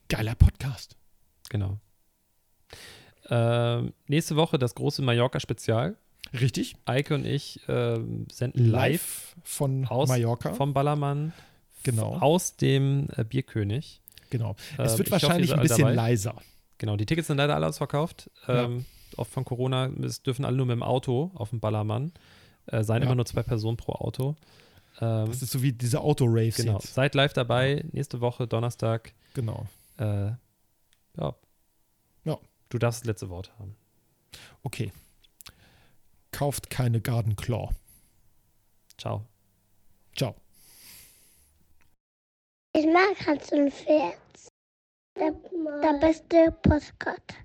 geiler 0.09 0.35
Podcast. 0.35 0.97
Genau. 1.49 1.79
Ähm, 3.31 3.95
nächste 4.07 4.37
Woche 4.37 4.59
das 4.59 4.75
große 4.75 5.01
Mallorca-Spezial. 5.01 5.97
Richtig? 6.39 6.77
Eike 6.85 7.15
und 7.15 7.25
ich 7.25 7.61
ähm, 7.69 8.27
senden 8.31 8.67
live 8.67 9.35
von 9.43 9.87
aus 9.87 10.09
Mallorca. 10.09 10.53
vom 10.53 10.75
Ballermann 10.75 11.33
genau. 11.85 12.17
aus 12.19 12.57
dem 12.57 13.09
äh, 13.17 13.23
Bierkönig. 13.25 14.01
Genau. 14.31 14.57
Es 14.79 14.93
Ähm, 14.93 14.99
wird 14.99 15.09
ich 15.09 15.13
wahrscheinlich 15.13 15.51
hoffe, 15.51 15.61
ein 15.61 15.63
bisschen 15.63 15.79
dabei. 15.85 15.95
leiser. 15.95 16.35
Genau, 16.79 16.97
die 16.97 17.07
Tickets 17.07 17.29
sind 17.29 17.37
leider 17.37 17.55
alle 17.55 17.67
ausverkauft. 17.69 18.31
Ja. 18.49 18.65
Ähm, 18.65 18.85
Oft 19.17 19.31
von 19.31 19.45
Corona, 19.45 19.87
es 20.03 20.25
dürfen 20.25 20.45
alle 20.45 20.57
nur 20.57 20.67
mit 20.67 20.75
dem 20.75 20.83
Auto 20.83 21.31
auf 21.35 21.51
dem 21.51 21.61
Ballermann. 21.61 22.11
Äh, 22.67 22.83
seien 22.83 23.01
Ja. 23.03 23.07
immer 23.07 23.15
nur 23.15 23.27
zwei 23.27 23.45
Personen 23.45 23.77
pro 23.77 23.93
Auto. 23.93 24.35
Ähm, 25.01 25.27
Das 25.27 25.41
ist 25.41 25.53
so 25.53 25.63
wie 25.63 25.73
diese 25.73 26.01
Auto-Raves 26.01 26.57
genau. 26.57 26.75
jetzt. 26.75 26.95
Seid 26.95 27.15
live 27.15 27.33
dabei, 27.33 27.85
nächste 27.93 28.21
Woche, 28.21 28.49
Donnerstag. 28.49 29.13
Genau. 29.35 29.67
Äh, 29.99 30.33
ja. 31.17 31.35
Ja. 32.25 32.39
Du 32.71 32.79
darfst 32.79 33.03
das 33.03 33.07
letzte 33.07 33.29
Wort 33.29 33.53
haben. 33.61 33.77
Okay. 34.65 34.91
Kauft 36.33 36.71
keine 36.71 37.01
Garden 37.01 37.37
Claw. 37.37 37.69
Ciao. 38.99 39.25
Ciao. 40.17 40.35
Ich 42.77 42.87
mag 42.87 43.15
Hans 43.25 43.53
und 43.53 43.73
Pferd. 43.73 44.19
Der, 45.17 45.31
der 45.31 45.99
beste 46.01 46.51
Postkarte. 46.61 47.37